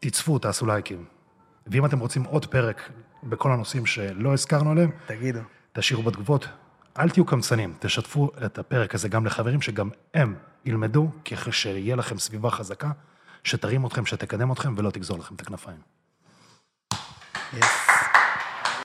תצפו, 0.00 0.38
תעשו 0.38 0.66
לייקים. 0.66 1.04
ואם 1.66 1.86
אתם 1.86 1.98
רוצים 1.98 2.24
עוד 2.24 2.46
פרק 2.46 2.90
בכל 3.22 3.52
הנושאים 3.52 3.86
שלא 3.86 4.32
הזכרנו 4.32 4.70
עליהם, 4.70 4.90
תגידו. 5.06 5.40
תשאירו 5.72 6.02
בתגובות. 6.02 6.48
אל 6.98 7.10
תהיו 7.10 7.24
קמצנים, 7.24 7.74
תשתפו 7.78 8.30
את 8.46 8.58
הפרק 8.58 8.94
הזה 8.94 9.08
גם 9.08 9.26
לחברים, 9.26 9.62
שגם 9.62 9.90
הם 10.14 10.34
ילמדו, 10.64 11.10
ככה 11.24 11.52
שיהיה 11.52 11.96
לכם 11.96 12.18
סביבה 12.18 12.50
חזקה, 12.50 12.90
שתרים 13.44 13.86
אתכם, 13.86 14.06
שתקדם 14.06 14.52
אתכם 14.52 14.74
ולא 14.76 14.90
תגזור 14.90 15.18
לכם 15.18 15.34
את 15.34 15.40
הכנפיים. 15.40 15.78
יס. 17.52 17.85